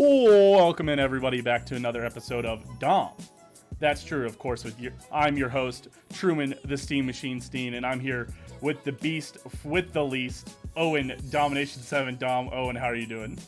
Welcome 0.00 0.88
in 0.90 1.00
everybody 1.00 1.40
back 1.40 1.66
to 1.66 1.74
another 1.74 2.04
episode 2.04 2.46
of 2.46 2.78
Dom. 2.78 3.14
That's 3.80 4.04
true, 4.04 4.24
of 4.26 4.38
course. 4.38 4.62
With 4.62 4.78
your, 4.78 4.92
I'm 5.10 5.36
your 5.36 5.48
host 5.48 5.88
Truman, 6.12 6.54
the 6.66 6.76
Steam 6.76 7.04
Machine 7.04 7.40
Steen, 7.40 7.74
and 7.74 7.84
I'm 7.84 7.98
here 7.98 8.28
with 8.60 8.84
the 8.84 8.92
beast 8.92 9.38
with 9.64 9.92
the 9.92 10.04
least, 10.04 10.56
Owen 10.76 11.20
Domination 11.30 11.82
Seven. 11.82 12.16
Dom, 12.16 12.48
Owen, 12.52 12.76
how 12.76 12.86
are 12.86 12.94
you 12.94 13.08
doing? 13.08 13.40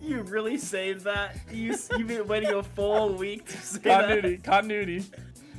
You 0.00 0.22
really 0.22 0.58
saved 0.58 1.04
that? 1.04 1.36
You 1.52 1.76
you've 1.96 2.08
been 2.08 2.26
waiting 2.26 2.54
a 2.54 2.62
full 2.64 3.14
week 3.14 3.46
to 3.46 3.56
say 3.58 3.78
Continuity, 3.78 4.38
continuity. 4.38 5.04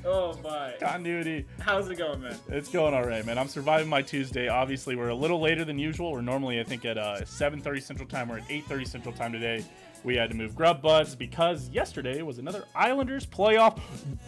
Oh 0.06 0.38
my! 0.44 0.74
continuity. 0.82 1.46
How's 1.60 1.90
it 1.90 1.98
going, 1.98 2.22
man? 2.22 2.36
It's 2.50 2.70
going 2.70 2.94
all 2.94 3.06
right, 3.06 3.26
man. 3.26 3.38
I'm 3.38 3.48
surviving 3.48 3.88
my 3.88 4.02
Tuesday. 4.02 4.50
Obviously, 4.50 4.98
we're 4.98 5.10
a 5.10 5.16
little 5.16 5.40
later 5.40 5.64
than 5.64 5.80
usual. 5.80 6.12
We're 6.12 6.22
normally, 6.22 6.60
I 6.60 6.64
think, 6.64 6.84
at 6.84 6.98
uh, 6.98 7.22
7:30 7.22 7.82
Central 7.82 8.08
Time. 8.08 8.28
We're 8.28 8.40
at 8.40 8.48
8:30 8.50 8.86
Central 8.86 9.14
Time 9.14 9.32
today. 9.32 9.64
We 10.04 10.16
had 10.16 10.30
to 10.30 10.36
move 10.36 10.56
Grub 10.56 10.82
Buds 10.82 11.16
because 11.16 11.70
yesterday 11.70 12.22
was 12.22 12.40
another 12.40 12.64
Islanders 12.74 13.26
playoff 13.26 13.80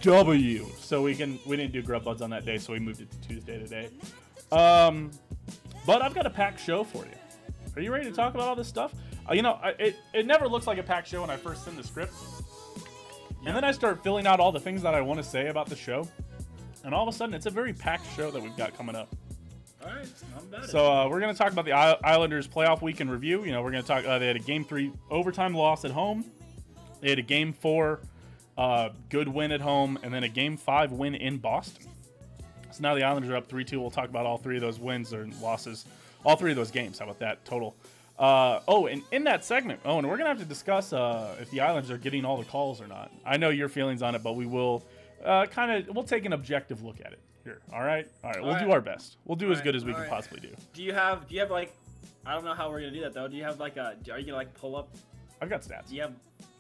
W. 0.01 0.65
So 0.79 1.01
we 1.01 1.15
can 1.15 1.39
we 1.45 1.55
didn't 1.55 1.71
do 1.71 1.81
Grub 1.81 2.03
Buds 2.03 2.21
on 2.21 2.29
that 2.31 2.45
day, 2.45 2.57
so 2.57 2.73
we 2.73 2.79
moved 2.79 3.01
it 3.01 3.09
to 3.11 3.27
Tuesday 3.27 3.57
today. 3.57 3.89
Um, 4.51 5.11
but 5.85 6.01
I've 6.01 6.13
got 6.13 6.25
a 6.25 6.29
packed 6.29 6.59
show 6.59 6.83
for 6.83 7.05
you. 7.05 7.11
Are 7.75 7.81
you 7.81 7.91
ready 7.93 8.05
to 8.05 8.11
talk 8.11 8.33
about 8.33 8.49
all 8.49 8.55
this 8.55 8.67
stuff? 8.67 8.93
Uh, 9.29 9.33
you 9.33 9.41
know, 9.41 9.59
I, 9.63 9.69
it 9.79 9.95
it 10.13 10.25
never 10.25 10.47
looks 10.47 10.67
like 10.67 10.77
a 10.77 10.83
packed 10.83 11.07
show 11.07 11.21
when 11.21 11.29
I 11.29 11.37
first 11.37 11.63
send 11.63 11.77
the 11.77 11.83
script, 11.83 12.13
and 13.45 13.55
then 13.55 13.63
I 13.63 13.71
start 13.71 14.03
filling 14.03 14.27
out 14.27 14.39
all 14.41 14.51
the 14.51 14.59
things 14.59 14.81
that 14.81 14.93
I 14.93 15.01
want 15.01 15.19
to 15.19 15.23
say 15.23 15.47
about 15.47 15.67
the 15.67 15.75
show, 15.75 16.07
and 16.83 16.93
all 16.93 17.07
of 17.07 17.13
a 17.13 17.17
sudden 17.17 17.33
it's 17.33 17.45
a 17.45 17.51
very 17.51 17.71
packed 17.71 18.13
show 18.15 18.29
that 18.29 18.41
we've 18.41 18.57
got 18.57 18.75
coming 18.77 18.95
up. 18.95 19.15
So 20.67 20.91
uh, 20.91 21.07
we're 21.07 21.19
going 21.19 21.33
to 21.33 21.37
talk 21.37 21.51
about 21.51 21.65
the 21.65 21.73
Islanders 21.73 22.47
playoff 22.47 22.81
week 22.81 23.01
in 23.01 23.09
review. 23.09 23.43
You 23.43 23.51
know, 23.51 23.61
we're 23.61 23.71
going 23.71 23.83
to 23.83 23.87
talk. 23.87 24.05
Uh, 24.05 24.19
they 24.19 24.27
had 24.27 24.35
a 24.35 24.39
game 24.39 24.63
three 24.63 24.91
overtime 25.09 25.53
loss 25.53 25.85
at 25.85 25.91
home. 25.91 26.25
They 27.01 27.09
had 27.09 27.19
a 27.19 27.23
game 27.23 27.53
four 27.53 27.99
uh, 28.57 28.89
good 29.09 29.27
win 29.27 29.51
at 29.51 29.61
home, 29.61 29.97
and 30.03 30.13
then 30.13 30.23
a 30.23 30.29
game 30.29 30.57
five 30.57 30.91
win 30.91 31.15
in 31.15 31.37
Boston. 31.37 31.87
So 32.71 32.81
now 32.81 32.95
the 32.95 33.03
Islanders 33.03 33.31
are 33.31 33.37
up 33.37 33.47
three 33.47 33.65
two. 33.65 33.81
We'll 33.81 33.91
talk 33.91 34.09
about 34.09 34.25
all 34.25 34.37
three 34.37 34.55
of 34.55 34.61
those 34.61 34.79
wins 34.79 35.13
or 35.13 35.27
losses, 35.41 35.85
all 36.23 36.35
three 36.35 36.51
of 36.51 36.57
those 36.57 36.71
games. 36.71 36.99
How 36.99 37.05
about 37.05 37.19
that 37.19 37.43
total? 37.43 37.75
Uh, 38.19 38.59
oh, 38.67 38.85
and 38.85 39.01
in 39.11 39.23
that 39.23 39.43
segment, 39.43 39.79
oh, 39.83 39.97
and 39.97 40.07
we're 40.07 40.17
gonna 40.17 40.29
have 40.29 40.37
to 40.39 40.45
discuss 40.45 40.93
uh, 40.93 41.35
if 41.41 41.49
the 41.49 41.61
Islanders 41.61 41.89
are 41.89 41.97
getting 41.97 42.23
all 42.23 42.37
the 42.37 42.45
calls 42.45 42.81
or 42.81 42.87
not. 42.87 43.11
I 43.25 43.37
know 43.37 43.49
your 43.49 43.67
feelings 43.67 44.01
on 44.03 44.13
it, 44.13 44.21
but 44.21 44.35
we 44.35 44.45
will 44.45 44.83
uh, 45.25 45.47
kind 45.47 45.71
of 45.71 45.95
we'll 45.95 46.03
take 46.03 46.25
an 46.25 46.33
objective 46.33 46.83
look 46.83 46.99
at 47.03 47.13
it 47.13 47.19
here. 47.43 47.61
All 47.73 47.83
right, 47.83 48.07
all 48.23 48.31
right. 48.31 48.41
We'll 48.41 48.53
All 48.53 48.59
do 48.59 48.71
our 48.71 48.81
best. 48.81 49.17
We'll 49.25 49.35
do 49.35 49.51
as 49.51 49.59
All 49.59 49.63
good 49.63 49.75
as 49.75 49.85
we 49.85 49.91
all 49.91 49.95
can 49.95 50.03
right. 50.03 50.11
possibly 50.11 50.39
do. 50.41 50.55
Do 50.73 50.83
you 50.83 50.93
have? 50.93 51.27
Do 51.27 51.35
you 51.35 51.41
have 51.41 51.51
like? 51.51 51.73
I 52.25 52.33
don't 52.33 52.45
know 52.45 52.53
how 52.53 52.69
we're 52.69 52.79
gonna 52.79 52.91
do 52.91 53.01
that 53.01 53.13
though. 53.13 53.27
Do 53.27 53.35
you 53.35 53.43
have 53.43 53.59
like 53.59 53.77
a? 53.77 53.95
Are 54.11 54.19
you 54.19 54.25
gonna 54.25 54.37
like 54.37 54.53
pull 54.53 54.75
up? 54.75 54.89
I've 55.41 55.49
got 55.49 55.61
stats. 55.61 55.89
Do 55.89 55.95
you 55.95 56.01
have? 56.03 56.13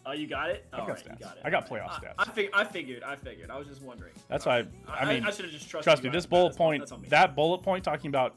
Oh, 0.05 0.13
you 0.13 0.25
got 0.27 0.49
it. 0.49 0.65
I've 0.73 0.79
All 0.79 0.87
got 0.87 0.93
right, 0.95 1.05
stats. 1.05 1.19
You 1.19 1.25
got 1.25 1.37
it. 1.37 1.41
I 1.45 1.49
got 1.51 1.69
playoff 1.69 1.89
I, 1.89 1.93
stats. 1.99 2.13
I, 2.17 2.25
fig- 2.25 2.49
I 2.53 2.63
figured. 2.63 3.03
I 3.03 3.15
figured. 3.15 3.51
I 3.51 3.57
was 3.57 3.67
just 3.67 3.83
wondering. 3.83 4.13
That's 4.29 4.45
why. 4.45 4.65
I, 4.87 5.13
mean, 5.13 5.23
I, 5.23 5.29
should 5.29 5.45
have 5.45 5.53
just 5.53 5.69
trusted. 5.69 5.83
trust 5.83 6.03
you 6.03 6.09
me. 6.09 6.13
This 6.15 6.25
off 6.25 6.29
the 6.29 6.35
bat. 6.35 6.57
bullet 6.57 6.89
point, 6.89 7.09
that 7.09 7.35
bullet 7.35 7.61
point 7.61 7.83
talking 7.83 8.09
about 8.09 8.35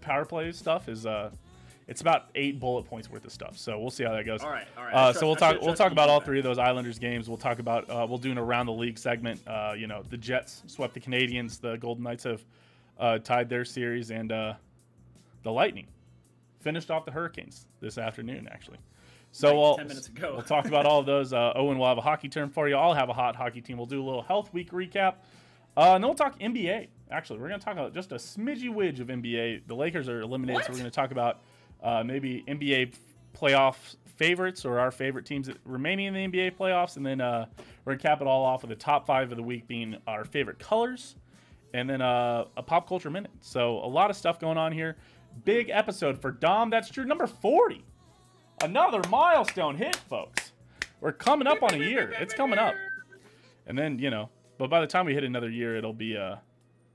power 0.00 0.24
play 0.24 0.50
stuff 0.52 0.88
is 0.88 1.04
uh, 1.04 1.30
it's 1.86 2.00
about 2.00 2.30
eight 2.34 2.58
bullet 2.60 2.84
points 2.84 3.10
worth 3.10 3.24
of 3.24 3.32
stuff. 3.32 3.58
So 3.58 3.78
we'll 3.78 3.90
see 3.90 4.04
how 4.04 4.12
that 4.12 4.24
goes. 4.24 4.42
All 4.42 4.50
right. 4.50 4.66
All 4.76 4.84
right. 4.84 4.92
Uh, 4.94 5.04
trust- 5.06 5.20
so 5.20 5.26
we'll 5.26 5.36
talk. 5.36 5.60
We'll 5.60 5.74
talk 5.74 5.92
about 5.92 6.08
all 6.08 6.20
three 6.20 6.38
of 6.38 6.44
those 6.44 6.58
Islanders 6.58 6.98
games. 6.98 7.28
We'll 7.28 7.38
talk 7.38 7.58
about. 7.58 7.88
Uh, 7.90 8.06
we'll 8.08 8.18
do 8.18 8.30
an 8.30 8.38
around 8.38 8.66
the 8.66 8.72
league 8.72 8.98
segment. 8.98 9.40
Uh, 9.46 9.74
you 9.76 9.86
know, 9.86 10.02
the 10.08 10.16
Jets 10.16 10.62
swept 10.66 10.94
the 10.94 11.00
Canadiens. 11.00 11.60
The 11.60 11.76
Golden 11.76 12.04
Knights 12.04 12.24
have 12.24 12.44
uh, 12.98 13.18
tied 13.18 13.48
their 13.48 13.64
series, 13.64 14.10
and 14.10 14.32
uh, 14.32 14.54
the 15.42 15.52
Lightning 15.52 15.86
finished 16.60 16.90
off 16.90 17.04
the 17.04 17.10
Hurricanes 17.10 17.66
this 17.80 17.98
afternoon, 17.98 18.48
actually. 18.50 18.78
So 19.32 19.48
Like 19.48 19.56
we'll, 19.56 19.76
10 19.76 19.88
minutes 19.88 20.08
ago. 20.08 20.32
we'll 20.34 20.42
talk 20.44 20.66
about 20.66 20.86
all 20.86 21.00
of 21.00 21.06
those. 21.06 21.32
Uh, 21.32 21.52
Owen 21.56 21.76
will 21.76 21.88
have 21.88 21.98
a 21.98 22.00
hockey 22.02 22.28
term 22.28 22.48
for 22.50 22.68
you. 22.68 22.76
I'll 22.76 22.94
have 22.94 23.08
a 23.08 23.12
hot 23.12 23.34
hockey 23.36 23.60
team. 23.60 23.76
We'll 23.76 23.86
do 23.86 24.00
a 24.00 24.06
little 24.06 24.22
health 24.22 24.52
week 24.54 24.70
recap. 24.70 25.16
Uh, 25.76 25.94
and 25.96 26.04
then 26.04 26.08
we'll 26.08 26.14
talk 26.14 26.38
NBA. 26.38 26.86
Actually, 27.10 27.40
we're 27.40 27.48
going 27.48 27.58
to 27.58 27.64
talk 27.64 27.74
about 27.74 27.92
just 27.92 28.12
a 28.12 28.14
smidgy 28.14 28.72
widge 28.72 29.00
of 29.00 29.08
NBA. 29.08 29.66
The 29.66 29.74
Lakers 29.74 30.08
are 30.08 30.20
eliminated, 30.20 30.64
so 30.64 30.70
we're 30.70 30.78
going 30.78 30.90
to 30.90 30.94
talk 30.94 31.10
about 31.10 31.40
uh, 31.82 32.02
maybe 32.04 32.44
NBA 32.48 32.94
playoff 33.36 33.96
favorites 34.16 34.64
or 34.64 34.78
our 34.78 34.90
favorite 34.90 35.26
teams 35.26 35.50
remaining 35.64 36.06
in 36.06 36.14
the 36.14 36.26
NBA 36.28 36.56
playoffs. 36.56 36.96
And 36.96 37.04
then 37.04 37.20
uh, 37.20 37.46
we're 37.84 37.92
going 37.92 37.98
to 37.98 38.02
cap 38.02 38.20
it 38.20 38.26
all 38.26 38.44
off 38.44 38.62
with 38.62 38.70
the 38.70 38.76
top 38.76 39.06
five 39.06 39.30
of 39.30 39.36
the 39.36 39.42
week 39.42 39.66
being 39.66 39.96
our 40.06 40.24
favorite 40.24 40.58
colors 40.58 41.16
and 41.74 41.90
then 41.90 42.00
uh, 42.00 42.44
a 42.56 42.62
pop 42.62 42.88
culture 42.88 43.10
minute. 43.10 43.32
So 43.40 43.78
a 43.78 43.88
lot 43.88 44.08
of 44.08 44.16
stuff 44.16 44.38
going 44.38 44.56
on 44.56 44.72
here. 44.72 44.96
Big 45.44 45.68
episode 45.70 46.20
for 46.20 46.30
Dom. 46.30 46.70
That's 46.70 46.88
true. 46.88 47.04
Number 47.04 47.26
40. 47.26 47.84
Another 48.62 49.02
milestone 49.10 49.76
hit, 49.76 49.96
folks. 49.96 50.52
We're 51.00 51.12
coming 51.12 51.48
up 51.48 51.62
on 51.62 51.74
a 51.74 51.78
year. 51.78 52.14
It's 52.20 52.32
coming 52.32 52.58
up. 52.58 52.74
And 53.66 53.76
then, 53.76 53.98
you 53.98 54.10
know, 54.10 54.30
but 54.58 54.70
by 54.70 54.80
the 54.80 54.86
time 54.86 55.06
we 55.06 55.14
hit 55.14 55.24
another 55.24 55.50
year, 55.50 55.76
it'll 55.76 55.92
be, 55.92 56.16
uh, 56.16 56.36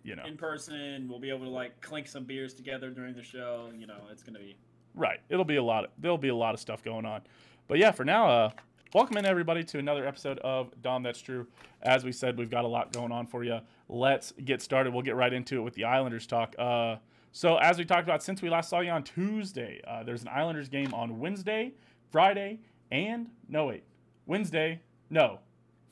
you 0.03 0.16
know, 0.16 0.23
in 0.25 0.38
person. 0.38 1.07
We'll 1.09 1.19
be 1.19 1.29
able 1.29 1.45
to 1.45 1.51
like 1.51 1.81
clink 1.81 2.07
some 2.07 2.23
beers 2.23 2.53
together 2.53 2.89
during 2.89 3.13
the 3.13 3.23
show. 3.23 3.69
You 3.78 3.88
know, 3.88 3.97
it's 4.12 4.23
gonna 4.23 4.39
be. 4.39 4.56
Right. 4.95 5.19
It'll 5.29 5.45
be 5.45 5.57
a 5.57 5.63
lot. 5.63 5.85
Of, 5.85 5.91
there'll 5.97 6.17
be 6.17 6.29
a 6.29 6.35
lot 6.35 6.53
of 6.53 6.59
stuff 6.59 6.83
going 6.83 7.05
on. 7.05 7.22
But 7.67 7.77
yeah, 7.77 7.91
for 7.91 8.03
now, 8.03 8.27
uh, 8.29 8.50
welcome 8.94 9.17
in 9.17 9.25
everybody 9.25 9.63
to 9.63 9.79
another 9.79 10.05
episode 10.07 10.39
of 10.39 10.69
Dom. 10.81 11.03
That's 11.03 11.22
true. 11.22 11.47
As 11.81 12.03
we 12.03 12.11
said, 12.11 12.38
we've 12.38 12.50
got 12.50 12.66
a 12.66 12.67
lot 12.67 12.91
going 12.91 13.11
on 13.11 13.27
for 13.27 13.44
you. 13.44 13.59
Let's 13.88 14.33
get 14.44 14.61
started. 14.61 14.94
We'll 14.94 15.03
get 15.03 15.16
right 15.16 15.33
into 15.33 15.57
it 15.57 15.61
with 15.61 15.75
the 15.75 15.85
Islanders 15.85 16.27
talk. 16.27 16.55
Uh, 16.57 16.97
so 17.31 17.57
as 17.57 17.77
we 17.77 17.85
talked 17.85 18.03
about 18.03 18.23
since 18.23 18.41
we 18.41 18.50
last 18.50 18.69
saw 18.69 18.79
you 18.79 18.89
on 18.91 19.03
Tuesday, 19.03 19.81
uh, 19.88 20.03
there's 20.03 20.23
an 20.23 20.29
Islanders 20.29 20.67
game 20.67 20.94
on 20.94 21.19
Wednesday, 21.19 21.73
Friday, 22.11 22.59
and 22.91 23.27
no 23.47 23.67
wait, 23.67 23.83
Wednesday, 24.25 24.81
no, 25.09 25.39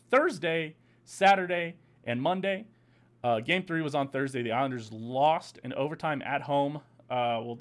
Thursday, 0.09 0.75
Saturday, 1.05 1.75
and 2.05 2.21
Monday. 2.21 2.65
Uh, 3.23 3.39
game 3.39 3.63
three 3.63 3.81
was 3.81 3.93
on 3.93 4.07
Thursday. 4.07 4.41
The 4.41 4.51
Islanders 4.51 4.91
lost 4.91 5.59
in 5.63 5.73
overtime 5.73 6.21
at 6.23 6.41
home. 6.41 6.81
Uh, 7.09 7.41
we'll, 7.43 7.59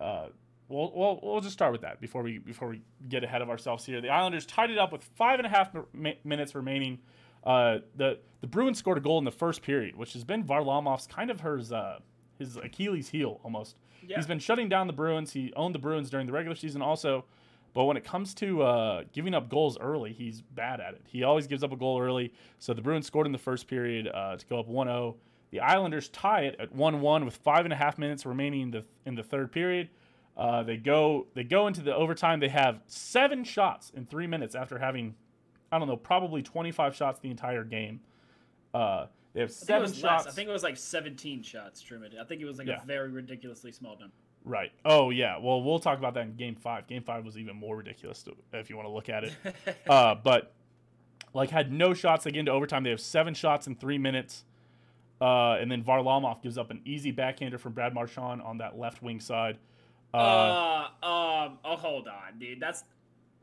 uh, 0.00 0.26
we'll, 0.72 0.92
we'll, 0.94 1.20
we'll 1.22 1.40
just 1.40 1.52
start 1.52 1.72
with 1.72 1.82
that 1.82 2.00
before 2.00 2.22
we 2.22 2.38
before 2.38 2.68
we 2.68 2.82
get 3.08 3.22
ahead 3.22 3.42
of 3.42 3.50
ourselves 3.50 3.84
here. 3.84 4.00
The 4.00 4.08
Islanders 4.08 4.46
tied 4.46 4.70
it 4.70 4.78
up 4.78 4.92
with 4.92 5.04
five 5.04 5.38
and 5.38 5.46
a 5.46 5.50
half 5.50 5.70
mi- 5.92 6.18
minutes 6.24 6.54
remaining. 6.54 6.98
Uh, 7.44 7.78
the 7.96 8.18
the 8.40 8.46
Bruins 8.46 8.78
scored 8.78 8.98
a 8.98 9.00
goal 9.00 9.18
in 9.18 9.24
the 9.24 9.30
first 9.30 9.62
period, 9.62 9.96
which 9.96 10.12
has 10.14 10.24
been 10.24 10.44
Varlamov's 10.44 11.06
kind 11.06 11.30
of 11.30 11.40
his 11.40 11.72
uh, 11.72 11.98
his 12.38 12.56
Achilles 12.56 13.08
heel 13.08 13.40
almost. 13.44 13.76
Yeah. 14.06 14.16
He's 14.16 14.26
been 14.26 14.38
shutting 14.38 14.68
down 14.68 14.86
the 14.86 14.92
Bruins. 14.92 15.32
He 15.32 15.52
owned 15.54 15.74
the 15.74 15.78
Bruins 15.78 16.10
during 16.10 16.26
the 16.26 16.32
regular 16.32 16.56
season 16.56 16.82
also. 16.82 17.24
But 17.74 17.84
when 17.84 17.96
it 17.96 18.04
comes 18.04 18.34
to 18.34 18.62
uh, 18.62 19.04
giving 19.12 19.32
up 19.32 19.48
goals 19.48 19.78
early, 19.78 20.12
he's 20.12 20.42
bad 20.42 20.80
at 20.80 20.92
it. 20.94 21.02
He 21.06 21.22
always 21.22 21.46
gives 21.46 21.64
up 21.64 21.72
a 21.72 21.76
goal 21.76 22.00
early. 22.00 22.34
So 22.58 22.74
the 22.74 22.82
Bruins 22.82 23.06
scored 23.06 23.26
in 23.26 23.32
the 23.32 23.38
first 23.38 23.66
period 23.66 24.08
uh, 24.08 24.36
to 24.36 24.46
go 24.46 24.60
up 24.60 24.68
1 24.68 24.86
0. 24.88 25.16
The 25.52 25.60
Islanders 25.60 26.08
tie 26.10 26.42
it 26.42 26.56
at 26.58 26.74
1 26.74 27.00
1 27.00 27.24
with 27.24 27.36
five 27.36 27.64
and 27.64 27.72
a 27.72 27.76
half 27.76 27.96
minutes 27.98 28.26
remaining 28.26 28.62
in 28.62 28.70
the, 28.70 28.84
in 29.06 29.14
the 29.14 29.22
third 29.22 29.52
period. 29.52 29.88
Uh, 30.36 30.62
they 30.62 30.76
go 30.76 31.26
they 31.34 31.44
go 31.44 31.66
into 31.66 31.82
the 31.82 31.94
overtime. 31.94 32.40
They 32.40 32.48
have 32.48 32.80
seven 32.86 33.44
shots 33.44 33.90
in 33.94 34.06
three 34.06 34.26
minutes 34.26 34.54
after 34.54 34.78
having, 34.78 35.14
I 35.70 35.78
don't 35.78 35.88
know, 35.88 35.96
probably 35.96 36.42
25 36.42 36.96
shots 36.96 37.20
the 37.20 37.30
entire 37.30 37.64
game. 37.64 38.00
Uh, 38.72 39.06
they 39.34 39.40
have 39.40 39.50
I 39.50 39.52
think 39.52 39.62
it 39.62 39.66
seven 39.66 39.92
shots. 39.92 40.24
less. 40.24 40.26
I 40.26 40.30
think 40.36 40.48
it 40.48 40.52
was 40.52 40.62
like 40.62 40.76
17 40.76 41.42
shots, 41.42 41.80
Truman. 41.82 42.12
I 42.20 42.24
think 42.24 42.40
it 42.40 42.46
was 42.46 42.58
like 42.58 42.66
Yeah. 42.66 42.82
a 42.82 42.86
very 42.86 43.10
ridiculously 43.10 43.72
small 43.72 43.98
number. 43.98 44.14
Right. 44.44 44.72
Oh 44.84 45.10
yeah. 45.10 45.36
Well, 45.38 45.62
we'll 45.62 45.78
talk 45.78 45.98
about 45.98 46.14
that 46.14 46.24
in 46.24 46.34
Game 46.36 46.56
Five. 46.56 46.86
Game 46.88 47.02
Five 47.02 47.24
was 47.24 47.36
even 47.38 47.56
more 47.56 47.76
ridiculous 47.76 48.22
to, 48.24 48.34
if 48.54 48.70
you 48.70 48.76
want 48.76 48.88
to 48.88 48.92
look 48.92 49.08
at 49.08 49.24
it. 49.24 49.34
uh, 49.88 50.14
but 50.16 50.52
like 51.34 51.50
had 51.50 51.70
no 51.70 51.92
shots. 51.94 52.24
They 52.24 52.30
get 52.32 52.40
into 52.40 52.52
overtime. 52.52 52.82
They 52.84 52.90
have 52.90 53.00
seven 53.00 53.34
shots 53.34 53.66
in 53.66 53.76
three 53.76 53.98
minutes. 53.98 54.44
Uh, 55.20 55.52
and 55.60 55.70
then 55.70 55.84
Varlamov 55.84 56.42
gives 56.42 56.58
up 56.58 56.70
an 56.72 56.80
easy 56.84 57.12
backhander 57.12 57.56
from 57.56 57.72
Brad 57.74 57.94
Marchand 57.94 58.42
on 58.42 58.58
that 58.58 58.76
left 58.76 59.02
wing 59.02 59.20
side. 59.20 59.58
Uh, 60.14 60.16
Uh, 61.02 61.06
um, 61.06 61.58
oh, 61.64 61.76
hold 61.76 62.08
on, 62.08 62.38
dude. 62.38 62.60
That's 62.60 62.84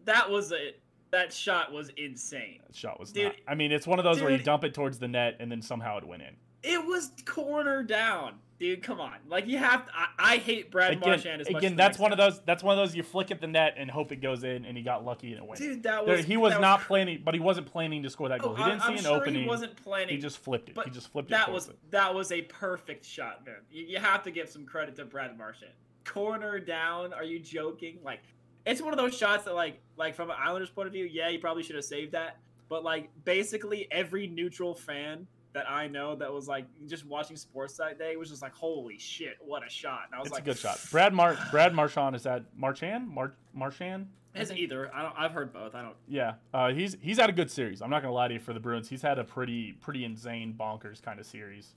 that 0.05 0.29
was 0.29 0.51
a 0.51 0.73
that 1.11 1.33
shot 1.33 1.71
was 1.73 1.89
insane. 1.97 2.59
that 2.67 2.75
shot 2.75 2.99
was 2.99 3.11
dude, 3.11 3.25
not. 3.25 3.35
I 3.47 3.55
mean, 3.55 3.71
it's 3.71 3.87
one 3.87 3.99
of 3.99 4.05
those 4.05 4.21
where 4.21 4.29
you 4.31 4.37
dump 4.37 4.63
it 4.63 4.73
towards 4.73 4.99
the 4.99 5.07
net 5.07 5.37
and 5.39 5.51
then 5.51 5.61
somehow 5.61 5.97
it 5.97 6.05
went 6.07 6.21
in. 6.21 6.35
It 6.61 6.85
was 6.85 7.11
corner 7.25 7.83
down, 7.83 8.33
dude. 8.59 8.83
Come 8.83 8.99
on, 8.99 9.13
like 9.27 9.47
you 9.47 9.57
have. 9.57 9.85
To, 9.85 9.91
I, 9.95 10.33
I 10.33 10.37
hate 10.37 10.69
Brad 10.71 10.91
Again, 10.91 11.09
Marchand 11.09 11.41
as 11.41 11.49
much. 11.49 11.63
again, 11.63 11.77
that's 11.77 11.97
one 11.97 12.11
of 12.11 12.17
those. 12.17 12.41
That's 12.45 12.61
one 12.61 12.77
of 12.77 12.85
those 12.85 12.93
you 12.95 13.01
flick 13.01 13.31
at 13.31 13.39
the 13.39 13.47
net 13.47 13.75
and 13.77 13.89
hope 13.89 14.11
it 14.11 14.17
goes 14.17 14.43
in, 14.43 14.65
and 14.65 14.75
he 14.77 14.83
got 14.83 15.05
lucky 15.05 15.31
and 15.31 15.41
it 15.41 15.47
went. 15.47 15.61
in. 15.61 15.67
Dude, 15.67 15.83
that 15.83 16.05
There- 16.05 16.17
was 16.17 16.25
he 16.25 16.35
was 16.35 16.53
that 16.53 16.61
not 16.61 16.81
planning, 16.81 17.21
but 17.23 17.33
he 17.33 17.39
wasn't 17.39 17.65
planning 17.67 18.03
to 18.03 18.09
score 18.09 18.27
that 18.27 18.41
goal. 18.41 18.51
Oh, 18.51 18.55
he 18.55 18.63
didn't 18.65 18.81
I'm, 18.81 18.87
see 18.87 18.91
I'm 18.91 18.97
an 18.97 19.03
sure 19.05 19.15
opening. 19.21 19.43
He 19.43 19.47
wasn't 19.47 19.75
planning. 19.77 20.09
He 20.09 20.17
just 20.21 20.37
flipped 20.37 20.67
it. 20.69 20.75
but 20.75 20.85
he 20.85 20.91
just 20.91 21.11
flipped 21.13 21.29
it. 21.29 21.31
that 21.31 21.49
was 21.51 21.69
it. 21.69 21.77
that 21.91 22.13
was 22.13 22.31
a 22.33 22.41
perfect 22.41 23.05
shot, 23.05 23.45
man. 23.45 23.55
You, 23.71 23.85
you 23.85 23.97
have 23.99 24.21
to 24.23 24.31
give 24.31 24.49
some 24.49 24.65
credit 24.65 24.97
to 24.97 25.05
Brad 25.05 25.37
Marchand. 25.37 25.71
Corner 26.09 26.59
down? 26.59 27.13
Are 27.13 27.23
you 27.23 27.39
joking? 27.39 27.99
Like, 28.03 28.19
it's 28.65 28.81
one 28.81 28.93
of 28.93 28.97
those 28.97 29.15
shots 29.17 29.45
that, 29.45 29.55
like, 29.55 29.79
like 29.97 30.15
from 30.15 30.29
an 30.29 30.37
Islanders 30.39 30.69
point 30.69 30.87
of 30.87 30.93
view, 30.93 31.05
yeah, 31.05 31.29
you 31.29 31.39
probably 31.39 31.63
should 31.63 31.75
have 31.75 31.85
saved 31.85 32.11
that. 32.13 32.37
But 32.67 32.83
like, 32.83 33.09
basically, 33.25 33.87
every 33.91 34.27
neutral 34.27 34.75
fan 34.75 35.27
that 35.53 35.69
I 35.69 35.87
know 35.87 36.15
that 36.15 36.31
was 36.31 36.47
like 36.47 36.65
just 36.87 37.05
watching 37.05 37.35
sports 37.35 37.75
that 37.77 37.97
day 37.97 38.15
was 38.15 38.29
just 38.29 38.41
like, 38.43 38.53
"Holy 38.53 38.99
shit, 38.99 39.37
what 39.43 39.65
a 39.65 39.69
shot!" 39.69 40.01
And 40.05 40.15
I 40.15 40.19
was 40.19 40.27
It's 40.27 40.33
like, 40.35 40.43
a 40.43 40.45
good 40.45 40.57
shot. 40.57 40.79
Brad 40.91 41.13
Mar 41.13 41.35
Brad 41.51 41.73
Marchand 41.73 42.15
is 42.15 42.23
that 42.23 42.43
Marchand 42.55 43.07
Mar 43.09 43.33
Marchand 43.53 44.07
As 44.35 44.51
either. 44.51 44.93
I 44.93 45.01
don't. 45.01 45.13
I've 45.17 45.31
heard 45.31 45.51
both. 45.51 45.73
I 45.73 45.81
don't. 45.81 45.95
Yeah, 46.07 46.33
uh, 46.53 46.69
he's 46.71 46.95
he's 47.01 47.17
had 47.17 47.29
a 47.29 47.33
good 47.33 47.49
series. 47.49 47.81
I'm 47.81 47.89
not 47.89 48.03
gonna 48.03 48.13
lie 48.13 48.27
to 48.27 48.35
you 48.35 48.39
for 48.39 48.53
the 48.53 48.59
Bruins. 48.59 48.87
He's 48.87 49.01
had 49.01 49.17
a 49.17 49.23
pretty 49.23 49.73
pretty 49.81 50.05
insane 50.05 50.55
bonkers 50.57 51.01
kind 51.01 51.19
of 51.19 51.25
series, 51.25 51.73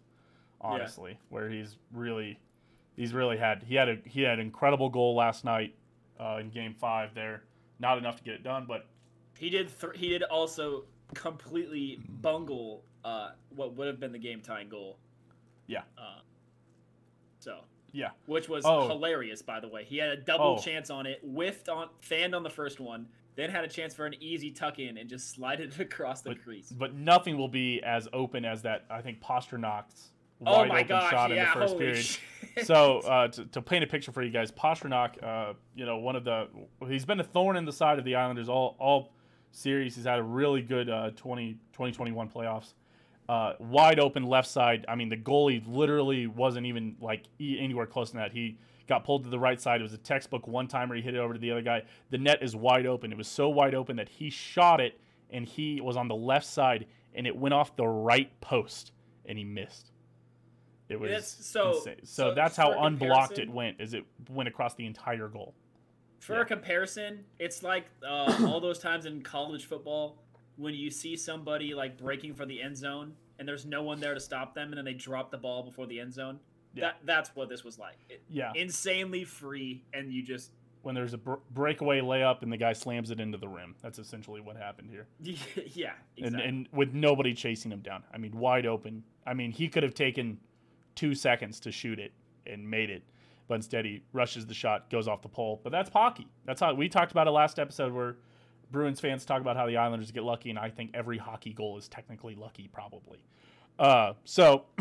honestly, 0.61 1.19
where 1.31 1.49
he's 1.49 1.79
really 1.93 2.39
he's 2.97 3.13
really 3.15 3.37
had 3.37 3.63
he 3.63 3.75
had 3.75 3.89
a 3.89 3.97
he 4.05 4.23
had 4.23 4.35
an 4.39 4.41
incredible 4.47 4.89
goal 4.89 5.15
last 5.15 5.45
night 5.45 5.75
uh, 6.21 6.39
in 6.41 6.51
Game 6.51 6.75
Five. 6.75 7.15
There, 7.15 7.43
not 7.79 7.99
enough 7.99 8.17
to 8.17 8.23
get 8.23 8.35
it 8.35 8.43
done, 8.43 8.65
but 8.67 8.87
He 9.39 9.51
did. 9.51 9.69
Th- 9.81 9.93
he 9.97 10.09
did 10.09 10.23
also 10.25 10.85
completely 11.15 12.01
bungle 12.21 12.85
uh, 13.05 13.31
what 13.55 13.75
would 13.77 13.87
have 13.87 13.99
been 14.01 14.13
the 14.13 14.19
game 14.19 14.41
tying 14.41 14.69
goal. 14.69 14.99
Yeah. 15.67 15.83
Uh, 15.99 16.21
so. 17.39 17.59
Yeah. 17.95 18.11
Which 18.27 18.49
was 18.49 18.65
Oh. 18.65 18.89
hilarious, 18.89 19.43
by 19.43 19.61
the 19.61 19.69
way. 19.69 19.85
He 19.85 19.99
had 19.99 20.09
a 20.11 20.17
double 20.17 20.57
Oh. 20.59 20.63
chance 20.63 20.89
on 20.89 21.05
it, 21.05 21.21
whiffed 21.23 21.69
on, 21.69 21.89
fanned 22.01 22.35
on 22.35 22.43
the 22.43 22.49
first 22.51 22.81
one, 22.81 23.07
then 23.35 23.51
had 23.51 23.65
a 23.65 23.69
chance 23.69 23.95
for 23.95 24.07
an 24.07 24.15
easy 24.21 24.51
tuck 24.51 24.79
in 24.79 24.97
and 24.97 25.11
just 25.11 25.31
slid 25.35 25.61
it 25.61 25.79
across 25.79 26.23
the 26.23 26.35
crease. 26.35 26.71
but 26.73 26.95
nothing 26.95 27.37
will 27.37 27.49
be 27.49 27.83
as 27.83 28.09
open 28.15 28.45
as 28.47 28.63
that. 28.63 28.87
I 28.89 29.03
think 29.03 29.21
Pastrnak's 29.21 30.13
Oh 30.13 30.22
wide 30.51 30.69
my 30.69 30.75
open 30.77 30.89
gosh! 30.89 31.11
shot 31.11 31.31
in 31.31 31.37
yeah, 31.37 31.55
the 31.55 31.61
first 31.61 31.79
period. 31.79 32.05
shit. 32.05 32.67
so 32.67 32.99
uh, 33.01 33.29
to, 33.29 33.45
to 33.47 33.63
paint 33.63 33.85
a 33.85 33.87
picture 33.87 34.13
for 34.13 34.23
you 34.23 34.31
guys, 34.31 34.51
Pastrnak, 34.51 35.23
uh, 35.23 35.55
you 35.75 35.87
know, 35.87 35.99
one 35.99 36.17
of 36.17 36.25
the 36.25 36.49
he's 36.87 37.05
been 37.05 37.21
a 37.21 37.25
thorn 37.25 37.57
in 37.57 37.65
the 37.65 37.73
side 37.73 37.99
of 37.99 38.05
the 38.05 38.15
Islanders 38.15 38.49
all 38.49 38.77
all 38.79 39.13
series. 39.53 39.95
He's 39.95 40.05
had 40.05 40.19
a 40.19 40.23
really 40.23 40.63
good 40.63 40.89
uh, 40.89 41.11
20, 41.17 41.53
2021 41.73 42.29
playoffs. 42.29 42.75
Uh, 43.29 43.55
wide 43.59 44.01
open 44.01 44.25
left 44.25 44.49
side. 44.49 44.85
I 44.89 44.95
mean, 44.95 45.09
the 45.09 45.17
goalie 45.17 45.63
literally 45.67 46.27
wasn't 46.27 46.67
even 46.67 46.97
like 47.01 47.25
anywhere 47.41 47.87
close 47.87 48.11
to 48.11 48.17
that. 48.17 48.33
He 48.33 48.59
got 48.89 49.05
pulled 49.05 49.25
to 49.25 49.31
the 49.31 49.39
right 49.39 49.61
side. 49.61 49.81
It 49.81 49.85
was 49.85 49.93
a 49.93 49.99
textbook 49.99 50.49
one 50.49 50.67
timer. 50.67 50.95
He 50.97 51.03
hit 51.03 51.15
it 51.15 51.19
over 51.19 51.33
to 51.33 51.39
the 51.39 51.51
other 51.53 51.63
guy. 51.63 51.83
The 52.11 52.19
net 52.19 52.43
is 52.43 52.57
wide 52.57 52.87
open. 52.87 53.13
It 53.13 53.19
was 53.19 53.29
so 53.29 53.49
wide 53.49 53.75
open 53.75 53.97
that 53.97 54.09
he 54.09 54.29
shot 54.29 54.81
it, 54.81 55.01
and 55.31 55.47
he 55.47 55.81
was 55.81 55.97
on 55.97 56.09
the 56.09 56.17
left 56.17 56.47
side, 56.47 56.87
and 57.15 57.27
it 57.27 57.37
went 57.37 57.55
off 57.55 57.77
the 57.77 57.87
right 57.87 58.29
post, 58.41 58.93
and 59.25 59.39
he 59.39 59.45
missed. 59.45 59.92
It 60.93 61.01
was 61.01 61.11
That's- 61.11 61.29
so-. 61.47 61.81
So, 61.85 61.95
so 62.05 62.35
that's 62.35 62.57
how 62.57 62.85
unblocked 62.85 63.39
it 63.39 63.51
went. 63.51 63.81
Is 63.81 63.95
it 63.95 64.05
went 64.31 64.49
across 64.49 64.75
the 64.75 64.87
entire 64.87 65.29
goal? 65.29 65.55
For 66.21 66.35
Yeah. 66.35 66.43
a 66.43 66.45
comparison, 66.45 67.25
it's 67.39 67.63
like 67.63 67.87
uh, 68.07 68.47
all 68.47 68.61
those 68.61 68.79
times 68.79 69.07
in 69.07 69.23
college 69.23 69.67
football 69.67 70.19
when 70.57 70.75
you 70.75 70.91
see 70.91 71.17
somebody 71.17 71.75
like 71.75 71.99
breaking 71.99 72.35
for 72.35 72.47
the 72.47 72.63
end 72.63 72.77
zone 72.77 73.15
and 73.39 73.49
there's 73.49 73.67
no 73.67 73.83
one 73.83 73.99
there 73.99 74.15
to 74.15 74.21
stop 74.21 74.55
them, 74.55 74.69
and 74.69 74.77
then 74.79 74.85
they 74.85 74.93
drop 74.95 75.31
the 75.33 75.39
ball 75.39 75.63
before 75.65 75.87
the 75.87 75.99
end 75.99 76.13
zone. 76.13 76.39
Yeah. 76.75 76.83
That 76.83 76.97
that's 77.05 77.35
what 77.35 77.49
this 77.49 77.65
was 77.65 77.79
like. 77.79 77.97
It, 78.09 78.23
Yeah. 78.31 78.53
insanely 78.55 79.25
free, 79.25 79.83
and 79.93 80.13
you 80.13 80.23
just 80.23 80.53
when 80.83 80.95
there's 80.95 81.13
a 81.15 81.19
br- 81.19 81.35
breakaway 81.53 82.01
layup 82.01 82.43
and 82.43 82.53
the 82.53 82.57
guy 82.57 82.73
slams 82.73 83.11
it 83.11 83.19
into 83.21 83.39
the 83.39 83.47
rim. 83.49 83.75
That's 83.83 83.99
essentially 84.01 84.41
what 84.41 84.57
happened 84.57 84.91
here. 84.91 85.07
yeah, 85.21 85.93
exactly. 86.17 86.23
And, 86.25 86.41
and 86.41 86.69
with 86.73 86.93
nobody 86.93 87.35
chasing 87.35 87.71
him 87.73 87.81
down. 87.81 88.03
I 88.13 88.19
mean, 88.19 88.37
wide 88.37 88.67
open. 88.67 89.03
I 89.27 89.35
mean, 89.35 89.51
he 89.53 89.69
could 89.69 89.83
have 89.85 89.95
taken 89.95 90.39
two 90.95 91.15
seconds 91.15 91.61
to 91.61 91.73
shoot 91.73 91.99
it 91.99 92.13
and 92.47 92.69
made 92.69 92.91
it, 92.91 93.03
but 93.49 93.55
instead 93.55 93.85
he 93.85 94.03
rushes 94.13 94.47
the 94.47 94.55
shot, 94.55 94.91
goes 94.91 95.09
off 95.09 95.23
the 95.23 95.29
pole. 95.29 95.61
But 95.63 95.71
that's 95.71 95.91
hockey. 95.91 96.27
That's 96.45 96.61
how 96.61 96.75
we 96.75 96.89
talked 96.89 97.13
about 97.13 97.27
it 97.27 97.31
last 97.31 97.59
episode 97.59 97.93
where 97.93 98.17
Bruins 98.71 99.01
fans 99.01 99.25
talk 99.25 99.41
about 99.41 99.57
how 99.57 99.67
the 99.67 99.77
Islanders 99.77 100.11
get 100.11 100.23
lucky, 100.25 100.51
and 100.51 100.59
I 100.59 100.71
think 100.71 100.91
every 100.95 101.19
hockey 101.19 101.53
goal 101.53 101.77
is 101.77 101.89
technically 101.89 102.35
lucky, 102.35 102.69
probably. 102.73 103.25
Uh, 103.79 104.15
so, 104.25 104.65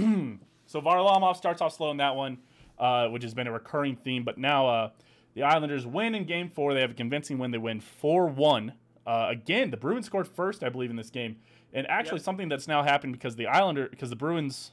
so 0.65 0.81
Varlamov 0.81 1.35
starts 1.35 1.61
off 1.61 1.73
slow 1.75 1.91
in 1.91 1.97
that 1.97 2.15
one, 2.15 2.37
uh, 2.79 3.07
which 3.09 3.23
has 3.23 3.33
been 3.33 3.47
a 3.47 3.51
recurring 3.51 3.95
theme. 3.97 4.23
But 4.23 4.37
now 4.37 4.67
uh, 4.67 4.89
the 5.33 5.43
Islanders 5.43 5.85
win 5.85 6.15
in 6.15 6.25
Game 6.25 6.49
Four. 6.49 6.73
They 6.73 6.81
have 6.81 6.91
a 6.91 6.95
convincing 6.95 7.37
win. 7.37 7.51
They 7.51 7.57
win 7.57 7.79
four 7.81 8.27
one. 8.27 8.73
Uh, 9.05 9.27
again, 9.29 9.71
the 9.71 9.77
Bruins 9.77 10.05
scored 10.05 10.27
first, 10.27 10.63
I 10.63 10.69
believe, 10.69 10.89
in 10.89 10.95
this 10.95 11.09
game, 11.09 11.37
and 11.73 11.87
actually 11.89 12.17
Yep. 12.19 12.23
something 12.25 12.49
that's 12.49 12.67
now 12.67 12.83
happened 12.83 13.13
because 13.13 13.35
the 13.35 13.47
Islander, 13.47 13.87
because 13.89 14.09
the 14.11 14.15
Bruins 14.15 14.71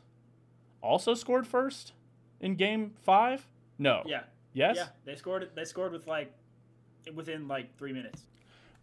also 0.89 1.15
scored 1.15 1.47
first 1.47 1.93
in 2.41 2.55
Game 2.57 2.93
Five. 3.03 3.47
No. 3.79 4.03
yeah, 4.07 4.23
Yes. 4.55 4.77
yeah, 4.77 4.87
they 5.05 5.15
scored. 5.15 5.43
It 5.45 5.55
they 5.55 5.65
scored 5.65 5.93
with 5.93 6.07
like 6.07 6.33
within 7.15 7.47
like 7.47 7.77
three 7.77 7.93
minutes. 7.93 8.23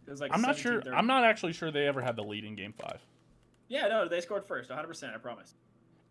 It 0.06 0.10
was 0.10 0.20
like 0.20 0.32
I'm 0.32 0.40
not 0.40 0.56
sure. 0.56 0.80
17-30. 0.80 0.94
I'm 0.94 1.06
not 1.06 1.24
actually 1.24 1.52
sure 1.52 1.70
they 1.70 1.86
ever 1.86 2.00
had 2.00 2.16
the 2.16 2.22
lead 2.22 2.44
in 2.44 2.54
Game 2.54 2.72
Five. 2.72 3.00
Yeah, 3.68 3.88
no, 3.88 4.08
they 4.08 4.20
scored 4.20 4.44
first, 4.46 4.70
100. 4.70 4.86
percent 4.86 5.12
I 5.14 5.18
promise. 5.18 5.54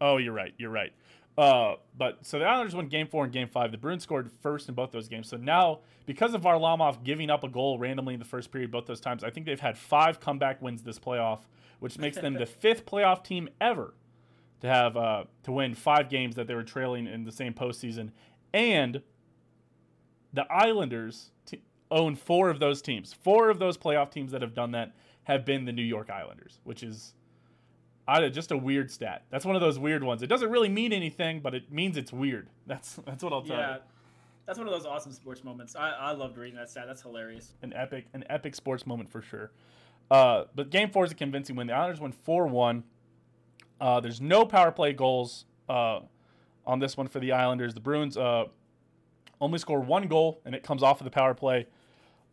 Oh, 0.01 0.17
you're 0.17 0.33
right. 0.33 0.53
You're 0.57 0.69
right. 0.71 0.91
Uh, 1.37 1.75
but 1.97 2.19
so 2.25 2.39
the 2.39 2.45
Islanders 2.45 2.75
won 2.75 2.87
Game 2.87 3.07
Four 3.07 3.23
and 3.23 3.33
Game 3.33 3.47
Five. 3.47 3.71
The 3.71 3.77
Bruins 3.77 4.03
scored 4.03 4.29
first 4.41 4.69
in 4.69 4.75
both 4.75 4.91
those 4.91 5.07
games. 5.07 5.27
So 5.29 5.37
now, 5.37 5.79
because 6.05 6.33
of 6.33 6.41
Varlamov 6.41 7.03
giving 7.03 7.29
up 7.29 7.43
a 7.43 7.49
goal 7.49 7.79
randomly 7.79 8.13
in 8.13 8.19
the 8.19 8.25
first 8.25 8.51
period 8.51 8.71
both 8.71 8.85
those 8.85 9.01
times, 9.01 9.23
I 9.23 9.29
think 9.29 9.45
they've 9.45 9.59
had 9.59 9.77
five 9.77 10.19
comeback 10.19 10.61
wins 10.61 10.83
this 10.83 10.99
playoff, 10.99 11.39
which 11.79 11.97
makes 11.97 12.17
them 12.17 12.33
the 12.33 12.45
fifth 12.45 12.85
playoff 12.85 13.23
team 13.23 13.49
ever 13.59 13.93
to 14.65 14.71
have 14.71 14.97
uh, 14.97 15.23
to 15.43 15.51
win 15.51 15.75
five 15.75 16.09
games 16.09 16.35
that 16.35 16.47
they 16.47 16.55
were 16.55 16.63
trailing 16.63 17.07
in 17.07 17.23
the 17.23 17.31
same 17.31 17.53
postseason. 17.53 18.09
And 18.53 19.01
the 20.33 20.51
Islanders 20.51 21.31
t- 21.45 21.61
own 21.91 22.15
four 22.15 22.49
of 22.49 22.59
those 22.59 22.81
teams. 22.81 23.13
Four 23.13 23.49
of 23.49 23.59
those 23.59 23.77
playoff 23.77 24.11
teams 24.11 24.31
that 24.31 24.41
have 24.41 24.53
done 24.53 24.71
that 24.71 24.93
have 25.23 25.45
been 25.45 25.65
the 25.65 25.71
New 25.71 25.83
York 25.83 26.09
Islanders, 26.09 26.59
which 26.63 26.83
is 26.83 27.13
I, 28.07 28.27
just 28.29 28.51
a 28.51 28.57
weird 28.57 28.91
stat. 28.91 29.23
That's 29.29 29.45
one 29.45 29.55
of 29.55 29.61
those 29.61 29.79
weird 29.79 30.03
ones. 30.03 30.21
It 30.23 30.27
doesn't 30.27 30.49
really 30.49 30.69
mean 30.69 30.93
anything, 30.93 31.39
but 31.41 31.53
it 31.55 31.71
means 31.71 31.95
it's 31.97 32.11
weird. 32.13 32.49
That's 32.67 32.95
that's 33.05 33.23
what 33.23 33.33
I'll 33.33 33.41
tell 33.43 33.57
Yeah, 33.57 33.75
you. 33.75 33.81
that's 34.47 34.57
one 34.57 34.67
of 34.67 34.73
those 34.73 34.85
awesome 34.85 35.11
sports 35.11 35.43
moments. 35.43 35.75
I 35.75 35.91
I 35.91 36.11
loved 36.13 36.37
reading 36.37 36.57
that 36.57 36.69
stat. 36.69 36.85
That's 36.87 37.01
hilarious. 37.03 37.53
An 37.61 37.73
epic 37.73 38.05
an 38.13 38.23
epic 38.29 38.55
sports 38.55 38.85
moment 38.87 39.11
for 39.11 39.21
sure. 39.21 39.51
Uh, 40.09 40.45
but 40.55 40.69
game 40.71 40.89
four 40.89 41.05
is 41.05 41.11
a 41.11 41.15
convincing 41.15 41.55
win. 41.55 41.67
The 41.67 41.73
Islanders 41.73 41.99
win 42.01 42.11
four 42.11 42.47
one. 42.47 42.83
Uh, 43.79 43.99
there's 43.99 44.21
no 44.21 44.45
power 44.45 44.71
play 44.71 44.93
goals 44.93 45.45
uh, 45.69 45.99
on 46.65 46.79
this 46.79 46.97
one 46.97 47.07
for 47.07 47.19
the 47.19 47.31
Islanders. 47.31 47.73
The 47.73 47.81
Bruins 47.81 48.17
uh, 48.17 48.45
only 49.41 49.59
score 49.59 49.79
one 49.79 50.07
goal, 50.07 50.41
and 50.45 50.55
it 50.55 50.63
comes 50.63 50.83
off 50.83 51.01
of 51.01 51.05
the 51.05 51.11
power 51.11 51.33
play. 51.33 51.67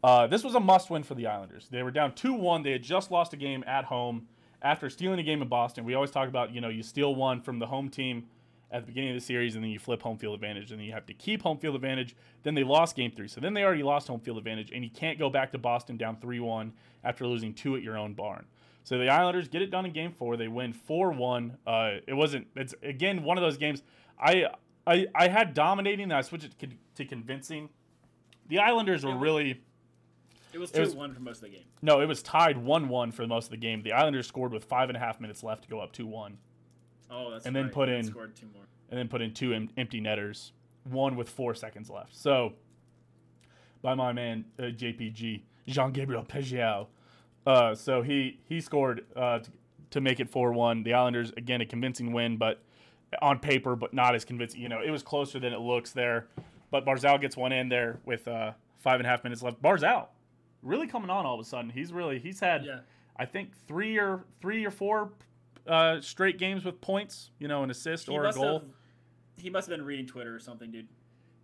Uh, 0.04 0.26
this 0.26 0.42
was 0.42 0.54
a 0.54 0.60
must 0.60 0.90
win 0.90 1.02
for 1.02 1.14
the 1.14 1.26
Islanders. 1.26 1.68
They 1.70 1.82
were 1.82 1.90
down 1.90 2.14
2 2.14 2.34
1. 2.34 2.62
They 2.62 2.72
had 2.72 2.82
just 2.82 3.10
lost 3.10 3.32
a 3.32 3.36
game 3.36 3.62
at 3.66 3.84
home 3.84 4.26
after 4.60 4.90
stealing 4.90 5.18
a 5.18 5.22
game 5.22 5.42
in 5.42 5.48
Boston. 5.48 5.84
We 5.84 5.94
always 5.94 6.10
talk 6.10 6.28
about, 6.28 6.52
you 6.52 6.60
know, 6.60 6.68
you 6.68 6.82
steal 6.82 7.14
one 7.14 7.40
from 7.40 7.58
the 7.58 7.66
home 7.66 7.88
team 7.88 8.26
at 8.70 8.82
the 8.82 8.86
beginning 8.86 9.10
of 9.10 9.16
the 9.16 9.20
series, 9.20 9.54
and 9.54 9.62
then 9.62 9.70
you 9.70 9.78
flip 9.78 10.02
home 10.02 10.16
field 10.16 10.34
advantage, 10.34 10.70
and 10.70 10.80
then 10.80 10.86
you 10.86 10.92
have 10.92 11.06
to 11.06 11.14
keep 11.14 11.42
home 11.42 11.58
field 11.58 11.74
advantage. 11.74 12.16
Then 12.42 12.54
they 12.54 12.64
lost 12.64 12.96
game 12.96 13.12
three. 13.14 13.28
So 13.28 13.40
then 13.40 13.52
they 13.54 13.62
already 13.64 13.82
lost 13.82 14.08
home 14.08 14.20
field 14.20 14.38
advantage, 14.38 14.70
and 14.72 14.82
you 14.82 14.90
can't 14.90 15.18
go 15.18 15.28
back 15.28 15.52
to 15.52 15.58
Boston 15.58 15.96
down 15.96 16.16
3 16.16 16.40
1 16.40 16.72
after 17.04 17.26
losing 17.26 17.52
two 17.52 17.76
at 17.76 17.82
your 17.82 17.98
own 17.98 18.14
barn. 18.14 18.46
So 18.84 18.98
the 18.98 19.08
Islanders 19.08 19.48
get 19.48 19.62
it 19.62 19.70
done 19.70 19.86
in 19.86 19.92
game 19.92 20.12
four. 20.12 20.36
They 20.36 20.48
win 20.48 20.72
4 20.72 21.12
1. 21.12 21.56
Uh, 21.66 21.90
it 22.06 22.14
wasn't, 22.14 22.48
it's 22.56 22.74
again 22.82 23.22
one 23.22 23.38
of 23.38 23.42
those 23.42 23.56
games. 23.56 23.82
I, 24.18 24.46
I, 24.86 25.06
I 25.14 25.28
had 25.28 25.54
dominating, 25.54 26.04
and 26.04 26.12
I 26.12 26.20
switched 26.22 26.44
it 26.62 26.76
to, 26.96 27.04
convincing. 27.04 27.68
The 28.48 28.58
Islanders 28.58 29.04
were 29.04 29.16
really. 29.16 29.60
It 30.52 30.58
was 30.58 30.70
It 30.72 30.80
was- 30.80 30.92
two 30.92 30.98
one 30.98 31.14
for 31.14 31.20
most 31.20 31.36
of 31.38 31.42
the 31.44 31.56
game. 31.56 31.64
No, 31.80 32.00
it 32.00 32.06
was 32.06 32.22
tied 32.22 32.58
1 32.58 32.88
1 32.88 33.12
for 33.12 33.26
most 33.26 33.44
of 33.46 33.50
the 33.50 33.56
game. 33.56 33.82
The 33.82 33.92
Islanders 33.92 34.26
scored 34.26 34.52
with 34.52 34.64
five 34.64 34.90
and 34.90 34.96
a 34.96 35.00
half 35.00 35.20
minutes 35.20 35.42
left 35.42 35.62
to 35.62 35.68
go 35.68 35.80
up 35.80 35.92
2 35.92 36.06
1, 36.06 36.36
Oh, 37.10 37.30
that's 37.30 37.46
And 37.46 37.54
then 37.54 37.64
right. 37.64 37.72
put 37.72 37.88
in- 37.88 38.04
scored 38.04 38.34
two 38.36 38.46
more. 38.52 38.64
and 38.90 38.98
then 38.98 39.08
put 39.08 39.22
in 39.22 39.32
two 39.32 39.52
em- 39.54 39.70
empty 39.76 40.00
netters, 40.00 40.52
one 40.84 41.14
with 41.16 41.28
four 41.30 41.54
seconds 41.54 41.88
left. 41.88 42.14
So, 42.14 42.54
by 43.80 43.94
my 43.94 44.12
man, 44.12 44.44
uh, 44.58 44.64
JPG, 44.64 45.42
Jean 45.66 45.92
Gabriel 45.92 46.24
Pageau. 46.24 46.86
Uh, 47.46 47.74
so 47.74 48.02
he, 48.02 48.38
he 48.48 48.60
scored 48.60 49.04
uh, 49.16 49.40
to, 49.40 49.50
to 49.90 50.00
make 50.00 50.20
it 50.20 50.28
4 50.28 50.52
1. 50.52 50.82
The 50.82 50.94
Islanders, 50.94 51.32
again, 51.36 51.60
a 51.60 51.66
convincing 51.66 52.12
win, 52.12 52.36
but 52.36 52.62
on 53.20 53.38
paper, 53.38 53.76
but 53.76 53.92
not 53.92 54.14
as 54.14 54.24
convincing. 54.24 54.60
You 54.60 54.68
know, 54.68 54.80
it 54.80 54.90
was 54.90 55.02
closer 55.02 55.38
than 55.38 55.52
it 55.52 55.60
looks 55.60 55.92
there. 55.92 56.28
But 56.70 56.86
Barzal 56.86 57.20
gets 57.20 57.36
one 57.36 57.52
in 57.52 57.68
there 57.68 58.00
with 58.06 58.26
uh, 58.26 58.52
five 58.78 58.98
and 59.00 59.06
a 59.06 59.08
half 59.08 59.24
minutes 59.24 59.42
left. 59.42 59.60
Barzal 59.60 60.06
really 60.62 60.86
coming 60.86 61.10
on 61.10 61.26
all 61.26 61.34
of 61.34 61.40
a 61.40 61.44
sudden. 61.48 61.70
He's 61.70 61.92
really, 61.92 62.18
he's 62.18 62.40
had. 62.40 62.64
Yeah. 62.64 62.80
I 63.16 63.26
think 63.26 63.52
three 63.66 63.98
or 63.98 64.24
three 64.40 64.64
or 64.64 64.70
four 64.70 65.12
uh, 65.66 66.00
straight 66.00 66.38
games 66.38 66.64
with 66.64 66.80
points, 66.80 67.30
you 67.38 67.48
know, 67.48 67.62
an 67.62 67.70
assist 67.70 68.06
He 68.06 68.12
or 68.14 68.24
a 68.24 68.32
goal. 68.32 68.60
have. 68.60 68.68
He 69.36 69.50
must 69.50 69.68
have 69.68 69.76
been 69.76 69.86
reading 69.86 70.06
Twitter 70.06 70.34
or 70.34 70.38
something, 70.38 70.70
dude. 70.70 70.88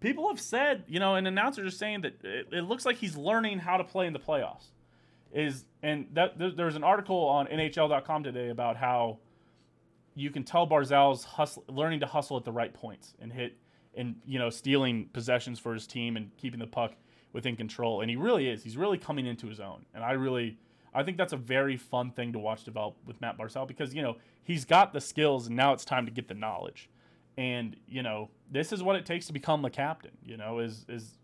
People 0.00 0.28
have 0.28 0.40
said, 0.40 0.84
you 0.86 1.00
know, 1.00 1.16
and 1.16 1.26
announcers 1.26 1.74
are 1.74 1.76
saying 1.76 2.02
that 2.02 2.24
it, 2.24 2.48
it 2.52 2.62
looks 2.62 2.86
like 2.86 2.96
he's 2.96 3.16
learning 3.16 3.58
how 3.58 3.76
to 3.76 3.84
play 3.84 4.06
in 4.06 4.12
the 4.12 4.18
playoffs. 4.18 4.68
Is 5.32 5.64
and 5.82 6.06
that 6.14 6.38
there, 6.38 6.50
there's 6.50 6.76
an 6.76 6.84
article 6.84 7.16
on 7.16 7.46
NHL.com 7.46 8.22
today 8.24 8.48
about 8.48 8.76
how 8.76 9.18
you 10.14 10.30
can 10.30 10.42
tell 10.42 10.66
Barzal's 10.66 11.24
hustle, 11.24 11.64
learning 11.68 12.00
to 12.00 12.06
hustle 12.06 12.36
at 12.36 12.44
the 12.44 12.52
right 12.52 12.72
points 12.72 13.14
and 13.20 13.32
hit 13.32 13.56
and 13.94 14.16
you 14.24 14.38
know 14.38 14.50
stealing 14.50 15.08
possessions 15.12 15.58
for 15.58 15.74
his 15.74 15.86
team 15.86 16.16
and 16.16 16.30
keeping 16.36 16.60
the 16.60 16.66
puck 16.66 16.94
within 17.32 17.56
control. 17.56 18.00
And 18.00 18.10
he 18.10 18.16
really 18.16 18.48
is. 18.48 18.62
He's 18.62 18.76
really 18.76 18.98
coming 18.98 19.26
into 19.26 19.46
his 19.48 19.60
own. 19.60 19.84
And 19.94 20.02
I 20.02 20.12
really, 20.12 20.58
I 20.94 21.02
think 21.02 21.18
that's 21.18 21.32
a 21.32 21.38
very 21.38 21.76
fun 21.76 22.10
thing 22.10 22.32
to 22.32 22.38
watch 22.38 22.64
develop 22.64 22.96
with 23.06 23.20
Matt 23.20 23.38
Barzal 23.38 23.68
because 23.68 23.94
you 23.94 24.02
know 24.02 24.16
he's 24.44 24.64
got 24.64 24.92
the 24.92 25.00
skills 25.00 25.46
and 25.46 25.56
now 25.56 25.72
it's 25.72 25.84
time 25.84 26.06
to 26.06 26.12
get 26.12 26.28
the 26.28 26.34
knowledge. 26.34 26.88
And 27.36 27.76
you 27.86 28.02
know 28.02 28.30
this 28.50 28.72
is 28.72 28.82
what 28.82 28.96
it 28.96 29.06
takes 29.06 29.26
to 29.26 29.32
become 29.32 29.62
the 29.62 29.70
captain. 29.70 30.12
You 30.24 30.36
know 30.36 30.58
is 30.58 30.86
is 30.88 31.18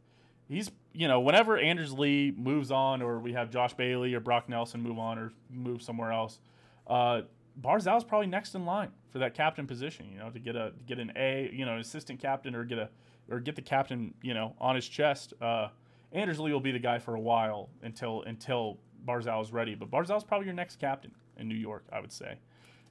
he's 0.49 0.71
you 0.93 1.09
know 1.09 1.21
whenever 1.21 1.59
Anders 1.59 1.93
Lee 1.93 2.33
moves 2.37 2.71
on, 2.71 3.03
or 3.03 3.19
we 3.19 3.33
have 3.33 3.51
Josh 3.51 3.75
Bailey 3.75 4.15
or 4.15 4.21
Brock 4.21 4.49
Nelson 4.49 4.81
move 4.81 4.99
on 4.99 5.19
or 5.19 5.33
move 5.51 5.83
somewhere 5.83 6.13
else, 6.13 6.41
uh, 6.87 7.23
Barzal's 7.61 8.05
probably 8.05 8.27
next 8.27 8.55
in 8.55 8.65
line 8.65 8.91
for 9.11 9.19
that 9.19 9.35
captain 9.35 9.67
position. 9.67 10.09
You 10.13 10.19
know, 10.19 10.31
to 10.31 10.39
get 10.39 10.57
a 10.57 10.71
to 10.71 10.85
get 10.87 10.99
an 10.99 11.13
A, 11.17 11.51
you 11.53 11.65
know, 11.65 11.79
assistant 11.79 12.21
captain 12.21 12.55
or 12.55 12.65
get 12.65 12.79
a 12.79 12.89
or 13.31 13.41
get 13.41 13.57
the 13.57 13.63
captain, 13.63 14.15
you 14.23 14.35
know, 14.35 14.55
on 14.61 14.75
his 14.75 14.89
chest. 14.89 15.33
Uh, 15.41 15.69
Anders 16.13 16.39
Lee 16.39 16.53
will 16.53 16.61
be 16.61 16.73
the 16.73 16.79
guy 16.79 16.99
for 16.99 17.15
a 17.15 17.21
while 17.21 17.69
until 17.83 18.23
until 18.23 18.79
Barzal 19.07 19.43
is 19.43 19.53
ready. 19.53 19.75
But 19.75 19.91
Barzal's 19.91 20.25
probably 20.25 20.47
your 20.47 20.55
next 20.55 20.77
captain 20.79 21.13
in 21.37 21.49
New 21.49 21.57
York, 21.57 21.85
I 21.93 22.01
would 22.01 22.13
say, 22.13 22.39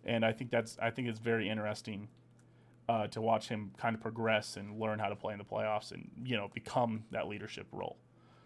and 0.05 0.25
I 0.25 0.31
think 0.31 0.51
that's 0.51 0.77
I 0.81 0.89
think 0.89 1.07
it's 1.07 1.19
very 1.19 1.49
interesting 1.49 2.07
uh, 2.89 3.07
to 3.07 3.21
watch 3.21 3.47
him 3.49 3.71
kind 3.77 3.95
of 3.95 4.01
progress 4.01 4.57
and 4.57 4.79
learn 4.79 4.99
how 4.99 5.07
to 5.09 5.15
play 5.15 5.33
in 5.33 5.39
the 5.39 5.45
playoffs 5.45 5.91
and 5.91 6.09
you 6.23 6.35
know 6.35 6.49
become 6.53 7.03
that 7.11 7.27
leadership 7.27 7.67
role. 7.71 7.97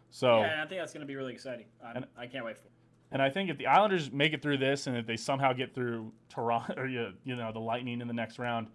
So 0.09 0.39
yeah, 0.41 0.63
I 0.63 0.67
think 0.67 0.79
that's 0.81 0.93
going 0.93 1.01
to 1.01 1.07
be 1.07 1.15
really 1.15 1.33
exciting. 1.33 1.65
And- 1.95 2.05
I 2.17 2.27
can't 2.27 2.45
wait 2.45 2.57
for 2.57 2.65
it. 2.65 2.71
and 3.11 3.21
I 3.21 3.29
think 3.29 3.49
if 3.49 3.57
the 3.57 3.67
Islanders 3.67 4.11
make 4.11 4.33
it 4.33 4.41
through 4.41 4.57
this, 4.57 4.87
and 4.87 4.95
if 4.97 5.05
they 5.05 5.17
somehow 5.17 5.53
get 5.53 5.73
through 5.73 6.11
Toronto 6.29 6.73
or 6.77 6.87
you, 6.87 7.13
know 7.25 7.51
the 7.51 7.59
Lightning 7.59 7.99
in 8.01 8.07
the 8.07 8.13
next 8.13 8.39
round, 8.39 8.67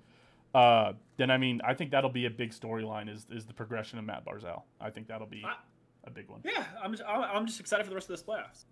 uh, 0.55 0.93
then 1.17 1.31
I 1.31 1.39
mean 1.39 1.61
I 1.65 1.75
think 1.75 1.91
that'll 1.93 2.11
be 2.11 2.27
a 2.27 2.31
big 2.31 2.51
storyline. 2.53 3.09
Is 3.09 3.27
is 3.31 3.47
the 3.47 3.55
progression 3.55 3.99
of 3.99 4.05
Matt 4.05 4.25
Barzal. 4.27 4.63
I 4.81 4.91
think 4.91 5.09
that'll 5.09 5.27
be 5.27 5.43
I- 5.47 5.57
a 6.05 6.11
big 6.11 6.29
one. 6.29 6.41
Yeah, 6.45 6.65
I'm 6.83 6.93
just, 6.93 7.05
I'm 7.09 7.23
I'm 7.23 7.47
just 7.47 7.61
excited 7.61 7.85
for 7.85 7.91
the 7.91 7.95
rest 7.97 8.11
of 8.11 8.17
this 8.17 8.23
playoffs. 8.25 8.65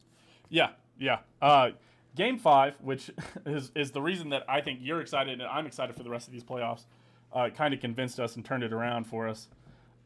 Yeah, 0.48 0.70
yeah. 0.98 1.18
Uh, 1.40 1.70
game 2.16 2.38
five, 2.38 2.74
which 2.80 3.10
is 3.46 3.70
is 3.74 3.90
the 3.90 4.02
reason 4.02 4.30
that 4.30 4.44
I 4.48 4.60
think 4.60 4.80
you're 4.82 5.00
excited 5.00 5.40
and 5.40 5.48
I'm 5.48 5.66
excited 5.66 5.96
for 5.96 6.02
the 6.02 6.10
rest 6.10 6.26
of 6.26 6.32
these 6.32 6.44
playoffs, 6.44 6.84
uh, 7.32 7.50
kind 7.50 7.72
of 7.74 7.80
convinced 7.80 8.18
us 8.20 8.36
and 8.36 8.44
turned 8.44 8.62
it 8.62 8.72
around 8.72 9.04
for 9.04 9.28
us. 9.28 9.48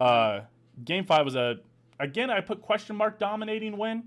Uh, 0.00 0.40
game 0.84 1.04
five 1.04 1.24
was 1.24 1.34
a 1.36 1.56
again 2.00 2.30
I 2.30 2.40
put 2.40 2.60
question 2.62 2.96
mark 2.96 3.18
dominating 3.18 3.76
win. 3.78 4.04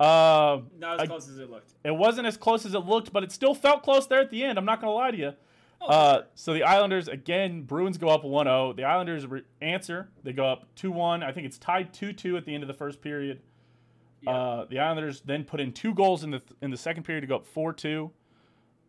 Uh, 0.00 0.60
Not 0.78 0.94
as 0.96 1.00
I- 1.02 1.06
close 1.06 1.28
as 1.28 1.38
it 1.38 1.48
looked. 1.50 1.72
it 1.84 1.94
wasn't 1.94 2.26
as 2.26 2.36
close 2.36 2.66
as 2.66 2.74
it 2.74 2.80
looked, 2.80 3.12
but 3.12 3.22
it 3.22 3.30
still 3.32 3.54
felt 3.54 3.82
close 3.82 4.06
there 4.06 4.20
at 4.20 4.30
the 4.30 4.42
end. 4.44 4.58
I'm 4.58 4.64
not 4.64 4.80
gonna 4.80 4.92
lie 4.92 5.10
to 5.12 5.16
you. 5.16 5.32
Oh, 5.80 5.86
Uh, 5.86 6.22
so 6.34 6.52
the 6.54 6.62
Islanders 6.64 7.08
again, 7.08 7.62
Bruins 7.62 7.98
go 7.98 8.08
up 8.08 8.22
1-0. 8.24 8.72
The 8.76 8.84
Islanders 8.84 9.26
re- 9.26 9.42
answer. 9.60 10.08
They 10.22 10.32
go 10.32 10.44
up 10.46 10.66
2-1. 10.76 11.22
I 11.24 11.32
think 11.32 11.46
it's 11.46 11.58
tied 11.58 11.92
2-2 11.92 12.36
at 12.36 12.44
the 12.44 12.54
end 12.54 12.62
of 12.62 12.68
the 12.68 12.74
first 12.74 13.00
period. 13.00 13.40
Yeah. 14.22 14.30
Uh, 14.30 14.64
the 14.70 14.78
Islanders 14.78 15.20
then 15.22 15.44
put 15.44 15.60
in 15.60 15.72
two 15.72 15.94
goals 15.94 16.22
in 16.24 16.30
the 16.30 16.40
in 16.62 16.70
the 16.70 16.76
second 16.76 17.02
period 17.02 17.22
to 17.22 17.26
go 17.26 17.36
up 17.36 17.46
4-2. 17.54 18.10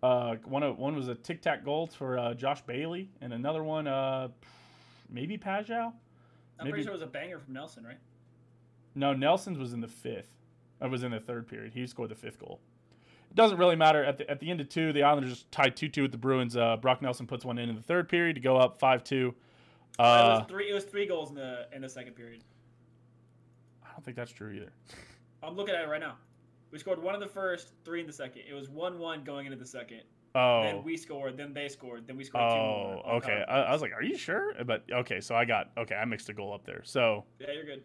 Uh, 0.02 0.36
one 0.46 0.64
of, 0.64 0.78
one 0.78 0.96
was 0.96 1.08
a 1.08 1.16
tic 1.16 1.42
tac 1.42 1.64
goal 1.64 1.88
for 1.88 2.18
uh, 2.20 2.34
Josh 2.34 2.62
Bailey, 2.62 3.10
and 3.22 3.32
another 3.34 3.64
one 3.64 3.88
uh, 3.88 4.28
maybe 5.10 5.38
Pageau. 5.38 5.88
I'm 5.88 5.94
maybe- 6.60 6.72
pretty 6.72 6.84
sure 6.84 6.92
it 6.92 6.96
was 6.96 7.02
a 7.02 7.08
banger 7.08 7.40
from 7.40 7.54
Nelson, 7.54 7.84
right? 7.84 7.98
No, 8.96 9.14
Nelson's 9.14 9.58
was 9.58 9.74
in 9.74 9.82
the 9.82 9.88
fifth. 9.88 10.30
It 10.82 10.90
was 10.92 11.04
in 11.04 11.12
the 11.12 11.20
third 11.20 11.48
period. 11.48 11.74
He 11.74 11.88
scored 11.88 12.10
the 12.10 12.16
fifth 12.16 12.38
goal. 12.40 12.60
It 13.32 13.36
doesn't 13.36 13.58
really 13.58 13.76
matter. 13.78 14.04
At 14.04 14.18
the, 14.20 14.30
at 14.30 14.40
the 14.40 14.52
end 14.52 14.62
of 14.62 14.70
two, 14.70 14.94
the 14.94 15.02
Islanders 15.04 15.46
tied 15.50 15.76
2 15.76 15.88
2 15.88 16.02
with 16.04 16.12
the 16.12 16.18
Bruins. 16.18 16.56
Uh, 16.56 16.78
Brock 16.78 17.02
Nelson 17.02 17.26
puts 17.26 17.44
one 17.44 17.58
in 17.58 17.70
in 17.70 17.76
the 17.76 17.82
third 17.82 18.08
period 18.10 18.36
to 18.36 18.42
go 18.42 18.58
up 18.58 18.78
5 18.78 19.04
2. 19.04 19.28
it 19.30 19.34
Uh, 20.00 20.40
was 20.42 20.46
three. 20.50 20.70
It 20.70 20.74
was 20.76 20.84
three 20.84 21.08
goals 21.08 21.30
in 21.30 21.36
the 21.36 21.66
in 21.74 21.82
the 21.82 21.90
second 21.90 22.14
period. 22.14 22.44
I 23.84 23.90
don't 23.94 24.04
think 24.04 24.16
that's 24.18 24.32
true 24.32 24.52
either. 24.52 24.74
I'm 25.44 25.56
looking 25.56 25.76
at 25.76 25.82
it 25.84 25.88
right 25.90 26.00
now. 26.00 26.16
We 26.72 26.80
scored 26.80 27.02
one 27.02 27.14
in 27.14 27.20
the 27.22 27.28
first, 27.28 27.74
three 27.86 28.02
in 28.02 28.08
the 28.08 28.14
second. 28.14 28.44
It 28.50 28.54
was 28.54 28.70
one-one 28.70 29.24
going 29.24 29.46
into 29.46 29.58
the 29.58 29.66
second. 29.66 30.02
Oh. 30.36 30.64
Then 30.64 30.84
we 30.84 30.98
scored. 30.98 31.38
Then 31.38 31.54
they 31.54 31.68
scored. 31.70 32.08
Then 32.08 32.18
we 32.18 32.24
scored 32.24 32.50
two 32.50 32.56
Oh, 32.56 32.94
more. 32.96 33.08
on 33.08 33.16
okay. 33.18 33.44
I, 33.48 33.62
I 33.64 33.72
was 33.72 33.82
like, 33.82 33.92
are 33.94 34.02
you 34.02 34.18
sure? 34.18 34.54
But 34.66 34.84
okay, 34.92 35.20
so 35.22 35.36
I 35.36 35.46
got, 35.46 35.70
okay, 35.78 35.96
I 35.96 36.06
mixed 36.06 36.30
a 36.30 36.34
goal 36.34 36.54
up 36.54 36.66
there. 36.66 36.82
So, 36.84 37.26
yeah, 37.40 37.52
you're 37.54 37.66
good. 37.66 37.84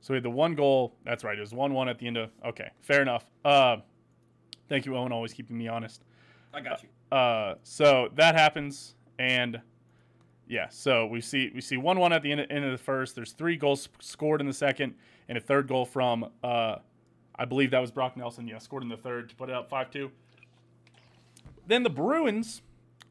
so 0.00 0.12
we 0.14 0.16
had 0.18 0.22
the 0.22 0.30
one 0.30 0.54
goal. 0.54 0.94
That's 1.04 1.24
right. 1.24 1.36
It 1.36 1.40
was 1.40 1.52
1 1.52 1.72
1 1.74 1.88
at 1.88 1.98
the 1.98 2.06
end 2.06 2.16
of, 2.18 2.30
okay, 2.46 2.70
fair 2.82 3.02
enough. 3.02 3.24
Uh, 3.44 3.78
thank 4.68 4.86
you, 4.86 4.96
Owen, 4.96 5.10
always 5.10 5.32
keeping 5.32 5.58
me 5.58 5.66
honest. 5.66 6.04
I 6.54 6.60
got 6.60 6.82
you. 6.84 6.88
Uh, 7.16 7.54
so 7.64 8.08
that 8.14 8.36
happens, 8.36 8.94
and 9.18 9.60
yeah, 10.46 10.68
so 10.68 11.06
we 11.06 11.20
see 11.20 11.50
we 11.54 11.60
see 11.60 11.76
one 11.76 11.98
one 11.98 12.12
at 12.12 12.22
the 12.22 12.30
end, 12.30 12.46
end 12.50 12.64
of 12.64 12.70
the 12.72 12.78
first. 12.78 13.14
There's 13.16 13.32
three 13.32 13.56
goals 13.56 13.88
scored 14.00 14.40
in 14.40 14.46
the 14.46 14.52
second, 14.52 14.94
and 15.28 15.36
a 15.38 15.40
third 15.40 15.66
goal 15.68 15.84
from 15.84 16.28
uh, 16.44 16.76
I 17.40 17.46
believe 17.46 17.70
that 17.70 17.80
was 17.80 17.90
Brock 17.90 18.18
Nelson. 18.18 18.46
Yeah, 18.46 18.58
scored 18.58 18.82
in 18.82 18.90
the 18.90 18.98
third 18.98 19.30
to 19.30 19.34
put 19.34 19.48
it 19.48 19.54
up 19.54 19.70
five 19.70 19.90
two. 19.90 20.10
Then 21.66 21.82
the 21.82 21.90
Bruins 21.90 22.60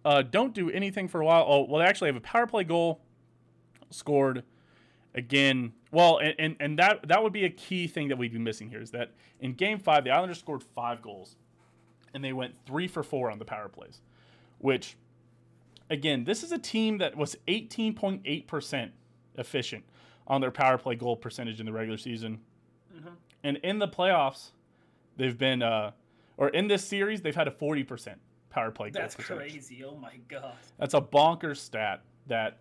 uh, 0.05 0.21
don't 0.21 0.53
do 0.53 0.69
anything 0.69 1.07
for 1.07 1.19
a 1.19 1.25
while. 1.25 1.45
Oh, 1.47 1.65
well, 1.67 1.79
they 1.79 1.87
actually 1.87 2.09
have 2.09 2.15
a 2.15 2.21
power 2.21 2.45
play 2.45 2.63
goal 2.63 3.01
scored 3.89 4.43
again. 5.15 5.73
Well, 5.91 6.19
and, 6.19 6.35
and, 6.37 6.55
and 6.59 6.77
that 6.77 7.07
that 7.07 7.23
would 7.23 7.33
be 7.33 7.43
a 7.43 7.49
key 7.49 7.87
thing 7.87 8.07
that 8.09 8.19
we'd 8.19 8.31
be 8.31 8.37
missing 8.37 8.69
here 8.69 8.81
is 8.81 8.91
that 8.91 9.13
in 9.39 9.53
Game 9.53 9.79
Five, 9.79 10.03
the 10.03 10.11
Islanders 10.11 10.37
scored 10.37 10.61
five 10.61 11.01
goals 11.01 11.35
and 12.13 12.23
they 12.23 12.31
went 12.31 12.53
three 12.67 12.87
for 12.87 13.01
four 13.01 13.31
on 13.31 13.39
the 13.39 13.45
power 13.45 13.67
plays, 13.67 14.01
which, 14.59 14.95
again, 15.89 16.23
this 16.23 16.43
is 16.43 16.51
a 16.51 16.57
team 16.59 16.99
that 16.99 17.15
was 17.17 17.35
18.8% 17.47 18.91
efficient 19.37 19.83
on 20.27 20.39
their 20.41 20.51
power 20.51 20.77
play 20.77 20.93
goal 20.93 21.15
percentage 21.15 21.59
in 21.59 21.65
the 21.65 21.71
regular 21.71 21.97
season. 21.97 22.39
Mhm. 22.95 23.13
And 23.43 23.57
in 23.57 23.79
the 23.79 23.87
playoffs, 23.87 24.51
they've 25.17 25.37
been, 25.37 25.61
uh, 25.61 25.91
or 26.37 26.49
in 26.49 26.67
this 26.67 26.85
series, 26.85 27.21
they've 27.21 27.35
had 27.35 27.47
a 27.47 27.51
40% 27.51 28.15
power 28.49 28.71
play 28.71 28.89
That's 28.89 29.15
percentage. 29.15 29.51
crazy. 29.51 29.83
Oh 29.83 29.95
my 29.95 30.13
god. 30.27 30.55
That's 30.77 30.93
a 30.93 31.01
bonkers 31.01 31.57
stat 31.57 32.01
that 32.27 32.59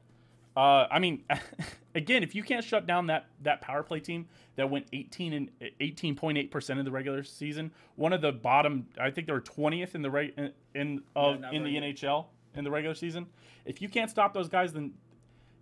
uh, 0.57 0.87
I 0.91 0.99
mean 0.99 1.25
again, 1.95 2.23
if 2.23 2.35
you 2.35 2.43
can't 2.43 2.65
shut 2.65 2.87
down 2.87 3.07
that 3.07 3.27
that 3.43 3.61
power 3.61 3.83
play 3.83 4.01
team 4.01 4.27
that 4.57 4.69
went 4.69 4.87
18 4.93 5.33
and 5.33 5.51
18.8% 5.81 6.79
in 6.79 6.85
the 6.85 6.91
regular 6.91 7.23
season, 7.23 7.73
one 7.97 8.13
of 8.13 8.21
the 8.21 8.33
bottom 8.33 8.87
I 9.01 9.11
think 9.11 9.27
they 9.27 9.33
were 9.33 9.41
20th 9.41 9.95
in 9.95 10.03
the 10.03 10.11
reg, 10.11 10.33
in, 10.37 10.53
in 10.75 11.03
of 11.17 11.43
in 11.53 11.65
the 11.65 11.77
NHL 11.77 12.27
in 12.55 12.65
the 12.65 12.71
regular 12.71 12.95
season. 12.95 13.27
If 13.65 13.81
you 13.81 13.89
can't 13.89 14.11
stop 14.11 14.35
those 14.35 14.49
guys 14.49 14.73
then 14.73 14.93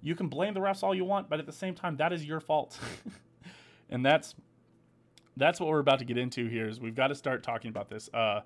you 0.02 0.14
can 0.14 0.28
blame 0.28 0.54
the 0.54 0.60
refs 0.60 0.82
all 0.82 0.94
you 0.94 1.04
want, 1.04 1.28
but 1.28 1.40
at 1.40 1.46
the 1.46 1.52
same 1.52 1.74
time 1.74 1.96
that 1.96 2.12
is 2.12 2.24
your 2.24 2.40
fault. 2.40 2.78
and 3.90 4.04
that's 4.04 4.34
that's 5.36 5.60
what 5.60 5.68
we're 5.68 5.80
about 5.80 5.98
to 5.98 6.04
get 6.04 6.16
into 6.16 6.48
here 6.48 6.68
is 6.68 6.80
we've 6.80 6.94
got 6.94 7.08
to 7.08 7.14
start 7.14 7.42
talking 7.42 7.68
about 7.68 7.88
this. 7.88 8.08
Uh, 8.12 8.40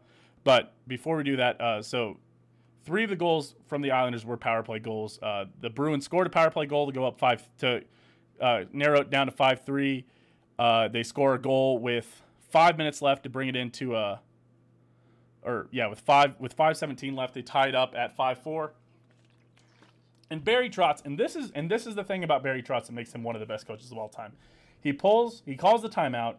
but 0.45 0.73
before 0.87 1.17
we 1.17 1.25
do 1.25 1.37
that, 1.37 1.61
uh, 1.61 1.83
so 1.83 2.17
three 2.85 3.05
of 3.05 3.11
the 3.11 3.17
goals 3.17 3.55
from 3.69 3.83
the 3.83 3.91
Islanders 3.91 4.25
were 4.25 4.37
power 4.37 4.63
play 4.63 4.79
goals. 4.79 5.19
Uh, 5.23 5.45
the 5.61 5.71
Bruins 5.71 6.05
scored 6.05 6.27
a 6.27 6.31
power 6.31 6.51
play 6.51 6.67
goal 6.67 6.87
to 6.87 6.93
go 6.93 7.07
up 7.07 7.19
five 7.19 7.47
to 7.59 7.83
uh, 8.41 8.65
narrow 8.73 9.01
it 9.01 9.11
down 9.11 9.27
to 9.27 9.33
five 9.33 9.65
three. 9.65 10.05
Uh, 10.59 10.89
they 10.89 11.03
score 11.03 11.35
a 11.35 11.39
goal 11.41 11.79
with 11.79 12.23
five 12.51 12.77
minutes 12.77 13.01
left 13.01 13.23
to 13.23 13.31
bring 13.31 13.49
it 13.49 13.57
into 13.57 13.95
a, 13.95 14.21
or 15.43 15.69
yeah, 15.71 15.87
with 15.87 16.01
five 16.01 16.35
with 16.39 16.53
five 16.53 16.77
seventeen 16.77 17.15
left, 17.15 17.35
they 17.35 17.43
tied 17.43 17.75
up 17.75 17.95
at 17.97 18.17
five 18.17 18.39
four. 18.39 18.73
And 20.31 20.45
Barry 20.45 20.71
Trotz, 20.71 21.05
and 21.05 21.19
this 21.19 21.35
is 21.35 21.51
and 21.53 21.71
this 21.71 21.87
is 21.87 21.95
the 21.95 22.05
thing 22.05 22.25
about 22.25 22.43
Barry 22.43 22.63
Trotz 22.63 22.87
that 22.87 22.93
makes 22.93 23.13
him 23.13 23.23
one 23.23 23.37
of 23.37 23.41
the 23.41 23.47
best 23.47 23.67
coaches 23.67 23.91
of 23.91 23.99
all 23.99 24.09
time. 24.09 24.33
He 24.83 24.93
pulls, 24.93 25.43
he 25.45 25.57
calls 25.57 25.83
the 25.83 25.89
timeout. 25.89 26.37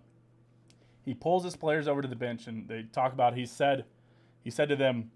He 1.05 1.13
pulls 1.13 1.43
his 1.43 1.55
players 1.55 1.88
over 1.88 2.01
to 2.01 2.08
the 2.08 2.15
bench, 2.15 2.48
and 2.48 2.67
they 2.67 2.84
talk 2.84 3.13
about. 3.13 3.36
He 3.36 3.46
said, 3.46 3.86
he 4.43 4.51
said 4.51 4.70
to 4.70 4.75
them, 4.75 5.12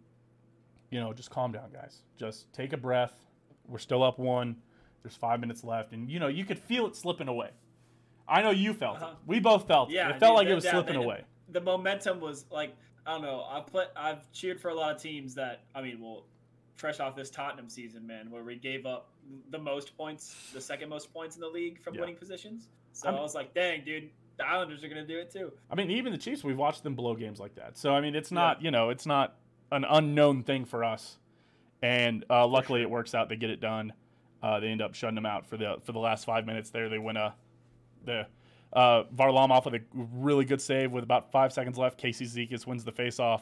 you 0.90 1.00
know, 1.00 1.14
just 1.14 1.30
calm 1.30 1.52
down, 1.52 1.70
guys. 1.72 2.02
Just 2.18 2.52
take 2.54 2.74
a 2.74 2.78
breath. 2.78 3.14
We're 3.68 3.78
still 3.80 4.04
up 4.04 4.18
one. 4.20 4.58
There's 5.04 5.16
five 5.16 5.40
minutes 5.40 5.64
left, 5.64 5.92
and 5.94 6.10
you 6.10 6.20
know 6.20 6.28
you 6.28 6.46
could 6.46 6.58
feel 6.60 6.88
it 6.88 6.96
slipping 6.96 7.28
away. 7.28 7.52
I 8.28 8.42
know 8.42 8.50
you 8.50 8.74
felt 8.74 8.98
Uh-huh. 8.98 9.12
it. 9.12 9.18
We 9.28 9.40
both 9.40 9.68
felt 9.68 9.92
Yeah, 9.92 10.10
it. 10.10 10.16
It 10.16 10.20
felt 10.20 10.32
dude, 10.32 10.38
like 10.38 10.48
it 10.48 10.56
was 10.56 10.68
slipping 10.68 10.96
away. 10.96 11.24
The 11.50 11.62
momentum 11.62 12.20
was 12.20 12.46
like 12.52 12.76
I 13.06 13.12
don't 13.12 13.22
know. 13.22 13.46
I 13.48 13.62
play. 13.62 13.86
I've 13.96 14.32
cheered 14.32 14.60
for 14.60 14.70
a 14.70 14.74
lot 14.74 14.96
of 14.96 15.00
teams 15.02 15.36
that 15.36 15.62
I 15.76 15.82
mean, 15.84 16.02
well, 16.02 16.26
fresh 16.76 17.00
off 17.00 17.16
this 17.16 17.30
Tottenham 17.30 17.70
season, 17.70 18.08
man, 18.08 18.32
where 18.32 18.44
we 18.44 18.56
gave 18.56 18.88
up 18.88 19.10
the 19.52 19.60
most 19.60 19.96
points, 19.96 20.52
the 20.54 20.62
second 20.62 20.90
most 20.90 21.14
points 21.14 21.36
in 21.36 21.42
the 21.42 21.48
league 21.48 21.80
from 21.82 21.94
Yeah. 21.94 22.02
winning 22.02 22.16
positions. 22.16 22.68
So 22.94 23.08
I'm- 23.10 23.18
i 23.18 23.22
was 23.22 23.36
like, 23.36 23.54
dang, 23.54 23.84
dude, 23.84 24.10
the 24.38 24.48
Islanders 24.48 24.84
are 24.84 24.90
gonna 24.90 25.06
do 25.06 25.18
it 25.18 25.32
too. 25.32 25.52
I 25.70 25.76
mean, 25.76 25.92
even 25.92 26.12
the 26.12 26.18
Chiefs, 26.18 26.44
we've 26.44 26.58
watched 26.58 26.84
them 26.84 26.96
blow 26.96 27.16
games 27.16 27.40
like 27.40 27.56
that. 27.56 27.78
So 27.78 27.94
I 27.96 28.02
mean, 28.02 28.16
it's 28.16 28.32
not 28.32 28.62
you 28.62 28.72
know, 28.72 28.90
it's 28.90 29.06
not 29.06 29.36
an 29.72 29.86
unknown 29.88 30.44
thing 30.44 30.66
for 30.66 30.84
us. 30.84 31.18
And 31.82 32.24
uh, 32.30 32.48
luckily, 32.48 32.82
it 32.82 32.90
works 32.90 33.14
out. 33.14 33.30
They 33.30 33.36
get 33.36 33.50
it 33.50 33.60
done. 33.60 33.94
Uh, 34.42 34.60
they 34.60 34.68
end 34.68 34.82
up 34.82 34.94
shutting 34.96 35.16
them 35.16 35.26
out 35.26 35.46
for 35.46 35.58
the 35.58 35.78
for 35.84 35.92
the 35.92 36.00
last 36.00 36.26
five 36.26 36.46
minutes. 36.46 36.70
There, 36.70 36.90
they 36.90 36.98
win 37.00 37.18
a 37.18 37.36
the 38.06 38.28
uh, 38.74 39.04
Varlamov 39.16 39.66
with 39.66 39.76
a 39.76 39.82
really 39.94 40.46
good 40.46 40.62
save 40.62 40.92
with 40.92 41.04
about 41.04 41.32
five 41.32 41.54
seconds 41.54 41.78
left. 41.78 41.98
Casey 41.98 42.26
Cizikas 42.26 42.66
wins 42.68 42.84
the 42.84 42.92
faceoff, 42.92 43.42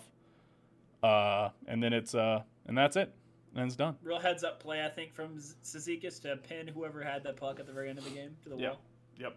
uh, 1.01 1.49
and 1.67 1.81
then 1.81 1.93
it's 1.93 2.15
uh, 2.15 2.41
and 2.67 2.77
that's 2.77 2.95
it. 2.95 3.13
And 3.55 3.65
it's 3.67 3.75
done. 3.75 3.95
Real 4.01 4.19
heads 4.19 4.43
up 4.43 4.59
play, 4.59 4.83
I 4.83 4.89
think, 4.89 5.13
from 5.13 5.39
Z- 5.39 5.53
Cizikas 5.63 6.19
to 6.23 6.37
pin 6.37 6.67
whoever 6.67 7.03
had 7.03 7.23
that 7.23 7.37
puck 7.37 7.59
at 7.59 7.67
the 7.67 7.71
very 7.73 7.87
end 7.89 7.99
of 7.99 8.03
the 8.03 8.09
game 8.09 8.35
to 8.43 8.49
the 8.49 8.55
Yeah. 8.57 8.69
wall. 8.69 8.79
Yep. 9.19 9.35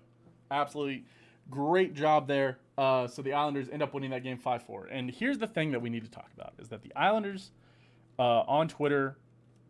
Absolutely 0.50 1.04
great 1.50 1.94
job 1.94 2.26
there. 2.28 2.58
Uh, 2.78 3.06
so 3.06 3.22
the 3.22 3.32
Islanders 3.32 3.68
end 3.70 3.82
up 3.82 3.94
winning 3.94 4.10
that 4.10 4.22
game 4.22 4.38
5 4.38 4.62
4. 4.62 4.86
And 4.86 5.10
here's 5.10 5.38
the 5.38 5.46
thing 5.46 5.72
that 5.72 5.80
we 5.80 5.90
need 5.90 6.04
to 6.04 6.10
talk 6.10 6.30
about 6.34 6.54
is 6.58 6.68
that 6.68 6.82
the 6.82 6.94
Islanders 6.94 7.50
uh, 8.18 8.40
on 8.40 8.68
Twitter, 8.68 9.16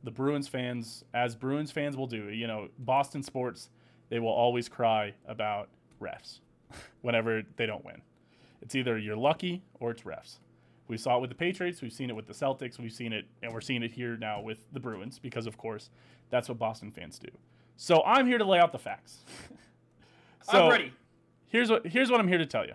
the 0.03 0.11
Bruins 0.11 0.49
fans, 0.49 1.05
as 1.15 1.35
Bruins 1.35 1.71
fans 1.71 1.97
will 1.97 2.07
do, 2.07 2.29
you 2.31 2.47
know, 2.47 2.69
Boston 2.79 3.23
sports, 3.23 3.71
they 4.09 4.19
will 4.19 4.29
always 4.29 4.69
cry 4.69 5.15
about 5.27 5.69
refs 6.01 6.41
whenever 7.03 7.43
they 7.57 7.67
don't 7.67 7.85
win. 7.85 8.03
It's 8.63 8.75
either 8.75 8.99
you're 8.99 9.17
lucky 9.17 9.63
or 9.81 9.91
it's 9.91 10.03
refs. 10.03 10.39
We 10.89 10.97
saw 10.97 11.17
it 11.17 11.21
with 11.21 11.31
the 11.31 11.37
Patriots, 11.37 11.83
we've 11.83 11.93
seen 11.93 12.11
it 12.11 12.17
with 12.17 12.27
the 12.27 12.33
Celtics, 12.33 12.79
we've 12.79 12.93
seen 12.93 13.13
it, 13.13 13.27
and 13.43 13.53
we're 13.53 13.61
seeing 13.61 13.83
it 13.83 13.91
here 13.91 14.17
now 14.17 14.41
with 14.41 14.59
the 14.73 14.79
Bruins 14.79 15.19
because, 15.19 15.47
of 15.47 15.59
course, 15.59 15.91
that's 16.31 16.49
what 16.49 16.59
Boston 16.59 16.93
fans 16.93 17.19
do. 17.19 17.29
So 17.77 18.03
I'm 18.05 18.27
here 18.27 18.39
to 18.39 18.45
lay 18.45 18.61
out 18.61 18.71
the 18.71 18.79
facts. 18.79 19.19
so 20.43 20.65
I'm 20.65 20.71
ready. 20.71 20.93
Here's 21.49 21.71
what 21.71 21.87
here's 21.87 22.11
what 22.11 22.21
I'm 22.21 22.29
here 22.29 22.39
to 22.39 22.47
tell 22.47 22.67
you. 22.67 22.75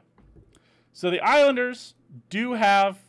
So 0.94 1.10
the 1.10 1.20
Islanders 1.22 1.96
do 2.30 2.54
have 2.54 3.00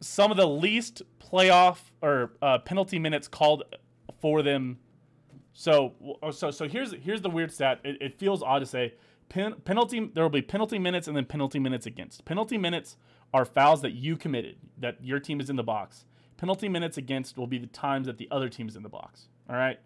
some 0.00 0.30
of 0.30 0.36
the 0.36 0.46
least 0.46 1.02
playoff 1.20 1.78
or 2.02 2.32
uh, 2.42 2.58
penalty 2.58 2.98
minutes 2.98 3.28
called 3.28 3.64
for 4.20 4.42
them. 4.42 4.78
So 5.52 5.94
so 6.32 6.50
so 6.50 6.68
here's 6.68 6.92
here's 6.92 7.22
the 7.22 7.30
weird 7.30 7.52
stat. 7.52 7.80
It, 7.84 8.00
it 8.00 8.18
feels 8.18 8.42
odd 8.42 8.60
to 8.60 8.66
say 8.66 8.94
pen, 9.28 9.54
penalty. 9.64 10.10
There 10.12 10.24
will 10.24 10.30
be 10.30 10.42
penalty 10.42 10.78
minutes 10.78 11.08
and 11.08 11.16
then 11.16 11.24
penalty 11.24 11.58
minutes 11.58 11.86
against. 11.86 12.24
Penalty 12.24 12.58
minutes 12.58 12.96
are 13.32 13.44
fouls 13.44 13.82
that 13.82 13.92
you 13.92 14.16
committed 14.16 14.56
that 14.78 15.02
your 15.02 15.18
team 15.18 15.40
is 15.40 15.50
in 15.50 15.56
the 15.56 15.62
box. 15.64 16.04
Penalty 16.36 16.68
minutes 16.68 16.98
against 16.98 17.38
will 17.38 17.46
be 17.46 17.58
the 17.58 17.66
times 17.68 18.06
that 18.06 18.18
the 18.18 18.28
other 18.30 18.48
team 18.48 18.68
is 18.68 18.76
in 18.76 18.82
the 18.82 18.88
box. 18.88 19.28
All 19.48 19.56
right, 19.56 19.78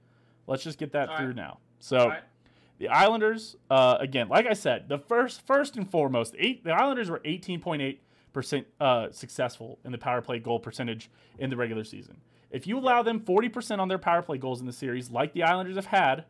let's 0.46 0.64
just 0.64 0.78
get 0.78 0.92
that 0.92 1.08
All 1.08 1.16
through 1.16 1.28
right. 1.28 1.36
now. 1.36 1.58
So. 1.78 2.12
The 2.80 2.88
Islanders, 2.88 3.56
uh, 3.70 3.98
again, 4.00 4.30
like 4.30 4.46
I 4.46 4.54
said, 4.54 4.88
the 4.88 4.96
first, 4.96 5.46
first 5.46 5.76
and 5.76 5.88
foremost, 5.88 6.34
eight, 6.38 6.64
the 6.64 6.72
Islanders 6.72 7.10
were 7.10 7.20
18.8 7.20 7.98
percent 8.32 8.66
uh, 8.80 9.10
successful 9.10 9.78
in 9.84 9.92
the 9.92 9.98
power 9.98 10.22
play 10.22 10.38
goal 10.38 10.58
percentage 10.58 11.10
in 11.38 11.50
the 11.50 11.56
regular 11.56 11.84
season. 11.84 12.16
If 12.50 12.66
you 12.66 12.78
allow 12.78 13.02
them 13.02 13.20
40 13.20 13.50
percent 13.50 13.80
on 13.82 13.88
their 13.88 13.98
power 13.98 14.22
play 14.22 14.38
goals 14.38 14.60
in 14.60 14.66
the 14.66 14.72
series, 14.72 15.10
like 15.10 15.34
the 15.34 15.42
Islanders 15.42 15.76
have 15.76 15.86
had, 15.86 16.24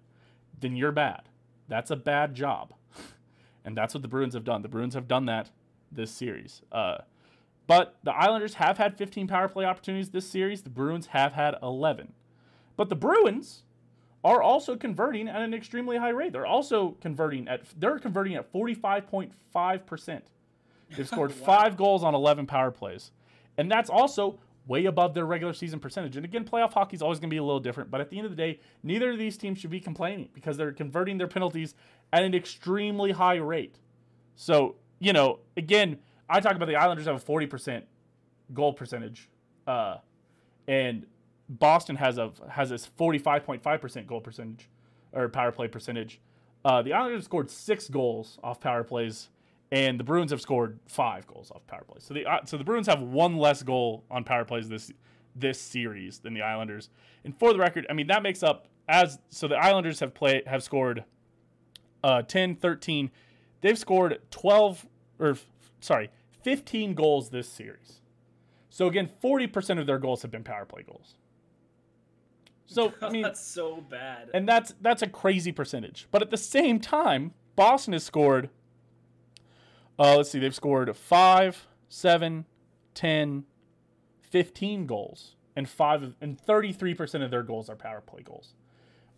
then 0.59 0.75
you're 0.75 0.90
bad. 0.90 1.28
That's 1.69 1.92
a 1.92 1.97
bad 1.97 2.35
job, 2.35 2.75
and 3.64 3.76
that's 3.76 3.95
what 3.95 4.02
the 4.02 4.09
Bruins 4.09 4.35
have 4.35 4.45
done. 4.45 4.62
The 4.62 4.69
Bruins 4.69 4.95
have 4.95 5.07
done 5.07 5.26
that 5.26 5.50
this 5.92 6.11
series. 6.11 6.62
Uh, 6.73 6.99
but 7.69 7.97
the 8.02 8.12
Islanders 8.12 8.54
have 8.54 8.76
had 8.76 8.99
15 8.99 9.28
power 9.28 9.49
play 9.49 9.64
opportunities 9.64 10.11
this 10.11 10.28
series. 10.28 10.62
The 10.62 10.71
Bruins 10.71 11.07
have 11.09 11.35
had 11.35 11.54
11. 11.62 12.12
But 12.76 12.88
the 12.88 12.97
Bruins 12.97 13.62
are 14.23 14.43
also 14.43 14.77
converting 14.77 15.29
at 15.29 15.41
an 15.41 15.55
extremely 15.55 15.97
high 15.97 16.11
rate. 16.11 16.33
They're 16.33 16.47
also 16.47 16.97
converting 17.00 17.49
at 17.49 17.62
they're 17.79 17.99
converting 17.99 18.35
at 18.35 18.53
45.5%. 18.53 20.21
They've 20.97 21.07
scored 21.09 21.39
Wow. 21.41 21.47
5 21.47 21.77
goals 21.77 22.05
on 22.05 22.15
11 22.15 22.47
power 22.47 22.71
plays. 22.71 23.12
And 23.57 23.71
that's 23.71 23.91
also 23.91 24.39
way 24.67 24.85
above 24.85 25.15
their 25.15 25.27
regular 25.27 25.53
season 25.53 25.81
percentage. 25.81 26.17
And 26.17 26.25
again, 26.25 26.45
playoff 26.45 26.73
hockey 26.73 26.95
is 26.95 27.03
always 27.03 27.19
going 27.19 27.29
to 27.29 27.35
be 27.35 27.39
a 27.39 27.43
little 27.43 27.61
different, 27.61 27.91
but 27.91 28.00
at 28.00 28.11
the 28.11 28.19
end 28.19 28.27
of 28.27 28.31
the 28.31 28.37
day, 28.37 28.61
neither 28.83 29.11
of 29.11 29.19
these 29.19 29.37
teams 29.37 29.59
should 29.59 29.71
be 29.71 29.81
complaining 29.81 30.29
because 30.33 30.57
they're 30.57 30.73
converting 30.73 31.19
their 31.19 31.27
penalties 31.27 31.75
at 32.12 32.23
an 32.23 32.35
extremely 32.35 33.11
high 33.12 33.37
rate. 33.37 33.79
So, 34.37 34.77
you 34.99 35.12
know, 35.12 35.41
again, 35.57 35.99
I 36.29 36.41
talk 36.41 36.55
about 36.55 36.67
the 36.67 36.77
Islanders 36.77 37.07
have 37.07 37.17
a 37.17 37.25
40% 37.25 37.83
goal 38.55 38.73
percentage. 38.73 39.29
Uh, 39.67 39.97
and 40.69 41.07
Boston 41.50 41.97
has 41.97 42.16
a 42.16 42.30
has 42.49 42.71
a 42.71 42.76
45.5% 42.76 44.07
goal 44.07 44.21
percentage 44.21 44.69
or 45.12 45.28
power 45.28 45.50
play 45.50 45.66
percentage. 45.66 46.21
Uh, 46.64 46.80
the 46.80 46.92
Islanders 46.92 47.25
scored 47.25 47.50
six 47.50 47.88
goals 47.88 48.38
off 48.45 48.61
power 48.61 48.85
plays, 48.85 49.30
and 49.73 49.99
the 49.99 50.04
Bruins 50.04 50.30
have 50.30 50.40
scored 50.40 50.78
five 50.87 51.26
goals 51.26 51.50
off 51.50 51.66
power 51.66 51.83
plays. 51.83 52.04
So 52.04 52.14
the 52.14 52.25
uh, 52.25 52.45
so 52.45 52.57
the 52.57 52.64
Bruins 52.64 52.87
have 52.87 53.02
one 53.02 53.37
less 53.37 53.64
goal 53.64 54.04
on 54.11 54.23
power 54.23 54.45
plays 54.45 54.69
this 54.69 54.92
this 55.35 55.61
series 55.61 56.21
than 56.21 56.35
the 56.35 56.42
Islanders. 56.42 56.88
And 57.25 57.37
for 57.37 57.52
the 57.52 57.59
record, 57.59 57.85
I 57.90 57.95
mean 57.95 58.07
that 58.07 58.23
makes 58.23 58.45
up 58.45 58.68
as 58.88 59.18
so 59.29 59.48
the 59.48 59.57
Islanders 59.57 59.98
have 59.98 60.14
played 60.14 60.46
have 60.46 60.62
scored 60.62 61.05
uh, 62.05 62.22
10, 62.22 62.57
13. 62.57 63.11
They've 63.61 63.79
scored 63.79 64.20
12 64.31 64.87
or 65.18 65.37
sorry, 65.81 66.11
15 66.42 66.94
goals 66.94 67.31
this 67.31 67.48
series. 67.48 68.01
So 68.68 68.87
again, 68.87 69.11
40% 69.22 69.81
of 69.81 69.87
their 69.87 69.98
goals 69.98 70.22
have 70.22 70.31
been 70.31 70.44
power 70.44 70.64
play 70.64 70.83
goals. 70.83 71.16
So 72.70 72.92
I 73.02 73.11
mean, 73.11 73.22
that's 73.22 73.40
so 73.40 73.85
bad. 73.90 74.30
and 74.33 74.48
that's 74.48 74.74
that's 74.80 75.02
a 75.02 75.06
crazy 75.09 75.52
percentage. 75.52 76.06
But 76.11 76.22
at 76.22 76.30
the 76.30 76.37
same 76.37 76.78
time, 76.80 77.35
Boston 77.56 77.92
has 77.92 78.04
scored. 78.04 78.48
Uh, 79.98 80.16
let's 80.16 80.30
see, 80.30 80.38
they've 80.38 80.54
scored 80.54 80.96
5, 80.96 81.66
7, 81.90 82.46
10, 82.94 83.44
15 84.22 84.87
goals, 84.87 85.35
and 85.54 85.68
five 85.68 86.02
of, 86.02 86.16
and 86.22 86.40
33% 86.42 87.22
of 87.22 87.30
their 87.30 87.42
goals 87.42 87.68
are 87.68 87.76
power 87.76 88.00
play 88.00 88.22
goals. 88.22 88.54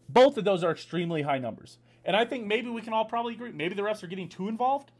Both 0.08 0.36
of 0.38 0.44
those 0.44 0.64
are 0.64 0.72
extremely 0.72 1.22
high 1.22 1.38
numbers. 1.38 1.78
And 2.04 2.16
I 2.16 2.24
think 2.24 2.46
maybe 2.46 2.68
we 2.68 2.82
can 2.82 2.92
all 2.92 3.04
probably 3.04 3.34
agree. 3.34 3.52
Maybe 3.52 3.76
the 3.76 3.82
refs 3.82 4.02
are 4.02 4.08
getting 4.08 4.28
too 4.28 4.48
involved. 4.48 4.90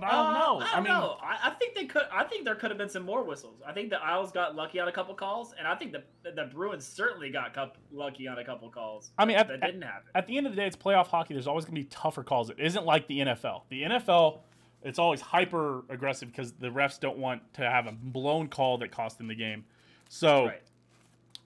But 0.00 0.04
I 0.06 0.10
don't 0.12 0.26
Uh, 0.26 0.38
know. 0.38 0.60
I 0.60 0.74
don't 0.76 0.84
mean, 0.84 0.92
know. 0.92 1.16
I, 1.20 1.48
I 1.48 1.50
think 1.50 1.74
they 1.74 1.86
could. 1.86 2.02
I 2.12 2.22
think 2.22 2.44
there 2.44 2.54
could 2.54 2.70
have 2.70 2.78
been 2.78 2.88
some 2.88 3.02
more 3.04 3.24
whistles. 3.24 3.60
I 3.66 3.72
think 3.72 3.90
the 3.90 3.98
Isles 4.00 4.30
got 4.30 4.54
lucky 4.54 4.78
on 4.78 4.86
a 4.86 4.92
couple 4.92 5.12
calls, 5.14 5.54
and 5.58 5.66
I 5.66 5.74
think 5.74 5.90
the 5.92 6.04
the 6.22 6.44
Bruins 6.44 6.86
certainly 6.86 7.30
got 7.30 7.52
cup, 7.52 7.76
lucky 7.92 8.28
on 8.28 8.38
a 8.38 8.44
couple 8.44 8.68
calls. 8.70 9.10
I 9.18 9.24
mean, 9.24 9.36
that, 9.36 9.50
at- 9.50 9.60
that 9.60 9.66
didn't 9.66 9.82
happen. 9.82 10.08
at 10.14 10.26
the 10.28 10.36
end 10.36 10.46
of 10.46 10.52
the 10.52 10.56
day, 10.56 10.66
it's 10.68 10.76
playoff 10.76 11.08
hockey. 11.08 11.34
There's 11.34 11.46
always 11.48 11.64
going 11.64 11.74
to 11.74 11.80
be 11.80 11.88
tougher 11.88 12.22
calls. 12.22 12.48
It 12.50 12.60
isn't 12.60 12.84
like 12.86 13.08
the 13.08 13.18
NFL. 13.20 13.62
The 13.70 13.82
NFL, 13.82 14.38
it's 14.84 15.00
always 15.00 15.20
hyper 15.20 15.82
aggressive 15.88 16.30
because 16.30 16.52
the 16.52 16.68
refs 16.68 17.00
don't 17.00 17.18
want 17.18 17.42
to 17.54 17.62
have 17.62 17.88
a 17.88 17.92
blown 17.92 18.46
call 18.48 18.78
that 18.78 18.92
cost 18.92 19.18
them 19.18 19.26
the 19.26 19.34
game. 19.34 19.64
So, 20.08 20.46
right. 20.46 20.62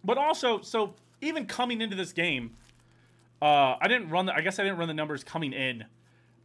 but 0.04 0.18
also, 0.18 0.60
so 0.60 0.94
even 1.22 1.46
coming 1.46 1.80
into 1.80 1.96
this 1.96 2.12
game, 2.12 2.54
uh, 3.40 3.76
I 3.80 3.88
didn't 3.88 4.10
run. 4.10 4.26
The, 4.26 4.34
I 4.34 4.40
guess 4.42 4.58
I 4.58 4.62
didn't 4.62 4.78
run 4.78 4.88
the 4.88 4.94
numbers 4.94 5.24
coming 5.24 5.52
in, 5.52 5.84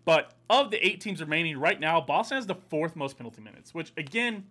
but 0.07 0.33
of 0.49 0.71
the 0.71 0.83
eight 0.85 1.01
teams 1.01 1.19
remaining 1.19 1.57
right 1.59 1.77
now, 1.79 1.99
Boston 1.99 2.37
has 2.37 2.47
the 2.47 2.55
fourth 2.55 2.95
most 2.95 3.17
penalty 3.17 3.41
minutes, 3.41 3.73
which 3.73 3.91
again 3.97 4.45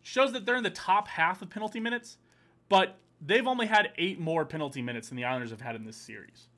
shows 0.00 0.32
that 0.32 0.46
they're 0.46 0.56
in 0.56 0.62
the 0.64 0.70
top 0.70 1.06
half 1.06 1.42
of 1.42 1.50
penalty 1.50 1.78
minutes. 1.80 2.16
But 2.70 2.96
they've 3.20 3.46
only 3.46 3.66
had 3.66 3.92
eight 3.98 4.18
more 4.18 4.46
penalty 4.46 4.80
minutes 4.80 5.08
than 5.10 5.16
the 5.16 5.24
Islanders 5.24 5.50
have 5.50 5.60
had 5.60 5.76
in 5.76 5.84
this 5.84 5.96
series. 5.98 6.48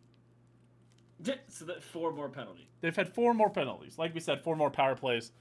So 1.49 1.65
that 1.65 1.83
four 1.83 2.13
more 2.13 2.29
penalties. 2.29 2.67
They've 2.81 2.95
had 2.95 3.13
four 3.13 3.35
more 3.35 3.51
penalties. 3.51 3.99
Like 3.99 4.15
we 4.15 4.21
said, 4.21 4.43
four 4.43 4.55
more 4.57 4.71
power 4.71 4.95
plays, 4.95 5.33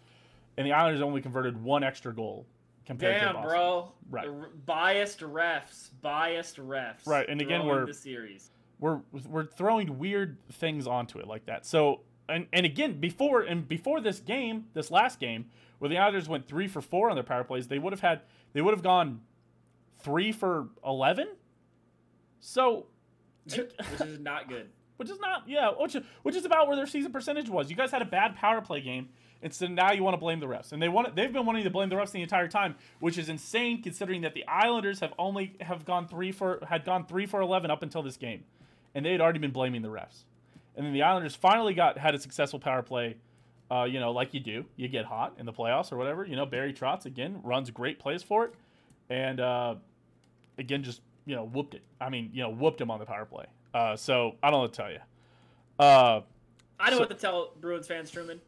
and 0.58 0.65
the 0.65 0.71
Islanders 0.71 1.02
only 1.02 1.21
converted 1.21 1.62
one 1.62 1.84
extra 1.84 2.13
goal 2.13 2.47
compared 2.86 3.19
to 3.19 3.26
Damn, 3.26 3.34
Boston. 3.36 3.49
bro. 3.52 3.91
Right. 4.10 4.28
R- 4.28 4.49
biased 4.65 5.19
refs. 5.19 5.89
Biased 6.02 6.58
refs. 6.58 7.06
Right, 7.06 7.28
and 7.30 7.41
again, 7.41 7.65
we're- 7.65 7.86
the 7.86 7.93
series. 7.93 8.49
We're 8.80 9.02
we're 9.30 9.45
throwing 9.45 9.99
weird 9.99 10.38
things 10.54 10.88
onto 10.88 11.19
it 11.19 11.28
like 11.28 11.45
that. 11.45 11.65
So 11.65 12.02
and 12.30 12.48
and 12.54 12.66
again 12.66 13.00
before 13.00 13.42
and 13.42 13.68
before 13.68 14.02
this 14.02 14.20
game, 14.20 14.66
this 14.74 14.92
last 14.92 15.20
game, 15.20 15.46
where 15.80 15.90
the 15.90 15.98
Islanders 15.98 16.30
went 16.30 16.48
three 16.48 16.68
for 16.68 16.82
four 16.82 17.10
on 17.10 17.16
their 17.16 17.24
power 17.24 17.44
plays, 17.44 17.68
they 17.68 17.80
would 17.80 17.94
have 17.94 18.00
had 18.02 18.22
they 18.54 18.62
would 18.62 18.74
have 18.74 18.84
gone 18.84 19.22
three 20.02 20.32
for 20.32 20.68
eleven. 20.86 21.28
So 22.40 22.88
which 23.44 23.58
is 24.02 24.20
not 24.20 24.48
good. 24.48 24.70
which 24.98 25.10
is 25.10 25.20
not 25.20 25.44
yeah, 25.48 25.70
which 25.78 25.96
which 26.24 26.36
is 26.36 26.46
about 26.46 26.68
where 26.68 26.76
their 26.76 26.88
season 26.88 27.12
percentage 27.12 27.50
was. 27.50 27.70
You 27.70 27.76
guys 27.76 27.92
had 27.92 28.02
a 28.02 28.06
bad 28.06 28.36
power 28.36 28.62
play 28.62 28.80
game, 28.82 29.10
and 29.42 29.54
so 29.54 29.68
now 29.68 29.92
you 29.92 30.04
want 30.04 30.14
to 30.14 30.20
blame 30.20 30.40
the 30.40 30.46
refs, 30.48 30.72
and 30.72 30.82
they 30.82 30.88
want 30.90 31.16
they've 31.16 31.32
been 31.34 31.46
wanting 31.46 31.66
to 31.66 31.70
blame 31.70 31.90
the 31.90 31.96
refs 31.96 32.12
the 32.12 32.22
entire 32.22 32.48
time, 32.48 32.76
which 33.00 33.18
is 33.18 33.28
insane 33.28 33.82
considering 33.82 34.22
that 34.22 34.34
the 34.34 34.46
Islanders 34.48 35.02
have 35.02 35.14
only 35.20 35.56
have 35.60 35.84
gone 35.86 36.08
three 36.08 36.32
for 36.32 36.60
had 36.68 36.86
gone 36.86 37.06
three 37.06 37.26
for 37.26 37.42
eleven 37.42 37.70
up 37.70 37.84
until 37.84 38.02
this 38.02 38.16
game, 38.18 38.46
and 38.96 39.06
they 39.06 39.12
had 39.12 39.20
already 39.22 39.40
been 39.40 39.52
blaming 39.52 39.82
the 39.82 39.90
refs, 39.90 40.24
and 40.76 40.86
then 40.86 40.94
the 40.94 41.02
Islanders 41.04 41.36
finally 41.36 41.74
got 41.74 41.98
had 41.98 42.16
a 42.16 42.20
successful 42.20 42.60
power 42.60 42.82
play. 42.82 43.16
Uh, 43.72 43.86
you 43.86 44.00
know, 44.00 44.12
like 44.12 44.34
you 44.34 44.40
do, 44.40 44.66
you 44.76 44.88
get 44.88 45.06
hot 45.06 45.34
in 45.40 45.46
the 45.46 45.54
playoffs 45.54 45.92
or 45.92 45.98
whatever. 45.98 46.26
You 46.26 46.36
know, 46.36 46.46
Barry 46.46 46.74
Trotz 46.74 47.06
again 47.06 47.40
runs 47.44 47.72
great 47.72 47.98
plays 48.00 48.22
for 48.22 48.46
it, 48.46 48.54
and 49.10 49.40
uh, 49.40 49.76
again 50.58 50.84
just 50.84 51.02
you 51.26 51.36
know 51.36 51.46
whooped 51.46 51.74
it. 51.74 51.82
I 52.00 52.10
mean, 52.10 52.30
you 52.34 52.44
know, 52.44 52.50
whooped 52.52 52.80
him 52.80 52.92
on 52.92 53.00
the 53.00 53.06
power 53.06 53.26
play. 53.26 53.46
Uh, 53.74 53.96
so 53.96 54.36
I 54.44 54.50
don't 54.52 54.60
know 54.60 54.62
what 54.64 54.74
to 54.74 54.78
tell 54.82 54.92
you. 54.92 55.00
Uh, 55.80 56.22
I 56.80 56.90
don't 56.90 56.92
know 56.92 56.96
So- 56.98 57.00
what 57.00 57.10
to 57.10 57.16
tell 57.16 57.52
Bruins 57.60 57.88
fans, 57.88 58.12
Truman. 58.12 58.40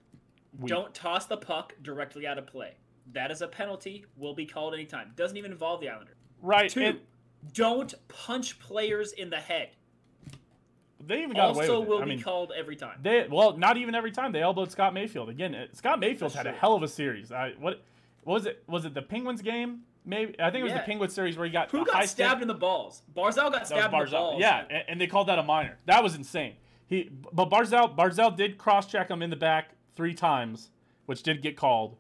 we, 0.60 0.70
Don't 0.70 0.94
toss 0.94 1.26
the 1.26 1.38
puck 1.38 1.74
directly 1.82 2.28
out 2.28 2.38
of 2.38 2.46
play. 2.46 2.74
That 3.14 3.32
is 3.32 3.42
a 3.42 3.48
penalty. 3.48 4.06
Will 4.18 4.34
be 4.36 4.46
called 4.46 4.74
anytime. 4.74 5.12
Doesn't 5.16 5.38
even 5.38 5.52
involve 5.52 5.80
the 5.82 5.90
Islanders. 5.90 6.18
right. 6.42 6.70
Two, 6.70 6.82
and 6.82 7.00
don't 7.54 7.94
punch 8.08 8.60
players 8.60 9.12
in 9.14 9.30
the 9.30 9.38
head. 9.38 9.70
They 11.08 11.24
even 11.24 11.34
got 11.36 11.56
away 11.56 11.66
Also, 11.68 11.80
with 11.80 11.88
it. 11.88 11.92
will 11.92 12.02
I 12.02 12.04
be 12.06 12.10
mean, 12.12 12.22
called 12.22 12.52
every 12.58 12.76
time. 12.76 12.98
they 13.02 13.28
well, 13.30 13.58
not 13.58 13.78
even 13.78 13.96
every 13.96 14.12
time 14.12 14.32
they 14.32 14.42
elbowed 14.42 14.72
Scott 14.72 14.94
Mayfield 14.94 15.30
again. 15.30 15.54
uh, 15.56 15.68
Scott 15.74 16.00
Mayfield's 16.00 16.34
That's 16.36 16.48
had 16.48 16.56
a 16.56 16.58
hell 16.58 16.76
of 16.76 16.84
a 16.84 16.88
series. 16.88 17.32
I 17.32 17.54
what, 17.60 17.84
what 18.24 18.34
was 18.36 18.46
it? 18.46 18.64
Was 18.68 18.86
it 18.86 18.94
the 18.94 19.02
Penguins 19.02 19.42
game? 19.42 19.82
Maybe 20.06 20.40
I 20.40 20.52
think 20.52 20.62
it 20.62 20.64
was 20.64 20.72
Yeah. 20.72 20.80
the 20.80 20.86
Penguins 20.86 21.14
series 21.14 21.38
where 21.38 21.46
he 21.48 21.52
got 21.52 21.72
Who 21.72 21.86
got 21.86 21.98
stick. 22.04 22.10
stabbed 22.10 22.42
in 22.42 22.48
the 22.48 22.54
balls? 22.54 23.02
Barzal 23.16 23.52
got 23.52 23.66
stabbed 23.68 23.94
in 23.94 24.00
the 24.06 24.12
balls. 24.12 24.40
Yeah, 24.40 24.64
and, 24.70 24.84
and 24.88 25.02
they 25.02 25.08
called 25.08 25.28
that 25.28 25.40
a 25.40 25.44
minor. 25.44 25.78
That 25.86 26.04
was 26.04 26.16
insane. 26.16 26.54
He 26.88 27.10
but 27.34 27.50
Barzal 27.50 27.96
Barzal 27.96 28.36
did 28.36 28.58
cross 28.58 28.86
check 28.92 29.10
him 29.10 29.22
in 29.22 29.30
the 29.32 29.36
back 29.36 29.72
three 29.96 30.14
times, 30.14 30.70
which 31.08 31.24
did 31.24 31.42
get 31.42 31.58
called, 31.58 31.96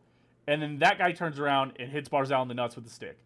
and 0.47 0.61
then 0.61 0.77
that 0.79 0.97
guy 0.99 1.11
turns 1.11 1.39
around 1.39 1.73
and 1.79 1.89
hits 1.91 2.09
Barzal 2.09 2.41
in 2.43 2.47
the 2.47 2.53
nuts 2.53 2.75
with 2.75 2.85
the 2.85 2.91
stick. 2.91 3.17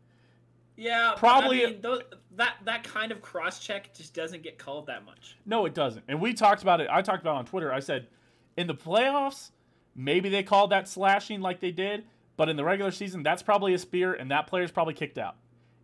Yeah, 0.79 1.13
Probably- 1.17 1.65
I 1.65 1.69
mean, 1.71 1.81
those, 1.81 2.03
that 2.37 2.55
that 2.63 2.85
kind 2.85 3.11
of 3.11 3.21
cross 3.21 3.59
check 3.59 3.93
just 3.93 4.13
doesn't 4.13 4.43
get 4.43 4.57
called 4.57 4.87
that 4.87 5.03
much. 5.05 5.35
No, 5.45 5.65
it 5.65 5.73
doesn't. 5.73 6.05
And 6.07 6.21
we 6.21 6.33
talked 6.33 6.61
about 6.61 6.79
it. 6.79 6.87
I 6.89 7.01
talked 7.01 7.21
about 7.21 7.35
it 7.35 7.39
on 7.39 7.45
Twitter. 7.45 7.73
I 7.73 7.81
said, 7.81 8.07
in 8.55 8.65
the 8.65 8.73
playoffs, 8.73 9.51
maybe 9.93 10.29
they 10.29 10.41
called 10.41 10.71
that 10.71 10.87
slashing 10.87 11.41
like 11.41 11.59
they 11.59 11.71
did, 11.71 12.05
but 12.37 12.47
in 12.47 12.55
the 12.55 12.63
regular 12.63 12.91
season, 12.91 13.23
that's 13.23 13.43
probably 13.43 13.73
a 13.73 13.77
spear, 13.77 14.13
and 14.13 14.31
that 14.31 14.47
player's 14.47 14.71
probably 14.71 14.93
kicked 14.93 15.17
out. 15.17 15.35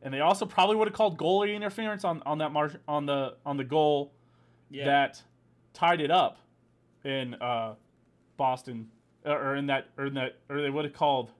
And 0.01 0.13
they 0.13 0.21
also 0.21 0.45
probably 0.45 0.77
would 0.77 0.87
have 0.87 0.95
called 0.95 1.17
goalie 1.17 1.53
interference 1.53 2.05
on, 2.05 2.23
on 2.25 2.37
that 2.37 2.53
mar- 2.53 2.79
on 2.87 3.05
the 3.05 3.35
on 3.45 3.57
the 3.57 3.63
goal 3.65 4.13
Yeah. 4.69 4.85
that 4.85 5.21
tied 5.73 5.99
it 5.99 6.09
up 6.11 6.37
in 7.03 7.33
uh, 7.35 7.75
Boston, 8.37 8.89
or 9.25 9.37
or 9.51 9.55
in 9.57 9.65
that 9.67 9.87
or 9.97 10.05
in 10.05 10.13
that 10.13 10.37
or 10.49 10.61
they 10.61 10.69
would 10.69 10.85
have 10.85 10.93
called 10.93 11.31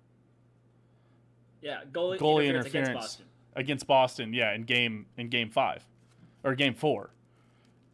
yeah, 1.62 1.82
goalie, 1.92 2.18
goalie 2.20 2.48
interference, 2.48 2.76
interference, 2.90 3.22
against 3.56 3.88
Boston. 3.88 4.34
yeah, 4.34 4.54
in 4.54 4.64
game 4.64 5.06
in 5.18 5.30
game 5.30 5.50
five 5.50 5.86
or 6.44 6.56
game 6.56 6.74
four, 6.74 7.10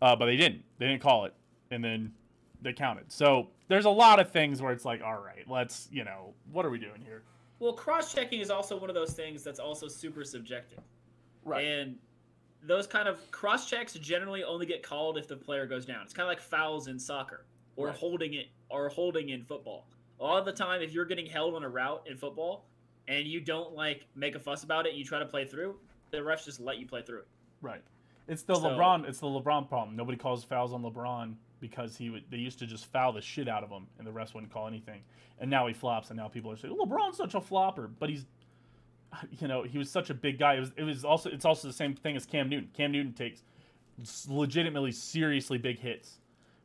uh, 0.02 0.16
but 0.16 0.26
they 0.26 0.36
didn't. 0.38 0.64
They 0.78 0.88
didn't 0.88 1.02
call 1.02 1.26
it, 1.26 1.34
and 1.70 1.84
then 1.84 2.14
they 2.62 2.74
counted. 2.74 3.12
So 3.12 3.48
there's 3.68 3.86
a 3.86 3.90
lot 3.90 4.20
of 4.20 4.30
things 4.32 4.62
where 4.62 4.72
it's 4.74 4.86
like, 4.86 5.02
all 5.02 5.22
right, 5.22 5.44
let's 5.48 5.88
you 5.92 6.04
know, 6.04 6.34
what 6.52 6.66
are 6.66 6.70
we 6.70 6.80
doing 6.80 7.02
here? 7.06 7.24
Well, 7.60 7.74
cross 7.74 8.14
checking 8.14 8.40
is 8.40 8.50
also 8.50 8.78
one 8.80 8.90
of 8.90 8.96
those 8.96 9.14
things 9.14 9.44
that's 9.44 9.60
also 9.60 9.88
super 9.88 10.24
subjective. 10.24 10.80
Right? 11.46 11.64
And 11.66 11.96
those 12.64 12.86
kind 12.88 13.08
of 13.08 13.30
cross 13.32 13.70
checks 13.70 13.94
generally 13.94 14.44
only 14.44 14.66
get 14.66 14.84
called 14.84 15.18
if 15.18 15.28
the 15.28 15.36
player 15.38 15.66
goes 15.66 15.86
down. 15.86 16.02
It's 16.04 16.14
kind 16.14 16.26
of 16.26 16.30
like 16.30 16.42
fouls 16.42 16.88
in 16.88 17.00
soccer 17.00 17.46
or 17.76 17.88
Right. 17.88 17.96
holding 17.96 18.34
it 18.36 18.48
or 18.70 18.90
holding 18.90 19.30
in 19.30 19.44
football. 19.44 19.88
A 20.20 20.24
lot 20.24 20.38
of 20.40 20.46
the 20.46 20.52
time, 20.52 20.82
if 20.84 20.92
you're 20.94 21.06
getting 21.06 21.26
held 21.26 21.56
on 21.56 21.64
a 21.64 21.70
route 21.70 22.04
in 22.08 22.18
football 22.18 22.66
and 23.12 23.28
you 23.28 23.42
don't 23.42 23.74
like 23.76 24.06
make 24.16 24.36
a 24.36 24.40
fuss 24.40 24.64
about 24.64 24.86
it, 24.86 24.94
you 24.94 25.04
try 25.04 25.20
to 25.20 25.26
play 25.26 25.46
through. 25.46 25.76
The 26.12 26.18
refs 26.18 26.46
just 26.46 26.60
let 26.60 26.78
you 26.80 26.88
play 26.88 27.02
through 27.02 27.20
it. 27.20 27.28
Right. 27.62 27.82
It's 28.28 28.44
the 28.44 28.56
So- 28.56 28.62
LeBron. 28.70 29.08
It's 29.08 29.20
the 29.20 29.28
LeBron 29.28 29.68
problem. 29.68 29.96
Nobody 29.96 30.18
calls 30.18 30.44
fouls 30.44 30.74
on 30.74 30.82
LeBron 30.82 31.36
because 31.60 31.98
he 31.98 32.10
would. 32.10 32.24
They 32.30 32.38
used 32.38 32.60
to 32.60 32.66
just 32.66 32.86
foul 32.86 33.12
the 33.14 33.22
shit 33.22 33.48
out 33.50 33.64
of 33.64 33.70
him, 33.70 33.88
and 33.98 34.08
the 34.08 34.12
refs 34.12 34.34
wouldn't 34.34 34.52
call 34.52 34.68
anything. 34.68 35.02
And 35.40 35.50
now 35.50 35.68
he 35.68 35.74
flops, 35.74 36.10
and 36.10 36.18
now 36.18 36.28
people 36.28 36.52
are 36.52 36.56
saying 36.58 36.74
LeBron's 36.76 37.18
such 37.18 37.34
a 37.36 37.42
flopper, 37.42 37.88
but 37.88 38.10
he's, 38.10 38.26
you 39.40 39.48
know, 39.48 39.64
he 39.64 39.78
was 39.78 39.90
such 39.90 40.10
a 40.10 40.14
big 40.14 40.40
guy. 40.40 40.56
It 40.56 40.60
was. 40.62 40.72
It 40.78 40.84
was 40.84 41.04
also. 41.04 41.30
It's 41.30 41.46
also 41.46 41.68
the 41.68 41.74
same 41.74 41.94
thing 41.96 42.16
as 42.16 42.26
Cam 42.26 42.48
Newton. 42.50 42.70
Cam 42.74 42.92
Newton 42.92 43.14
takes 43.14 43.44
legitimately, 44.28 44.92
seriously 44.92 45.58
big 45.58 45.80
hits 45.80 46.18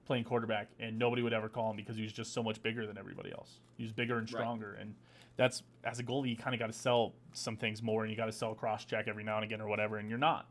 playing 0.06 0.22
quarterback, 0.24 0.68
and 0.78 0.96
nobody 0.98 1.20
would 1.20 1.32
ever 1.32 1.48
call 1.48 1.70
him 1.70 1.76
because 1.76 1.96
he 1.96 2.02
was 2.02 2.12
just 2.12 2.32
so 2.32 2.40
much 2.42 2.62
bigger 2.62 2.86
than 2.86 2.96
everybody 2.96 3.32
else. 3.32 3.58
He 3.76 3.82
was 3.82 3.92
bigger 3.92 4.18
and 4.18 4.32
Right. 4.32 4.40
stronger, 4.40 4.74
and 4.74 4.94
that's 5.36 5.62
as 5.84 5.98
a 5.98 6.02
goalie, 6.02 6.30
you 6.30 6.36
kind 6.36 6.54
of 6.54 6.60
got 6.60 6.66
to 6.66 6.72
sell 6.72 7.14
some 7.32 7.56
things 7.56 7.82
more, 7.82 8.02
and 8.02 8.10
you 8.10 8.16
got 8.16 8.26
to 8.26 8.32
sell 8.32 8.54
cross 8.54 8.84
check 8.84 9.06
every 9.08 9.24
now 9.24 9.36
and 9.36 9.44
again 9.44 9.60
or 9.60 9.68
whatever, 9.68 9.98
and 9.98 10.08
you're 10.08 10.18
not. 10.18 10.48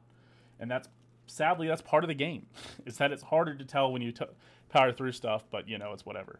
And 0.59 0.69
that's 0.69 0.87
sadly 1.27 1.67
that's 1.67 1.81
part 1.81 2.03
of 2.03 2.07
the 2.07 2.13
game 2.13 2.45
is 2.85 2.97
that 2.97 3.11
it's 3.11 3.23
harder 3.23 3.55
to 3.55 3.65
tell 3.65 3.91
when 3.91 4.01
you 4.01 4.11
t- 4.11 4.25
power 4.69 4.91
through 4.91 5.11
stuff 5.11 5.43
but 5.49 5.67
you 5.67 5.77
know 5.77 5.91
it's 5.93 6.05
whatever. 6.05 6.39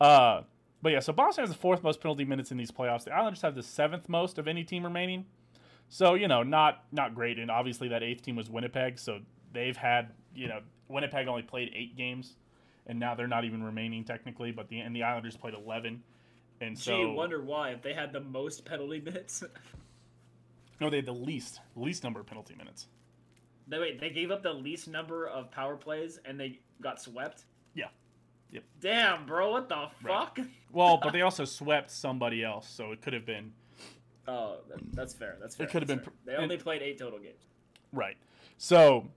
Uh, 0.00 0.42
but 0.82 0.92
yeah 0.92 1.00
so 1.00 1.12
boston 1.12 1.42
has 1.42 1.50
the 1.50 1.58
fourth 1.58 1.82
most 1.82 2.00
penalty 2.00 2.24
minutes 2.24 2.50
in 2.50 2.56
these 2.56 2.70
playoffs. 2.70 3.04
The 3.04 3.14
islanders 3.14 3.42
have 3.42 3.54
the 3.54 3.62
seventh 3.62 4.08
most 4.08 4.38
of 4.38 4.48
any 4.48 4.64
team 4.64 4.84
remaining. 4.84 5.26
So 5.88 6.14
you 6.14 6.28
know 6.28 6.42
not 6.42 6.84
not 6.92 7.14
great 7.14 7.38
and 7.38 7.50
obviously 7.50 7.88
that 7.88 8.02
eighth 8.02 8.22
team 8.22 8.36
was 8.36 8.50
winnipeg 8.50 8.98
so 8.98 9.20
they've 9.52 9.76
had 9.76 10.10
you 10.34 10.48
know 10.48 10.60
winnipeg 10.88 11.28
only 11.28 11.42
played 11.42 11.70
eight 11.74 11.96
games 11.96 12.36
and 12.86 12.98
now 12.98 13.14
they're 13.14 13.28
not 13.28 13.44
even 13.44 13.62
remaining 13.62 14.04
technically 14.04 14.50
but 14.50 14.68
the 14.68 14.80
and 14.80 14.94
the 14.94 15.02
islanders 15.02 15.36
played 15.36 15.54
11 15.54 16.02
and 16.60 16.78
so 16.78 16.96
Gee, 16.96 17.04
wonder 17.06 17.42
why 17.42 17.70
if 17.70 17.82
they 17.82 17.92
had 17.92 18.12
the 18.12 18.20
most 18.20 18.64
penalty 18.64 19.00
minutes. 19.04 19.42
no 20.80 20.90
they 20.90 20.96
had 20.96 21.06
the 21.06 21.12
least 21.12 21.60
least 21.74 22.02
number 22.04 22.20
of 22.20 22.26
penalty 22.26 22.54
minutes 22.54 22.86
they 23.68 23.78
wait, 23.80 24.00
they 24.00 24.10
gave 24.10 24.30
up 24.30 24.42
the 24.44 24.52
least 24.52 24.86
number 24.88 25.26
of 25.26 25.50
power 25.50 25.74
plays 25.76 26.20
and 26.24 26.38
they 26.38 26.60
got 26.80 27.02
swept. 27.02 27.46
Yeah. 27.74 27.86
Yep. 28.52 28.62
Damn, 28.80 29.26
bro, 29.26 29.50
what 29.50 29.68
the 29.68 29.88
Right. 30.04 30.28
fuck? 30.36 30.38
well 30.72 30.98
but 31.02 31.12
they 31.12 31.22
also 31.22 31.44
swept 31.44 31.90
somebody 31.90 32.44
else 32.44 32.68
so 32.68 32.92
it 32.92 33.02
could 33.02 33.12
have 33.12 33.26
been 33.26 33.52
Oh, 34.28 34.58
that, 34.68 34.78
that's 34.92 35.14
fair. 35.14 35.36
That's 35.40 35.54
fair. 35.56 35.66
It 35.66 35.70
could 35.70 35.82
have 35.82 35.88
been 35.88 36.00
fair. 36.00 36.12
They 36.24 36.34
only 36.36 36.56
played 36.58 36.82
eight 36.82 36.98
total 36.98 37.18
games. 37.20 37.42
Right. 37.92 38.16
So 38.58 39.08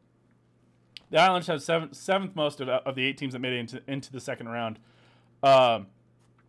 the 1.09 1.19
Islanders 1.19 1.47
have 1.47 1.63
seven, 1.63 1.93
seventh 1.93 2.35
most 2.35 2.61
of, 2.61 2.69
of 2.69 2.93
the 2.95 3.03
eight 3.05 3.17
teams 3.17 3.33
that 3.33 3.39
made 3.39 3.53
it 3.53 3.59
into, 3.59 3.81
into 3.87 4.11
the 4.11 4.19
second 4.19 4.49
round. 4.49 4.77
Um, 5.41 5.87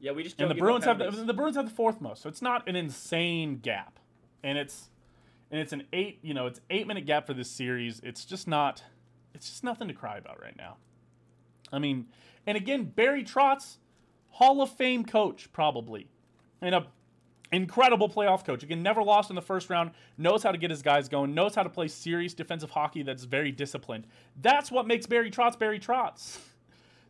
Yeah, 0.00 0.12
we 0.12 0.22
just 0.22 0.40
and 0.40 0.50
the 0.50 0.54
Bruins 0.54 0.84
have 0.86 0.98
the, 0.98 1.10
the 1.10 1.34
Bruins 1.34 1.56
have 1.56 1.66
the 1.66 1.74
fourth 1.74 2.00
most. 2.00 2.22
So 2.22 2.28
it's 2.28 2.42
not 2.42 2.66
an 2.68 2.74
insane 2.74 3.58
gap. 3.58 3.98
And 4.42 4.56
it's 4.56 4.88
and 5.50 5.60
it's 5.60 5.72
an 5.72 5.84
eight, 5.92 6.18
you 6.22 6.32
know, 6.32 6.46
it's 6.46 6.60
eight 6.70 6.86
minute 6.86 7.04
gap 7.06 7.26
for 7.26 7.34
this 7.34 7.50
series. 7.50 8.00
It's 8.02 8.24
just 8.24 8.48
not 8.48 8.82
it's 9.34 9.48
just 9.48 9.62
nothing 9.62 9.88
to 9.88 9.94
cry 9.94 10.16
about 10.16 10.40
right 10.40 10.56
now. 10.56 10.76
I 11.72 11.78
mean, 11.78 12.06
and 12.46 12.56
again, 12.56 12.84
Barry 12.84 13.22
Trotz, 13.22 13.76
Hall 14.30 14.62
of 14.62 14.70
Fame 14.70 15.04
coach, 15.04 15.52
probably. 15.52 16.08
And 16.62 16.74
a 16.74 16.86
incredible 17.52 18.08
playoff 18.08 18.44
coach. 18.44 18.62
Again, 18.62 18.82
never 18.82 19.02
lost 19.02 19.30
in 19.30 19.36
the 19.36 19.42
first 19.42 19.70
round, 19.70 19.90
knows 20.16 20.42
how 20.42 20.52
to 20.52 20.58
get 20.58 20.70
his 20.70 20.82
guys 20.82 21.08
going, 21.08 21.34
knows 21.34 21.54
how 21.54 21.62
to 21.62 21.68
play 21.68 21.88
serious 21.88 22.32
defensive 22.32 22.70
hockey 22.70 23.02
that's 23.02 23.24
very 23.24 23.50
disciplined. 23.50 24.06
That's 24.40 24.70
what 24.70 24.86
makes 24.86 25.06
Barry 25.06 25.30
Trotz 25.30 25.58
Barry 25.58 25.78
Trotz. 25.78 26.38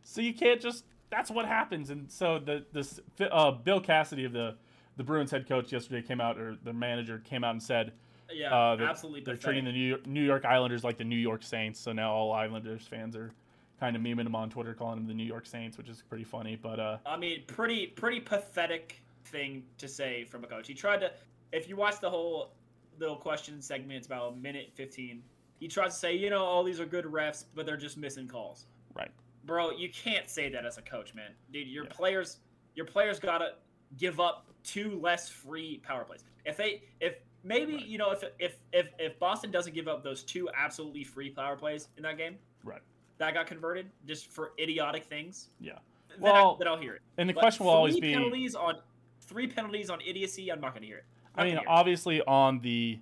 So 0.03 0.19
you 0.19 0.33
can't 0.33 0.59
just 0.59 0.83
that's 1.11 1.29
what 1.29 1.45
happens. 1.45 1.91
And 1.91 2.11
so 2.11 2.39
the 2.39 2.65
this 2.71 2.99
uh, 3.19 3.51
Bill 3.51 3.79
Cassidy 3.79 4.25
of 4.25 4.33
the 4.33 4.55
the 4.97 5.03
Bruins 5.03 5.29
head 5.29 5.47
coach 5.47 5.71
yesterday 5.71 6.01
came 6.05 6.19
out 6.19 6.39
or 6.39 6.57
the 6.63 6.73
manager 6.73 7.19
came 7.19 7.43
out 7.43 7.51
and 7.51 7.61
said 7.61 7.93
yeah, 8.33 8.55
uh, 8.55 8.75
that 8.77 8.89
absolutely. 8.89 9.21
they're 9.23 9.35
treating 9.35 9.65
the 9.65 9.71
New 9.71 9.79
York, 9.89 10.07
New 10.07 10.23
York 10.23 10.45
Islanders 10.45 10.83
like 10.83 10.97
the 10.97 11.03
New 11.03 11.17
York 11.17 11.43
Saints. 11.43 11.79
So 11.79 11.91
now 11.91 12.13
all 12.13 12.31
Islanders 12.31 12.87
fans 12.87 13.15
are 13.15 13.31
kind 13.79 13.95
of 13.95 14.01
memeing 14.01 14.23
them 14.23 14.35
on 14.35 14.49
Twitter, 14.49 14.73
calling 14.73 14.95
them 14.97 15.07
the 15.07 15.13
New 15.13 15.25
York 15.25 15.45
Saints, 15.45 15.77
which 15.77 15.89
is 15.89 16.01
pretty 16.07 16.23
funny. 16.23 16.55
But 16.55 16.79
uh, 16.79 16.97
I 17.05 17.17
mean, 17.17 17.43
pretty 17.47 17.87
pretty 17.87 18.19
pathetic 18.19 19.01
thing 19.25 19.63
to 19.77 19.87
say 19.87 20.23
from 20.23 20.43
a 20.43 20.47
coach. 20.47 20.67
He 20.67 20.73
tried 20.73 21.01
to. 21.01 21.11
If 21.51 21.67
you 21.67 21.75
watch 21.75 21.99
the 21.99 22.09
whole 22.09 22.53
little 22.99 23.17
question 23.17 23.61
segment, 23.61 23.97
it's 23.97 24.07
about 24.07 24.33
a 24.33 24.35
minute 24.37 24.71
fifteen. 24.73 25.23
He 25.59 25.67
tries 25.67 25.93
to 25.93 25.99
say, 25.99 26.15
you 26.15 26.29
know, 26.29 26.43
all 26.43 26.63
these 26.63 26.79
are 26.79 26.85
good 26.85 27.05
refs, 27.05 27.45
but 27.53 27.65
they're 27.65 27.77
just 27.77 27.97
missing 27.97 28.27
calls. 28.27 28.65
right, 28.95 29.11
Bro, 29.45 29.71
you 29.71 29.89
can't 29.89 30.29
say 30.29 30.49
that 30.49 30.65
as 30.65 30.77
a 30.77 30.81
coach, 30.81 31.13
man. 31.15 31.31
Dude, 31.51 31.67
your 31.67 31.85
Yeah. 31.85 31.91
players, 31.93 32.39
your 32.75 32.85
players 32.85 33.19
gotta 33.19 33.55
give 33.97 34.19
up 34.19 34.45
two 34.63 34.99
less 34.99 35.29
free 35.29 35.79
power 35.79 36.03
plays. 36.05 36.23
If 36.45 36.57
they, 36.57 36.83
if 36.99 37.15
maybe 37.43 37.73
Right. 37.75 37.85
you 37.85 37.97
know, 37.97 38.11
if 38.11 38.23
if 38.39 38.57
if 38.71 38.87
if 38.99 39.17
Boston 39.19 39.51
doesn't 39.51 39.73
give 39.73 39.87
up 39.87 40.03
those 40.03 40.23
two 40.23 40.49
absolutely 40.55 41.03
free 41.03 41.29
power 41.31 41.55
plays 41.55 41.89
in 41.97 42.03
that 42.03 42.17
game, 42.17 42.37
right, 42.63 42.81
that 43.17 43.33
got 43.33 43.47
converted 43.47 43.89
just 44.05 44.27
for 44.27 44.53
idiotic 44.59 45.05
things. 45.05 45.49
yeah. 45.59 45.79
then, 46.09 46.19
Well, 46.19 46.55
I, 46.55 46.59
then 46.59 46.67
I'll 46.67 46.77
hear 46.77 46.95
it. 46.95 47.01
And 47.17 47.27
the 47.29 47.33
But 47.33 47.41
question 47.41 47.65
will 47.65 47.73
always 47.73 47.95
three 47.95 48.01
be. 48.09 48.13
penalties 48.13 48.53
on 48.55 48.81
three 49.21 49.47
penalties 49.47 49.89
on 49.89 50.01
idiocy. 50.01 50.51
I'm 50.51 50.61
not 50.61 50.73
gonna 50.73 50.85
hear 50.85 50.97
it. 50.97 51.05
I 51.35 51.41
Not 51.41 51.45
mean, 51.45 51.55
gonna 51.55 51.67
it. 51.67 51.71
obviously 51.71 52.21
on 52.23 52.59
the 52.59 52.99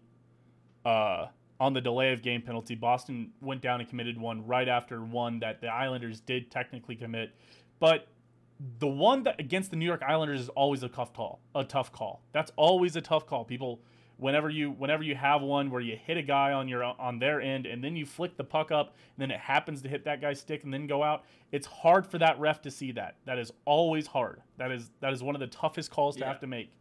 uh, 0.86 1.28
on 1.60 1.74
the 1.74 1.82
delay 1.82 2.14
of 2.14 2.22
game 2.22 2.42
penalty, 2.42 2.76
Boston 2.76 3.32
went 3.42 3.62
down 3.62 3.80
and 3.82 3.90
committed 3.90 4.18
one 4.18 4.46
right 4.46 4.68
after 4.68 5.04
one 5.04 5.40
that 5.40 5.60
the 5.62 5.68
Islanders 5.68 6.20
did 6.22 6.50
technically 6.50 6.96
commit, 6.96 7.32
but 7.80 8.08
the 8.80 8.88
one 8.88 9.24
that 9.24 9.40
against 9.40 9.70
the 9.72 9.78
New 9.78 9.86
York 9.86 10.02
Islanders 10.06 10.42
is 10.42 10.50
always 10.50 10.84
a 10.84 10.90
tough 10.90 11.14
call. 11.14 11.40
A 11.56 11.64
tough 11.64 11.92
call. 11.92 12.22
That's 12.34 12.52
always 12.58 12.96
a 12.96 13.02
tough 13.02 13.26
call. 13.26 13.46
People, 13.46 13.80
whenever 14.18 14.50
you 14.50 14.72
whenever 14.72 15.02
you 15.02 15.16
have 15.16 15.42
one 15.42 15.72
where 15.72 15.80
you 15.80 15.96
hit 15.96 16.18
a 16.18 16.22
guy 16.22 16.52
on 16.52 16.68
your 16.68 16.84
on 16.84 17.20
their 17.20 17.40
end 17.42 17.66
and 17.66 17.82
then 17.82 17.96
you 17.96 18.06
flick 18.06 18.36
the 18.36 18.44
puck 18.44 18.70
up 18.70 18.88
and 19.16 19.22
then 19.22 19.32
it 19.32 19.40
happens 19.40 19.82
to 19.84 19.88
hit 19.90 20.04
that 20.04 20.20
guy's 20.20 20.42
stick 20.42 20.66
and 20.66 20.74
then 20.74 20.88
go 20.88 21.02
out, 21.04 21.24
it's 21.54 21.66
hard 21.68 22.06
for 22.06 22.18
that 22.18 22.38
ref 22.40 22.62
to 22.62 22.70
see 22.72 22.92
that. 22.92 23.16
That 23.26 23.40
is 23.40 23.52
always 23.64 24.08
hard. 24.08 24.42
That 24.58 24.72
is 24.72 24.92
that 25.00 25.14
is 25.14 25.24
one 25.24 25.36
of 25.36 25.40
the 25.40 25.48
toughest 25.48 25.90
calls 25.92 26.16
to 26.16 26.22
Yeah. 26.22 26.28
have 26.28 26.40
to 26.42 26.48
make. 26.48 26.72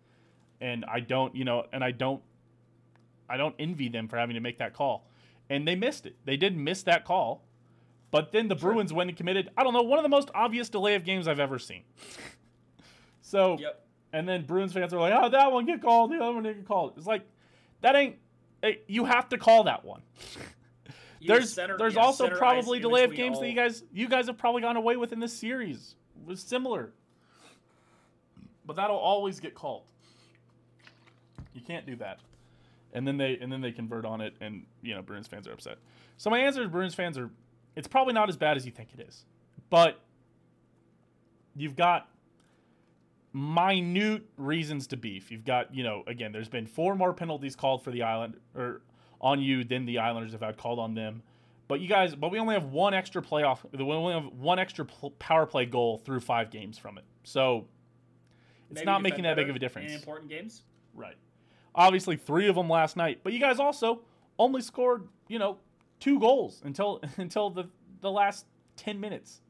And 0.61 0.85
I 0.87 0.99
don't, 0.99 1.33
you 1.37 1.45
know, 1.45 1.65
and 1.73 1.85
I 1.85 1.93
don't 1.93 2.21
I 3.29 3.37
don't 3.37 3.55
envy 3.59 3.89
them 3.89 4.09
for 4.09 4.17
having 4.17 4.35
to 4.35 4.41
make 4.41 4.59
that 4.59 4.75
call. 4.75 5.09
And 5.51 5.67
they 5.67 5.75
missed 5.75 6.07
it. 6.07 6.17
They 6.25 6.37
did 6.37 6.57
miss 6.57 6.83
that 6.85 7.05
call. 7.05 7.45
But 8.11 8.33
then 8.33 8.49
the 8.49 8.57
Sure. 8.57 8.73
Bruins 8.73 8.93
went 8.93 9.11
and 9.11 9.17
committed, 9.17 9.51
I 9.57 9.63
don't 9.65 9.75
know, 9.75 9.83
one 9.83 9.99
of 9.99 10.03
the 10.03 10.09
most 10.09 10.31
obvious 10.35 10.69
delay 10.69 10.95
of 10.95 11.05
games 11.05 11.29
I've 11.29 11.41
ever 11.41 11.59
seen. 11.59 11.83
so, 13.21 13.59
Yep. 13.59 13.87
and 14.15 14.27
then 14.29 14.45
Bruins 14.47 14.73
fans 14.73 14.95
are 14.95 15.01
like, 15.01 15.13
oh, 15.15 15.29
that 15.29 15.53
one 15.53 15.67
get 15.67 15.83
called, 15.83 16.11
the 16.11 16.17
other 16.17 16.33
one 16.33 16.43
didn't 16.43 16.59
get 16.61 16.67
called. 16.69 16.95
It's 16.97 17.07
like, 17.07 17.23
that 17.83 17.95
ain't, 17.97 18.17
eh, 18.63 18.75
you 18.87 19.05
have 19.05 19.29
to 19.31 19.39
call 19.39 19.65
that 19.65 19.85
one. 19.85 20.03
There's 21.21 21.53
center- 21.53 21.77
there's 21.77 21.95
yeah, 21.97 22.01
also 22.01 22.31
probably 22.31 22.79
delay 22.79 23.03
of 23.03 23.13
games 23.13 23.41
that 23.41 23.49
you 23.49 23.55
guys 23.55 23.83
you 23.93 24.09
guys 24.09 24.27
have 24.29 24.39
probably 24.39 24.63
gone 24.63 24.77
away 24.77 24.95
with 24.97 25.13
in 25.13 25.19
this 25.19 25.37
series. 25.37 25.97
It 26.17 26.29
was 26.29 26.41
similar. 26.41 26.93
But 28.65 28.77
that'll 28.77 28.97
always 28.97 29.41
get 29.41 29.53
called. 29.55 29.83
You 31.55 31.61
can't 31.61 31.85
do 31.87 31.97
that. 31.97 32.21
And 32.93 33.07
then 33.07 33.17
they 33.17 33.39
and 33.41 33.53
then 33.53 33.61
they 33.61 33.73
convert 33.73 34.05
on 34.05 34.21
it 34.21 34.35
and 34.41 34.65
you 34.83 34.95
know 34.95 35.03
Bruins 35.03 35.27
fans 35.27 35.47
are 35.47 35.53
upset. 35.53 35.79
So 36.17 36.31
my 36.31 36.39
answer 36.39 36.63
is 36.63 36.69
Bruins 36.69 36.95
fans 36.95 37.19
are 37.19 37.31
it's 37.77 37.89
probably 37.89 38.15
not 38.15 38.29
as 38.29 38.37
bad 38.37 38.57
as 38.57 38.65
you 38.67 38.73
think 38.73 38.89
it 38.99 39.07
is. 39.07 39.25
But 39.71 40.01
you've 41.55 41.77
got 41.77 42.09
minute 43.33 44.23
reasons 44.37 44.87
to 44.89 44.97
beef. 44.97 45.31
You've 45.31 45.45
got, 45.45 45.75
you 45.75 45.83
know, 45.83 46.03
again, 46.07 46.33
there's 46.33 46.49
been 46.49 46.67
four 46.67 46.95
more 46.95 47.13
penalties 47.13 47.55
called 47.55 47.83
for 47.83 47.91
the 47.91 48.03
island 48.03 48.37
or 48.55 48.81
on 49.21 49.41
you 49.41 49.65
than 49.65 49.85
the 49.85 49.99
Islanders 49.99 50.33
have 50.33 50.41
had 50.43 50.57
called 50.57 50.79
on 50.79 50.95
them. 50.95 51.23
But 51.67 51.81
you 51.81 51.89
guys, 51.89 52.15
but 52.15 52.31
we 52.31 52.39
only 52.39 52.55
have 52.55 52.65
one 52.65 52.95
extra 52.95 53.21
playoff. 53.21 53.59
We 53.77 53.85
only 53.85 54.15
have 54.15 54.27
one 54.33 54.59
extra 54.59 54.87
power 55.19 55.45
play 55.45 55.67
goal 55.67 55.99
through 55.99 56.21
five 56.21 56.51
games 56.51 56.79
from 56.79 56.97
it. 56.97 57.05
So 57.25 57.67
it's 58.71 58.77
Maybe 58.77 58.87
not 58.87 59.03
making 59.03 59.25
that 59.25 59.37
big 59.37 59.51
of 59.51 59.57
a 59.57 59.59
difference. 59.59 59.91
in 59.91 59.99
important 59.99 60.31
games. 60.31 60.63
Right. 60.95 61.17
Obviously, 61.75 62.17
three 62.17 62.49
of 62.49 62.55
them 62.55 62.69
last 62.69 62.97
night, 62.97 63.21
but 63.23 63.33
you 63.33 63.41
guys 63.41 63.59
also 63.59 64.01
only 64.39 64.61
scored, 64.61 65.09
you 65.29 65.39
know, 65.39 65.59
two 66.01 66.19
goals 66.19 66.63
until 66.65 67.01
until 67.17 67.51
the 67.51 67.69
the 68.01 68.11
last 68.11 68.47
ten 68.77 68.99
minutes. 69.01 69.41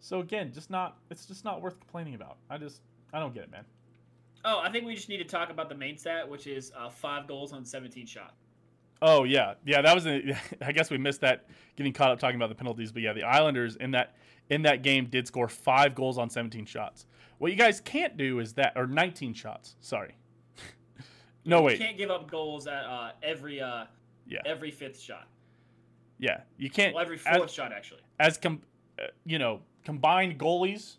So 0.00 0.20
again, 0.20 0.52
just 0.52 0.70
not 0.70 0.98
it's 1.10 1.26
just 1.26 1.44
not 1.44 1.62
worth 1.62 1.78
complaining 1.78 2.14
about. 2.14 2.36
I 2.50 2.58
just 2.58 2.82
I 3.12 3.18
don't 3.18 3.34
get 3.34 3.44
it, 3.44 3.50
man. 3.50 3.64
Oh, 4.44 4.60
I 4.62 4.70
think 4.70 4.84
we 4.84 4.94
just 4.94 5.08
need 5.08 5.18
to 5.18 5.24
talk 5.24 5.50
about 5.50 5.70
the 5.70 5.74
main 5.74 5.96
stat, 5.96 6.28
which 6.28 6.46
is 6.46 6.70
uh, 6.76 6.90
five 6.90 7.26
goals 7.26 7.54
on 7.54 7.64
17 7.64 8.04
shots. 8.04 8.34
Oh 9.00 9.24
yeah, 9.24 9.54
yeah. 9.64 9.80
That 9.82 9.94
was. 9.94 10.06
A, 10.06 10.36
I 10.62 10.72
guess 10.72 10.90
we 10.90 10.98
missed 10.98 11.20
that 11.22 11.46
getting 11.76 11.92
caught 11.92 12.10
up 12.10 12.18
talking 12.18 12.36
about 12.36 12.48
the 12.48 12.54
penalties. 12.54 12.92
But 12.92 13.02
yeah, 13.02 13.12
the 13.12 13.22
Islanders 13.22 13.76
in 13.76 13.90
that 13.92 14.16
in 14.50 14.62
that 14.62 14.82
game 14.82 15.06
did 15.06 15.26
score 15.26 15.48
five 15.48 15.94
goals 15.94 16.18
on 16.18 16.28
17 16.28 16.66
shots. 16.66 17.06
What 17.38 17.50
you 17.50 17.56
guys 17.56 17.80
can't 17.80 18.16
do 18.16 18.38
is 18.38 18.52
that, 18.54 18.72
or 18.76 18.86
19 18.86 19.34
shots. 19.34 19.76
Sorry. 19.80 20.14
No 21.44 21.58
you 21.60 21.64
wait. 21.64 21.78
can't 21.78 21.96
give 21.98 22.10
up 22.10 22.30
goals 22.30 22.66
at 22.66 22.84
uh, 22.84 23.10
every 23.22 23.60
uh, 23.60 23.84
Yeah. 24.26 24.40
every 24.46 24.70
fifth 24.70 25.00
shot. 25.00 25.26
Yeah, 26.18 26.40
you 26.56 26.70
can't. 26.70 26.94
Well, 26.94 27.02
every 27.04 27.18
as- 27.26 27.36
fourth 27.36 27.50
shot 27.50 27.72
actually. 27.72 28.00
as 28.20 28.38
com- 28.38 28.62
uh, 28.98 29.06
you 29.24 29.38
know 29.38 29.60
combined 29.84 30.38
goalies 30.38 30.96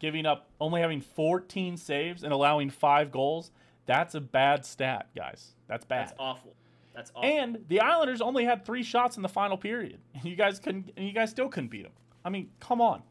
giving 0.00 0.26
up 0.26 0.48
only 0.60 0.80
having 0.80 1.00
14 1.00 1.76
saves 1.76 2.22
and 2.24 2.32
allowing 2.32 2.68
five 2.70 3.10
goals 3.10 3.50
that's 3.86 4.14
a 4.14 4.20
bad 4.20 4.64
stat 4.66 5.06
guys 5.16 5.52
that's 5.66 5.84
bad 5.84 6.08
That's 6.08 6.14
awful. 6.18 6.54
That's 6.94 7.10
awful. 7.14 7.28
and 7.30 7.58
the 7.68 7.80
islanders 7.80 8.20
only 8.20 8.44
had 8.44 8.64
three 8.66 8.82
shots 8.82 9.16
in 9.16 9.22
the 9.22 9.28
final 9.28 9.56
period 9.56 9.98
and 10.14 10.24
you 10.24 10.36
guys 10.36 10.58
couldn't 10.58 10.90
and 10.96 11.06
you 11.06 11.12
guys 11.12 11.30
still 11.30 11.48
couldn't 11.48 11.70
beat 11.70 11.84
them 11.84 11.92
i 12.24 12.28
mean 12.28 12.50
come 12.60 12.80
on 12.82 13.02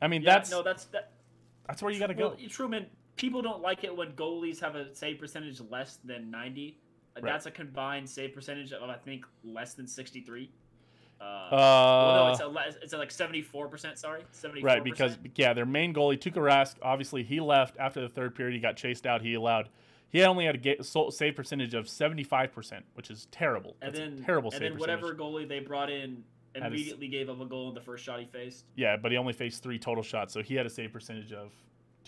i 0.00 0.06
mean 0.06 0.22
yeah, 0.22 0.34
that's 0.34 0.50
no, 0.50 0.62
that's 0.62 0.84
that. 0.86 1.10
that's 1.66 1.82
where 1.82 1.92
you 1.92 1.98
got 1.98 2.06
to 2.08 2.14
Well, 2.14 2.30
go 2.30 2.48
Truman, 2.48 2.86
people 3.20 3.42
don't 3.42 3.60
like 3.62 3.84
it 3.84 3.94
when 3.96 4.12
goalies 4.12 4.58
have 4.60 4.74
a 4.76 4.94
save 4.94 5.18
percentage 5.18 5.60
less 5.70 5.98
than 6.04 6.30
90. 6.30 6.76
Uh, 7.16 7.20
Right. 7.22 7.32
That's 7.32 7.46
a 7.46 7.50
combined 7.50 8.08
save 8.08 8.32
percentage 8.34 8.72
of 8.72 8.88
I 8.88 8.94
think 8.94 9.26
less 9.44 9.74
than 9.74 9.86
63. 9.86 10.50
Uh, 11.20 11.24
uh, 11.24 11.48
well, 11.52 12.24
no, 12.26 12.30
it's 12.32 12.40
a 12.40 12.46
less, 12.46 12.76
it's 12.82 12.92
a 12.94 12.98
like 12.98 13.10
74%. 13.10 13.98
Sorry, 13.98 14.22
74%. 14.32 14.62
right 14.64 14.82
because 14.84 15.18
yeah 15.34 15.52
their 15.52 15.66
main 15.66 15.92
goalie 15.92 16.18
Tuukka 16.18 16.36
Rask 16.40 16.76
obviously 16.82 17.22
he 17.22 17.40
left 17.40 17.76
after 17.78 18.00
the 18.00 18.08
third 18.08 18.34
period 18.34 18.54
he 18.54 18.60
got 18.60 18.76
chased 18.76 19.06
out 19.06 19.20
he 19.20 19.34
allowed 19.34 19.68
he 20.08 20.22
only 20.24 20.46
had 20.46 20.64
a 20.66 20.82
so- 20.82 21.10
save 21.10 21.34
percentage 21.36 21.74
of 21.74 21.86
75% 21.86 22.80
which 22.94 23.10
is 23.10 23.26
terrible 23.30 23.76
and 23.82 23.92
That's 23.94 23.98
then 23.98 24.24
terrible 24.24 24.50
and 24.50 24.54
save 24.54 24.60
then 24.70 24.78
percentage. 24.78 25.02
whatever 25.02 25.14
goalie 25.14 25.46
they 25.48 25.60
brought 25.60 25.90
in 25.90 26.24
Had 26.54 26.62
a 26.62 26.66
s- 26.66 26.72
immediately 26.72 27.08
gave 27.08 27.28
up 27.28 27.40
a 27.40 27.44
goal 27.44 27.68
in 27.68 27.74
the 27.74 27.80
first 27.82 28.02
shot 28.04 28.18
he 28.20 28.24
faced. 28.26 28.64
Yeah, 28.76 28.96
but 28.96 29.10
he 29.12 29.18
only 29.18 29.32
faced 29.34 29.62
three 29.62 29.78
total 29.78 30.02
shots, 30.02 30.32
so 30.32 30.42
he 30.42 30.54
had 30.54 30.64
a 30.64 30.70
save 30.70 30.90
percentage 30.92 31.32
of 31.32 31.52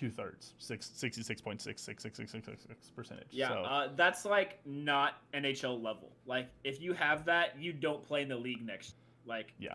two 0.02 0.10
thirds, 0.10 0.54
six, 0.58 0.90
66.66666 0.96 2.94
percentage. 2.96 3.28
Yeah, 3.30 3.48
So, 3.48 3.54
uh, 3.54 3.88
that's 3.94 4.24
like 4.24 4.58
not 4.66 5.18
NHL 5.32 5.80
level. 5.80 6.10
Like 6.26 6.48
if 6.64 6.82
you 6.82 6.92
have 6.92 7.24
that, 7.26 7.56
you 7.56 7.72
don't 7.72 8.02
play 8.02 8.22
in 8.22 8.28
the 8.28 8.36
league 8.36 8.66
next. 8.66 8.96
Like 9.26 9.54
Yeah. 9.60 9.74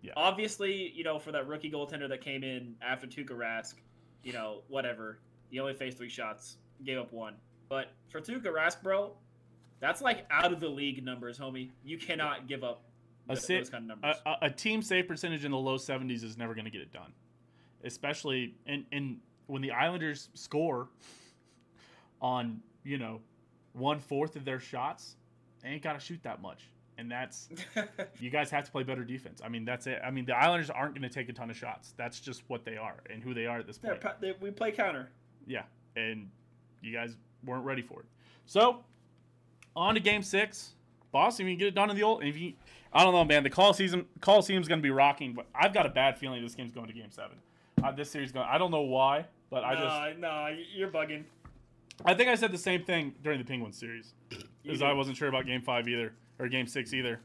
Yeah. 0.00 0.12
Obviously, 0.16 0.92
you 0.94 1.04
know, 1.04 1.18
for 1.18 1.30
that 1.32 1.46
rookie 1.46 1.70
goaltender 1.70 2.08
that 2.08 2.22
came 2.22 2.42
in 2.42 2.74
after 2.80 3.06
Tuukka 3.06 3.36
Rask, 3.36 3.74
you 4.22 4.32
know, 4.32 4.62
whatever. 4.68 5.18
He 5.50 5.60
only 5.60 5.74
faced 5.74 5.98
three 5.98 6.08
shots, 6.08 6.56
gave 6.84 6.96
up 6.96 7.12
one. 7.12 7.34
But 7.68 7.92
for 8.08 8.22
Tuukka 8.22 8.46
Rask, 8.46 8.82
bro, 8.82 9.12
that's 9.80 10.00
like 10.00 10.26
out 10.30 10.54
of 10.54 10.60
the 10.60 10.68
league 10.68 11.04
numbers, 11.04 11.38
homie. 11.38 11.70
You 11.84 11.98
cannot 11.98 12.46
give 12.48 12.64
up 12.64 12.82
A 13.28 13.36
kind 13.36 13.68
of 13.74 13.82
numbers. 13.84 14.16
a, 14.24 14.30
a, 14.30 14.36
a 14.42 14.50
team 14.50 14.80
save 14.80 15.06
percentage 15.06 15.44
in 15.44 15.50
the 15.50 15.58
low 15.58 15.76
70s 15.76 16.24
is 16.24 16.38
never 16.38 16.54
going 16.54 16.64
to 16.64 16.70
get 16.70 16.80
it 16.80 16.92
done, 16.92 17.12
especially 17.84 18.54
in, 18.66 18.86
in 18.90 19.18
when 19.46 19.62
the 19.62 19.70
Islanders 19.70 20.28
score 20.34 20.88
on 22.20 22.60
you 22.84 22.98
know 22.98 23.20
one 23.72 23.98
fourth 24.00 24.36
of 24.36 24.44
their 24.44 24.60
shots. 24.60 25.16
They 25.62 25.70
ain't 25.70 25.82
got 25.82 25.94
to 25.94 26.00
shoot 26.00 26.20
that 26.22 26.40
much, 26.42 26.68
and 26.98 27.10
that's 27.10 27.48
you 28.20 28.30
guys 28.30 28.50
have 28.50 28.64
to 28.64 28.70
play 28.70 28.82
better 28.84 29.04
defense. 29.04 29.40
I 29.44 29.48
mean, 29.48 29.64
that's 29.64 29.86
it. 29.86 30.00
I 30.04 30.10
mean, 30.10 30.24
the 30.26 30.36
Islanders 30.36 30.70
aren't 30.70 30.94
going 30.94 31.02
to 31.08 31.08
take 31.14 31.28
a 31.28 31.32
ton 31.32 31.50
of 31.50 31.56
shots. 31.56 31.92
That's 31.96 32.20
just 32.20 32.42
what 32.48 32.64
they 32.64 32.76
are 32.76 32.96
and 33.10 33.22
who 33.22 33.34
they 33.34 33.46
are 33.46 33.58
at 33.58 33.66
this 33.66 33.78
point. 33.78 34.00
pa- 34.00 34.14
they- 34.20 34.34
we 34.40 34.50
play 34.50 34.70
counter. 34.72 35.08
Yeah, 35.46 35.62
and 35.96 36.28
you 36.82 36.92
guys 36.92 37.16
weren't 37.44 37.64
ready 37.64 37.82
for 37.82 38.00
it. 38.00 38.06
So, 38.46 38.84
on 39.74 39.94
to 39.94 40.00
Game 40.00 40.22
Six. 40.22 40.72
Boston, 41.12 41.46
you 41.46 41.56
get 41.56 41.68
it 41.68 41.74
done 41.74 41.88
in 41.88 41.96
the 41.96 42.02
old. 42.02 42.22
If 42.22 42.36
you, 42.36 42.52
I 42.92 43.02
don't 43.02 43.12
know, 43.14 43.24
man. 43.24 43.42
The 43.42 43.50
Coliseum, 43.50 44.06
Coliseum's 44.20 44.68
going 44.68 44.80
to 44.80 44.82
be 44.82 44.90
rocking, 44.90 45.32
but 45.32 45.46
I've 45.54 45.72
got 45.72 45.86
a 45.86 45.88
bad 45.88 46.18
feeling 46.18 46.42
this 46.42 46.54
game's 46.54 46.72
going 46.72 46.88
to 46.88 46.92
Game 46.92 47.10
Seven. 47.10 47.38
Uh, 47.82 47.90
this 47.92 48.10
series 48.10 48.32
going. 48.32 48.46
I 48.48 48.58
don't 48.58 48.70
know 48.70 48.82
why, 48.82 49.24
but 49.50 49.64
I 49.64 49.74
just. 49.74 50.18
no, 50.20 50.48
no, 50.48 50.56
you're 50.74 50.90
bugging. 50.90 51.24
I 52.04 52.14
think 52.14 52.28
I 52.28 52.34
said 52.34 52.52
the 52.52 52.58
same 52.58 52.84
thing 52.84 53.14
during 53.22 53.38
the 53.38 53.44
Penguins 53.44 53.78
series, 53.78 54.12
because. 54.62 54.82
I 54.82 54.92
wasn't 54.92 55.16
sure 55.16 55.28
about 55.28 55.46
Game 55.46 55.62
Five 55.62 55.88
either 55.88 56.12
or 56.38 56.48
Game 56.48 56.66
Six 56.66 56.92
either. 56.92 57.20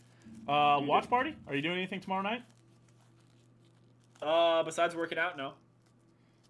Uh, 0.48 0.80
watch 0.84 1.10
party? 1.10 1.36
Are 1.48 1.56
you 1.56 1.62
doing 1.62 1.78
anything 1.78 2.00
tomorrow 2.00 2.22
night? 2.22 2.44
Uh, 4.22 4.64
besides 4.64 4.96
working 4.96 5.18
out, 5.18 5.38
no. 5.38 5.54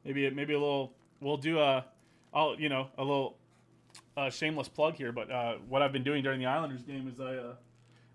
Maybe 0.06 0.30
maybe 0.30 0.54
a 0.54 0.60
little. 0.60 0.94
We'll 1.20 1.38
do 1.38 1.60
a, 1.60 1.86
I'll 2.34 2.60
you 2.60 2.70
know 2.70 2.88
a 2.98 3.04
little, 3.04 3.38
uh, 4.18 4.30
shameless 4.30 4.68
plug 4.68 4.96
here. 4.96 5.12
But 5.12 5.32
uh, 5.32 5.56
what 5.68 5.82
I've 5.82 5.94
been 5.94 6.04
doing 6.04 6.24
during 6.24 6.40
the 6.40 6.48
Islanders 6.48 6.84
game 6.84 7.08
is 7.08 7.20
I, 7.20 7.36
uh, 7.36 7.54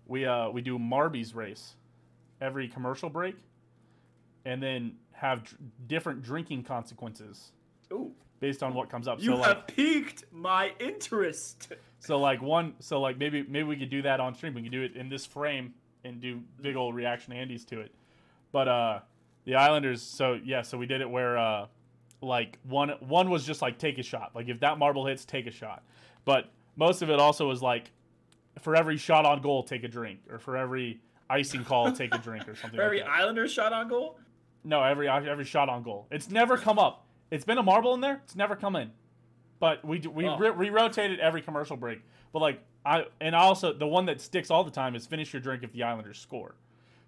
we 0.05 0.25
uh, 0.25 0.49
we 0.49 0.61
do 0.61 0.77
Marby's 0.77 1.33
race, 1.33 1.75
every 2.41 2.67
commercial 2.67 3.09
break, 3.09 3.35
and 4.45 4.61
then 4.61 4.93
have 5.17 5.43
different 5.87 6.21
drinking 6.21 6.63
consequences 6.63 7.51
Ooh, 7.91 8.11
based 8.39 8.61
on 8.61 8.73
what 8.73 8.89
comes 8.89 9.07
up. 9.07 9.19
you 9.19 9.31
so 9.31 9.37
have 9.37 9.57
like 9.57 9.67
piqued 9.67 10.23
my 10.31 10.71
interest. 10.79 11.73
so 11.99 12.19
like 12.19 12.41
one 12.41 12.75
so 12.79 13.01
like 13.01 13.17
maybe 13.17 13.43
maybe 13.43 13.63
we 13.63 13.75
could 13.75 13.89
do 13.89 14.03
that 14.03 14.19
on 14.19 14.35
stream. 14.35 14.53
We 14.53 14.61
could 14.61 14.71
do 14.71 14.83
it 14.83 14.95
in 14.95 15.09
this 15.09 15.25
frame 15.25 15.73
and 16.03 16.21
do 16.21 16.41
big 16.61 16.75
old 16.75 16.95
reaction 16.95 17.33
Andes 17.33 17.65
to 17.65 17.81
it. 17.81 17.91
But 18.51 18.67
uh, 18.67 18.99
the 19.45 19.55
Islanders. 19.55 20.03
So 20.03 20.39
yeah, 20.43 20.61
so 20.61 20.77
we 20.77 20.85
did 20.85 21.01
it 21.01 21.09
where 21.09 21.37
uh, 21.37 21.65
like 22.21 22.59
one 22.63 22.89
one 22.99 23.29
was 23.29 23.45
just 23.45 23.61
like 23.61 23.79
take 23.79 23.97
a 23.97 24.03
shot. 24.03 24.31
Like 24.35 24.49
if 24.49 24.59
that 24.59 24.77
marble 24.77 25.05
hits, 25.05 25.25
take 25.25 25.47
a 25.47 25.51
shot. 25.51 25.83
But 26.25 26.49
most 26.75 27.01
of 27.01 27.09
it 27.09 27.19
also 27.19 27.47
was 27.47 27.63
like 27.63 27.91
for 28.59 28.75
every 28.75 28.97
shot 28.97 29.25
on 29.25 29.41
goal, 29.41 29.63
take 29.63 29.83
a 29.83 29.87
drink, 29.87 30.19
or 30.29 30.37
for 30.37 30.57
every 30.57 30.99
icing 31.29 31.63
call, 31.63 31.91
take 31.91 32.13
a 32.13 32.19
drink, 32.19 32.47
or 32.47 32.55
something. 32.55 32.77
For 32.77 32.83
every 32.83 32.99
like 32.99 33.07
that. 33.07 33.15
Islander 33.15 33.47
shot 33.47 33.73
on 33.73 33.87
goal. 33.87 34.19
No, 34.67 34.83
every 34.83 35.07
every 35.07 35.45
shot 35.45 35.69
on 35.69 35.81
goal. 35.83 36.07
It's 36.11 36.29
never 36.29 36.57
come 36.57 36.77
up. 36.77 37.05
It's 37.31 37.45
been 37.45 37.57
a 37.57 37.63
marble 37.63 37.93
in 37.93 38.01
there. 38.01 38.21
It's 38.25 38.35
never 38.35 38.55
come 38.55 38.75
in. 38.75 38.91
But 39.59 39.83
we 39.85 39.99
do- 39.99 40.09
we 40.11 40.27
Oh. 40.27 40.37
re- 40.37 40.51
we 40.51 40.69
rotated 40.69 41.19
every 41.19 41.41
commercial 41.41 41.77
break. 41.77 42.01
But 42.33 42.39
like 42.39 42.61
I 42.85 43.05
and 43.21 43.33
also 43.33 43.73
the 43.73 43.87
one 43.87 44.05
that 44.05 44.19
sticks 44.21 44.51
all 44.51 44.63
the 44.63 44.71
time 44.71 44.95
is 44.95 45.07
finish 45.07 45.33
your 45.33 45.41
drink 45.41 45.63
if 45.63 45.71
the 45.71 45.83
Islanders 45.83 46.19
score. 46.19 46.55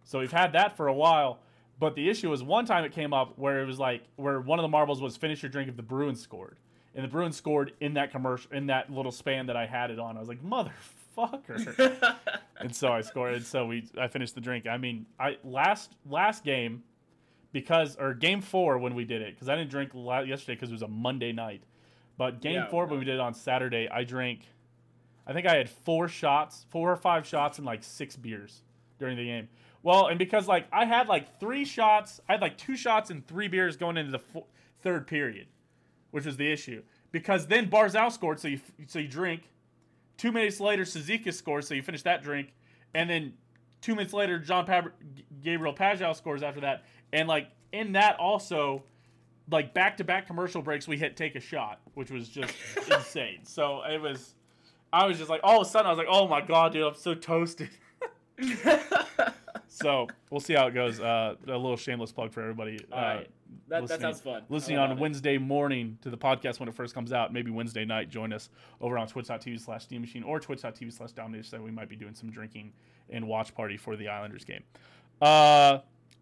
So 0.03 0.19
we've 0.19 0.31
had 0.31 0.53
that 0.53 0.75
for 0.77 0.87
a 0.87 0.93
while. 0.93 1.39
But 1.79 1.95
the 1.95 2.09
issue 2.09 2.29
was 2.29 2.43
one 2.43 2.65
time 2.65 2.83
it 2.85 2.91
came 2.91 3.13
up 3.13 3.37
where 3.37 3.61
it 3.61 3.65
was 3.65 3.79
like 3.79 4.03
where 4.15 4.39
one 4.41 4.57
of 4.59 4.63
the 4.63 4.67
marbles 4.69 5.01
was 5.01 5.15
finish 5.17 5.41
your 5.43 5.49
drink 5.49 5.69
if 5.69 5.75
the 5.77 5.83
Bruins 5.83 6.19
scored, 6.21 6.57
and 6.95 7.03
the 7.03 7.07
Bruins 7.09 7.35
scored 7.37 7.73
in 7.79 7.93
that 7.95 8.11
commercial 8.11 8.51
in 8.53 8.67
that 8.67 8.89
little 8.91 9.11
span 9.11 9.45
that 9.47 9.55
I 9.57 9.65
had 9.65 9.91
it 9.91 9.99
on. 9.99 10.17
I 10.17 10.19
was 10.19 10.27
like 10.29 10.43
motherfucker 10.43 12.15
and 12.57 12.75
so 12.75 12.91
I 12.91 13.01
scored. 13.01 13.35
And 13.35 13.45
so 13.45 13.65
we, 13.67 13.85
I 13.97 14.07
finished 14.07 14.35
the 14.35 14.41
drink. 14.41 14.67
I 14.67 14.77
mean, 14.77 15.05
I 15.19 15.37
last 15.43 15.93
last 16.09 16.43
game 16.43 16.83
because 17.51 17.95
or 17.97 18.13
game 18.13 18.41
four 18.41 18.77
when 18.77 18.95
we 18.95 19.05
did 19.05 19.21
it 19.21 19.35
because 19.35 19.49
I 19.49 19.55
didn't 19.55 19.71
drink 19.71 19.91
yesterday 19.93 20.55
because 20.55 20.69
it 20.69 20.73
was 20.73 20.81
a 20.81 20.87
Monday 20.87 21.31
night. 21.31 21.63
But 22.17 22.41
game 22.41 22.55
Yeah, 22.55 22.67
four 22.67 22.85
when 22.85 22.99
we 22.99 23.05
did 23.05 23.15
it 23.15 23.21
on 23.21 23.33
Saturday, 23.33 23.87
I 23.89 24.03
drank. 24.03 24.41
I 25.25 25.33
think 25.33 25.47
I 25.47 25.55
had 25.55 25.69
four 25.69 26.07
shots, 26.07 26.65
four 26.69 26.91
or 26.91 26.97
five 26.97 27.25
shots, 27.25 27.57
and 27.57 27.65
like 27.65 27.83
six 27.83 28.15
beers 28.15 28.63
during 28.97 29.15
the 29.15 29.25
game. 29.25 29.47
Well, 29.83 30.07
and 30.07 30.19
because 30.19 30.47
like 30.47 30.67
I 30.71 30.85
had 30.85 31.07
like 31.07 31.39
three 31.39 31.65
shots, 31.65 32.19
I 32.27 32.33
had 32.33 32.41
like 32.41 32.57
two 32.57 32.75
shots 32.75 33.09
and 33.09 33.25
three 33.25 33.47
beers 33.47 33.77
going 33.77 33.97
into 33.97 34.11
the 34.11 34.43
third 34.81 35.07
period, 35.07 35.47
which 36.11 36.25
was 36.25 36.37
the 36.37 36.51
issue. 36.51 36.83
Because 37.11 37.47
then 37.47 37.69
Barzal 37.69 38.11
scored, 38.11 38.39
so 38.39 38.47
you 38.49 38.59
so 38.87 38.99
you 38.99 39.07
drink. 39.07 39.43
Two 40.17 40.33
minutes 40.33 40.59
later, 40.59 40.83
Suzuki 40.83 41.31
scores, 41.31 41.67
so 41.67 41.73
you 41.73 41.81
finish 41.81 42.01
that 42.01 42.21
drink, 42.21 42.53
and 42.93 43.09
then 43.09 43.33
two 43.81 43.95
minutes 43.95 44.13
later, 44.13 44.37
John 44.37 44.65
Pab- 44.65 44.91
Gabriel 45.41 45.73
Pageau 45.73 46.13
scores 46.13 46.43
after 46.43 46.59
that, 46.61 46.83
and 47.13 47.27
like 47.27 47.49
in 47.71 47.93
that 47.93 48.17
also, 48.19 48.83
like 49.51 49.73
back 49.73 49.97
to 49.97 50.03
back 50.03 50.27
commercial 50.27 50.61
breaks, 50.61 50.87
we 50.87 50.97
hit 50.97 51.15
take 51.15 51.35
a 51.35 51.39
shot, 51.39 51.79
which 51.93 52.11
was 52.11 52.27
just 52.29 52.53
insane. 52.91 53.39
So 53.43 53.81
it 53.83 54.01
was, 54.01 54.35
I 54.91 55.05
was 55.05 55.17
just 55.17 55.29
like 55.29 55.41
all 55.43 55.61
of 55.61 55.67
a 55.67 55.69
sudden 55.69 55.87
I 55.87 55.89
was 55.89 55.97
like, 55.97 56.07
oh 56.09 56.27
my 56.27 56.41
god, 56.41 56.73
dude, 56.73 56.85
I'm 56.85 56.95
so 56.95 57.13
toasted. 57.13 57.69
so 59.67 60.07
we'll 60.29 60.39
see 60.39 60.53
how 60.53 60.67
it 60.67 60.73
goes. 60.73 60.99
Uh, 60.99 61.35
a 61.47 61.51
little 61.51 61.77
shameless 61.77 62.11
plug 62.11 62.31
for 62.31 62.41
everybody. 62.41 62.79
All 62.91 62.99
uh, 62.99 63.01
right. 63.01 63.29
That, 63.67 63.75
that 63.75 63.81
listening- 63.81 64.01
sounds 64.01 64.21
fun. 64.21 64.43
Listening 64.49 64.77
on 64.77 64.91
it. 64.91 64.97
Wednesday 64.97 65.37
morning 65.37 65.97
to 66.01 66.09
the 66.09 66.17
podcast 66.17 66.59
when 66.59 66.69
it 66.69 66.75
first 66.75 66.93
comes 66.93 67.11
out, 67.11 67.33
maybe 67.33 67.51
Wednesday 67.51 67.85
night, 67.85 68.09
join 68.09 68.31
us 68.33 68.49
over 68.81 68.97
on 68.97 69.07
twitch.tv 69.07 69.59
slash 69.59 69.83
Steam 69.83 70.01
Machine 70.01 70.23
or 70.23 70.39
twitch.tv 70.39 70.93
slash 70.93 71.11
Domination. 71.11 71.49
So 71.49 71.61
we 71.61 71.71
might 71.71 71.89
be 71.89 71.95
doing 71.95 72.13
some 72.13 72.29
drinking 72.29 72.73
and 73.09 73.27
watch 73.27 73.53
party 73.55 73.77
for 73.77 73.95
the 73.95 74.07
Islanders 74.07 74.45
game. 74.45 74.63
Uh, 75.21 75.79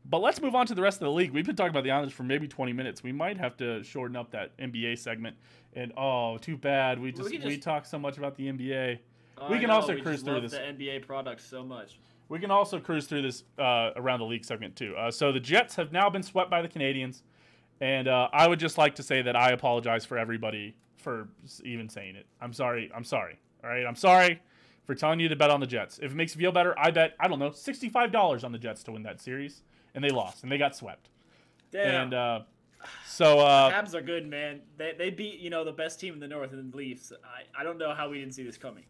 but 0.10 0.20
let's 0.22 0.42
move 0.42 0.56
on 0.56 0.66
to 0.68 0.76
the 0.76 0.82
rest 0.82 0.98
of 0.98 1.06
the 1.06 1.12
league. 1.12 1.32
We've 1.32 1.46
been 1.46 1.56
talking 1.56 1.72
about 1.72 1.84
the 1.84 1.92
Islanders 1.92 2.14
for 2.14 2.24
maybe 2.24 2.48
20 2.48 2.74
minutes. 2.74 3.04
We 3.04 3.12
might 3.12 3.38
have 3.38 3.58
to 3.58 3.84
shorten 3.84 4.16
up 4.16 4.32
that 4.32 4.58
NBA 4.58 4.98
segment. 4.98 5.36
And 5.74 5.92
oh, 5.98 6.38
too 6.38 6.58
bad. 6.58 7.00
We 7.00 7.06
We 7.06 7.12
just 7.12 7.30
we, 7.30 7.38
just- 7.38 7.62
talked 7.62 7.88
so 7.88 8.00
much 8.00 8.18
about 8.18 8.36
the 8.36 8.48
NBA. 8.48 9.00
Oh, 9.40 9.52
we 9.52 9.60
can 9.60 9.68
know, 9.68 9.76
also 9.76 9.94
we 9.94 10.02
cruise 10.02 10.22
through 10.22 10.34
love 10.34 10.44
this. 10.44 10.54
the 10.54 10.60
NBA 10.60 11.06
product 11.06 11.42
so 11.42 11.64
much. 11.64 12.00
We 12.30 12.40
can 12.40 12.52
also 12.52 12.80
cruise 12.80 13.06
through 13.06 13.22
this 13.22 13.44
uh, 13.60 13.92
around 13.96 14.20
the 14.20 14.26
league 14.26 14.44
segment 14.44 14.76
too. 14.76 14.96
Uh, 14.98 15.12
so 15.12 15.32
the 15.32 15.40
Jets 15.40 15.76
have 15.76 15.92
now 15.92 16.10
been 16.10 16.24
swept 16.24 16.50
by 16.50 16.62
the 16.62 16.68
Canadiens, 16.68 17.22
and 17.80 18.08
uh, 18.08 18.28
I 18.34 18.48
would 18.48 18.60
just 18.60 18.78
like 18.78 18.96
to 18.96 19.04
say 19.04 19.22
that 19.22 19.36
I 19.36 19.52
apologize 19.52 20.06
for 20.06 20.18
everybody 20.18 20.76
for 20.98 21.30
even 21.64 21.88
saying 21.88 22.16
it. 22.16 22.26
I'm 22.42 22.52
sorry. 22.52 22.92
I'm 22.94 23.04
sorry. 23.04 23.40
All 23.64 23.70
right. 23.70 23.86
I'm 23.86 23.96
sorry 23.96 24.42
for 24.86 24.96
telling 24.96 25.20
you 25.20 25.30
to 25.30 25.36
bet 25.36 25.52
on 25.52 25.60
the 25.60 25.68
Jets. 25.68 26.00
If 26.02 26.12
it 26.12 26.16
makes 26.16 26.36
you 26.36 26.40
feel 26.40 26.52
better, 26.52 26.78
I 26.78 26.92
bet 26.92 27.14
I 27.20 27.28
don't 27.28 27.40
know 27.40 27.52
sixty-five 27.52 28.12
dollars 28.12 28.44
on 28.44 28.52
the 28.52 28.58
Jets 28.58 28.84
to 28.84 28.92
win 28.92 29.04
that 29.04 29.22
series, 29.22 29.62
and 29.98 30.04
they 30.06 30.10
lost 30.10 30.44
and 30.44 30.52
they 30.52 30.60
got 30.60 30.76
swept. 30.76 31.10
Damn. 31.72 32.04
And 32.04 32.14
uh, 32.14 32.40
so 33.08 33.40
uh, 33.40 33.72
Habs 33.72 33.96
are 33.96 34.02
good, 34.02 34.28
man. 34.30 34.62
They, 34.78 34.94
they 34.98 35.10
beat 35.10 35.40
you 35.40 35.50
know 35.50 35.66
the 35.66 35.72
best 35.72 36.00
team 36.00 36.14
in 36.14 36.20
the 36.20 36.28
North 36.28 36.54
and 36.54 36.72
the 36.72 36.78
Leafs. 36.78 37.12
I, 37.12 37.60
I 37.62 37.64
don't 37.64 37.80
know 37.80 37.94
how 37.94 38.08
we 38.08 38.20
didn't 38.20 38.36
see 38.36 38.44
this 38.44 38.58
coming. 38.58 38.84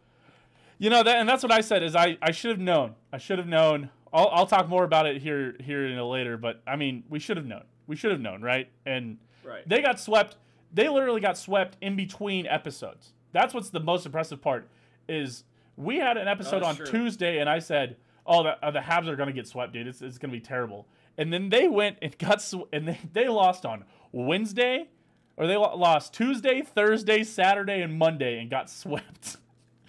You 0.77 0.89
know 0.91 1.01
that, 1.01 1.15
and 1.15 1.27
that's 1.27 1.41
what 1.41 1.51
I 1.51 1.61
said. 1.61 1.81
Is 1.81 1.95
I, 1.95 2.17
I 2.21 2.31
should 2.31 2.51
have 2.51 2.59
known. 2.59 2.93
I 3.11 3.17
should 3.17 3.39
have 3.39 3.47
known. 3.47 3.89
I'll, 4.13 4.27
I'll 4.31 4.45
talk 4.45 4.67
more 4.67 4.83
about 4.83 5.07
it 5.07 5.21
here 5.21 5.55
here 5.61 5.87
in 5.87 5.97
a 5.97 6.05
later. 6.07 6.37
But 6.37 6.61
I 6.67 6.75
mean, 6.75 7.03
we 7.09 7.19
should 7.19 7.37
have 7.37 7.45
known. 7.45 7.63
We 7.87 7.95
should 7.95 8.11
have 8.11 8.21
known, 8.21 8.41
right? 8.41 8.69
And 8.85 9.17
Right. 9.43 9.67
they 9.67 9.81
got 9.81 9.97
swept. 9.97 10.35
They 10.73 10.89
literally 10.89 11.21
got 11.21 11.37
swept 11.37 11.77
in 11.79 11.95
between 11.95 12.45
episodes. 12.47 13.13
That's 13.31 13.53
what's 13.53 13.69
the 13.69 13.79
most 13.79 14.05
impressive 14.05 14.41
part. 14.41 14.67
Is 15.07 15.45
we 15.77 15.95
had 15.97 16.17
an 16.17 16.27
episode 16.27 16.63
on 16.63 16.75
true. 16.75 16.85
Tuesday, 16.85 17.39
and 17.39 17.49
I 17.49 17.59
said, 17.59 17.95
"Oh, 18.25 18.43
the, 18.43 18.63
uh, 18.63 18.71
the 18.71 18.79
Habs 18.79 19.07
are 19.07 19.15
gonna 19.15 19.31
get 19.31 19.47
swept, 19.47 19.71
dude. 19.71 19.87
It's, 19.87 20.01
it's 20.01 20.17
gonna 20.17 20.33
be 20.33 20.41
terrible." 20.41 20.85
And 21.17 21.33
then 21.33 21.49
they 21.49 21.67
went 21.67 21.97
and 22.01 22.17
got 22.17 22.41
sw- 22.41 22.67
and 22.71 22.87
they, 22.87 22.99
they 23.13 23.27
lost 23.27 23.65
on 23.65 23.85
Wednesday, 24.11 24.89
or 25.35 25.47
they 25.47 25.57
lo- 25.57 25.75
lost 25.75 26.13
Tuesday, 26.13 26.61
Thursday, 26.61 27.23
Saturday, 27.23 27.81
and 27.81 27.97
Monday, 27.97 28.39
and 28.39 28.49
got 28.49 28.69
swept. 28.69 29.37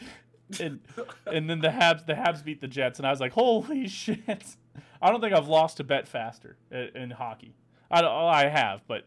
and 0.60 0.80
and 1.26 1.48
then 1.50 1.60
the 1.60 1.68
Habs 1.68 2.06
the 2.06 2.14
Habs 2.14 2.42
beat 2.44 2.60
the 2.60 2.68
Jets, 2.68 2.98
and 2.98 3.06
I 3.06 3.10
was 3.10 3.20
like, 3.20 3.32
holy 3.32 3.86
shit! 4.02 4.56
I 5.02 5.10
don't 5.10 5.20
think 5.20 5.34
I've 5.34 5.48
lost 5.48 5.80
a 5.80 5.84
bet 5.84 6.08
faster 6.08 6.56
in, 6.70 6.88
in 6.94 7.10
hockey. 7.10 7.54
I 7.90 8.00
don't, 8.00 8.10
oh, 8.10 8.26
I 8.26 8.46
have, 8.48 8.82
but 8.88 9.06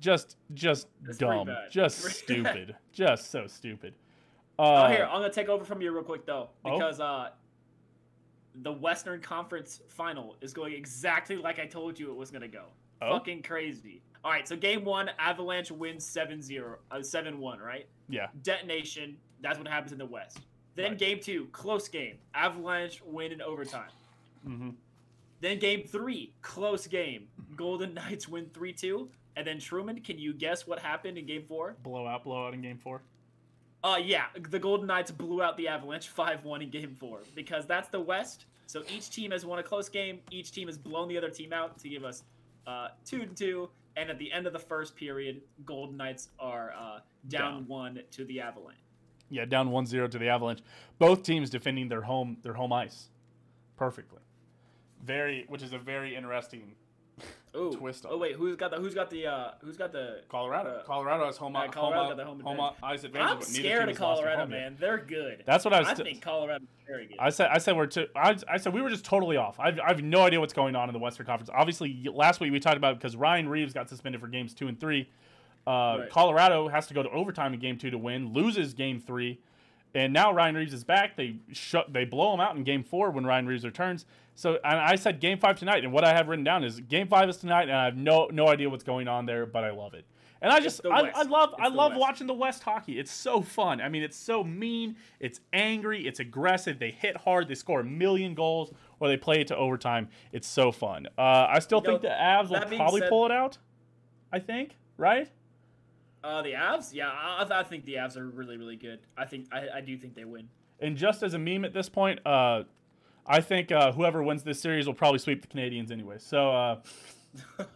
just 0.00 0.36
just 0.52 0.86
That's 1.02 1.18
dumb, 1.18 1.48
just 1.70 2.00
stupid, 2.18 2.76
just 2.92 3.30
so 3.30 3.46
stupid. 3.46 3.94
Oh, 4.58 4.64
Uh, 4.74 4.90
here 4.90 5.04
I'm 5.10 5.20
gonna 5.20 5.32
take 5.32 5.48
over 5.48 5.64
from 5.64 5.80
you 5.80 5.90
real 5.92 6.04
quick 6.04 6.26
though, 6.26 6.50
Oh. 6.64 6.72
because 6.78 7.00
uh, 7.00 7.30
the 8.62 8.72
Western 8.72 9.20
Conference 9.20 9.80
Final 9.88 10.36
is 10.40 10.52
going 10.52 10.72
exactly 10.74 11.36
like 11.36 11.58
I 11.58 11.66
told 11.66 11.98
you 11.98 12.10
it 12.10 12.16
was 12.16 12.30
gonna 12.30 12.48
go. 12.48 12.64
Oh. 13.02 13.14
Fucking 13.18 13.42
crazy. 13.42 14.00
All 14.24 14.30
right, 14.30 14.46
so 14.48 14.56
game 14.56 14.84
one, 14.84 15.10
Avalanche 15.18 15.70
wins 15.70 16.04
7-0, 16.06 16.76
uh, 16.90 16.96
7-1, 16.96 17.60
right? 17.60 17.86
yeah, 18.08 18.28
Detonation. 18.42 19.16
That's 19.42 19.58
what 19.58 19.68
happens 19.68 19.92
in 19.92 19.98
the 19.98 20.06
West. 20.06 20.38
Then 20.76 20.90
Right. 20.92 20.98
game 20.98 21.20
two, 21.20 21.46
close 21.52 21.88
game. 21.88 22.16
Avalanche 22.34 23.02
win 23.04 23.32
in 23.32 23.42
overtime. 23.42 23.90
hmm 24.44 24.70
Then 25.40 25.58
game 25.58 25.82
three, 25.86 26.32
close 26.40 26.86
game. 26.86 27.28
Golden 27.56 27.92
Knights 27.94 28.28
win 28.28 28.46
3-2. 28.46 29.08
And 29.36 29.46
then 29.46 29.58
Truman, 29.58 30.00
can 30.00 30.18
you 30.18 30.32
guess 30.32 30.66
what 30.66 30.78
happened 30.78 31.18
in 31.18 31.26
game 31.26 31.42
four? 31.42 31.76
blowout, 31.82 32.24
blowout 32.24 32.54
in 32.54 32.62
game 32.62 32.78
four. 32.78 33.02
Uh, 33.84 33.98
yeah, 34.02 34.24
the 34.48 34.58
Golden 34.58 34.86
Knights 34.86 35.10
blew 35.10 35.42
out 35.42 35.58
the 35.58 35.68
Avalanche 35.68 36.12
5-1 36.12 36.62
in 36.62 36.70
Game 36.70 36.96
4 36.98 37.20
because 37.34 37.66
that's 37.66 37.88
the 37.90 38.00
West. 38.00 38.46
So 38.66 38.82
each 38.88 39.10
team 39.10 39.30
has 39.30 39.44
won 39.44 39.58
a 39.58 39.62
close 39.62 39.90
game. 39.90 40.20
Each 40.30 40.50
team 40.50 40.68
has 40.68 40.78
blown 40.78 41.06
the 41.06 41.18
other 41.18 41.28
team 41.28 41.52
out 41.52 41.78
to 41.80 41.88
give 41.90 42.02
us 42.02 42.24
uh, 42.66 42.88
2 43.04 43.26
to 43.26 43.34
2. 43.34 43.68
And 43.96 44.08
at 44.08 44.18
the 44.18 44.32
end 44.32 44.46
of 44.46 44.54
the 44.54 44.58
first 44.58 44.96
period, 44.96 45.42
Golden 45.66 45.98
Knights 45.98 46.30
are 46.40 46.72
uh, 46.72 47.00
down, 47.28 47.52
Down. 47.52 47.68
1 47.68 48.00
to 48.12 48.24
the 48.24 48.40
Avalanche. 48.40 48.78
Yeah, 49.28 49.44
down 49.44 49.68
1-0 49.68 50.10
to 50.10 50.18
the 50.18 50.28
Avalanche. 50.28 50.60
Both 50.98 51.22
teams 51.22 51.50
defending 51.50 51.88
their 51.88 52.02
home 52.02 52.38
their 52.42 52.54
home 52.54 52.72
ice 52.72 53.08
perfectly. 53.76 54.20
Very, 55.04 55.44
which 55.48 55.62
is 55.62 55.72
a 55.72 55.78
very 55.78 56.16
interesting 56.16 56.72
Ooh. 57.56 57.70
Twist 57.72 58.04
on 58.04 58.12
Oh 58.14 58.18
wait, 58.18 58.34
who's 58.34 58.56
got 58.56 58.70
the 58.70 58.78
who's 58.78 58.94
got 58.94 59.10
the 59.10 59.26
uh 59.26 59.50
who's 59.62 59.76
got 59.76 59.92
the 59.92 60.22
Colorado. 60.28 60.70
Uh, 60.70 60.82
Colorado 60.82 61.26
has 61.26 61.36
home, 61.36 61.54
yeah, 61.54 61.60
home, 61.60 61.70
Colorado 61.70 62.08
got 62.08 62.16
the 62.16 62.24
home 62.24 62.40
home 62.40 62.58
advantage. 62.58 62.78
ice 62.82 63.04
advantage. 63.04 63.30
I'm 63.36 63.42
scared 63.42 63.82
of 63.82 63.88
has 63.90 64.00
lost 64.00 64.18
at 64.22 64.24
Colorado, 64.24 64.40
yet. 64.40 64.48
man. 64.50 64.76
They're 64.80 64.98
good. 64.98 65.42
That's 65.46 65.64
what 65.64 65.72
I 65.72 65.78
was. 65.80 65.88
I 65.88 65.94
t- 65.94 66.02
think 66.02 66.20
Colorado's 66.22 66.66
very 66.86 67.06
good. 67.06 67.16
I 67.20 67.30
said 67.30 67.48
I 67.52 67.58
said 67.58 67.76
we're 67.76 67.86
too. 67.86 68.06
I, 68.16 68.36
I 68.48 68.56
said 68.56 68.74
we 68.74 68.82
were 68.82 68.90
just 68.90 69.04
totally 69.04 69.36
off. 69.36 69.60
I've, 69.60 69.78
I 69.78 69.88
have 69.88 70.02
no 70.02 70.22
idea 70.22 70.40
what's 70.40 70.52
going 70.52 70.74
on 70.74 70.88
in 70.88 70.92
the 70.92 70.98
Western 70.98 71.26
Conference. 71.26 71.50
Obviously, 71.54 72.04
last 72.12 72.40
week 72.40 72.50
we 72.50 72.58
talked 72.58 72.76
about 72.76 72.98
because 72.98 73.14
Ryan 73.14 73.48
Reaves 73.48 73.72
got 73.72 73.88
suspended 73.88 74.20
for 74.20 74.26
games 74.26 74.52
two 74.52 74.66
and 74.68 74.78
three. 74.80 75.08
Uh, 75.66 75.98
Right. 76.00 76.10
Colorado 76.10 76.68
has 76.68 76.86
to 76.88 76.94
go 76.94 77.02
to 77.02 77.08
overtime 77.10 77.54
in 77.54 77.60
game 77.60 77.78
two 77.78 77.90
to 77.90 77.96
win, 77.98 78.32
loses 78.34 78.74
game 78.74 79.00
three, 79.00 79.38
and 79.94 80.12
now 80.12 80.32
Ryan 80.32 80.56
Reaves 80.56 80.74
is 80.74 80.84
back. 80.84 81.16
They 81.16 81.36
shut, 81.52 81.90
they 81.92 82.04
blow 82.04 82.34
him 82.34 82.40
out 82.40 82.56
in 82.56 82.64
game 82.64 82.82
four 82.82 83.10
when 83.10 83.24
Ryan 83.24 83.46
Reaves 83.46 83.64
returns. 83.64 84.04
So 84.34 84.58
and 84.64 84.78
I 84.80 84.96
said 84.96 85.20
game 85.20 85.38
five 85.38 85.58
tonight, 85.58 85.84
and 85.84 85.92
what 85.92 86.04
I 86.04 86.12
have 86.12 86.28
written 86.28 86.44
down 86.44 86.64
is 86.64 86.80
game 86.80 87.06
five 87.06 87.28
is 87.28 87.36
tonight, 87.36 87.62
and 87.68 87.72
I 87.72 87.84
have 87.84 87.96
no 87.96 88.28
no 88.32 88.48
idea 88.48 88.68
what's 88.68 88.84
going 88.84 89.06
on 89.08 89.26
there, 89.26 89.46
but 89.46 89.62
I 89.64 89.70
love 89.70 89.94
it. 89.94 90.04
And 90.42 90.52
I 90.52 90.60
just 90.60 90.84
I, 90.84 91.10
I 91.14 91.22
love 91.22 91.54
I 91.58 91.62
It's 91.66 91.70
the 91.70 91.76
love 91.76 91.92
West. 91.92 92.00
watching 92.00 92.26
the 92.26 92.34
West 92.34 92.62
hockey. 92.64 92.98
It's 92.98 93.12
so 93.12 93.40
fun. 93.40 93.80
I 93.80 93.88
mean, 93.88 94.02
it's 94.02 94.16
so 94.16 94.44
mean. 94.44 94.96
It's 95.20 95.40
angry. 95.52 96.06
It's 96.06 96.20
aggressive. 96.20 96.78
They 96.78 96.90
hit 96.90 97.16
hard. 97.16 97.48
They 97.48 97.54
score 97.54 97.80
a 97.80 97.84
million 97.84 98.34
goals, 98.34 98.72
or 99.00 99.08
they 99.08 99.16
play 99.16 99.40
it 99.40 99.46
to 99.48 99.56
overtime. 99.56 100.08
It's 100.32 100.48
so 100.48 100.70
fun. 100.72 101.06
Uh, 101.16 101.46
I 101.48 101.60
still 101.60 101.78
You 101.78 101.84
know, 101.84 101.90
think 101.92 102.02
the 102.02 102.08
Avs 102.08 102.50
will 102.50 102.60
probably 102.76 103.00
said- 103.00 103.08
pull 103.08 103.24
it 103.26 103.32
out. 103.32 103.56
I 104.32 104.38
think 104.40 104.76
right. 104.98 105.30
Uh, 106.24 106.42
the 106.42 106.52
Avs, 106.52 106.92
yeah, 106.92 107.10
I, 107.10 107.46
I 107.50 107.62
think 107.62 107.84
the 107.84 107.94
Avs 107.94 108.16
are 108.16 108.26
really 108.26 108.56
really 108.56 108.76
good. 108.76 108.98
I 109.16 109.26
think 109.26 109.46
I, 109.52 109.68
I 109.76 109.80
do 109.80 109.96
think 109.96 110.14
they 110.14 110.24
win. 110.24 110.48
And 110.80 110.96
just 110.96 111.22
as 111.22 111.34
a 111.34 111.38
meme 111.38 111.64
at 111.64 111.72
this 111.72 111.88
point, 111.88 112.18
uh, 112.26 112.64
I 113.26 113.40
think 113.40 113.72
uh, 113.72 113.92
whoever 113.92 114.22
wins 114.22 114.42
this 114.42 114.60
series 114.60 114.86
will 114.86 114.94
probably 114.94 115.18
sweep 115.18 115.40
the 115.42 115.48
Canadiens 115.48 115.90
anyway. 115.90 116.16
So 116.18 116.50
uh, 116.50 116.80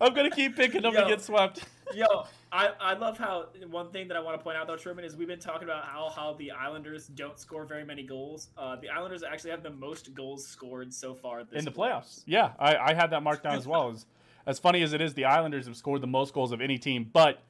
I'm 0.00 0.14
gonna 0.14 0.30
keep 0.30 0.56
picking 0.56 0.82
them 0.82 0.94
to 0.94 1.06
get 1.06 1.20
swept. 1.20 1.64
Yo, 1.94 2.26
I, 2.52 2.70
I 2.80 2.94
love 2.94 3.16
how 3.16 3.46
one 3.70 3.90
thing 3.90 4.08
that 4.08 4.16
I 4.16 4.20
want 4.20 4.38
to 4.38 4.44
point 4.44 4.56
out 4.56 4.66
though, 4.66 4.76
Truman, 4.76 5.04
is 5.04 5.16
we've 5.16 5.28
been 5.28 5.38
talking 5.38 5.64
about 5.64 5.84
how 5.84 6.10
how 6.14 6.34
the 6.34 6.50
Islanders 6.50 7.06
don't 7.08 7.38
score 7.38 7.64
very 7.64 7.84
many 7.84 8.02
goals. 8.02 8.48
Uh, 8.58 8.76
the 8.76 8.90
Islanders 8.90 9.22
actually 9.22 9.50
have 9.50 9.62
the 9.62 9.70
most 9.70 10.14
goals 10.14 10.46
scored 10.46 10.92
so 10.92 11.14
far 11.14 11.44
this 11.44 11.58
in 11.58 11.64
the 11.64 11.72
playoffs. 11.72 12.22
Yeah, 12.26 12.52
I, 12.58 12.76
I 12.76 12.94
had 12.94 13.10
that 13.10 13.22
marked 13.22 13.44
down 13.44 13.56
as 13.56 13.66
well. 13.66 13.90
As, 13.90 14.06
as 14.46 14.58
funny 14.58 14.82
as 14.82 14.92
it 14.92 15.00
is, 15.00 15.14
the 15.14 15.24
Islanders 15.24 15.66
have 15.66 15.76
scored 15.76 16.02
the 16.02 16.06
most 16.06 16.34
goals 16.34 16.52
of 16.52 16.60
any 16.60 16.78
team, 16.78 17.08
but 17.12 17.42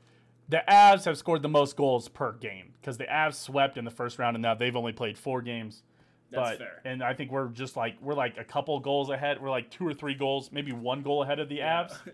the 0.48 0.62
Avs 0.68 1.04
have 1.04 1.18
scored 1.18 1.42
the 1.42 1.48
most 1.48 1.76
goals 1.76 2.08
per 2.08 2.32
game 2.32 2.72
because 2.80 2.96
the 2.96 3.04
Avs 3.04 3.34
swept 3.34 3.76
in 3.76 3.84
the 3.84 3.90
first 3.90 4.18
round, 4.18 4.36
and 4.36 4.42
now 4.42 4.54
they've 4.54 4.76
only 4.76 4.92
played 4.92 5.18
four 5.18 5.42
games. 5.42 5.82
That's 6.30 6.50
but 6.50 6.58
fair. 6.58 6.80
and 6.84 7.02
I 7.02 7.14
think 7.14 7.30
we're 7.30 7.48
just 7.48 7.76
like 7.76 7.96
we're 8.00 8.14
like 8.14 8.36
a 8.38 8.44
couple 8.44 8.78
goals 8.80 9.08
ahead. 9.10 9.40
We're 9.40 9.50
like 9.50 9.70
two 9.70 9.86
or 9.86 9.94
three 9.94 10.14
goals, 10.14 10.50
maybe 10.52 10.72
one 10.72 11.02
goal 11.02 11.22
ahead 11.22 11.38
of 11.38 11.48
the 11.48 11.58
Avs 11.60 11.96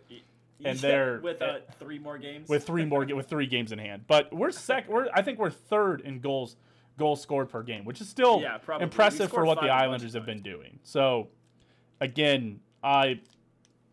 And 0.64 0.80
Yeah, 0.80 0.88
they're- 0.88 1.20
with 1.22 1.42
uh, 1.42 1.58
three 1.80 1.98
more 1.98 2.16
games. 2.16 2.48
with 2.48 2.64
three 2.64 2.84
more 2.84 3.04
with 3.04 3.28
three 3.28 3.46
games 3.46 3.72
in 3.72 3.78
hand. 3.78 4.04
But 4.06 4.32
we're 4.32 4.52
sec. 4.52 4.88
We're 4.88 5.08
I 5.12 5.22
think 5.22 5.38
we're 5.38 5.50
third 5.50 6.00
in 6.02 6.20
goals 6.20 6.56
goals 6.96 7.20
scored 7.20 7.48
per 7.48 7.62
game, 7.64 7.84
which 7.84 8.00
is 8.00 8.08
still 8.08 8.40
Yeah, 8.40 8.58
impressive 8.80 9.30
for 9.30 9.44
what 9.44 9.56
the 9.56 9.62
five 9.62 9.66
a 9.66 9.72
bunch 9.72 9.82
Islanders 9.82 10.14
have 10.14 10.26
been 10.26 10.42
doing. 10.42 10.78
So 10.84 11.28
again, 12.00 12.60
I 12.82 13.20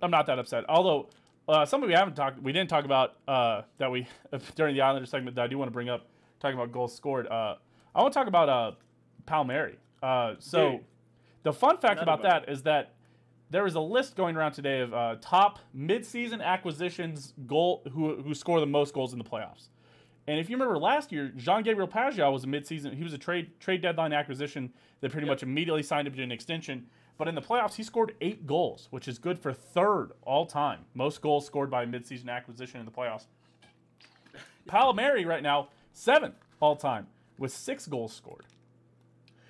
I'm 0.02 0.12
not 0.12 0.28
that 0.28 0.40
upset. 0.40 0.66
Although 0.70 1.10
uh, 1.48 1.66
something 1.66 1.88
we 1.88 1.96
haven't 1.96 2.14
talked 2.16 2.42
we 2.42 2.52
didn't 2.52 2.70
talk 2.70 2.86
about 2.86 3.16
uh, 3.28 3.64
that 3.80 3.90
we 3.92 4.08
during 4.56 4.76
the 4.76 4.82
Islanders 4.82 5.10
segment 5.10 5.36
that 5.36 5.44
I 5.44 5.48
do 5.48 5.58
want 5.58 5.68
to 5.68 5.74
bring 5.74 5.90
up 5.90 6.08
talking 6.40 6.58
about 6.58 6.72
goals 6.72 6.96
scored. 6.96 7.28
Uh, 7.28 7.56
I 7.96 8.02
want 8.02 8.14
to 8.14 8.20
talk 8.20 8.28
about 8.28 8.50
uh, 8.50 8.72
Palmieri. 9.26 9.78
Uh, 10.02 10.36
so 10.40 10.72
Dude. 10.72 10.82
the 11.44 11.54
fun 11.54 11.78
fact 11.78 12.02
Another 12.02 12.22
about 12.22 12.22
that 12.46 12.50
is 12.52 12.64
that 12.64 12.94
there 13.50 13.66
is 13.68 13.76
a 13.76 13.80
list 13.82 14.16
going 14.16 14.36
around 14.36 14.54
today 14.54 14.80
of 14.80 14.94
uh, 14.94 15.16
top 15.22 15.60
midseason 15.78 16.42
acquisitions 16.44 17.34
goal 17.46 17.82
who 17.92 18.22
who 18.22 18.34
score 18.34 18.60
the 18.60 18.66
most 18.66 18.94
goals 18.94 19.14
in 19.14 19.20
the 19.20 19.26
playoffs. 19.26 19.68
And 20.28 20.40
if 20.40 20.50
you 20.50 20.56
remember 20.56 20.78
last 20.78 21.12
year, 21.12 21.34
Jean 21.36 21.64
Gabriel 21.64 21.88
Pageau 21.88 22.32
was 22.32 22.44
a 22.44 22.48
midseason. 22.48 22.96
He 22.96 23.04
was 23.04 23.14
a 23.14 23.18
trade 23.18 23.60
trade 23.60 23.82
deadline 23.82 24.14
acquisition 24.14 24.72
that 25.02 25.12
pretty 25.12 25.26
Yep. 25.28 25.32
much 25.34 25.44
immediately 25.44 25.84
signed 25.84 26.08
him 26.08 26.14
to 26.16 26.24
an 26.24 26.32
extension. 26.32 26.88
But 27.18 27.28
in 27.28 27.36
the 27.36 27.42
playoffs, 27.42 27.76
he 27.76 27.84
scored 27.84 28.16
eight 28.22 28.48
goals, 28.48 28.88
which 28.90 29.08
is 29.08 29.20
good 29.20 29.38
for 29.38 29.52
third 29.54 30.12
all 30.24 30.46
time. 30.46 30.86
Most 30.94 31.22
goals 31.22 31.46
scored 31.46 31.70
by 31.70 31.84
a 31.84 31.88
midseason 31.88 32.30
acquisition 32.30 32.80
in 32.80 32.86
the 32.86 32.92
playoffs. 32.92 33.26
Palmieri 34.68 35.26
right 35.26 35.44
now 35.44 35.70
seventh 35.94 36.36
all 36.60 36.76
time 36.76 37.08
with 37.38 37.52
six 37.52 37.86
goals 37.88 38.14
scored. 38.14 38.46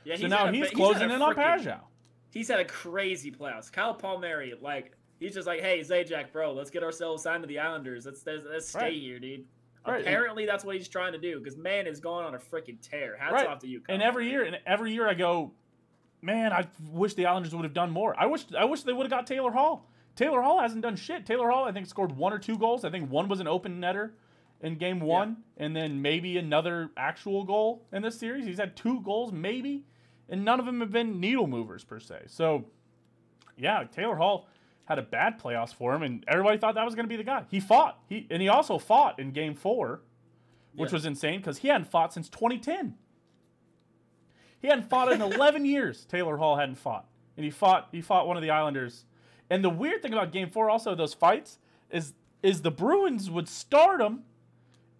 Yeah, 0.03 0.15
So 0.15 0.27
now 0.27 0.47
a- 0.47 0.51
he's 0.51 0.69
closing 0.71 1.09
a 1.11 1.15
in 1.15 1.21
on 1.21 1.35
frickin- 1.35 1.79
he's 2.31 2.47
had 2.47 2.59
a 2.59 2.65
crazy 2.65 3.31
playoffs. 3.31 3.71
Kyle 3.71 3.93
Palmieri, 3.93 4.53
like 4.61 4.95
he's 5.19 5.33
just 5.33 5.47
like, 5.47 5.61
hey 5.61 5.79
Zajac, 5.81 6.31
bro, 6.31 6.53
let's 6.53 6.69
get 6.69 6.83
ourselves 6.83 7.23
signed 7.23 7.43
to 7.43 7.47
the 7.47 7.59
Islanders. 7.59 8.05
Let's 8.05 8.25
let's, 8.25 8.43
let's 8.49 8.67
stay 8.69 8.79
Right. 8.79 8.93
here, 8.93 9.19
dude. 9.19 9.45
Right. 9.85 10.01
Apparently, 10.01 10.45
that's 10.45 10.63
what 10.63 10.75
he's 10.75 10.87
trying 10.87 11.13
to 11.13 11.17
do 11.19 11.39
because 11.39 11.57
man 11.57 11.87
is 11.87 11.99
going 11.99 12.25
on 12.25 12.35
a 12.35 12.37
freaking 12.37 12.79
tear. 12.81 13.17
Hats 13.17 13.33
Right. 13.33 13.47
off 13.47 13.59
to 13.59 13.67
you. 13.67 13.81
Kyle 13.81 13.93
And 13.95 14.03
every 14.03 14.29
year, 14.29 14.43
and 14.43 14.59
every 14.65 14.93
year 14.93 15.07
I 15.09 15.15
go, 15.15 15.53
man, 16.21 16.53
I 16.53 16.67
wish 16.91 17.15
the 17.15 17.25
Islanders 17.25 17.55
would 17.55 17.63
have 17.63 17.73
done 17.73 17.89
more. 17.89 18.13
I 18.19 18.27
wish, 18.27 18.45
I 18.55 18.65
wish 18.65 18.83
they 18.83 18.93
would 18.93 19.05
have 19.05 19.09
got 19.11 19.25
Taylor 19.25 19.51
Hall. 19.51 19.89
Taylor 20.15 20.41
Hall 20.43 20.59
hasn't 20.59 20.83
done 20.83 20.95
shit. 20.95 21.25
Taylor 21.25 21.49
Hall, 21.49 21.65
I 21.65 21.71
think, 21.71 21.87
scored 21.87 22.11
one 22.15 22.31
or 22.31 22.37
two 22.37 22.59
goals. 22.59 22.85
I 22.85 22.91
think 22.91 23.09
one 23.09 23.27
was 23.27 23.39
an 23.39 23.47
open 23.47 23.81
netter 23.81 24.11
in 24.61 24.75
game 24.75 24.99
one, 24.99 25.37
and 25.57 25.75
then 25.75 25.99
maybe 26.03 26.37
another 26.37 26.91
actual 26.95 27.43
goal 27.43 27.83
in 27.91 28.03
this 28.03 28.19
series. 28.19 28.45
He's 28.45 28.59
had 28.59 28.75
two 28.75 29.01
goals, 29.01 29.31
maybe, 29.31 29.83
and 30.31 30.43
none 30.43 30.59
of 30.59 30.65
them 30.65 30.79
have 30.79 30.91
been 30.91 31.19
needle 31.19 31.45
movers 31.45 31.83
per 31.83 31.99
se. 31.99 32.23
So, 32.27 32.65
yeah, 33.57 33.83
Taylor 33.91 34.15
Hall 34.15 34.47
had 34.85 34.97
a 34.97 35.03
bad 35.03 35.39
playoffs 35.39 35.73
for 35.73 35.93
him, 35.93 36.01
and 36.01 36.23
everybody 36.27 36.57
thought 36.57 36.73
that 36.75 36.83
was 36.85 36.95
going 36.95 37.05
to 37.05 37.09
be 37.09 37.17
the 37.17 37.23
guy. 37.23 37.43
He 37.51 37.59
fought. 37.59 37.99
He 38.09 38.25
and 38.31 38.41
he 38.41 38.49
also 38.49 38.79
fought 38.79 39.19
in 39.19 39.31
game 39.31 39.53
four, 39.53 40.01
which 40.75 40.89
Yeah. 40.89 40.95
was 40.95 41.05
insane 41.05 41.39
because 41.39 41.59
he 41.59 41.67
hadn't 41.67 41.85
fought 41.91 42.13
since 42.13 42.27
2010. 42.29 42.95
He 44.61 44.67
hadn't 44.67 44.89
fought 44.89 45.11
in 45.11 45.21
11 45.33 45.65
years. 45.65 46.05
Taylor 46.05 46.37
Hall 46.37 46.57
hadn't 46.57 46.75
fought, 46.75 47.07
and 47.37 47.43
he 47.43 47.51
fought. 47.51 47.89
He 47.91 48.01
fought 48.01 48.27
one 48.27 48.37
of 48.37 48.43
the 48.43 48.49
Islanders. 48.49 49.05
And 49.49 49.63
the 49.63 49.69
weird 49.69 50.01
thing 50.01 50.13
about 50.13 50.31
Game 50.31 50.49
Four, 50.49 50.69
also 50.69 50.95
those 50.95 51.13
fights, 51.13 51.59
is 51.89 52.13
is 52.41 52.61
the 52.63 52.71
Bruins 52.71 53.29
would 53.29 53.47
start 53.47 53.99
them, 53.99 54.23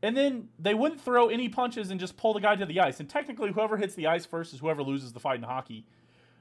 and 0.04 0.16
then 0.18 0.50
they 0.60 0.74
wouldn't 0.74 1.02
throw 1.02 1.30
any 1.30 1.50
punches 1.50 1.92
and 1.92 2.00
just 2.00 2.18
pull 2.18 2.34
the 2.34 2.42
guy 2.42 2.56
to 2.56 2.66
the 2.66 2.80
ice. 2.80 3.00
And 3.00 3.10
technically, 3.10 3.52
whoever 3.52 3.78
hits 3.78 3.96
the 3.96 4.08
ice 4.08 4.26
first 4.26 4.54
is 4.54 4.60
whoever 4.60 4.84
loses 4.84 5.14
the 5.14 5.20
fight 5.20 5.38
in 5.38 5.44
hockey. 5.44 5.86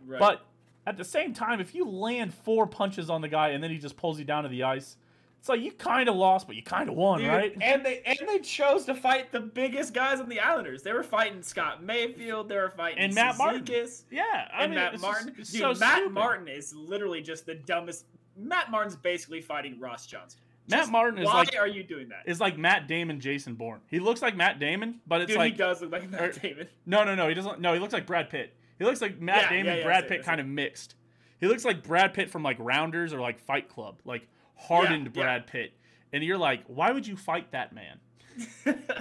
Right. 0.06 0.18
But 0.18 0.46
at 0.86 0.96
the 0.96 1.04
same 1.04 1.34
time, 1.34 1.60
if 1.60 1.74
you 1.74 1.84
land 1.88 2.32
four 2.32 2.66
punches 2.66 3.10
on 3.10 3.20
the 3.20 3.28
guy 3.28 3.50
and 3.50 3.62
then 3.62 3.70
he 3.70 3.78
just 3.78 3.96
pulls 3.96 4.18
you 4.18 4.24
down 4.24 4.44
to 4.44 4.48
the 4.48 4.62
ice, 4.62 4.96
it's 5.38 5.48
like 5.48 5.60
you 5.60 5.72
kind 5.72 6.08
of 6.08 6.16
lost, 6.16 6.46
but 6.46 6.54
you 6.54 6.62
kind 6.62 6.90
of 6.90 6.94
won, 6.96 7.20
Dude, 7.20 7.28
right? 7.28 7.56
And 7.62 7.84
they 7.84 8.02
and 8.04 8.18
they 8.28 8.40
chose 8.40 8.84
to 8.84 8.94
fight 8.94 9.32
the 9.32 9.40
biggest 9.40 9.94
guys 9.94 10.20
on 10.20 10.28
the 10.28 10.38
Islanders. 10.38 10.82
They 10.82 10.92
were 10.92 11.02
fighting 11.02 11.42
Scott 11.42 11.82
Mayfield. 11.82 12.50
They 12.50 12.56
were 12.56 12.70
fighting 12.70 12.98
And 12.98 13.14
Matt 13.14 13.38
Martin. 13.38 13.64
Yeah, 14.10 14.48
I 14.54 14.64
and 14.64 14.72
mean, 14.72 14.80
Matt 14.80 15.00
Martin. 15.00 15.34
Just, 15.34 15.52
Dude, 15.52 15.60
so 15.62 15.74
Matt 15.74 15.96
stupid. 15.96 16.12
Martin 16.12 16.48
is 16.48 16.74
literally 16.74 17.22
just 17.22 17.46
the 17.46 17.54
dumbest. 17.54 18.04
Matt 18.36 18.70
Martin's 18.70 18.96
basically 18.96 19.40
fighting 19.40 19.80
Ross 19.80 20.06
Johnston. 20.06 20.42
Matt 20.68 20.80
Just 20.80 20.92
Martin 20.92 21.18
is 21.20 21.26
why 21.26 21.34
like 21.34 21.56
are 21.58 21.66
you 21.66 21.82
doing 21.82 22.08
that? 22.10 22.22
is 22.26 22.40
like 22.40 22.56
Matt 22.56 22.86
Damon, 22.86 23.18
Jason 23.20 23.54
Bourne. 23.54 23.80
He 23.88 23.98
looks 23.98 24.22
like 24.22 24.36
Matt 24.36 24.58
Damon, 24.60 25.00
but 25.06 25.20
it's 25.22 25.28
Dude, 25.30 25.38
like 25.38 25.52
he 25.52 25.58
does 25.58 25.80
look 25.82 25.90
like 25.92 26.08
Matt 26.10 26.22
or- 26.22 26.32
Damon. 26.32 26.68
no, 26.86 27.02
no, 27.04 27.14
no. 27.14 27.26
He 27.28 27.34
doesn't. 27.34 27.60
No, 27.60 27.72
he 27.74 27.80
looks 27.80 27.92
like 27.92 28.06
Brad 28.06 28.30
Pitt. 28.30 28.54
He 28.78 28.84
looks 28.84 29.00
like 29.00 29.20
Matt 29.20 29.42
Yeah, 29.44 29.48
Damon, 29.50 29.66
yeah, 29.66 29.78
yeah, 29.78 29.84
Brad 29.84 30.08
Pitt, 30.08 30.22
kind 30.22 30.40
of 30.40 30.46
mixed. 30.46 30.94
He 31.40 31.46
looks 31.46 31.64
like 31.64 31.82
Brad 31.82 32.14
Pitt 32.14 32.30
from 32.30 32.42
like 32.42 32.56
Rounders 32.60 33.12
or 33.12 33.20
like 33.20 33.40
Fight 33.40 33.68
Club, 33.68 34.00
like 34.04 34.26
hardened. 34.56 35.12
Brad 35.12 35.46
Pitt. 35.46 35.72
And 36.12 36.22
you're 36.22 36.38
like, 36.38 36.62
why 36.66 36.90
would 36.90 37.06
you 37.06 37.16
fight 37.16 37.52
that 37.52 37.72
man? 37.74 37.98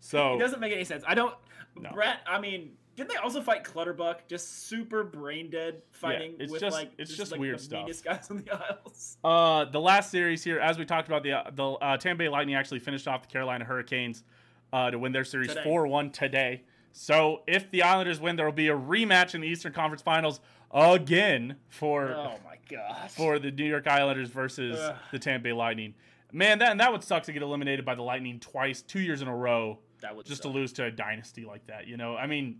So 0.00 0.34
It 0.36 0.38
doesn't 0.38 0.60
make 0.60 0.72
any 0.72 0.84
sense. 0.84 1.02
I 1.06 1.14
don't. 1.14 1.34
No. 1.78 1.90
Brett. 1.92 2.18
I 2.26 2.38
mean, 2.40 2.72
didn't 2.96 3.10
they 3.10 3.16
also 3.16 3.40
fight 3.42 3.62
Clutterbuck? 3.62 4.26
Just 4.26 4.66
super 4.66 5.04
brain 5.04 5.50
dead 5.50 5.82
fighting 5.92 6.34
it's 6.40 6.50
with 6.50 6.60
just- 6.60 6.74
like 6.74 6.90
it's 6.98 7.10
just, 7.10 7.18
just 7.20 7.32
like, 7.32 7.40
weird 7.40 7.58
the 7.58 7.62
stuff. 7.62 7.82
meanest 7.84 8.04
guys 8.04 8.30
on 8.30 8.38
the 8.38 8.52
Isles. 8.70 9.18
Uh, 9.22 9.66
the 9.66 9.80
last 9.80 10.10
series 10.10 10.42
here, 10.42 10.58
as 10.58 10.78
we 10.78 10.84
talked 10.84 11.06
about, 11.08 11.22
the 11.22 11.32
uh, 11.32 11.50
the 11.52 11.64
uh, 11.72 11.96
Tampa 11.98 12.20
Bay 12.24 12.28
Lightning 12.28 12.54
actually 12.56 12.80
finished 12.80 13.06
off 13.06 13.22
the 13.22 13.28
Carolina 13.28 13.64
Hurricanes 13.64 14.24
uh, 14.72 14.90
to 14.90 14.98
win 14.98 15.12
their 15.12 15.24
series 15.24 15.52
four 15.62 15.86
one 15.86 16.10
today. 16.10 16.62
So 16.92 17.42
if 17.46 17.70
the 17.70 17.82
Islanders 17.82 18.18
win, 18.20 18.36
there 18.36 18.46
will 18.46 18.52
be 18.52 18.68
a 18.68 18.76
rematch 18.76 19.34
in 19.34 19.42
the 19.42 19.48
Eastern 19.48 19.72
Conference 19.74 20.00
Finals 20.02 20.40
again 20.72 21.56
for 21.68 22.08
Oh 22.14 22.34
my 22.44 22.56
gosh. 22.68 23.10
for 23.12 23.38
the 23.38 23.50
New 23.50 23.64
York 23.66 23.86
Islanders 23.86 24.30
versus 24.30 24.78
Ugh. 24.78 24.96
the 25.12 25.18
Tampa 25.18 25.44
Bay 25.44 25.52
Lightning. 25.52 25.94
Man, 26.32 26.58
that 26.58 26.70
and 26.72 26.80
that 26.80 26.90
would 26.92 27.04
suck 27.04 27.22
to 27.24 27.32
get 27.32 27.42
eliminated 27.42 27.84
by 27.84 27.94
the 27.94 28.02
Lightning 28.02 28.40
twice, 28.40 28.82
two 28.82 29.00
years 29.00 29.22
in 29.22 29.28
a 29.28 29.34
row, 29.36 29.78
that 30.00 30.14
would 30.16 30.26
just 30.26 30.42
suck. 30.42 30.50
to 30.52 30.58
lose 30.58 30.72
to 30.74 30.84
a 30.84 30.90
dynasty 30.90 31.44
like 31.44 31.66
that. 31.68 31.86
You 31.86 31.96
know, 31.96 32.16
I 32.16 32.26
mean, 32.26 32.58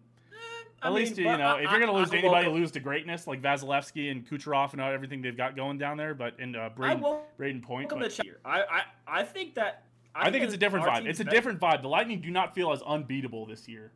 at 0.86 0.92
mean, 0.92 1.02
least 1.04 1.18
you 1.18 1.24
know 1.24 1.30
I- 1.32 1.60
if 1.62 1.70
you're 1.70 1.80
gonna 1.80 1.92
lose 1.92 2.10
to 2.10 2.18
anybody, 2.18 2.48
lose 2.48 2.70
to 2.72 2.80
greatness 2.80 3.26
like 3.26 3.40
Vasilevskiy 3.42 4.10
and 4.10 4.28
Kucherov 4.28 4.72
and 4.72 4.80
everything 4.80 5.22
they've 5.22 5.36
got 5.36 5.56
going 5.56 5.78
down 5.78 5.96
there. 5.96 6.14
But 6.14 6.38
in 6.40 6.54
uh, 6.56 6.60
I 6.60 6.68
Braden, 6.70 7.00
welcome 7.00 7.24
Brayden 7.38 7.62
Point, 7.62 7.88
the 7.90 7.96
but- 7.96 8.10
ch- 8.12 8.20
I, 8.44 8.60
I 8.62 8.82
I 9.06 9.22
think 9.24 9.54
that. 9.54 9.82
I 10.14 10.30
think 10.30 10.44
it's 10.44 10.54
a 10.54 10.56
different 10.56 10.86
vibe. 10.86 11.00
team's 11.02 11.08
It's 11.08 11.20
a 11.20 11.24
different 11.30 11.60
vibe. 11.60 11.82
The 11.82 11.88
Lightning 11.88 12.22
do 12.22 12.30
not 12.30 12.54
feel 12.54 12.72
as 12.72 12.80
unbeatable 12.82 13.44
this 13.44 13.68
year, 13.68 13.92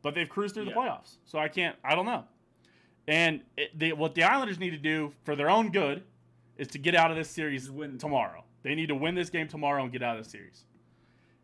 but 0.00 0.14
they've 0.14 0.28
cruised 0.28 0.54
through 0.54 0.64
the 0.64 0.70
playoffs. 0.70 1.16
So 1.26 1.38
I 1.38 1.48
can't. 1.48 1.76
I 1.84 1.94
don't 1.94 2.06
know. 2.06 2.24
And 3.06 3.42
it, 3.58 3.78
they, 3.78 3.92
what 3.92 4.14
the 4.14 4.22
Islanders 4.22 4.58
need 4.58 4.70
to 4.70 4.78
do 4.78 5.12
for 5.24 5.36
their 5.36 5.50
own 5.50 5.70
good 5.70 6.04
is 6.56 6.68
to 6.68 6.78
get 6.78 6.94
out 6.94 7.10
of 7.10 7.16
this 7.18 7.28
series 7.28 7.70
win. 7.70 7.98
tomorrow. 7.98 8.44
They 8.62 8.74
need 8.74 8.86
to 8.88 8.94
win 8.94 9.14
this 9.14 9.28
game 9.28 9.46
tomorrow 9.48 9.82
and 9.82 9.92
get 9.92 10.02
out 10.02 10.16
of 10.16 10.24
the 10.24 10.30
series. 10.30 10.64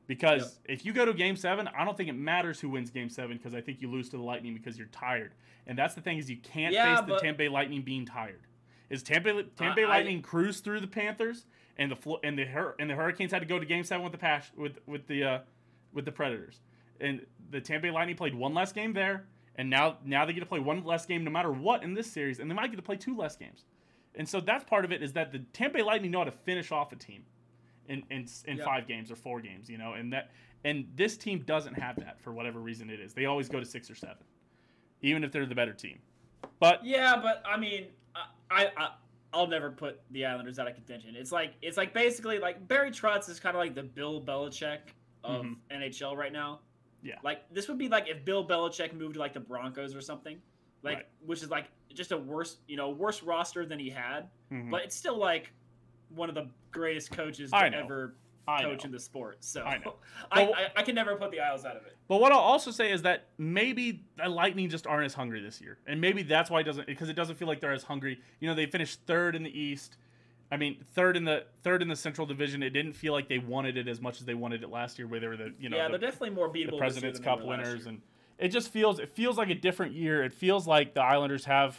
Because 0.09 0.59
if 0.65 0.85
you 0.87 0.93
go 0.93 1.05
to 1.05 1.13
Game 1.13 1.37
Seven, 1.37 1.69
I 1.79 1.85
don't 1.85 1.97
think 1.97 2.09
it 2.09 2.15
matters 2.15 2.59
who 2.59 2.71
wins 2.71 2.91
Game 2.91 3.11
Seven 3.11 3.37
because 3.37 3.55
I 3.55 3.61
think 3.61 3.81
you 3.81 3.91
lose 3.91 4.09
to 4.09 4.17
the 4.17 4.23
Lightning 4.23 4.55
because 4.55 4.77
you're 4.79 4.89
tired. 4.89 5.35
And 5.67 5.79
that's 5.79 5.95
the 5.95 6.01
thing 6.01 6.17
is 6.19 6.29
you 6.31 6.39
can't 6.39 6.73
Yeah, 6.73 6.97
face 6.97 7.07
the 7.07 7.19
Tampa 7.19 7.39
Bay 7.39 7.49
Lightning 7.51 7.83
being 7.83 8.07
tired. 8.07 8.41
Is 8.89 9.03
Tampa 9.03 9.43
Tampa 9.45 9.77
Bay 9.77 9.85
I- 9.85 9.89
Lightning 9.89 10.23
cruise 10.23 10.61
through 10.61 10.81
the 10.81 10.87
Panthers 10.87 11.45
and 11.77 11.93
the 11.93 12.17
and 12.25 12.39
the 12.39 12.75
and 12.81 12.89
the 12.91 12.95
Hurricanes 12.95 13.31
had 13.33 13.41
to 13.41 13.47
go 13.47 13.59
to 13.59 13.67
Game 13.67 13.85
Seven 13.85 14.03
with 14.03 14.13
the 14.13 14.19
Pash 14.19 14.51
with 14.57 14.79
with 14.87 15.07
the 15.07 15.23
uh, 15.25 15.39
with 15.93 16.07
the 16.07 16.13
Predators, 16.13 16.61
and 17.01 17.25
the 17.51 17.61
Tampa 17.61 17.83
Bay 17.89 17.91
Lightning 17.91 18.17
played 18.17 18.35
one 18.35 18.55
less 18.55 18.73
game 18.73 18.95
there, 18.95 19.27
and 19.57 19.69
now 19.69 19.99
now 20.07 20.25
they 20.25 20.33
get 20.33 20.41
to 20.41 20.47
play 20.47 20.59
one 20.59 20.83
less 20.85 21.05
game 21.05 21.23
no 21.23 21.31
matter 21.31 21.53
what 21.53 21.83
in 21.83 21.93
this 21.93 22.11
series, 22.11 22.41
and 22.41 22.51
they 22.51 22.55
might 22.55 22.71
get 22.71 22.77
to 22.77 22.83
play 22.83 22.97
two 22.97 23.15
less 23.15 23.37
games, 23.37 23.67
and 24.15 24.27
so 24.27 24.41
that's 24.41 24.65
part 24.65 24.87
of 24.87 24.91
it 24.93 25.03
is 25.03 25.13
that 25.13 25.33
the 25.33 25.41
Tampa 25.53 25.77
Bay 25.79 25.83
Lightning 25.85 26.11
know 26.11 26.19
how 26.21 26.25
to 26.25 26.31
finish 26.33 26.73
off 26.73 26.93
a 26.93 26.97
team, 26.97 27.25
in 27.89 28.03
in, 28.11 28.27
in 28.47 28.59
five 28.59 28.87
games 28.87 29.11
or 29.11 29.17
four 29.17 29.41
games, 29.41 29.69
you 29.69 29.79
know, 29.79 29.95
and 29.95 30.13
that 30.13 30.31
and 30.65 30.87
this 30.95 31.17
team 31.17 31.43
doesn't 31.47 31.75
have 31.75 31.97
that 31.97 32.21
for 32.21 32.33
whatever 32.33 32.61
reason 32.61 32.91
it 32.91 33.01
is. 33.01 33.15
They 33.15 33.27
always 33.27 33.49
go 33.49 33.59
to 33.61 33.67
six 33.67 33.91
or 33.91 33.95
seven, 33.95 34.25
even 35.03 35.25
if 35.25 35.33
they're 35.33 35.47
the 35.47 35.55
better 35.55 35.73
team. 35.73 35.99
But 36.61 36.85
Yeah, 36.85 37.17
but 37.21 37.43
I 37.47 37.57
mean, 37.57 37.87
I, 38.51 38.71
I, 38.77 38.89
I'll 39.33 39.47
never 39.47 39.71
put 39.71 40.01
the 40.11 40.25
Islanders 40.27 40.59
out 40.59 40.69
of 40.69 40.75
contention. 40.75 41.15
It's 41.17 41.33
like 41.33 41.55
it's 41.63 41.77
like 41.77 41.93
basically 41.95 42.39
like 42.39 42.67
Barry 42.69 42.91
Trotz 42.91 43.29
is 43.29 43.41
kind 43.41 43.57
of 43.57 43.61
like 43.61 43.75
the 43.75 43.83
Bill 43.83 44.21
Belichick 44.21 44.79
of 45.25 45.45
Mhm. 45.45 45.57
NHL 45.71 46.17
right 46.17 46.33
now. 46.33 46.61
Yeah. 47.03 47.17
Like 47.23 47.43
this 47.53 47.69
would 47.69 47.79
be 47.79 47.89
like 47.89 48.09
if 48.09 48.25
Bill 48.25 48.47
Belichick 48.47 48.93
moved 48.93 49.15
to 49.15 49.21
like 49.21 49.33
the 49.33 49.41
Broncos 49.41 49.95
or 49.95 50.01
something, 50.01 50.39
like 50.83 50.97
Right. 50.97 51.07
which 51.25 51.43
is 51.43 51.51
like 51.51 51.67
just 51.95 52.13
a 52.13 52.19
worse 52.19 52.59
you 52.67 52.77
know 52.77 52.91
worse 52.91 53.23
roster 53.23 53.65
than 53.65 53.79
he 53.79 53.89
had, 53.91 54.29
mhm, 54.53 54.71
but 54.71 54.83
it's 54.83 54.97
still 54.97 55.17
like 55.17 55.53
one 56.15 56.29
of 56.29 56.35
the 56.35 56.49
greatest 56.71 57.11
coaches 57.11 57.51
to 57.51 57.77
ever 57.77 58.15
coach 58.47 58.85
in 58.85 58.91
the 58.91 58.99
sport. 58.99 59.39
So 59.41 59.63
I 59.63 59.79
know. 59.79 59.95
I, 60.33 60.47
But- 60.47 60.55
I, 60.55 60.69
I 60.77 60.83
can 60.83 60.95
never 60.95 61.17
put 61.17 61.31
the 61.31 61.41
Isles 61.41 61.65
out 61.65 61.77
of 61.77 61.85
it. 61.87 61.97
But 62.09 62.21
what 62.21 62.33
I'll 62.33 62.39
also 62.39 62.71
say 62.71 62.91
is 62.91 63.03
that 63.03 63.29
maybe 63.37 64.05
the 64.17 64.29
Lightning 64.29 64.69
just 64.71 64.87
aren't 64.87 65.05
as 65.05 65.15
hungry 65.15 65.41
this 65.41 65.61
year, 65.61 65.79
and 65.87 66.01
maybe 66.01 66.23
that's 66.23 66.51
why 66.51 66.61
it 66.61 66.65
doesn't 66.65 66.87
because 66.87 67.09
it 67.09 67.15
doesn't 67.15 67.37
feel 67.37 67.49
like 67.49 67.61
they're 67.61 67.73
as 67.73 67.83
hungry. 67.83 68.21
You 68.41 68.49
know, 68.49 68.55
they 68.55 68.67
finished 68.67 69.01
third 69.07 69.37
in 69.37 69.43
the 69.43 69.59
East. 69.59 69.97
I 70.51 70.57
mean, 70.57 70.83
third 70.95 71.17
in 71.17 71.25
the 71.25 71.45
third 71.63 71.83
in 71.83 71.89
the 71.89 71.97
Central 71.97 72.27
Division. 72.27 72.63
It 72.63 72.71
didn't 72.71 72.95
feel 72.95 73.13
like 73.13 73.29
they 73.29 73.39
wanted 73.39 73.77
it 73.77 73.87
as 73.87 74.01
much 74.01 74.21
as 74.21 74.25
they 74.27 74.35
wanted 74.35 74.63
it 74.63 74.71
last 74.71 74.99
year, 74.99 75.07
where 75.07 75.21
they 75.21 75.27
were 75.27 75.37
the 75.37 75.53
you 75.61 75.69
know 75.69 75.77
yeah, 75.77 75.89
the, 75.89 75.99
they're 75.99 76.11
definitely 76.11 76.31
more 76.31 76.49
beatable. 76.49 76.71
the 76.71 76.79
President's 76.79 77.21
Cup 77.21 77.45
winners, 77.45 77.85
and 77.85 78.01
it 78.39 78.49
just 78.49 78.71
feels 78.73 78.99
it 78.99 79.11
feels 79.11 79.37
like 79.37 79.51
a 79.51 79.55
different 79.55 79.93
year. 79.93 80.25
It 80.25 80.33
feels 80.33 80.67
like 80.67 80.95
the 80.95 81.03
Islanders 81.03 81.45
have, 81.45 81.77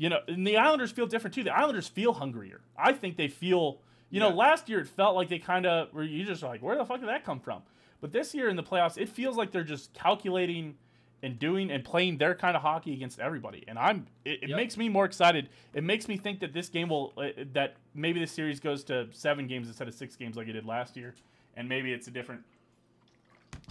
you 0.00 0.08
know, 0.08 0.20
and 0.28 0.46
the 0.46 0.56
Islanders 0.56 0.90
feel 0.90 1.06
different 1.06 1.34
too. 1.34 1.44
The 1.44 1.54
Islanders 1.54 1.86
feel 1.86 2.14
hungrier. 2.14 2.62
I 2.76 2.92
think 2.94 3.16
they 3.18 3.28
feel. 3.28 3.80
You 4.12 4.18
know, 4.18 4.30
last 4.30 4.68
year 4.70 4.80
it 4.80 4.88
felt 4.88 5.14
like 5.14 5.28
they 5.28 5.38
kind 5.38 5.66
of 5.66 5.92
were. 5.92 6.02
You 6.02 6.24
just 6.24 6.42
like, 6.42 6.62
where 6.62 6.74
the 6.76 6.84
fuck 6.86 7.00
did 7.00 7.08
that 7.10 7.24
come 7.24 7.38
from? 7.38 7.62
But 8.00 8.10
this 8.12 8.34
year 8.34 8.48
in 8.48 8.56
the 8.56 8.62
playoffs, 8.62 8.96
it 8.96 9.10
feels 9.10 9.36
like 9.36 9.50
they're 9.52 9.62
just 9.62 9.92
calculating 9.92 10.74
and 11.22 11.38
doing 11.38 11.70
and 11.70 11.84
playing 11.84 12.16
their 12.16 12.34
kind 12.34 12.56
of 12.56 12.62
hockey 12.62 12.94
against 12.94 13.20
everybody. 13.20 13.62
And 13.68 13.78
I'm. 13.78 14.06
It, 14.24 14.42
it 14.44 14.48
Yep. 14.48 14.56
makes 14.56 14.76
me 14.78 14.88
more 14.88 15.04
excited. 15.04 15.50
It 15.74 15.84
makes 15.84 16.08
me 16.08 16.16
think 16.16 16.40
that 16.40 16.54
this 16.54 16.70
game 16.70 16.88
will 16.88 17.12
uh, 17.18 17.28
that 17.52 17.76
maybe 17.94 18.20
the 18.20 18.26
series 18.26 18.58
goes 18.58 18.82
to 18.84 19.06
seven 19.12 19.46
games 19.46 19.68
instead 19.68 19.86
of 19.86 19.92
six 19.94 20.16
games 20.16 20.34
like 20.34 20.48
it 20.48 20.54
did 20.54 20.64
last 20.64 20.96
year, 20.96 21.14
and 21.58 21.68
maybe 21.68 21.92
it's 21.92 22.08
a 22.08 22.10
different 22.10 22.40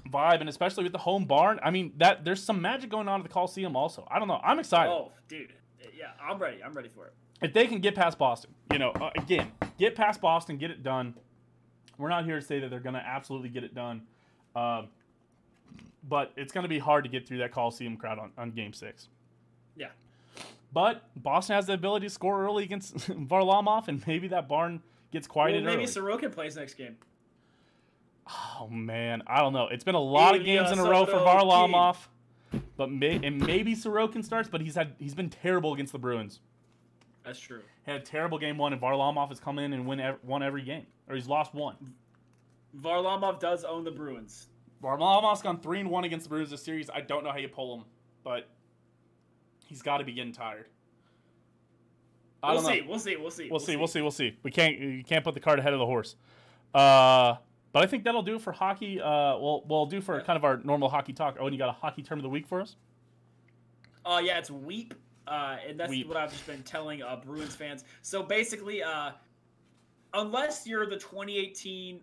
vibe. 0.09 0.39
And 0.39 0.47
especially 0.49 0.83
with 0.83 0.93
the 0.93 0.99
home 0.99 1.25
barn, 1.25 1.59
I 1.63 1.71
mean 1.71 1.91
that 1.97 2.23
there's 2.23 2.41
some 2.41 2.61
magic 2.61 2.89
going 2.89 3.07
on 3.09 3.19
at 3.19 3.23
the 3.23 3.33
Coliseum. 3.33 3.75
Also, 3.75 4.07
I 4.09 4.19
don't 4.19 4.27
know. 4.27 4.39
I'm 4.43 4.59
excited. 4.59 4.91
Oh, 4.91 5.11
dude. 5.27 5.53
Yeah, 5.97 6.07
I'm 6.21 6.37
ready. 6.39 6.63
I'm 6.63 6.73
ready 6.73 6.89
for 6.93 7.05
it. 7.07 7.13
if 7.41 7.53
they 7.53 7.67
can 7.67 7.79
get 7.79 7.95
past 7.95 8.17
Boston, 8.17 8.51
you 8.71 8.79
know, 8.79 8.91
uh, 8.91 9.09
again, 9.15 9.51
get 9.77 9.95
past 9.95 10.21
Boston, 10.21 10.57
get 10.57 10.71
it 10.71 10.83
done. 10.83 11.13
We're 11.97 12.09
not 12.09 12.25
here 12.25 12.39
to 12.39 12.45
say 12.45 12.59
that 12.59 12.69
they're 12.69 12.79
going 12.79 12.95
to 12.95 13.05
absolutely 13.05 13.49
get 13.49 13.63
it 13.63 13.75
done, 13.75 14.03
um, 14.55 14.87
but 16.07 16.31
it's 16.37 16.53
going 16.53 16.63
to 16.63 16.69
be 16.69 16.79
hard 16.79 17.03
to 17.03 17.09
get 17.09 17.27
through 17.27 17.39
that 17.39 17.51
Coliseum 17.51 17.97
crowd 17.97 18.19
on, 18.19 18.31
on 18.37 18.51
Game 18.51 18.71
Six. 18.73 19.07
Yeah. 19.75 19.87
But 20.71 21.03
Boston 21.15 21.55
has 21.55 21.65
the 21.65 21.73
ability 21.73 22.05
to 22.05 22.09
score 22.09 22.43
early 22.45 22.63
against 22.63 22.95
Varlamov, 23.09 23.87
and 23.87 24.05
maybe 24.07 24.27
that 24.29 24.47
barn 24.47 24.81
gets 25.11 25.27
Well, 25.27 25.33
quieted 25.33 25.63
maybe 25.65 25.83
early. 25.83 25.85
Sorokin 25.87 26.31
plays 26.31 26.55
next 26.55 26.75
game. 26.75 26.95
oh 28.27 28.67
man, 28.69 29.23
I 29.27 29.39
don't 29.41 29.53
know. 29.53 29.67
It's 29.67 29.83
been 29.83 29.95
a 29.95 29.99
lot 29.99 30.35
of 30.35 30.45
games 30.45 30.71
in 30.71 30.79
a 30.79 30.83
row 30.83 31.05
for. 31.05 31.13
Varlamov. 31.13 31.97
But 32.77 32.91
may, 32.91 33.19
and 33.23 33.39
maybe 33.39 33.75
Sorokin 33.75 34.23
starts, 34.23 34.49
but 34.49 34.61
he's 34.61 34.75
had 34.75 34.95
he's 34.99 35.15
been 35.15 35.29
terrible 35.29 35.73
against 35.73 35.91
the 35.91 35.99
Bruins. 35.99 36.39
That's 37.23 37.39
true. 37.39 37.61
He 37.85 37.91
had 37.91 38.01
a 38.01 38.03
terrible 38.03 38.37
game 38.37 38.57
one, 38.57 38.73
and 38.73 38.81
Varlamov 38.81 39.29
has 39.29 39.39
come 39.39 39.59
in 39.59 39.73
and 39.73 39.85
win 39.85 39.99
ev- 39.99 40.19
won 40.23 40.41
every 40.41 40.63
game, 40.63 40.85
or 41.07 41.15
he's 41.15 41.27
lost 41.27 41.53
one. 41.53 41.75
Varlamov 42.79 43.39
does 43.39 43.63
own 43.63 43.83
the 43.83 43.91
Bruins. 43.91 44.47
Varlamov's 44.83 45.41
gone 45.41 45.59
three 45.59 45.79
and 45.79 45.89
one 45.89 46.05
against 46.05 46.25
the 46.25 46.29
Bruins 46.29 46.49
this 46.49 46.63
series. 46.63 46.89
I 46.89 47.01
don't 47.01 47.23
know 47.23 47.31
how 47.31 47.37
you 47.37 47.49
pull 47.49 47.75
him, 47.75 47.85
but 48.23 48.47
he's 49.65 49.81
got 49.81 49.97
to 49.97 50.03
be 50.03 50.13
getting 50.13 50.31
tired. 50.31 50.65
I 52.41 52.53
We'll 52.53 52.61
see. 52.61 52.81
We'll 52.81 52.99
see. 52.99 53.15
We'll 53.17 53.31
see. 53.31 53.49
We'll 53.49 53.59
see. 53.59 53.75
We'll 53.75 53.87
see. 53.87 54.01
We'll 54.01 54.11
see. 54.11 54.37
We 54.43 54.51
can't. 54.51 54.77
You 54.79 55.03
can't 55.03 55.23
put 55.23 55.33
the 55.33 55.41
cart 55.41 55.59
ahead 55.59 55.73
of 55.73 55.79
the 55.79 55.85
horse. 55.85 56.15
Uh, 56.73 57.35
but 57.71 57.83
I 57.83 57.87
think 57.87 58.03
that'll 58.03 58.21
do 58.23 58.39
for 58.39 58.51
hockey. 58.51 58.99
Uh, 59.01 59.37
we'll 59.37 59.63
we'll 59.67 59.85
do 59.85 60.01
for 60.01 60.19
kind 60.21 60.37
of 60.37 60.43
our 60.43 60.57
normal 60.63 60.89
hockey 60.89 61.13
talk. 61.13 61.37
Oh, 61.39 61.45
and 61.45 61.53
you 61.53 61.59
got 61.59 61.69
a 61.69 61.73
hockey 61.73 62.01
term 62.03 62.19
of 62.19 62.23
the 62.23 62.29
week 62.29 62.47
for 62.47 62.61
us? 62.61 62.75
Uh, 64.05 64.21
yeah, 64.23 64.37
it's 64.39 64.49
weep, 64.49 64.93
uh, 65.27 65.57
and 65.67 65.79
that's 65.79 65.89
Weep. 65.89 66.07
what 66.07 66.17
I've 66.17 66.31
just 66.31 66.47
been 66.47 66.63
telling 66.63 67.03
uh, 67.03 67.17
Bruins 67.23 67.55
fans. 67.55 67.83
So 68.01 68.23
basically, 68.23 68.81
uh, 68.81 69.11
unless 70.13 70.65
you're 70.65 70.85
the 70.85 70.97
2018 70.97 71.99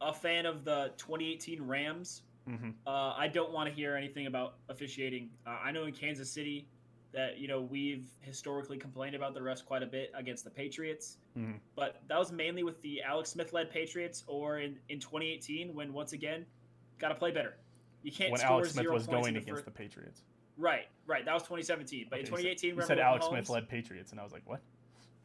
a 0.00 0.12
fan 0.12 0.44
of 0.46 0.64
the 0.64 0.92
2018 0.96 1.62
Rams, 1.62 2.22
Mm-hmm. 2.46 2.70
uh, 2.86 3.14
I 3.16 3.26
don't 3.26 3.52
want 3.52 3.70
to 3.70 3.74
hear 3.74 3.96
anything 3.96 4.26
about 4.26 4.56
officiating. 4.68 5.30
Uh, 5.46 5.56
I 5.64 5.72
know 5.72 5.84
in 5.84 5.94
Kansas 5.94 6.30
City 6.30 6.68
that 7.14 7.38
you 7.38 7.48
know 7.48 7.60
we've 7.62 8.08
historically 8.20 8.76
complained 8.76 9.14
about 9.14 9.34
the 9.34 9.40
refs 9.40 9.64
quite 9.64 9.82
a 9.82 9.86
bit 9.86 10.10
against 10.14 10.44
the 10.44 10.50
Patriots, 10.50 11.18
Mhm. 11.36 11.58
but 11.74 12.02
that 12.08 12.18
was 12.18 12.32
mainly 12.32 12.62
with 12.62 12.80
the 12.82 13.02
Alex 13.02 13.30
Smith-led 13.30 13.70
Patriots, 13.70 14.24
or 14.26 14.58
in 14.58 14.78
in 14.88 14.98
2018 15.00 15.74
when 15.74 15.92
once 15.92 16.12
again, 16.12 16.44
got 16.98 17.08
to 17.08 17.14
play 17.14 17.30
better. 17.30 17.56
You 18.02 18.12
can't 18.12 18.30
When 18.32 18.40
score 18.40 18.50
Alex 18.58 18.72
Smith 18.72 18.82
zero 18.84 18.94
was 18.94 19.06
points 19.06 19.20
going 19.22 19.34
the 19.34 19.40
against 19.40 19.50
first- 19.60 19.64
the 19.64 19.70
Patriots. 19.70 20.22
Right, 20.56 20.86
right. 21.06 21.24
That 21.24 21.32
was 21.34 21.42
2017. 21.44 22.06
But 22.10 22.20
in 22.20 22.26
Okay, 22.26 22.30
you 22.30 22.36
said- 22.36 22.42
2018, 22.58 22.76
you 22.76 22.82
said 22.82 22.98
Alex 22.98 23.24
Mahomes? 23.24 23.28
Smith 23.30 23.48
led 23.50 23.68
Patriots, 23.68 24.10
and 24.12 24.20
I 24.20 24.24
was 24.24 24.32
like, 24.32 24.46
what? 24.48 24.60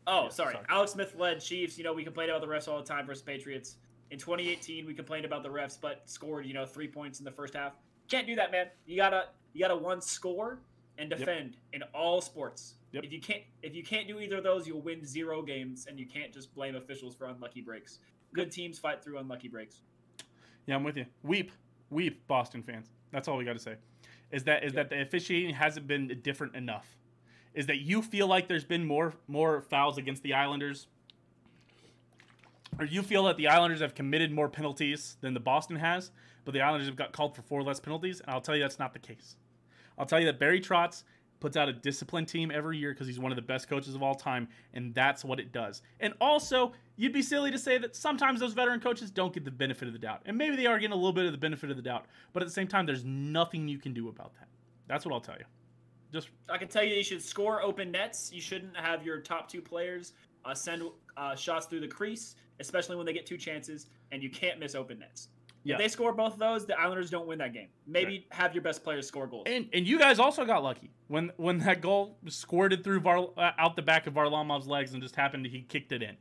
Oh, 0.07 0.23
Yeah, 0.23 0.29
sorry. 0.29 0.53
sorry. 0.53 0.65
Alex 0.69 0.91
Smith 0.93 1.13
led 1.15 1.39
Chiefs. 1.41 1.77
You 1.77 1.83
know, 1.83 1.93
we 1.93 2.03
complained 2.03 2.31
about 2.31 2.41
the 2.41 2.47
refs 2.47 2.67
all 2.67 2.79
the 2.79 2.87
time 2.87 3.05
versus 3.05 3.21
Patriots. 3.21 3.77
In 4.11 4.17
2018, 4.17 4.85
we 4.87 4.93
complained 4.95 5.25
about 5.25 5.43
the 5.43 5.49
refs, 5.49 5.79
but 5.79 6.09
scored 6.09 6.45
you 6.47 6.53
know 6.53 6.65
three 6.65 6.87
points 6.87 7.19
in 7.19 7.25
the 7.25 7.31
first 7.31 7.53
half. 7.53 7.75
Can't 8.07 8.25
do 8.25 8.35
that, 8.35 8.51
man. 8.51 8.69
You 8.87 8.95
gotta 8.95 9.29
you 9.53 9.59
gotta 9.59 9.75
one 9.75 10.01
score 10.01 10.61
and 10.99 11.09
Yep. 11.09 11.19
defend 11.19 11.57
in 11.73 11.81
all 11.93 12.21
sports. 12.21 12.75
Yep. 12.91 13.03
If 13.05 13.11
you 13.13 13.19
can't 13.21 13.43
if 13.63 13.73
you 13.73 13.83
can't 13.83 14.07
do 14.07 14.19
either 14.19 14.37
of 14.37 14.43
those, 14.43 14.67
you'll 14.67 14.81
win 14.81 15.05
zero 15.05 15.41
games, 15.41 15.87
and 15.87 15.99
you 15.99 16.05
can't 16.05 16.31
just 16.33 16.53
blame 16.53 16.75
officials 16.75 17.15
for 17.15 17.25
unlucky 17.27 17.61
breaks. 17.61 17.99
Good 18.33 18.51
teams 18.51 18.77
fight 18.77 19.03
through 19.03 19.17
unlucky 19.17 19.47
breaks. 19.47 19.81
Yeah, 20.65 20.75
I'm 20.75 20.83
with 20.83 20.97
you. 20.97 21.05
Weep, 21.23 21.51
weep, 21.89 22.27
Boston 22.27 22.61
fans. 22.61 22.89
That's 23.11 23.27
all 23.27 23.37
we 23.37 23.45
got 23.45 23.53
to 23.53 23.59
say. 23.59 23.75
Is 24.31 24.43
that 24.43 24.63
is 24.63 24.73
that 24.73 24.89
the 24.89 25.01
officiating 25.01 25.55
hasn't 25.55 25.87
been 25.87 26.19
different 26.21 26.55
enough? 26.55 26.95
Is 27.53 27.65
that 27.65 27.77
you 27.79 28.01
feel 28.03 28.27
like 28.27 28.47
there's 28.47 28.65
been 28.65 28.85
more 28.85 29.13
more 29.27 29.61
fouls 29.61 29.97
against 29.97 30.21
the 30.21 30.33
Islanders, 30.33 30.87
or 32.77 32.85
you 32.85 33.01
feel 33.01 33.23
that 33.25 33.37
the 33.37 33.47
Islanders 33.47 33.79
have 33.81 33.95
committed 33.95 34.31
more 34.31 34.49
penalties 34.49 35.17
than 35.21 35.33
the 35.33 35.39
Boston 35.39 35.77
has, 35.77 36.11
but 36.45 36.53
the 36.53 36.61
Islanders 36.61 36.87
have 36.87 36.95
got 36.95 37.11
called 37.13 37.35
for 37.35 37.41
four 37.41 37.63
less 37.63 37.79
penalties? 37.79 38.19
And 38.21 38.29
I'll 38.29 38.41
tell 38.41 38.55
you 38.55 38.61
that's 38.61 38.79
not 38.79 38.93
the 38.93 38.99
case. 38.99 39.35
I'll 39.99 40.05
tell 40.05 40.19
you 40.19 40.25
that 40.27 40.39
Barry 40.39 40.61
Trotz 40.61 41.03
puts 41.39 41.55
out 41.55 41.69
a 41.69 41.73
disciplined 41.73 42.27
team 42.27 42.51
every 42.51 42.77
year 42.77 42.91
because 42.93 43.07
he's 43.07 43.19
one 43.19 43.31
of 43.31 43.35
the 43.35 43.41
best 43.41 43.69
coaches 43.69 43.95
of 43.95 44.03
all 44.03 44.15
time, 44.15 44.47
and 44.73 44.93
that's 44.93 45.23
what 45.23 45.39
it 45.39 45.51
does. 45.51 45.81
And 45.99 46.13
also, 46.19 46.73
you'd 46.95 47.13
be 47.13 47.21
silly 47.21 47.51
to 47.51 47.57
say 47.57 47.77
that 47.77 47.95
sometimes 47.95 48.39
those 48.39 48.53
veteran 48.53 48.79
coaches 48.79 49.11
don't 49.11 49.33
get 49.33 49.45
the 49.45 49.51
benefit 49.51 49.87
of 49.87 49.93
the 49.93 49.99
doubt. 49.99 50.21
And 50.25 50.37
maybe 50.37 50.55
they 50.55 50.65
are 50.65 50.77
getting 50.79 50.93
a 50.93 50.95
little 50.95 51.13
bit 51.13 51.25
of 51.25 51.31
the 51.31 51.37
benefit 51.37 51.69
of 51.69 51.77
the 51.77 51.83
doubt, 51.83 52.05
but 52.33 52.41
at 52.41 52.47
the 52.47 52.53
same 52.53 52.67
time, 52.67 52.85
there's 52.85 53.05
nothing 53.05 53.67
you 53.67 53.77
can 53.77 53.93
do 53.93 54.09
about 54.09 54.33
that. 54.39 54.47
That's 54.87 55.05
what 55.05 55.13
I'll 55.13 55.21
tell 55.21 55.37
you. 55.37 55.45
Just 56.11 56.29
I 56.49 56.57
can 56.57 56.67
tell 56.67 56.83
you, 56.83 56.95
you 56.95 57.03
should 57.03 57.21
score 57.21 57.61
open 57.61 57.91
nets. 57.91 58.31
You 58.33 58.41
shouldn't 58.41 58.75
have 58.75 59.05
your 59.05 59.19
top 59.19 59.47
two 59.47 59.61
players 59.61 60.13
uh, 60.43 60.55
send 60.55 60.83
uh, 61.17 61.35
shots 61.35 61.67
through 61.67 61.81
the 61.81 61.87
crease, 61.87 62.35
especially 62.59 62.95
when 62.95 63.05
they 63.05 63.13
get 63.13 63.27
two 63.27 63.37
chances, 63.37 63.87
and 64.11 64.23
you 64.23 64.29
can't 64.29 64.59
miss 64.59 64.73
open 64.73 64.99
nets. 64.99 65.27
Yeah. 65.63 65.75
If 65.75 65.79
they 65.79 65.87
score 65.89 66.13
both 66.13 66.33
of 66.33 66.39
those, 66.39 66.65
the 66.65 66.79
Islanders 66.79 67.09
don't 67.09 67.27
win 67.27 67.37
that 67.39 67.51
game. 67.53 67.67
Maybe 67.85 68.25
have 68.31 68.53
your 68.55 68.61
best 68.61 68.83
players 68.83 69.05
score 69.07 69.27
goals. 69.27 69.43
and 69.45 69.67
and 69.73 69.85
you 69.85 69.99
guys 69.99 70.17
also 70.19 70.45
got 70.45 70.63
lucky 70.63 70.89
when 71.07 71.31
when 71.37 71.59
that 71.59 71.81
goal 71.81 72.17
squirted 72.27 72.83
through 72.83 73.01
Var, 73.01 73.29
uh, 73.37 73.51
out 73.57 73.75
the 73.75 73.81
back 73.81 74.07
of 74.07 74.13
Varlamov's 74.13 74.67
legs 74.67 74.93
and 74.93 75.01
just 75.03 75.15
happened 75.15 75.45
he 75.45 75.61
kicked 75.61 75.91
it 75.91 76.01
in. 76.01 76.15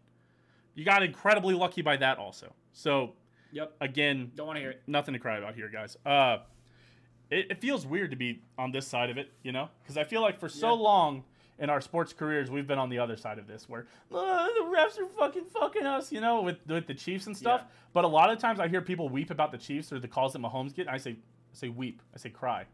You 0.74 0.84
got 0.84 1.02
incredibly 1.02 1.54
lucky 1.54 1.82
by 1.82 1.96
that 1.98 2.18
also. 2.18 2.52
So 2.72 3.14
Yep. 3.52 3.76
again, 3.80 4.30
Don't 4.34 4.46
want 4.46 4.56
to 4.58 4.60
hear 4.60 4.70
it. 4.70 4.82
nothing 4.86 5.14
to 5.14 5.18
cry 5.20 5.38
about 5.38 5.54
here, 5.54 5.68
guys. 5.68 5.96
Uh, 6.04 6.38
it, 7.30 7.46
it 7.52 7.60
feels 7.60 7.86
weird 7.86 8.10
to 8.10 8.16
be 8.16 8.42
on 8.58 8.72
this 8.72 8.86
side 8.86 9.08
of 9.10 9.16
it, 9.18 9.32
you 9.42 9.52
know, 9.52 9.68
because 9.82 9.96
I 9.96 10.04
feel 10.04 10.20
like 10.20 10.38
for 10.38 10.48
so 10.48 10.68
Yeah. 10.74 10.82
long 10.82 11.24
in 11.58 11.70
our 11.70 11.80
sports 11.80 12.12
careers 12.12 12.50
we've 12.50 12.66
been 12.66 12.78
on 12.78 12.88
the 12.88 12.98
other 12.98 13.16
side 13.16 13.38
of 13.38 13.46
this, 13.46 13.68
where 13.68 13.86
"Uh, 14.12 14.46
the 14.46 14.72
refs 14.76 14.98
are 14.98 15.06
fucking 15.06 15.44
fucking 15.46 15.84
us, 15.86 16.12
you 16.12 16.20
know, 16.20 16.42
with 16.42 16.58
with 16.66 16.86
the 16.86 16.94
Chiefs 16.94 17.26
and 17.26 17.36
stuff. 17.36 17.62
Yeah. 17.64 17.70
But 17.92 18.04
a 18.04 18.08
lot 18.08 18.30
of 18.30 18.38
times 18.38 18.60
I 18.60 18.68
hear 18.68 18.80
people 18.80 19.08
weep 19.08 19.30
about 19.30 19.50
the 19.52 19.58
Chiefs 19.58 19.92
or 19.92 19.98
the 19.98 20.08
calls 20.08 20.32
that 20.34 20.40
Mahomes 20.42 20.74
get. 20.74 20.86
And 20.86 20.90
I 20.90 20.98
say, 20.98 21.12
I 21.12 21.54
say 21.54 21.68
weep, 21.68 22.00
I 22.14 22.18
say 22.18 22.30
cry, 22.30 22.66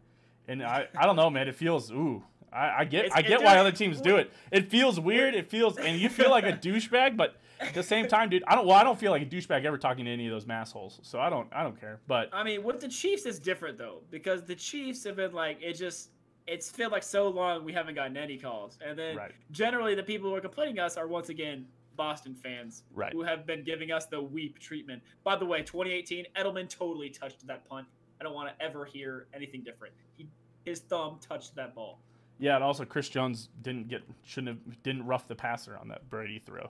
and 0.48 0.62
I 0.62 0.88
I 0.96 1.06
don't 1.06 1.16
know, 1.16 1.30
man. 1.30 1.48
It 1.48 1.54
feels 1.54 1.90
ooh. 1.90 2.22
I, 2.52 2.80
I 2.80 2.84
get 2.84 3.06
It's- 3.06 3.18
I 3.18 3.22
get 3.22 3.42
why 3.42 3.58
other 3.58 3.72
teams 3.72 4.00
do 4.00 4.16
it. 4.16 4.30
It 4.52 4.68
feels 4.70 5.00
weird. 5.00 5.34
It 5.34 5.48
feels 5.50 5.76
and 5.76 5.98
you 5.98 6.08
feel 6.08 6.30
like 6.30 6.44
a 6.44 6.52
douchebag, 6.52 7.16
but 7.16 7.34
at 7.58 7.74
the 7.74 7.82
same 7.82 8.06
time, 8.06 8.30
dude, 8.30 8.44
I 8.46 8.54
don't. 8.54 8.64
Well, 8.66 8.76
I 8.76 8.84
don't 8.84 8.98
feel 8.98 9.10
like 9.10 9.22
a 9.22 9.26
douchebag 9.26 9.64
ever 9.64 9.76
talking 9.78 10.04
to 10.04 10.10
any 10.10 10.26
of 10.26 10.32
those 10.32 10.44
massholes, 10.44 10.98
so 11.02 11.18
I 11.18 11.30
don't. 11.30 11.48
I 11.52 11.62
don't 11.64 11.80
care. 11.80 11.98
But 12.06 12.28
I 12.32 12.44
mean, 12.44 12.62
with 12.62 12.78
the 12.80 12.86
Chiefs, 12.88 13.26
it's 13.26 13.38
different 13.40 13.76
though 13.78 14.02
because 14.10 14.44
the 14.44 14.54
Chiefs 14.54 15.02
have 15.04 15.16
been 15.16 15.32
like 15.32 15.58
it 15.62 15.72
just. 15.74 16.10
It's 16.46 16.70
felt 16.70 16.92
like 16.92 17.02
so 17.02 17.28
long 17.28 17.64
we 17.64 17.72
haven't 17.72 17.94
gotten 17.94 18.16
any 18.16 18.36
calls, 18.36 18.78
and 18.84 18.98
then 18.98 19.16
Right. 19.16 19.32
generally 19.50 19.94
the 19.94 20.02
people 20.02 20.28
who 20.28 20.36
are 20.36 20.40
complaining 20.40 20.78
us 20.78 20.96
are 20.96 21.08
once 21.08 21.28
again 21.30 21.66
Boston 21.96 22.34
fans 22.34 22.82
Right. 22.92 23.12
who 23.12 23.22
have 23.22 23.46
been 23.46 23.62
giving 23.64 23.92
us 23.92 24.06
the 24.06 24.20
weep 24.20 24.58
treatment. 24.58 25.02
By 25.22 25.36
the 25.36 25.46
way, 25.46 25.62
2018 25.62 26.26
Edelman 26.36 26.68
totally 26.68 27.08
touched 27.08 27.46
that 27.46 27.64
punt. 27.66 27.86
I 28.20 28.24
don't 28.24 28.34
want 28.34 28.56
to 28.56 28.64
ever 28.64 28.84
hear 28.84 29.26
anything 29.32 29.62
different. 29.62 29.94
He, 30.16 30.28
his 30.64 30.80
thumb 30.80 31.18
touched 31.20 31.54
that 31.54 31.74
ball. 31.74 31.98
yeah, 32.38 32.56
and 32.56 32.64
also 32.64 32.84
Chris 32.84 33.08
Jones 33.08 33.48
didn't 33.62 33.86
get 33.88 34.02
shouldn't 34.24 34.58
have 34.66 34.82
didn't 34.82 35.06
rough 35.06 35.28
the 35.28 35.36
passer 35.36 35.76
on 35.78 35.86
that 35.88 36.10
Brady 36.10 36.40
throw. 36.40 36.68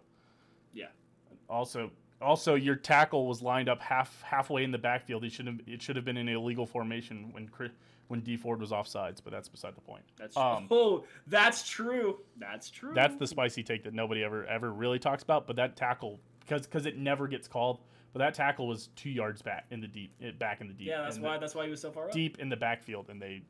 Yeah. 0.75 0.89
Also, 1.49 1.91
also 2.21 2.55
your 2.55 2.77
tackle 2.77 3.27
was 3.27 3.41
lined 3.43 3.69
up 3.71 3.81
half 3.81 4.21
halfway 4.23 4.63
in 4.63 4.71
the 4.73 4.79
backfield. 4.79 5.25
He 5.25 5.31
should 5.31 5.47
have 5.47 5.61
it 5.67 5.81
should 5.83 5.97
have 5.97 6.05
been 6.05 6.17
in 6.19 6.29
an 6.29 6.35
illegal 6.35 6.67
formation 6.67 7.33
when 7.33 7.49
Chris, 7.49 7.73
when 8.09 8.21
Dee 8.21 8.37
Ford 8.37 8.61
was 8.61 8.71
offsides, 8.71 9.21
but 9.23 9.33
that's 9.33 9.49
beside 9.49 9.75
the 9.75 9.81
point. 9.81 10.03
That's 10.17 10.37
Um, 10.37 10.67
oh, 10.71 11.05
that's 11.27 11.69
true. 11.69 12.19
That's 12.37 12.71
true. 12.71 12.93
That's 12.95 13.17
the 13.17 13.27
spicy 13.27 13.63
take 13.63 13.85
that 13.85 13.95
nobody 13.95 14.23
ever 14.23 14.45
ever 14.47 14.73
really 14.73 14.99
talks 14.99 15.23
about. 15.23 15.47
But 15.47 15.57
that 15.57 15.77
tackle, 15.77 16.21
because 16.41 16.67
because 16.67 16.87
it 16.87 16.97
never 16.99 17.27
gets 17.29 17.49
called. 17.49 17.81
But 18.13 18.21
that 18.21 18.35
tackle 18.35 18.69
was 18.69 18.91
two 18.95 19.11
yards 19.11 19.43
back 19.43 19.67
in 19.73 19.81
the 19.81 19.89
deep, 19.89 20.13
back 20.39 20.61
in 20.61 20.69
the 20.69 20.73
deep. 20.75 20.87
yeah. 20.89 21.03
That's 21.03 21.19
why. 21.19 21.35
the, 21.35 21.41
That's 21.41 21.55
why 21.55 21.65
he 21.65 21.71
was 21.71 21.81
so 21.81 21.91
far 21.91 22.05
up. 22.05 22.13
deep 22.13 22.39
in 22.39 22.49
the 22.49 22.57
backfield, 22.57 23.07
and 23.09 23.21
they, 23.21 23.43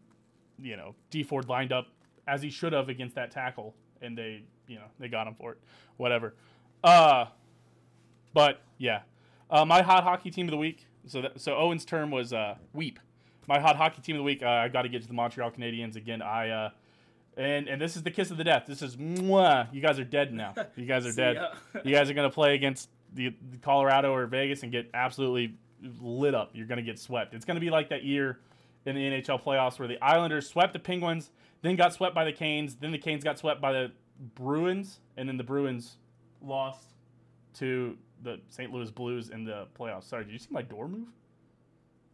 you 0.59 0.77
know, 0.77 0.95
Dee 1.11 1.23
Ford 1.23 1.49
lined 1.49 1.73
up 1.73 1.89
as 2.27 2.41
he 2.41 2.49
should 2.49 2.73
have 2.73 2.89
against 2.89 3.15
that 3.17 3.31
tackle, 3.31 3.75
and 4.01 4.17
they, 4.17 4.43
you 4.67 4.77
know, 4.77 4.87
they 4.99 5.09
got 5.09 5.27
him 5.27 5.35
for 5.35 5.53
it. 5.53 5.59
Whatever. 5.99 6.35
Uh, 6.83 7.27
but 8.33 8.63
yeah, 8.79 9.03
uh, 9.51 9.65
my 9.65 9.83
hot 9.83 10.03
hockey 10.05 10.31
team 10.31 10.47
of 10.47 10.51
the 10.53 10.57
week. 10.57 10.87
So 11.07 11.21
that, 11.21 11.39
so 11.41 11.57
Owen's 11.57 11.85
term 11.85 12.11
was 12.11 12.33
uh, 12.33 12.55
weep. 12.73 12.99
My 13.47 13.61
hot 13.61 13.77
hockey 13.77 14.03
team 14.03 14.17
of 14.17 14.21
the 14.21 14.25
week. 14.25 14.43
Uh, 14.43 14.49
I 14.49 14.69
got 14.69 14.83
to 14.83 14.89
get 14.89 15.03
to 15.03 15.09
the 15.09 15.15
Montreal 15.15 15.51
Canadiens 15.51 15.97
again. 15.97 16.23
I 16.23 16.51
uh, 16.51 16.71
and 17.37 17.69
and 17.69 17.81
this 17.81 17.97
is 17.97 18.03
the 18.03 18.11
kiss 18.11 18.31
of 18.31 18.37
the 18.37 18.45
death. 18.45 18.65
This 18.67 18.83
is 18.83 18.97
mwah. 18.97 19.73
You 19.73 19.81
guys 19.81 19.99
are 19.99 20.05
dead 20.05 20.33
now. 20.33 20.55
You 20.77 20.87
guys 20.87 21.07
are 21.07 21.13
dead. 21.13 21.39
You 21.85 21.95
guys 21.95 22.11
are 22.11 22.15
gonna 22.15 22.31
play 22.31 22.55
against 22.55 22.89
the, 23.13 23.35
the 23.51 23.59
Colorado 23.59 24.13
or 24.13 24.27
Vegas 24.27 24.63
and 24.63 24.73
get 24.73 24.91
absolutely 24.95 25.55
lit 26.01 26.35
up. 26.35 26.51
You're 26.55 26.67
gonna 26.67 26.83
get 26.83 26.99
swept. 26.99 27.35
It's 27.35 27.45
gonna 27.45 27.61
be 27.61 27.71
like 27.71 27.89
that 27.91 28.05
year 28.05 28.39
in 28.87 28.95
the 28.95 29.01
NHL 29.01 29.43
playoffs 29.43 29.79
where 29.79 29.89
the 29.89 30.03
Islanders 30.03 30.49
swept 30.49 30.73
the 30.73 30.79
Penguins, 30.79 31.31
then 31.63 31.77
got 31.77 31.93
swept 31.95 32.15
by 32.15 32.25
the 32.25 32.33
Canes, 32.33 32.77
then 32.77 32.93
the 32.93 32.99
Canes 32.99 33.25
got 33.25 33.39
swept 33.39 33.61
by 33.61 33.73
the 33.73 33.93
Bruins, 34.35 35.01
and 35.17 35.29
then 35.29 35.37
the 35.37 35.45
Bruins 35.45 35.97
lost 36.43 36.93
to 37.55 37.97
the 38.23 38.41
St. 38.49 38.73
Louis 38.73 38.91
Blues 38.91 39.31
in 39.31 39.45
the 39.45 39.67
playoffs. 39.79 40.05
Sorry, 40.05 40.25
did 40.25 40.33
you 40.33 40.39
see 40.39 40.49
my 40.51 40.63
door 40.63 40.89
move? 40.89 41.09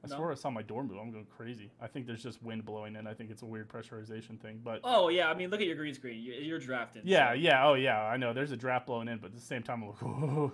I 0.03 0.09
No. 0.09 0.16
swear 0.16 0.32
I 0.32 0.34
saw 0.34 0.48
my 0.51 0.62
door 0.62 0.82
move. 0.82 0.96
I'm 0.98 1.11
going 1.12 1.26
crazy. 1.26 1.70
I 1.80 1.86
think 1.86 2.07
there's 2.07 2.22
just 2.22 2.42
wind 2.42 2.64
blowing 2.64 2.96
in. 2.96 3.07
I 3.07 3.12
think 3.14 3.30
it's 3.30 3.42
a 3.42 3.46
weird 3.46 3.68
pressurization 3.68 4.40
thing, 4.40 4.61
but 4.64 4.80
Oh 4.82 5.09
yeah. 5.09 5.28
I 5.30 5.34
mean, 5.34 5.51
look 5.51 5.61
at 5.61 5.66
your 5.66 5.76
green 5.76 5.94
screen. 5.94 6.22
You- 6.22 6.32
You're 6.34 6.59
drafted. 6.59 7.03
yeah, 7.05 7.30
so- 7.30 7.34
yeah, 7.34 7.66
oh 7.66 7.74
yeah, 7.74 8.01
I 8.03 8.16
know. 8.16 8.32
There's 8.32 8.53
a 8.53 8.57
draft 8.57 8.86
blowing 8.86 9.09
in, 9.09 9.18
but 9.18 9.26
at 9.28 9.34
the 9.34 9.40
same 9.40 9.62
time, 9.62 9.82
I'm 9.82 9.88
like, 9.88 9.98
Whoa. 10.01 10.53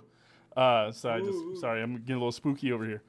Uh, 0.55 0.91
so 0.91 1.09
I 1.11 1.19
just 1.19 1.61
sorry, 1.61 1.81
I'm 1.83 1.97
getting 1.99 2.15
a 2.15 2.19
little 2.19 2.31
spooky 2.31 2.71
over 2.71 2.83
here. 2.85 3.03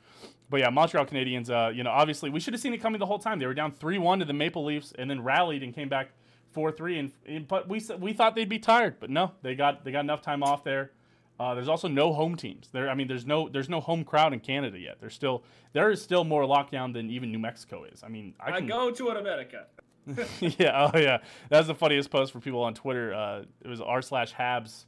But 0.51 0.61
yeah, 0.61 0.69
Montreal 0.71 1.07
Canadiens. 1.07 1.51
Uh, 1.51 1.71
you 1.71 1.83
know, 1.83 1.91
obviously 1.91 2.31
we 2.31 2.41
should 2.41 2.53
have 2.55 2.61
seen 2.61 2.73
it 2.75 2.79
coming 2.79 2.99
the 2.99 3.07
whole 3.07 3.19
time. 3.19 3.39
They 3.39 3.47
were 3.47 3.55
down 3.55 3.73
three 3.73 3.99
one 3.99 4.19
to 4.19 4.25
the 4.25 4.33
Maple 4.35 4.65
Leafs, 4.65 4.93
and 4.99 5.11
then 5.11 5.23
rallied 5.23 5.63
and 5.63 5.75
came 5.75 5.89
back 5.89 6.11
four 6.53 6.71
three. 6.71 6.99
And, 6.99 7.11
and 7.27 7.49
but 7.49 7.67
we 7.69 7.83
we 7.99 8.13
thought 8.13 8.35
they'd 8.35 8.49
be 8.49 8.59
tired, 8.59 8.97
but 9.01 9.09
no, 9.11 9.33
they 9.43 9.55
got 9.55 9.83
they 9.85 9.91
got 9.93 10.01
enough 10.01 10.21
time 10.23 10.43
off 10.43 10.63
there. 10.63 10.93
Uh, 11.41 11.55
there's 11.55 11.69
also 11.69 11.87
no 11.87 12.13
home 12.13 12.35
teams. 12.35 12.69
There, 12.73 12.91
I 12.91 12.95
mean, 12.95 13.07
there's 13.07 13.27
no 13.27 13.49
there's 13.49 13.69
no 13.69 13.81
home 13.81 14.05
crowd 14.05 14.33
in 14.33 14.41
Canada 14.41 14.79
yet. 14.79 14.99
There's 15.01 15.15
still 15.15 15.45
there 15.73 15.91
is 15.91 16.03
still 16.03 16.25
more 16.25 16.43
lockdown 16.43 16.93
than 16.93 17.11
even 17.11 17.31
New 17.31 17.39
Mexico 17.39 17.85
is. 17.85 18.03
I 18.03 18.09
mean, 18.09 18.35
I 18.41 18.53
I 18.53 18.59
can 18.59 18.67
go 18.67 18.91
to 18.91 19.09
America. 19.11 19.67
yeah, 20.41 20.91
oh 20.93 20.99
yeah, 20.99 21.19
that's 21.49 21.67
the 21.67 21.75
funniest 21.75 22.11
post 22.11 22.33
for 22.33 22.41
people 22.41 22.63
on 22.63 22.75
Twitter. 22.75 23.15
Uh, 23.15 23.45
it 23.63 23.69
was 23.69 23.81
r 23.81 24.03
slash 24.03 24.35
Habs 24.35 24.87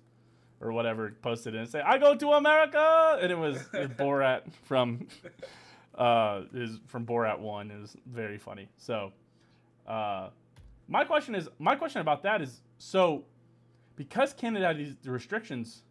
or 0.60 0.72
whatever 0.72 1.14
posted 1.22 1.54
and 1.54 1.68
say 1.68 1.80
I 1.80 1.98
go 1.98 2.14
to 2.14 2.32
America, 2.32 3.18
and 3.20 3.30
it 3.30 3.38
was, 3.38 3.56
it 3.72 3.96
Borat 3.96 4.42
from 4.64 5.06
uh 5.96 6.42
is 6.52 6.80
from 6.86 7.06
Borat 7.06 7.38
one. 7.38 7.70
It 7.70 7.80
was 7.80 7.96
very 8.06 8.38
funny. 8.38 8.68
So, 8.76 9.12
uh, 9.86 10.30
my 10.88 11.04
question 11.04 11.34
is 11.34 11.48
my 11.58 11.76
question 11.76 12.00
about 12.00 12.22
that 12.24 12.42
is 12.42 12.60
so 12.78 13.24
because 13.96 14.32
Canada 14.32 14.66
had 14.66 14.78
these 14.78 14.94
restrictions, 15.04 15.82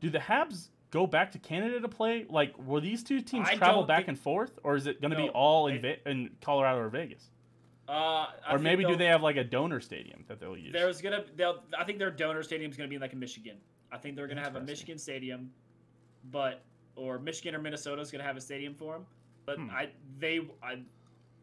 do 0.00 0.10
the 0.10 0.18
Habs 0.18 0.68
go 0.90 1.06
back 1.06 1.32
to 1.32 1.38
Canada 1.38 1.80
to 1.80 1.88
play? 1.88 2.24
Like, 2.28 2.54
will 2.58 2.80
these 2.80 3.02
two 3.02 3.20
teams 3.20 3.48
I 3.48 3.56
travel 3.56 3.84
back 3.84 3.98
think- 4.00 4.08
and 4.08 4.18
forth, 4.18 4.58
or 4.64 4.76
is 4.76 4.86
it 4.86 5.00
going 5.00 5.10
to 5.10 5.16
be 5.16 5.28
all 5.28 5.66
in 5.68 5.82
they- 5.82 6.00
Ve- 6.04 6.10
in 6.10 6.30
Colorado 6.40 6.78
or 6.80 6.88
Vegas? 6.88 7.30
Uh, 7.88 8.26
or 8.50 8.58
maybe 8.58 8.84
do 8.84 8.96
they'll- 8.96 9.08
have 9.12 9.22
like 9.22 9.36
a 9.36 9.44
donor 9.44 9.80
stadium 9.80 10.24
that 10.28 10.38
they'll 10.40 10.56
use? 10.56 10.72
There's 10.74 11.00
gonna 11.00 11.24
they'll 11.36 11.62
I 11.78 11.84
think 11.84 11.98
their 11.98 12.10
donor 12.10 12.42
stadium 12.42 12.70
is 12.70 12.76
gonna 12.76 12.88
be 12.88 12.96
in, 12.96 13.00
like 13.00 13.14
in 13.14 13.18
Michigan. 13.18 13.56
I 13.90 13.96
think 13.96 14.14
they're 14.14 14.26
gonna 14.26 14.42
have 14.42 14.56
a 14.56 14.60
Michigan 14.60 14.98
stadium, 14.98 15.50
but 16.30 16.60
or 16.96 17.18
Michigan 17.18 17.54
or 17.54 17.60
Minnesota 17.60 18.02
is 18.02 18.10
gonna 18.10 18.24
have 18.24 18.36
a 18.36 18.42
stadium 18.42 18.74
for 18.74 18.92
them. 18.92 19.06
But 19.46 19.56
Hmm. 19.58 19.70
I 19.70 19.88
they 20.18 20.40
I 20.62 20.82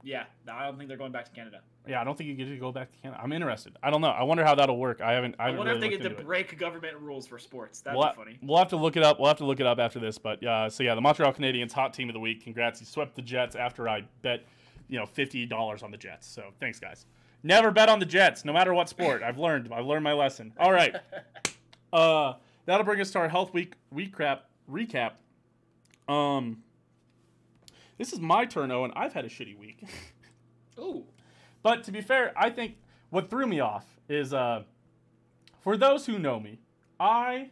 yeah 0.04 0.26
I 0.48 0.66
don't 0.68 0.78
think 0.78 0.88
they're 0.88 0.98
going 1.00 1.12
back 1.12 1.26
to 1.26 1.32
Canada. 1.32 1.62
Yeah, 1.88 2.02
I 2.02 2.04
don't 2.04 2.18
think 2.18 2.30
you 2.30 2.36
get 2.36 2.46
to 2.46 2.58
go 2.58 2.72
back 2.72 2.92
to 2.92 2.98
Canada. 3.00 3.22
I'm 3.24 3.32
interested. 3.32 3.78
I 3.84 3.90
don't 3.90 4.02
know. 4.02 4.10
I 4.10 4.24
wonder 4.24 4.44
how 4.44 4.56
that'll 4.56 4.78
work. 4.78 5.02
I 5.02 5.14
haven't. 5.14 5.36
I, 5.40 5.44
I, 5.44 5.46
haven't 5.48 5.58
wonder 5.60 5.74
really 5.74 5.88
if 5.88 6.00
they 6.02 6.08
get 6.10 6.16
to 6.16 6.20
it. 6.22 6.26
break 6.26 6.58
government 6.58 6.98
rules 7.00 7.28
for 7.28 7.38
sports. 7.38 7.82
That'd 7.82 7.98
We'll, 7.98 8.10
be 8.10 8.16
funny. 8.16 8.40
we'll 8.42 8.58
have 8.58 8.70
to 8.70 8.78
look 8.78 8.98
it 8.98 9.04
up. 9.04 9.20
We'll 9.20 9.28
have 9.28 9.38
to 9.38 9.46
look 9.46 9.60
it 9.60 9.66
up 9.66 9.80
after 9.80 10.00
this. 10.00 10.18
But 10.18 10.44
uh, 10.46 10.70
so 10.70 10.84
yeah, 10.84 10.96
the 10.96 11.02
Montreal 11.02 11.34
Canadiens 11.34 11.72
hot 11.72 11.94
team 11.94 12.10
of 12.10 12.14
the 12.14 12.20
week. 12.20 12.44
Congrats, 12.44 12.80
you 12.80 12.86
swept 12.86 13.16
the 13.16 13.22
Jets 13.22 13.56
after 13.56 13.88
I 13.88 14.04
bet, 14.22 14.44
you 14.88 14.98
know, 14.98 15.06
fifty 15.06 15.46
dollars 15.46 15.84
on 15.84 15.92
the 15.92 15.98
Jets. 15.98 16.28
So 16.28 16.44
thanks, 16.60 16.80
guys. 16.80 17.06
Never 17.44 17.70
bet 17.70 17.90
on 17.90 18.00
the 18.00 18.06
Jets, 18.06 18.44
no 18.44 18.52
matter 18.54 18.74
what 18.74 18.90
sport. 18.90 19.22
I've 19.22 19.38
learned. 19.38 19.70
I've 19.72 19.86
learned 19.86 20.04
my 20.04 20.14
lesson. 20.14 20.54
All 20.60 20.72
right. 20.72 20.96
Uh, 21.94 22.34
that'll 22.66 22.84
bring 22.84 23.00
us 23.00 23.10
to 23.12 23.20
our 23.20 23.30
health 23.30 23.54
week 23.54 23.76
recap. 23.94 24.40
Recap. 24.70 25.12
Um, 26.10 26.62
this 27.98 28.12
is 28.12 28.20
my 28.20 28.44
turn, 28.44 28.70
Owen. 28.70 28.92
I've 28.98 29.14
had 29.14 29.24
a 29.24 29.30
shitty 29.30 29.58
week. 29.58 29.82
Ooh, 30.78 31.06
But 31.66 31.84
to 31.86 31.92
be 31.92 32.02
fair, 32.02 32.32
I 32.38 32.52
think 32.52 32.78
what 33.10 33.28
threw 33.28 33.48
me 33.48 33.60
off 33.60 33.88
is 34.08 34.36
uh, 34.36 34.62
for 35.62 35.76
those 35.76 36.06
who 36.06 36.20
know 36.20 36.40
me, 36.40 36.60
I 37.00 37.50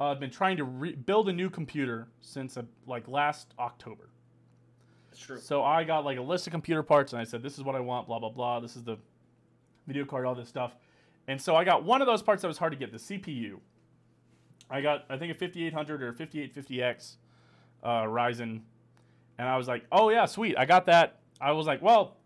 uh, 0.00 0.08
have 0.08 0.18
been 0.18 0.32
trying 0.32 0.56
to 0.56 0.64
re- 0.64 0.96
build 0.96 1.28
a 1.28 1.32
new 1.32 1.48
computer 1.48 2.08
since 2.22 2.56
uh, 2.56 2.62
like 2.88 3.06
last 3.06 3.54
October. 3.56 4.08
that's 5.08 5.20
true. 5.20 5.38
So 5.38 5.62
I 5.62 5.84
got 5.84 6.04
like 6.04 6.18
a 6.18 6.22
list 6.22 6.48
of 6.48 6.50
computer 6.50 6.82
parts 6.82 7.12
and 7.12 7.22
I 7.22 7.24
said, 7.24 7.40
this 7.40 7.56
is 7.56 7.62
what 7.62 7.76
I 7.76 7.80
want, 7.80 8.08
blah, 8.08 8.18
blah, 8.18 8.30
blah. 8.30 8.58
This 8.58 8.74
is 8.74 8.82
the 8.82 8.96
video 9.86 10.04
card, 10.04 10.26
all 10.26 10.34
this 10.34 10.48
stuff. 10.48 10.74
And 11.28 11.40
so 11.40 11.54
I 11.54 11.62
got 11.62 11.84
one 11.84 12.02
of 12.02 12.08
those 12.08 12.20
parts 12.20 12.42
that 12.42 12.48
was 12.48 12.58
hard 12.58 12.72
to 12.72 12.78
get, 12.78 12.90
the 12.90 12.98
CPU. 12.98 13.60
I 14.68 14.80
got, 14.80 15.04
I 15.08 15.16
think, 15.16 15.30
a 15.30 15.38
5800 15.38 16.02
or 16.02 16.12
5850X 16.14 17.14
uh, 17.84 18.02
Ryzen. 18.06 18.62
And 19.38 19.48
I 19.48 19.56
was 19.56 19.68
like, 19.68 19.84
oh, 19.92 20.10
yeah, 20.10 20.26
sweet. 20.26 20.58
I 20.58 20.66
got 20.66 20.86
that. 20.86 21.20
I 21.40 21.52
was 21.52 21.64
like, 21.64 21.80
well, 21.80 22.16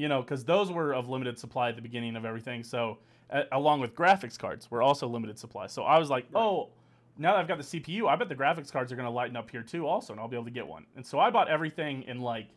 you 0.00 0.08
know, 0.08 0.22
because 0.22 0.44
those 0.44 0.72
were 0.72 0.94
of 0.94 1.08
limited 1.08 1.38
supply 1.38 1.68
at 1.68 1.76
the 1.76 1.82
beginning 1.82 2.16
of 2.16 2.24
everything. 2.24 2.62
So, 2.64 2.98
a- 3.28 3.44
along 3.52 3.80
with 3.80 3.94
graphics 3.94 4.38
cards, 4.38 4.70
were 4.70 4.82
also 4.82 5.06
limited 5.06 5.38
supply. 5.38 5.66
So 5.66 5.82
I 5.82 5.98
was 5.98 6.08
like, 6.08 6.24
Right. 6.32 6.40
oh, 6.42 6.70
now 7.18 7.32
that 7.32 7.40
I've 7.40 7.48
got 7.48 7.58
the 7.58 7.64
CPU, 7.64 8.08
I 8.08 8.16
bet 8.16 8.28
the 8.30 8.34
graphics 8.34 8.72
cards 8.72 8.90
are 8.92 8.96
going 8.96 9.04
to 9.06 9.10
lighten 9.12 9.36
up 9.36 9.50
here 9.50 9.62
too, 9.62 9.86
also, 9.86 10.12
and 10.14 10.20
I'll 10.20 10.28
be 10.28 10.36
able 10.36 10.46
to 10.46 10.50
get 10.50 10.66
one. 10.66 10.86
And 10.96 11.04
so 11.04 11.18
I 11.18 11.28
bought 11.30 11.48
everything 11.48 12.02
in 12.04 12.20
like 12.20 12.48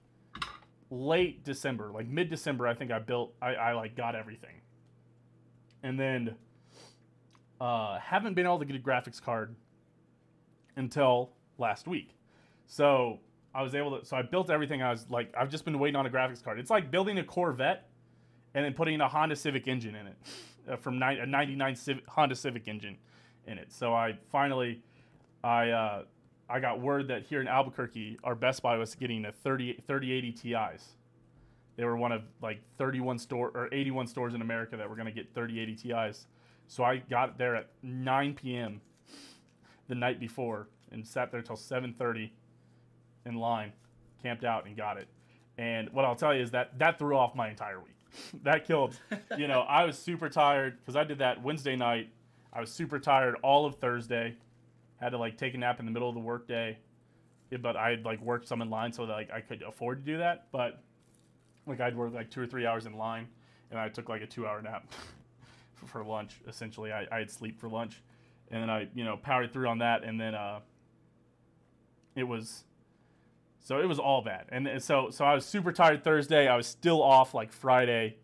late 0.89 1.43
December, 1.43 1.91
like 1.91 2.07
mid 2.07 2.29
December. 2.29 2.65
I 2.67 2.73
think 2.73 2.91
I 2.91 2.99
built, 2.99 3.33
I, 3.41 3.55
I 3.55 3.73
like 3.73 3.95
got 3.95 4.15
everything, 4.15 4.61
and 5.83 5.99
then 5.99 6.35
uh, 7.59 7.99
haven't 7.99 8.35
been 8.35 8.45
able 8.45 8.59
to 8.59 8.65
get 8.65 8.75
a 8.75 8.79
graphics 8.79 9.21
card 9.21 9.55
until 10.77 11.31
last 11.57 11.87
week. 11.87 12.15
So 12.67 13.19
I 13.55 13.61
was 13.61 13.75
able 13.75 13.99
to. 13.99 14.05
So 14.05 14.17
I 14.17 14.21
built 14.21 14.49
everything. 14.49 14.81
I 14.81 14.91
was 14.91 15.09
like, 15.09 15.33
I've 15.37 15.49
just 15.49 15.65
been 15.65 15.77
waiting 15.79 15.95
on 15.95 16.05
a 16.05 16.09
graphics 16.09 16.43
card. 16.43 16.59
It's 16.59 16.69
like 16.69 16.89
building 16.89 17.19
a 17.19 17.23
Corvette 17.23 17.87
and 18.53 18.65
then 18.65 18.73
putting 18.73 18.99
a 19.01 19.07
Honda 19.07 19.35
Civic 19.35 19.67
engine 19.67 19.95
in 19.95 20.07
it 20.07 20.17
uh, 20.71 20.75
from 20.75 20.99
ni- 20.99 21.19
a 21.19 21.25
'99 21.25 21.75
Civic, 21.75 22.07
Honda 22.07 22.35
Civic 22.35 22.67
engine 22.67 22.97
in 23.45 23.57
it. 23.57 23.71
So 23.71 23.93
I 23.93 24.17
finally, 24.31 24.81
I 25.43 25.69
uh, 25.69 26.03
I 26.49 26.59
got 26.59 26.81
word 26.81 27.07
that 27.09 27.23
here 27.23 27.41
in 27.41 27.47
Albuquerque, 27.47 28.19
our 28.23 28.35
Best 28.35 28.61
Buy 28.61 28.77
was 28.77 28.95
getting 28.95 29.25
a 29.25 29.31
30 29.31 29.81
3080 29.85 30.31
Ti's. 30.31 30.89
They 31.75 31.85
were 31.85 31.97
one 31.97 32.11
of 32.11 32.21
like 32.41 32.61
31 32.77 33.17
store 33.17 33.51
or 33.55 33.67
81 33.71 34.07
stores 34.07 34.33
in 34.35 34.41
America 34.41 34.77
that 34.77 34.87
were 34.87 34.95
going 34.95 35.07
to 35.07 35.11
get 35.11 35.33
3080 35.33 35.89
Ti's. 35.89 36.27
So 36.67 36.83
I 36.83 36.97
got 36.97 37.37
there 37.37 37.55
at 37.55 37.69
9 37.81 38.35
p.m. 38.35 38.81
the 39.87 39.95
night 39.95 40.19
before 40.19 40.67
and 40.91 41.05
sat 41.05 41.31
there 41.31 41.41
till 41.41 41.55
7:30 41.55 42.31
in 43.25 43.35
line, 43.35 43.71
camped 44.21 44.43
out 44.43 44.65
and 44.65 44.75
got 44.75 44.97
it. 44.97 45.07
And 45.57 45.89
what 45.91 46.05
I'll 46.05 46.15
tell 46.15 46.33
you 46.33 46.41
is 46.41 46.51
that 46.51 46.77
that 46.79 46.99
threw 46.99 47.15
off 47.17 47.35
my 47.35 47.49
entire 47.49 47.79
week. 47.79 47.93
that 48.43 48.65
killed. 48.65 48.99
You 49.37 49.47
know, 49.47 49.61
I 49.61 49.85
was 49.85 49.97
super 49.97 50.29
tired 50.29 50.77
because 50.79 50.95
I 50.95 51.03
did 51.03 51.19
that 51.19 51.41
Wednesday 51.41 51.75
night. 51.75 52.09
I 52.51 52.59
was 52.59 52.71
super 52.71 52.99
tired 52.99 53.35
all 53.41 53.65
of 53.65 53.75
Thursday. 53.75 54.35
Had 54.97 55.09
to 55.09 55.17
like 55.17 55.37
take 55.37 55.53
a 55.53 55.57
nap 55.57 55.79
in 55.79 55.85
the 55.85 55.91
middle 55.91 56.07
of 56.07 56.15
the 56.15 56.21
workday, 56.21 56.77
Yeah, 57.51 57.57
but 57.57 57.75
I 57.75 57.89
had 57.89 58.05
like 58.05 58.21
worked 58.21 58.47
some 58.47 58.61
in 58.61 58.69
line 58.69 58.93
so 58.93 59.05
that 59.05 59.13
like 59.13 59.31
I 59.31 59.41
could 59.41 59.61
afford 59.63 60.05
to 60.05 60.11
do 60.11 60.17
that. 60.19 60.47
But 60.51 60.81
like 61.65 61.81
I'd 61.81 61.95
work 61.95 62.13
like 62.13 62.29
two 62.29 62.41
or 62.41 62.47
three 62.47 62.65
hours 62.65 62.85
in 62.85 62.93
line, 62.93 63.27
and 63.71 63.79
I 63.79 63.89
took 63.89 64.09
like 64.09 64.21
a 64.21 64.27
two-hour 64.27 64.61
nap 64.61 64.85
for 65.85 66.03
lunch. 66.03 66.39
Essentially, 66.47 66.91
I 66.91 67.07
I 67.11 67.19
had 67.19 67.31
sleep 67.31 67.59
for 67.59 67.67
lunch, 67.67 68.01
and 68.51 68.61
then 68.61 68.69
I 68.69 68.87
you 68.93 69.03
know 69.03 69.17
powered 69.17 69.51
through 69.51 69.67
on 69.67 69.79
that, 69.79 70.03
and 70.03 70.19
then 70.19 70.35
uh, 70.35 70.59
it 72.15 72.23
was 72.23 72.63
so 73.63 73.79
it 73.79 73.85
was 73.85 73.97
all 73.97 74.21
bad. 74.21 74.45
And 74.49 74.81
so 74.83 75.09
so 75.09 75.25
I 75.25 75.33
was 75.33 75.45
super 75.45 75.71
tired 75.71 76.03
Thursday. 76.03 76.47
I 76.47 76.55
was 76.55 76.67
still 76.67 77.01
off 77.01 77.33
like 77.33 77.51
Friday. 77.51 78.17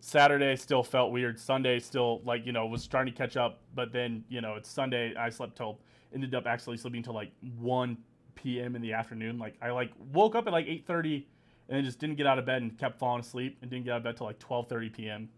Saturday 0.00 0.54
still 0.56 0.82
felt 0.82 1.12
weird. 1.12 1.38
Sunday 1.40 1.80
still 1.80 2.20
like, 2.24 2.46
you 2.46 2.52
know, 2.52 2.66
was 2.66 2.86
trying 2.86 3.06
to 3.06 3.12
catch 3.12 3.36
up, 3.36 3.60
but 3.74 3.90
then, 3.90 4.22
you 4.28 4.40
know, 4.40 4.54
it's 4.54 4.70
Sunday. 4.70 5.14
I 5.16 5.30
slept 5.30 5.56
till 5.56 5.80
ended 6.14 6.34
up 6.34 6.46
actually 6.46 6.76
sleeping 6.76 7.02
till 7.02 7.14
like 7.14 7.32
1 7.58 7.96
p.m. 8.36 8.76
in 8.76 8.82
the 8.82 8.92
afternoon. 8.92 9.38
Like 9.38 9.56
I 9.60 9.70
like 9.70 9.90
woke 10.12 10.36
up 10.36 10.46
at 10.46 10.52
like 10.52 10.66
8:30 10.66 11.24
and 11.68 11.76
then 11.76 11.84
just 11.84 11.98
didn't 11.98 12.16
get 12.16 12.26
out 12.26 12.38
of 12.38 12.46
bed 12.46 12.62
and 12.62 12.78
kept 12.78 12.98
falling 12.98 13.20
asleep 13.20 13.58
and 13.60 13.70
didn't 13.70 13.86
get 13.86 13.92
out 13.92 13.98
of 13.98 14.04
bed 14.04 14.16
till 14.16 14.26
like 14.26 14.38
12:30 14.38 14.92
p.m. 14.92 15.28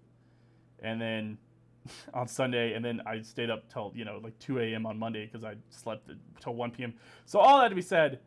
And 0.81 1.01
then 1.01 1.39
on 2.15 2.29
Sunday, 2.29 2.75
and 2.75 2.85
then 2.85 3.01
I 3.07 3.23
stayed 3.23 3.49
up 3.49 3.73
till 3.73 3.93
you 3.95 4.05
know 4.05 4.21
like 4.23 4.39
2 4.41 4.59
a.m. 4.59 4.85
on 4.85 4.99
Monday 4.99 5.25
because 5.25 5.43
I 5.43 5.55
slept 5.71 6.11
till 6.41 6.55
1 6.55 6.73
p.m. 6.73 6.93
So 7.25 7.39
all 7.39 7.61
that 7.61 7.69
to 7.71 7.75
be 7.75 7.81
said, 7.81 8.19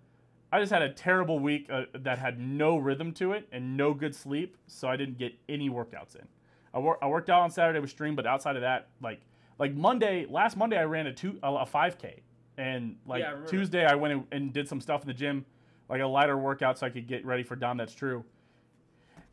I 0.51 0.59
just 0.59 0.71
had 0.71 0.81
a 0.81 0.89
terrible 0.89 1.39
week 1.39 1.67
uh, 1.71 1.83
that 1.93 2.17
had 2.17 2.39
no 2.39 2.77
rhythm 2.77 3.11
to 3.13 3.33
it 3.33 3.47
and 3.51 3.77
no 3.77 3.93
good 3.93 4.15
sleep, 4.15 4.57
so 4.67 4.87
I 4.87 4.95
didn't 4.95 5.17
get 5.17 5.33
any 5.47 5.69
workouts 5.69 6.15
in. 6.15 6.27
I, 6.73 6.79
wor- 6.79 7.03
I 7.03 7.07
worked 7.07 7.29
out 7.29 7.41
on 7.41 7.51
Saturday 7.51 7.79
with 7.79 7.89
stream, 7.89 8.15
but 8.15 8.25
outside 8.25 8.55
of 8.55 8.61
that, 8.61 8.87
like 9.01 9.21
like 9.59 9.75
Monday, 9.75 10.25
last 10.29 10.57
Monday 10.57 10.77
I 10.77 10.83
ran 10.83 11.07
a 11.07 11.13
two 11.13 11.37
a, 11.43 11.53
a 11.53 11.65
5K, 11.65 12.21
and 12.57 12.95
like 13.05 13.21
Yeah, 13.21 13.35
I. 13.43 13.47
Tuesday 13.47 13.85
I 13.85 13.95
went 13.95 14.25
and, 14.31 14.53
did 14.53 14.67
some 14.67 14.81
stuff 14.81 15.01
in 15.01 15.07
the 15.07 15.13
gym, 15.13 15.45
like 15.89 16.01
a 16.01 16.07
lighter 16.07 16.37
workout 16.37 16.79
so 16.79 16.87
I 16.87 16.89
could 16.89 17.07
get 17.07 17.25
ready 17.25 17.43
for 17.43 17.55
Dom. 17.55 17.77
That's 17.77 17.93
true. 17.93 18.23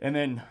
And 0.00 0.14
then, 0.14 0.42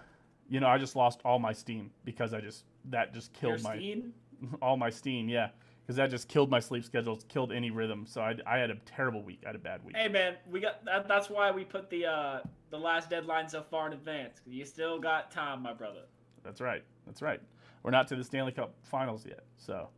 you 0.50 0.60
know, 0.60 0.68
I 0.68 0.78
just 0.78 0.96
lost 0.96 1.20
all 1.24 1.38
my 1.38 1.54
steam 1.54 1.92
because 2.06 2.34
I 2.34 2.42
just 2.42 2.64
that 2.90 3.14
just 3.14 3.34
killed 3.34 3.62
my 3.62 3.78
Kirstine? 3.78 4.12
all 4.62 4.78
my 4.78 4.90
steam. 4.90 5.30
Yeah, 5.30 5.50
because 5.86 5.98
that 5.98 6.10
just 6.10 6.28
killed 6.28 6.50
my 6.50 6.60
sleep 6.60 6.84
schedule, 6.84 7.18
killed 7.30 7.52
any 7.52 7.70
rhythm. 7.70 8.06
So 8.08 8.22
I, 8.22 8.36
I 8.48 8.58
had 8.58 8.72
a 8.72 8.76
terrible 8.86 9.22
week. 9.24 9.42
I 9.44 9.50
had 9.50 9.56
a 9.56 9.60
bad 9.60 9.86
week. 9.86 9.96
Hey 9.96 10.08
man, 10.08 10.36
we 10.50 10.60
got 10.60 10.84
that, 10.86 11.08
that's 11.08 11.30
why 11.30 11.52
we 11.52 11.64
put 11.64 11.90
the 11.90 12.06
uh 12.08 12.40
the 12.72 12.78
last 12.80 13.10
deadline 13.10 13.48
so 13.48 13.62
far 13.62 13.88
in 13.88 13.94
advance. 13.94 14.42
You 14.48 14.66
still 14.66 15.00
got 15.00 15.32
time, 15.32 15.62
my 15.62 15.74
brother. 15.74 16.02
That's 16.44 16.60
right. 16.60 16.84
That's 17.06 17.22
right. 17.22 17.40
We're 17.84 17.92
not 17.92 18.08
to 18.08 18.16
the 18.16 18.24
Stanley 18.24 18.52
Cup 18.52 18.74
Finals 18.84 19.26
yet, 19.28 19.44
so 19.58 19.90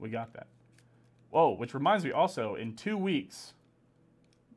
we 0.00 0.10
got 0.10 0.32
that. 0.34 0.48
Whoa, 1.30 1.54
which 1.54 1.74
reminds 1.74 2.04
me 2.04 2.10
also, 2.10 2.56
in 2.56 2.74
two 2.74 2.96
weeks, 2.96 3.54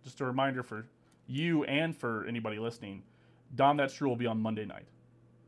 just 0.03 0.19
a 0.21 0.26
reminder 0.26 0.63
for 0.63 0.88
you 1.28 1.63
and 1.65 1.95
for 1.95 2.26
anybody 2.28 2.57
listening, 2.57 3.03
Dom 3.53 3.78
That's 3.78 3.93
True 3.93 4.09
will 4.09 4.15
be 4.15 4.26
on 4.26 4.41
Monday 4.41 4.65
night. 4.65 4.88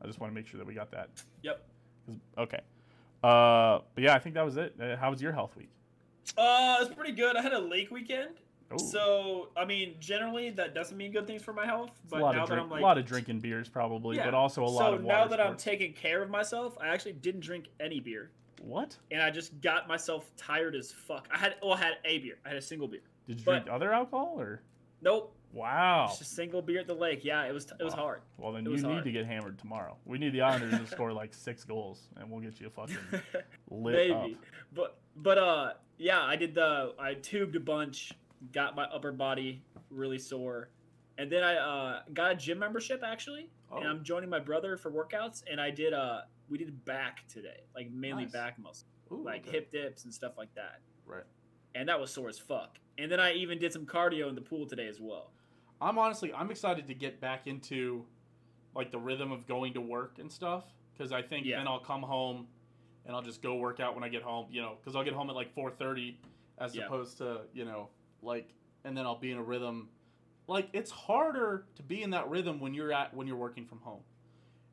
I 0.01 0.05
just 0.05 0.19
want 0.19 0.32
to 0.32 0.36
make 0.36 0.47
sure 0.47 0.59
that 0.59 0.67
we 0.67 0.75
got 0.75 0.91
that. 0.91 1.09
Yep. 1.41 1.65
Okay. 2.38 2.59
Uh, 3.24 3.80
but 3.95 4.03
yeah, 4.03 4.13
I 4.15 4.20
think 4.20 4.36
that 4.36 4.45
was 4.45 4.57
it. 4.57 4.76
Uh, 4.82 4.95
how 4.97 5.09
was 5.11 5.22
your 5.22 5.32
health 5.32 5.55
week? 5.55 5.70
Uh, 6.38 6.78
it's 6.82 6.93
pretty 6.93 7.13
good. 7.13 7.36
I 7.36 7.41
had 7.41 7.53
a 7.53 7.59
lake 7.59 7.89
weekend. 7.91 8.36
Ooh, 8.74 8.78
So, 8.80 9.47
I 9.55 9.63
mean, 9.63 9.95
generally 9.99 10.49
that 10.51 10.76
doesn't 10.76 10.97
mean 10.97 11.13
good 11.13 11.26
things 11.26 11.41
for 11.41 11.53
my 11.53 11.65
health. 11.65 11.91
it's 12.03 12.11
But 12.11 12.20
a 12.20 12.24
lot 12.24 12.36
now 12.36 12.43
of 12.43 12.49
that 12.49 12.55
drink, 12.55 12.65
I'm 12.65 12.70
like 12.72 12.82
a 12.82 12.84
lot 12.84 12.97
of 12.97 13.05
drinking 13.05 13.39
beers 13.39 13.70
probably, 13.70 14.18
Yeah. 14.18 14.26
but 14.26 14.34
also 14.34 14.61
a 14.61 14.65
lot 14.65 14.89
so 14.89 14.93
of 14.95 15.01
So 15.01 15.07
now 15.07 15.26
that 15.26 15.39
I'm 15.39 15.55
taking 15.55 15.93
care 15.93 16.22
of 16.22 16.30
myself, 16.30 16.78
I 16.82 16.88
actually 16.89 17.13
didn't 17.13 17.39
drink 17.41 17.68
any 17.80 18.01
beer, 18.01 18.30
what? 18.61 18.97
and 19.09 19.22
I 19.22 19.32
just 19.32 19.59
got 19.61 19.88
myself 19.88 20.30
tired 20.36 20.76
as 20.76 20.91
fuck. 20.91 21.30
I 21.32 21.38
had, 21.38 21.55
well, 21.63 21.74
I 21.74 21.78
had 21.78 21.93
a 22.03 22.18
beer. 22.20 22.39
I 22.45 22.49
had 22.49 22.57
a 22.57 22.61
single 22.61 22.89
beer. 22.89 23.03
Did 23.26 23.39
you 23.39 23.45
But- 23.45 23.63
drink 23.63 23.70
other 23.74 23.93
alcohol 23.93 24.36
or? 24.38 24.61
Nope. 25.01 25.34
Wow. 25.53 26.07
Just 26.09 26.21
a 26.21 26.25
single 26.25 26.61
beer 26.61 26.79
at 26.79 26.87
the 26.87 26.93
lake. 26.93 27.23
Yeah, 27.23 27.43
it 27.45 27.53
was 27.53 27.65
it 27.79 27.83
was 27.83 27.93
Wow. 27.93 27.99
hard. 28.01 28.21
Well, 28.37 28.51
then 28.51 28.65
It 28.67 28.69
you 28.69 28.75
need 28.77 28.83
hard. 28.85 29.03
to 29.05 29.11
get 29.11 29.25
hammered 29.25 29.57
tomorrow. 29.57 29.97
We 30.05 30.17
need 30.17 30.33
the 30.33 30.41
Islanders 30.41 30.77
to 30.79 30.87
score 30.87 31.11
like 31.13 31.33
six 31.33 31.63
goals, 31.63 32.07
and 32.17 32.29
we'll 32.29 32.41
get 32.41 32.59
you 32.59 32.67
a 32.67 32.69
fucking 32.69 32.97
lit 33.69 33.95
Maybe, 33.95 34.13
up. 34.13 34.29
but 34.73 34.99
but 35.15 35.37
uh, 35.37 35.73
yeah, 35.97 36.21
I 36.21 36.35
did 36.35 36.53
the 36.53 36.93
I 36.99 37.15
tubed 37.15 37.55
a 37.55 37.59
bunch, 37.59 38.11
got 38.51 38.75
my 38.75 38.83
upper 38.85 39.11
body 39.11 39.63
really 39.89 40.19
sore, 40.19 40.69
and 41.17 41.31
then 41.31 41.43
I 41.43 41.55
uh 41.55 42.01
got 42.13 42.31
a 42.31 42.35
gym 42.35 42.59
membership 42.59 43.01
actually, 43.03 43.49
Oh. 43.71 43.77
and 43.79 43.87
I'm 43.87 44.03
joining 44.03 44.29
my 44.29 44.39
brother 44.39 44.77
for 44.77 44.91
workouts, 44.91 45.43
and 45.49 45.59
I 45.59 45.71
did 45.71 45.93
uh 45.93 46.21
we 46.49 46.57
did 46.57 46.83
back 46.85 47.27
today, 47.27 47.61
like 47.75 47.89
mainly 47.91 48.23
Nice. 48.23 48.31
back 48.33 48.59
muscle, 48.59 48.87
Ooh, 49.11 49.23
like 49.23 49.41
okay. 49.47 49.51
hip 49.57 49.71
dips 49.71 50.03
and 50.05 50.13
stuff 50.13 50.37
like 50.37 50.53
that, 50.55 50.79
Right. 51.05 51.23
and 51.75 51.89
that 51.89 51.99
was 51.99 52.11
sore 52.11 52.29
as 52.29 52.37
fuck. 52.37 52.77
And 52.99 53.11
then 53.11 53.19
I 53.19 53.33
even 53.33 53.59
did 53.59 53.71
some 53.73 53.85
cardio 53.85 54.27
in 54.29 54.33
the 54.35 54.41
pool 54.41 54.65
today 54.65 54.87
as 54.87 54.99
well. 54.99 55.31
I'm 55.82 55.97
honestly 55.97 56.34
I'm 56.34 56.49
excited 56.51 56.88
to 56.88 56.93
get 56.93 57.19
back 57.21 57.47
into 57.47 58.05
like 58.75 58.91
the 58.91 58.99
rhythm 58.99 59.32
of 59.32 59.47
going 59.47 59.73
to 59.73 59.82
work 59.82 60.17
and 60.19 60.32
stuff 60.32 60.63
because 60.93 61.11
I 61.11 61.21
think 61.21 61.45
Yeah. 61.45 61.57
then 61.57 61.67
I'll 61.67 61.80
come 61.80 62.01
home 62.01 62.47
and 63.05 63.15
I'll 63.15 63.21
just 63.21 63.41
go 63.41 63.55
work 63.55 63.80
out 63.80 63.95
when 63.95 64.03
I 64.03 64.09
get 64.09 64.21
home. 64.23 64.47
You 64.51 64.61
know, 64.61 64.75
because 64.80 64.95
I'll 64.95 65.03
get 65.03 65.13
home 65.13 65.30
at 65.30 65.36
like 65.36 65.53
4:30 65.55 66.17
as 66.57 66.75
Yeah. 66.75 66.86
opposed 66.86 67.17
to 67.19 67.41
you 67.53 67.65
know 67.65 67.89
like 68.21 68.53
and 68.84 68.95
then 68.97 69.05
I'll 69.05 69.19
be 69.19 69.32
in 69.32 69.38
a 69.38 69.43
rhythm. 69.43 69.89
Like 70.47 70.69
it's 70.73 70.91
harder 70.91 71.65
to 71.75 71.84
be 71.84 72.01
in 72.03 72.11
that 72.11 72.30
rhythm 72.30 72.59
when 72.59 72.73
you're 72.73 72.91
at 72.93 73.13
when 73.13 73.28
you're 73.28 73.36
working 73.38 73.65
from 73.65 73.80
home, 73.80 74.01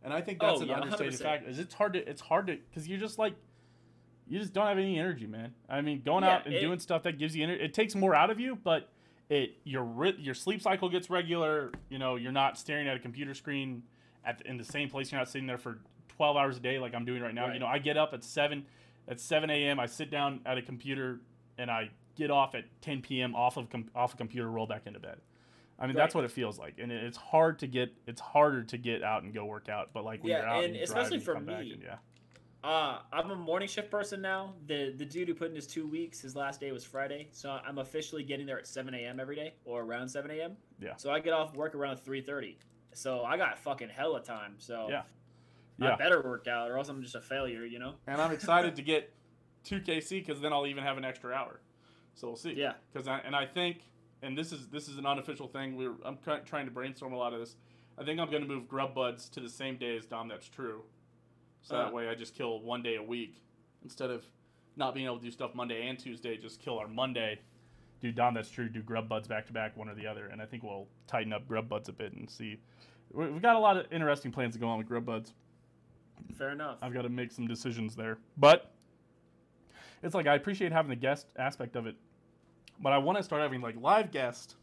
and 0.04 0.12
I 0.12 0.20
think 0.20 0.38
that's 0.40 0.60
Oh, 0.60 0.62
an 0.62 0.68
yeah, 0.68 0.76
understated 0.80 1.14
100%. 1.14 1.22
fact. 1.22 1.48
Is 1.48 1.58
it's 1.58 1.74
hard 1.74 1.94
to 1.94 2.08
it's 2.08 2.20
hard 2.20 2.46
to 2.46 2.56
because 2.56 2.86
you're 2.88 3.00
just 3.00 3.18
like 3.18 3.34
you 4.26 4.38
just 4.38 4.54
don't 4.54 4.66
have 4.66 4.78
any 4.78 4.98
energy, 4.98 5.26
man. 5.26 5.52
I 5.68 5.80
mean, 5.82 6.00
going 6.02 6.24
Yeah, 6.24 6.36
out 6.36 6.46
and 6.46 6.54
it- 6.54 6.60
doing 6.60 6.78
stuff 6.78 7.02
that 7.02 7.18
gives 7.18 7.36
you 7.36 7.42
energy, 7.44 7.62
it 7.62 7.74
takes 7.74 7.94
more 7.94 8.14
out 8.14 8.30
of 8.30 8.38
you, 8.40 8.56
but 8.56 8.88
it 9.28 9.56
your 9.64 10.12
your 10.18 10.34
sleep 10.34 10.62
cycle 10.62 10.88
gets 10.88 11.10
regular. 11.10 11.72
You 11.88 11.98
know, 11.98 12.16
you're 12.16 12.32
not 12.32 12.58
staring 12.58 12.88
at 12.88 12.96
a 12.96 13.00
computer 13.00 13.34
screen 13.34 13.82
at 14.24 14.38
the, 14.38 14.48
in 14.48 14.56
the 14.56 14.64
same 14.64 14.88
place. 14.88 15.10
You're 15.10 15.20
not 15.20 15.28
sitting 15.28 15.46
there 15.46 15.58
for 15.58 15.78
12 16.16 16.36
hours 16.36 16.56
a 16.56 16.60
day 16.60 16.78
like 16.78 16.94
I'm 16.94 17.04
doing 17.04 17.22
right 17.22 17.34
now. 17.34 17.52
You 17.52 17.58
know, 17.58 17.66
I 17.66 17.78
get 17.78 17.96
up 17.96 18.12
at 18.12 18.22
seven 18.24 18.66
at 19.08 19.20
7 19.20 19.50
a.m. 19.50 19.78
I 19.80 19.86
sit 19.86 20.10
down 20.10 20.40
at 20.46 20.56
a 20.58 20.62
computer 20.62 21.20
and 21.58 21.70
I 21.70 21.90
get 22.16 22.30
off 22.30 22.54
at 22.54 22.64
10 22.82 23.02
p.m. 23.02 23.34
off 23.34 23.56
of 23.56 23.68
com- 23.70 23.90
off 23.94 24.14
a 24.14 24.16
computer, 24.16 24.50
roll 24.50 24.66
back 24.66 24.86
into 24.86 25.00
bed. 25.00 25.18
I 25.78 25.86
mean, 25.86 25.96
that's 25.96 26.14
what 26.14 26.24
it 26.24 26.30
feels 26.30 26.56
like, 26.56 26.74
and 26.78 26.92
it's 26.92 27.16
hard 27.16 27.58
to 27.58 27.66
get. 27.66 27.92
It's 28.06 28.20
harder 28.20 28.62
to 28.62 28.78
get 28.78 29.02
out 29.02 29.24
and 29.24 29.34
go 29.34 29.44
work 29.44 29.68
out, 29.68 29.90
but 29.92 30.04
like 30.04 30.22
when 30.22 30.30
Yeah, 30.30 30.38
you're 30.38 30.48
out, 30.48 30.64
and 30.64 30.76
especially 30.76 31.16
and 31.16 31.26
you 31.26 31.32
for 31.32 31.40
me, 31.40 31.72
and 31.72 31.82
yeah, 31.82 31.96
Uh, 32.64 33.00
I'm 33.12 33.30
a 33.30 33.36
morning 33.36 33.68
shift 33.68 33.90
person 33.90 34.22
now. 34.22 34.54
The 34.66 34.94
the 34.96 35.04
dude 35.04 35.28
who 35.28 35.34
put 35.34 35.50
in 35.50 35.54
his 35.54 35.66
two 35.66 35.86
weeks, 35.86 36.22
his 36.22 36.34
last 36.34 36.60
day 36.60 36.72
was 36.72 36.82
Friday, 36.82 37.28
so 37.30 37.50
I'm 37.50 37.76
officially 37.76 38.22
getting 38.22 38.46
there 38.46 38.58
at 38.58 38.66
7 38.66 38.94
a.m. 38.94 39.20
every 39.20 39.36
day 39.36 39.52
or 39.66 39.82
around 39.82 40.08
7 40.08 40.30
a.m. 40.30 40.56
Yeah. 40.80 40.96
So 40.96 41.10
I 41.10 41.20
get 41.20 41.34
off 41.34 41.54
work 41.54 41.74
around 41.74 41.98
3:30. 41.98 42.56
So 42.94 43.22
I 43.22 43.36
got 43.36 43.58
fucking 43.58 43.90
hella 43.90 44.22
time. 44.22 44.54
So 44.56 44.88
Yeah. 44.88 45.02
I 45.78 45.96
better 45.96 46.22
work 46.22 46.48
out, 46.48 46.70
or 46.70 46.78
else 46.78 46.88
I'm 46.88 47.02
just 47.02 47.14
a 47.16 47.20
failure. 47.20 47.66
You 47.66 47.80
know? 47.80 47.96
and 48.06 48.18
I'm 48.18 48.32
excited 48.32 48.76
to 48.76 48.82
get 48.82 49.12
2KC 49.66 50.20
because 50.26 50.40
then 50.40 50.54
I'll 50.54 50.66
even 50.66 50.84
have 50.84 50.96
an 50.96 51.04
extra 51.04 51.34
hour. 51.34 51.60
So 52.14 52.28
we'll 52.28 52.36
see. 52.36 52.54
Yeah. 52.54 52.74
Because 52.90 53.06
I 53.06 53.18
and 53.18 53.36
I 53.36 53.44
think, 53.44 53.82
and 54.22 54.38
this 54.38 54.52
is 54.52 54.68
this 54.68 54.88
is 54.88 54.96
an 54.96 55.04
unofficial 55.04 55.48
thing. 55.48 55.76
We're 55.76 55.96
I'm 56.02 56.16
trying 56.46 56.64
to 56.64 56.70
brainstorm 56.70 57.12
a 57.12 57.18
lot 57.18 57.34
of 57.34 57.40
this. 57.40 57.56
I 57.98 58.04
think 58.04 58.18
I'm 58.18 58.30
going 58.30 58.42
to 58.42 58.48
move 58.48 58.68
Grub 58.68 58.94
Buds 58.94 59.28
to 59.30 59.40
the 59.40 59.50
same 59.50 59.76
day 59.76 59.98
as 59.98 60.06
Dom. 60.06 60.28
That's 60.28 60.48
true. 60.48 60.82
So 61.64 61.76
Uh. 61.76 61.84
that 61.84 61.92
way 61.92 62.08
I 62.08 62.14
just 62.14 62.34
kill 62.34 62.60
one 62.60 62.82
day 62.82 62.94
a 62.96 63.02
week 63.02 63.42
instead 63.82 64.10
of 64.10 64.24
not 64.76 64.94
being 64.94 65.06
able 65.06 65.18
to 65.18 65.24
do 65.24 65.30
stuff 65.30 65.54
Monday 65.54 65.88
and 65.88 65.98
Tuesday. 65.98 66.36
Just 66.36 66.60
kill 66.60 66.78
our 66.78 66.86
Monday. 66.88 67.40
Do 68.00 68.12
Don, 68.12 68.34
That's 68.34 68.50
true. 68.50 68.68
Do 68.68 68.82
Grub 68.82 69.08
Buds 69.08 69.26
back 69.26 69.46
to 69.46 69.52
back, 69.52 69.76
one 69.76 69.88
or 69.88 69.94
the 69.94 70.06
other. 70.06 70.26
And 70.26 70.40
I 70.42 70.46
think 70.46 70.62
we'll 70.62 70.86
tighten 71.06 71.32
up 71.32 71.48
Grub 71.48 71.68
Buds 71.68 71.88
a 71.88 71.92
bit 71.92 72.12
and 72.12 72.28
see. 72.30 72.60
we- 73.12 73.30
We've 73.30 73.40
got 73.42 73.56
a 73.56 73.58
lot 73.58 73.76
of 73.76 73.90
interesting 73.92 74.30
plans 74.32 74.54
to 74.54 74.60
go 74.60 74.68
on 74.68 74.78
with 74.78 74.86
Grub 74.86 75.04
Buds. 75.06 75.32
Fair 76.34 76.50
enough. 76.50 76.78
I've 76.82 76.92
got 76.92 77.02
to 77.02 77.08
make 77.08 77.30
some 77.32 77.46
decisions 77.46 77.94
there. 77.96 78.18
But 78.36 78.70
it's 80.02 80.14
like 80.14 80.26
I 80.26 80.34
appreciate 80.34 80.72
having 80.72 80.90
the 80.90 80.96
guest 80.96 81.28
aspect 81.36 81.76
of 81.76 81.86
it, 81.86 81.96
but 82.80 82.92
I 82.92 82.98
want 82.98 83.16
to 83.18 83.24
start 83.24 83.40
having 83.40 83.60
like 83.60 83.76
live 83.76 84.10
guests. 84.10 84.56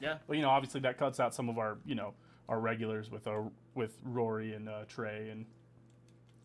Yeah. 0.00 0.18
But 0.26 0.36
you 0.36 0.42
know, 0.42 0.50
obviously 0.50 0.80
that 0.80 0.98
cuts 0.98 1.20
out 1.20 1.34
some 1.34 1.48
of 1.48 1.56
our 1.58 1.78
you 1.86 1.94
know 1.94 2.12
our 2.48 2.60
regulars 2.60 3.10
with 3.10 3.26
our 3.26 3.50
with 3.74 3.98
Rory 4.04 4.52
and 4.54 4.68
uh, 4.68 4.84
Trey 4.88 5.30
and 5.30 5.46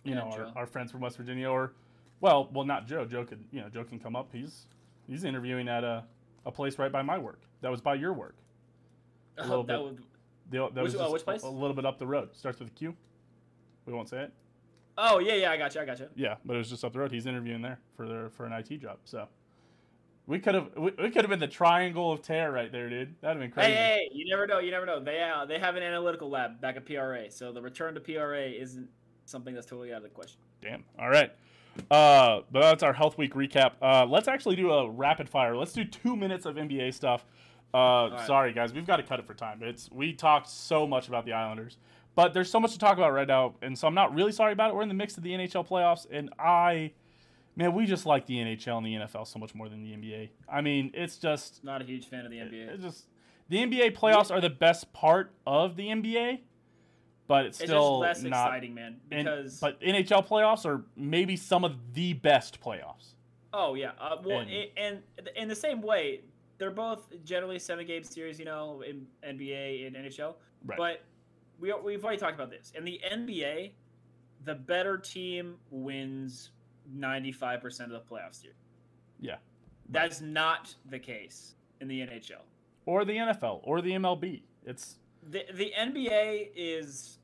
you 0.04 0.14
Yeah, 0.14 0.20
know 0.20 0.32
our, 0.32 0.52
our 0.56 0.66
friends 0.66 0.92
from 0.92 1.02
West 1.02 1.18
Virginia 1.18 1.50
or 1.50 1.74
well 2.22 2.50
well 2.54 2.66
not 2.66 2.88
Joe. 2.88 3.06
Joe 3.06 3.24
could 3.26 3.44
you 3.52 3.62
know 3.62 3.70
Joe 3.70 3.84
can 3.84 4.00
come 4.00 4.16
up. 4.16 4.30
He's 4.32 4.66
he's 5.08 5.24
interviewing 5.24 5.68
at 5.68 5.84
a 5.84 6.04
a 6.46 6.52
place 6.52 6.78
right 6.80 6.92
by 6.92 7.02
my 7.02 7.18
work. 7.18 7.42
That 7.62 7.70
was 7.70 7.82
by 7.82 7.96
your 7.96 8.14
work. 8.14 8.36
a 9.38 9.44
little 9.44 9.60
Oh, 9.60 9.64
that 9.64 9.78
bit. 9.78 9.84
would- 9.84 10.04
The, 10.50 10.70
that 10.74 10.84
was 10.84 10.94
Which- 10.94 11.02
uh, 11.02 11.10
which 11.10 11.24
place? 11.24 11.44
A, 11.44 11.48
a 11.48 11.50
little 11.50 11.76
bit 11.76 11.86
up 11.86 11.98
the 12.00 12.08
road. 12.08 12.36
Starts 12.36 12.60
with 12.60 12.70
a 12.70 12.72
Q. 12.72 12.96
We 13.86 13.94
won't 13.94 14.10
say 14.10 14.24
it. 14.24 14.34
oh 14.98 15.20
yeah, 15.20 15.36
yeah, 15.36 15.52
I 15.52 15.58
got 15.58 15.74
you, 15.76 15.82
I 15.82 15.86
got 15.86 16.00
you. 16.00 16.08
Yeah, 16.16 16.36
but 16.46 16.56
it 16.56 16.58
was 16.58 16.70
just 16.70 16.84
up 16.84 16.94
the 16.94 17.00
road. 17.00 17.12
He's 17.12 17.26
interviewing 17.26 17.62
there 17.62 17.80
for 17.96 18.08
their 18.08 18.30
for 18.30 18.46
an 18.46 18.54
IT 18.54 18.78
job. 18.82 18.98
So 19.06 19.28
we 20.28 20.40
could 20.40 20.54
have 20.56 20.70
we, 20.76 20.92
we 20.98 21.10
could 21.10 21.24
have 21.24 21.30
been 21.30 21.40
the 21.40 21.48
triangle 21.48 22.12
of 22.12 22.22
terror 22.22 22.52
right 22.52 22.72
there, 22.72 22.90
dude. 22.90 23.16
That'd 23.22 23.38
have 23.42 23.44
been 23.44 23.52
crazy. 23.52 23.72
Hey, 23.72 23.78
hey, 23.78 24.10
you 24.14 24.30
never 24.30 24.46
know, 24.48 24.60
you 24.60 24.72
never 24.72 24.86
know. 24.86 25.00
They 25.00 25.22
uh, 25.22 25.46
they 25.46 25.58
have 25.60 25.76
an 25.76 25.84
analytical 25.84 26.30
lab 26.30 26.60
back 26.60 26.76
at 26.76 26.86
PRA, 26.86 27.30
so 27.32 27.52
the 27.54 27.62
return 27.62 27.94
to 27.96 28.00
PRA 28.02 28.48
isn't 28.50 28.90
something 29.32 29.56
that's 29.56 29.66
totally 29.66 29.92
out 29.92 29.98
of 29.98 30.04
the 30.04 30.10
question. 30.10 30.40
Damn. 30.62 30.84
All 31.00 31.10
right. 31.10 31.32
Uh, 31.90 32.42
but 32.52 32.62
that's 32.62 32.84
our 32.84 32.94
health 32.94 33.18
week 33.18 33.34
recap. 33.34 33.74
Uh, 33.82 34.06
let's 34.06 34.28
actually 34.28 34.56
do 34.56 34.72
a 34.72 34.90
rapid 34.90 35.30
fire. 35.30 35.56
Let's 35.56 35.74
do 35.74 35.84
two 35.86 36.16
minutes 36.16 36.46
of 36.46 36.56
NBA 36.56 36.94
stuff. 36.94 37.26
Uh, 37.74 38.10
right. 38.12 38.28
sorry 38.28 38.52
guys, 38.52 38.74
we've 38.74 38.86
got 38.86 38.98
to 38.98 39.04
cut 39.04 39.20
it 39.20 39.26
for 39.26 39.34
time. 39.34 39.62
It's 39.64 39.90
we 39.92 40.12
talked 40.12 40.50
so 40.50 40.86
much 40.86 41.08
about 41.08 41.26
the 41.26 41.32
Islanders, 41.32 41.78
but 42.16 42.34
there's 42.34 42.50
so 42.50 42.60
much 42.60 42.74
to 42.74 42.80
talk 42.80 42.98
about 42.98 43.14
right 43.14 43.28
now, 43.28 43.56
and 43.62 43.78
so 43.78 43.88
I'm 43.88 43.94
not 43.94 44.14
really 44.14 44.34
sorry 44.34 44.52
about 44.52 44.72
it. 44.72 44.76
We're 44.76 44.82
in 44.82 44.90
the 44.90 44.94
mix 44.94 45.16
of 45.16 45.24
the 45.24 45.32
NHL 45.32 45.66
playoffs, 45.66 46.06
and 46.12 46.30
I, 46.38 46.92
man, 47.56 47.74
we 47.74 47.86
just 47.86 48.06
like 48.06 48.26
the 48.26 48.36
NHL 48.36 48.78
and 48.78 48.86
the 48.86 48.96
NFL 48.96 49.26
so 49.26 49.40
much 49.40 49.56
more 49.56 49.70
than 49.70 49.84
the 49.84 49.92
NBA. 49.92 50.32
I 50.52 50.60
mean, 50.60 50.92
it's 50.94 51.16
just 51.16 51.64
Not 51.64 51.82
a 51.82 51.86
huge 51.86 52.08
fan 52.08 52.26
of 52.26 52.32
the 52.32 52.40
NBA. 52.40 52.74
It's 52.74 52.84
just 52.84 53.06
the 53.48 53.58
NBA 53.60 53.98
playoffs 53.98 54.32
are 54.32 54.42
the 54.42 54.50
best 54.50 54.92
part 54.92 55.32
of 55.48 55.78
the 55.78 55.88
NBA, 55.88 56.40
but 57.32 57.46
it's 57.46 57.62
It's 57.62 57.70
still 57.70 58.02
just 58.04 58.24
less 58.24 58.30
not. 58.30 58.48
exciting, 58.48 58.74
man. 58.74 59.00
and- 59.10 59.26
Because 59.26 59.60
but 59.62 59.80
NHL 59.82 60.28
playoffs 60.28 60.66
are 60.66 60.84
maybe 60.98 61.38
some 61.38 61.64
of 61.64 61.94
the 61.94 62.12
best 62.14 62.60
playoffs. 62.60 63.14
oh 63.54 63.74
yeah, 63.76 63.92
uh, 64.00 64.18
well, 64.22 64.40
And- 64.40 64.50
and, 64.76 65.02
and 65.18 65.30
in 65.38 65.48
the 65.48 65.56
same 65.56 65.82
way, 65.82 66.22
they're 66.58 66.72
both 66.72 67.08
generally 67.24 67.58
seven 67.58 67.86
game 67.88 68.04
series, 68.04 68.38
you 68.38 68.44
know, 68.46 68.82
in 68.82 69.08
NBA 69.24 69.88
and 69.88 69.96
NHL. 69.96 70.36
Right. 70.66 70.78
But 70.78 71.04
we 71.60 71.74
we've 71.82 72.04
already 72.04 72.20
talked 72.20 72.36
about 72.36 72.50
this. 72.52 72.74
In 72.76 72.84
the 72.84 73.00
NBA, 73.10 73.72
the 74.44 74.56
better 74.56 74.98
team 74.98 75.56
wins 75.70 76.52
ninety 76.94 77.32
five 77.32 77.62
percent 77.62 77.94
of 77.94 78.04
the 78.06 78.14
playoffs 78.14 78.42
series. 78.42 78.58
Yeah. 79.22 79.38
That's 79.90 80.20
not 80.22 80.76
the 80.90 81.00
case 81.00 81.56
in 81.80 81.88
the 81.88 82.02
NHL. 82.02 82.42
or 82.86 83.06
the 83.06 83.14
NFL 83.16 83.62
or 83.64 83.80
the 83.82 83.92
MLB. 83.94 84.42
It's 84.66 84.98
the 85.30 85.46
the 85.54 85.72
NBA 85.78 86.50
is 86.56 87.20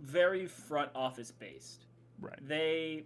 very 0.00 0.46
front 0.46 0.90
office 0.94 1.30
based. 1.30 1.86
right. 2.20 2.38
They 2.46 3.04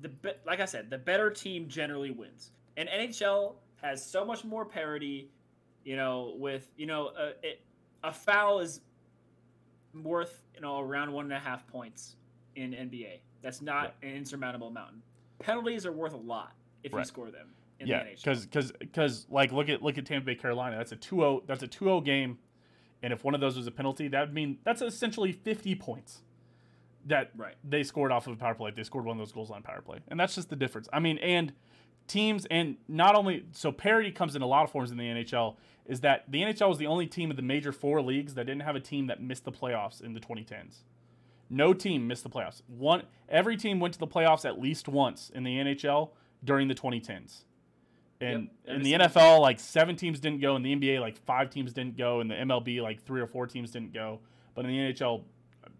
the 0.00 0.08
be- 0.08 0.30
like 0.46 0.60
I 0.60 0.64
said, 0.64 0.90
the 0.90 0.98
better 0.98 1.30
team 1.30 1.68
generally 1.68 2.10
wins. 2.10 2.52
And 2.76 2.88
NHL 2.88 3.54
has 3.82 4.04
so 4.04 4.24
much 4.24 4.44
more 4.44 4.64
parity, 4.64 5.30
you 5.84 5.96
know, 5.96 6.34
with 6.36 6.70
you 6.76 6.86
know 6.86 7.10
a, 7.18 7.28
it, 7.42 7.60
a 8.04 8.12
foul 8.12 8.60
is 8.60 8.80
worth 10.02 10.42
you 10.54 10.60
know 10.60 10.78
around 10.78 11.12
one 11.12 11.24
and 11.24 11.34
a 11.34 11.38
half 11.38 11.66
points 11.66 12.16
in 12.56 12.72
NBA. 12.72 13.20
That's 13.42 13.62
not 13.62 13.94
an 14.02 14.10
insurmountable 14.10 14.70
mountain. 14.70 15.02
Penalties 15.38 15.86
are 15.86 15.92
worth 15.92 16.12
a 16.12 16.18
lot 16.18 16.52
if 16.82 16.92
you 16.92 17.04
score 17.04 17.30
them 17.30 17.48
in 17.80 17.86
Yeah, 17.86 18.04
because 18.14 18.44
because 18.44 18.72
because 18.72 19.26
like 19.30 19.52
look 19.52 19.68
at 19.68 19.82
look 19.82 19.98
at 19.98 20.06
Tampa 20.06 20.26
Bay 20.26 20.34
Carolina. 20.34 20.76
That's 20.76 20.92
a 20.92 20.96
2-0 20.96 21.46
that's 21.46 21.62
a 21.62 21.68
2-0 21.68 22.04
game, 22.04 22.38
and 23.02 23.12
if 23.12 23.24
one 23.24 23.34
of 23.34 23.40
those 23.40 23.56
was 23.56 23.66
a 23.66 23.70
penalty, 23.70 24.08
that 24.08 24.20
would 24.20 24.34
mean 24.34 24.58
that's 24.64 24.82
essentially 24.82 25.32
fifty 25.32 25.74
points 25.74 26.22
that 27.06 27.30
Right. 27.36 27.54
they 27.64 27.82
scored 27.82 28.12
off 28.12 28.26
of 28.26 28.34
a 28.34 28.36
power 28.36 28.54
play. 28.54 28.70
They 28.70 28.82
scored 28.82 29.04
one 29.04 29.16
of 29.16 29.18
those 29.18 29.32
goals 29.32 29.50
on 29.50 29.62
power 29.62 29.80
play, 29.80 30.00
and 30.08 30.18
that's 30.18 30.34
just 30.34 30.50
the 30.50 30.56
difference. 30.56 30.88
I 30.92 31.00
mean, 31.00 31.18
and 31.18 31.52
teams 32.06 32.46
and 32.50 32.76
not 32.88 33.14
only 33.14 33.44
so 33.52 33.70
parity 33.70 34.10
comes 34.10 34.34
in 34.34 34.42
a 34.42 34.46
lot 34.46 34.64
of 34.64 34.70
forms 34.70 34.90
in 34.90 34.96
the 34.96 35.04
NHL. 35.04 35.56
Is 35.86 36.00
that 36.02 36.30
the 36.30 36.42
NHL 36.42 36.68
was 36.68 36.76
the 36.76 36.86
only 36.86 37.06
team 37.06 37.30
of 37.30 37.36
the 37.36 37.42
major 37.42 37.72
four 37.72 38.02
leagues 38.02 38.34
that 38.34 38.44
didn't 38.44 38.60
have 38.62 38.76
a 38.76 38.80
team 38.80 39.06
that 39.06 39.22
missed 39.22 39.44
the 39.44 39.52
playoffs 39.52 40.02
in 40.02 40.12
the 40.12 40.20
2010s. 40.20 40.82
No 41.48 41.72
team 41.72 42.06
missed 42.06 42.24
the 42.24 42.28
playoffs. 42.28 42.60
One 42.66 43.04
every 43.26 43.56
team 43.56 43.80
went 43.80 43.94
to 43.94 44.00
the 44.00 44.06
playoffs 44.06 44.44
at 44.44 44.60
least 44.60 44.86
once 44.86 45.30
in 45.30 45.44
the 45.44 45.56
NHL 45.56 46.10
during 46.44 46.68
the 46.68 46.74
2010s. 46.74 47.44
And 48.20 48.50
Yep, 48.66 48.76
in 48.76 48.82
the 48.82 48.92
NFL, 48.94 49.40
like 49.40 49.60
seven 49.60 49.94
teams 49.96 50.18
didn't 50.18 50.40
go. 50.40 50.56
In 50.56 50.62
the 50.62 50.74
NBA, 50.74 51.00
like 51.00 51.16
five 51.24 51.50
teams 51.50 51.72
didn't 51.72 51.96
go. 51.96 52.20
In 52.20 52.28
the 52.28 52.34
MLB, 52.34 52.82
like 52.82 53.04
three 53.04 53.20
or 53.20 53.26
four 53.26 53.46
teams 53.46 53.70
didn't 53.70 53.92
go. 53.92 54.20
But 54.54 54.64
in 54.64 54.72
the 54.72 54.92
NHL, 54.92 55.22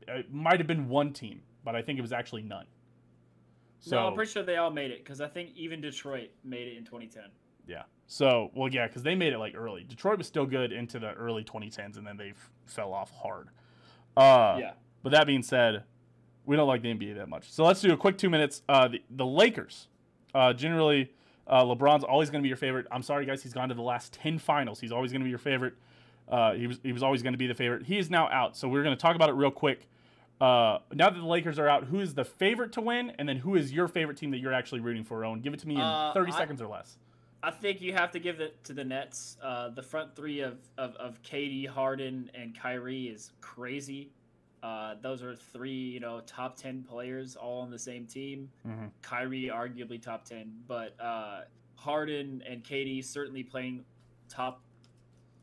it 0.06 0.32
might 0.32 0.58
have 0.58 0.66
been 0.66 0.88
one 0.88 1.12
team, 1.12 1.42
but 1.64 1.74
I 1.74 1.82
think 1.82 1.98
it 1.98 2.02
was 2.02 2.12
actually 2.12 2.42
none. 2.42 2.66
So 3.80 3.96
no, 3.96 4.06
I'm 4.06 4.14
pretty 4.14 4.30
sure 4.30 4.42
they 4.42 4.56
all 4.56 4.70
made 4.70 4.90
it 4.90 5.04
because 5.04 5.20
I 5.20 5.28
think 5.28 5.50
even 5.56 5.80
Detroit 5.80 6.30
made 6.44 6.68
it 6.68 6.76
in 6.76 6.84
2010. 6.84 7.24
Yeah. 7.66 7.82
So, 8.06 8.50
well, 8.54 8.68
yeah, 8.68 8.86
because 8.86 9.02
they 9.02 9.14
made 9.14 9.32
it 9.32 9.38
like 9.38 9.54
early. 9.54 9.84
Detroit 9.84 10.18
was 10.18 10.26
still 10.26 10.46
good 10.46 10.72
into 10.72 10.98
the 10.98 11.12
early 11.12 11.44
2010s, 11.44 11.98
and 11.98 12.06
then 12.06 12.16
they 12.16 12.30
f- 12.30 12.50
fell 12.66 12.92
off 12.92 13.10
hard. 13.10 13.48
Uh, 14.16 14.56
yeah. 14.58 14.70
But 15.02 15.12
that 15.12 15.26
being 15.26 15.42
said, 15.42 15.84
we 16.46 16.56
don't 16.56 16.66
like 16.66 16.82
the 16.82 16.92
NBA 16.92 17.16
that 17.16 17.28
much. 17.28 17.50
So 17.52 17.64
let's 17.64 17.80
do 17.80 17.92
a 17.92 17.96
quick 17.96 18.16
two 18.16 18.30
minutes. 18.30 18.62
Uh, 18.68 18.88
the, 18.88 19.02
the 19.10 19.26
Lakers, 19.26 19.88
uh, 20.34 20.54
generally, 20.54 21.12
uh, 21.48 21.64
LeBron's 21.64 22.04
always 22.04 22.30
going 22.30 22.40
to 22.40 22.44
be 22.44 22.48
your 22.48 22.56
favorite. 22.58 22.86
I'm 22.92 23.02
sorry, 23.02 23.24
guys, 23.26 23.42
he's 23.42 23.52
gone 23.54 23.68
to 23.70 23.74
the 23.74 23.82
last 23.82 24.12
10 24.12 24.38
finals. 24.38 24.80
He's 24.80 24.92
always 24.92 25.10
going 25.12 25.20
to 25.20 25.24
be 25.24 25.30
your 25.30 25.38
favorite. 25.38 25.74
Uh, 26.28 26.52
he, 26.52 26.66
was, 26.66 26.78
he 26.82 26.92
was 26.92 27.02
always 27.02 27.22
going 27.22 27.32
to 27.32 27.38
be 27.38 27.46
the 27.46 27.54
favorite. 27.54 27.86
He 27.86 27.98
is 27.98 28.10
now 28.10 28.28
out. 28.28 28.56
So 28.56 28.68
we're 28.68 28.82
going 28.82 28.94
to 28.96 29.00
talk 29.00 29.16
about 29.16 29.30
it 29.30 29.32
real 29.32 29.50
quick. 29.50 29.86
Uh, 30.40 30.78
now 30.92 31.08
that 31.10 31.18
the 31.18 31.26
Lakers 31.26 31.58
are 31.58 31.68
out, 31.68 31.84
who 31.84 32.00
is 32.00 32.14
the 32.14 32.24
favorite 32.24 32.72
to 32.72 32.80
win? 32.80 33.12
And 33.18 33.28
then 33.28 33.38
who 33.38 33.56
is 33.56 33.72
your 33.72 33.88
favorite 33.88 34.18
team 34.18 34.30
that 34.32 34.38
you're 34.38 34.52
actually 34.52 34.80
rooting 34.80 35.04
for, 35.04 35.24
Owen? 35.24 35.40
Give 35.40 35.54
it 35.54 35.60
to 35.60 35.68
me 35.68 35.76
in 35.76 35.80
Uh, 35.80 36.12
30 36.12 36.32
I- 36.32 36.36
seconds 36.36 36.60
or 36.62 36.66
less. 36.68 36.98
I 37.40 37.52
think 37.52 37.80
you 37.80 37.92
have 37.92 38.10
to 38.12 38.18
give 38.18 38.40
it 38.40 38.62
to 38.64 38.72
the 38.72 38.82
Nets. 38.84 39.36
Uh, 39.40 39.68
the 39.68 39.82
front 39.82 40.16
three 40.16 40.40
of, 40.40 40.58
of, 40.76 40.96
of 40.96 41.22
KD, 41.22 41.68
Harden, 41.68 42.30
and 42.34 42.52
Kyrie 42.58 43.04
is 43.06 43.30
crazy. 43.40 44.10
Uh, 44.62 44.94
those 45.00 45.22
are 45.22 45.34
three, 45.34 45.72
you 45.72 46.00
know, 46.00 46.20
top 46.26 46.56
ten 46.56 46.82
players 46.82 47.36
all 47.36 47.60
on 47.60 47.70
the 47.70 47.78
same 47.78 48.06
team. 48.06 48.50
Mhm. 48.66 48.90
Kyrie 49.02 49.50
arguably 49.52 50.00
top 50.00 50.24
ten, 50.24 50.52
but 50.66 50.98
uh, 51.00 51.42
Harden 51.76 52.42
and 52.48 52.64
KD 52.64 53.04
certainly 53.04 53.42
playing 53.42 53.84
top 54.28 54.60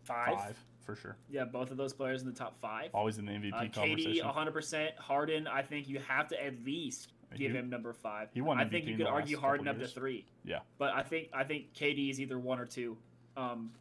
five. 0.03 0.33
Five, 0.37 0.57
for 0.81 0.95
sure. 0.95 1.15
Yeah, 1.29 1.45
both 1.45 1.71
of 1.71 1.77
those 1.77 1.93
players 1.93 2.21
in 2.21 2.27
the 2.27 2.33
top 2.33 2.59
five. 2.59 2.89
Always 2.93 3.17
in 3.17 3.25
the 3.25 3.31
MVP 3.31 3.53
Uh, 3.53 3.61
KD, 3.63 3.73
conversation. 3.73 4.25
100%. 4.27 4.95
Harden, 4.97 5.47
I 5.47 5.61
think 5.61 5.87
you 5.87 5.99
have 5.99 6.27
to 6.29 6.43
at 6.45 6.63
least 6.63 7.13
give 7.35 7.51
He- 7.51 7.57
him 7.57 7.69
number 7.69 7.93
five. 7.93 8.29
he 8.33 8.41
won 8.41 8.59
I 8.59 8.65
think 8.65 8.85
you 8.85 8.97
could 8.97 9.07
argue 9.07 9.37
Harden 9.37 9.67
up 9.67 9.79
to 9.79 9.87
three. 9.87 10.25
Yeah. 10.43 10.59
But 10.77 10.93
I 10.93 11.03
think 11.03 11.29
I 11.33 11.43
think 11.45 11.73
KD 11.73 12.09
is 12.09 12.19
either 12.19 12.37
one 12.37 12.59
or 12.59 12.65
two. 12.65 12.97
Um, 13.37 13.71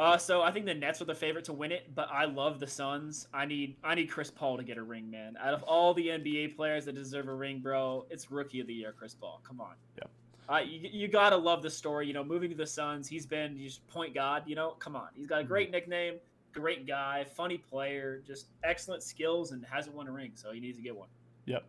uh, 0.00 0.16
so 0.16 0.40
I 0.40 0.50
think 0.50 0.64
the 0.64 0.72
Nets 0.72 1.02
are 1.02 1.04
the 1.04 1.14
favorite 1.14 1.44
to 1.44 1.52
win 1.52 1.72
it, 1.72 1.94
but 1.94 2.08
I 2.10 2.24
love 2.24 2.58
the 2.58 2.66
Suns. 2.66 3.28
I 3.34 3.44
need 3.44 3.76
I 3.84 3.94
need 3.94 4.06
Chris 4.06 4.30
Paul 4.30 4.56
to 4.56 4.64
get 4.64 4.78
a 4.78 4.82
ring, 4.82 5.10
man. 5.10 5.36
Out 5.38 5.52
of 5.52 5.62
all 5.64 5.92
the 5.92 6.08
NBA 6.08 6.56
players 6.56 6.86
that 6.86 6.94
deserve 6.94 7.28
a 7.28 7.34
ring, 7.34 7.58
bro, 7.58 8.06
it's 8.08 8.30
Rookie 8.30 8.60
of 8.60 8.66
the 8.66 8.72
Year, 8.72 8.94
Chris 8.96 9.14
Paul. 9.14 9.42
Come 9.46 9.60
on. 9.60 9.74
Yeah. 9.98 10.04
Uh, 10.48 10.60
you, 10.60 10.88
you 10.90 11.06
gotta 11.06 11.36
love 11.36 11.62
the 11.62 11.68
story. 11.68 12.06
You 12.06 12.14
know, 12.14 12.24
moving 12.24 12.48
to 12.48 12.56
the 12.56 12.66
Suns, 12.66 13.08
he's 13.08 13.26
been 13.26 13.58
just 13.58 13.86
point 13.88 14.14
god. 14.14 14.44
You 14.46 14.54
know, 14.54 14.70
come 14.78 14.96
on, 14.96 15.08
he's 15.14 15.26
got 15.26 15.42
a 15.42 15.44
great 15.44 15.70
nickname, 15.70 16.14
great 16.54 16.86
guy, 16.86 17.26
funny 17.36 17.58
player, 17.58 18.22
just 18.26 18.46
excellent 18.64 19.02
skills, 19.02 19.52
and 19.52 19.62
hasn't 19.66 19.94
won 19.94 20.08
a 20.08 20.12
ring, 20.12 20.32
so 20.34 20.50
he 20.50 20.60
needs 20.60 20.78
to 20.78 20.82
get 20.82 20.96
one. 20.96 21.08
Yep. 21.44 21.62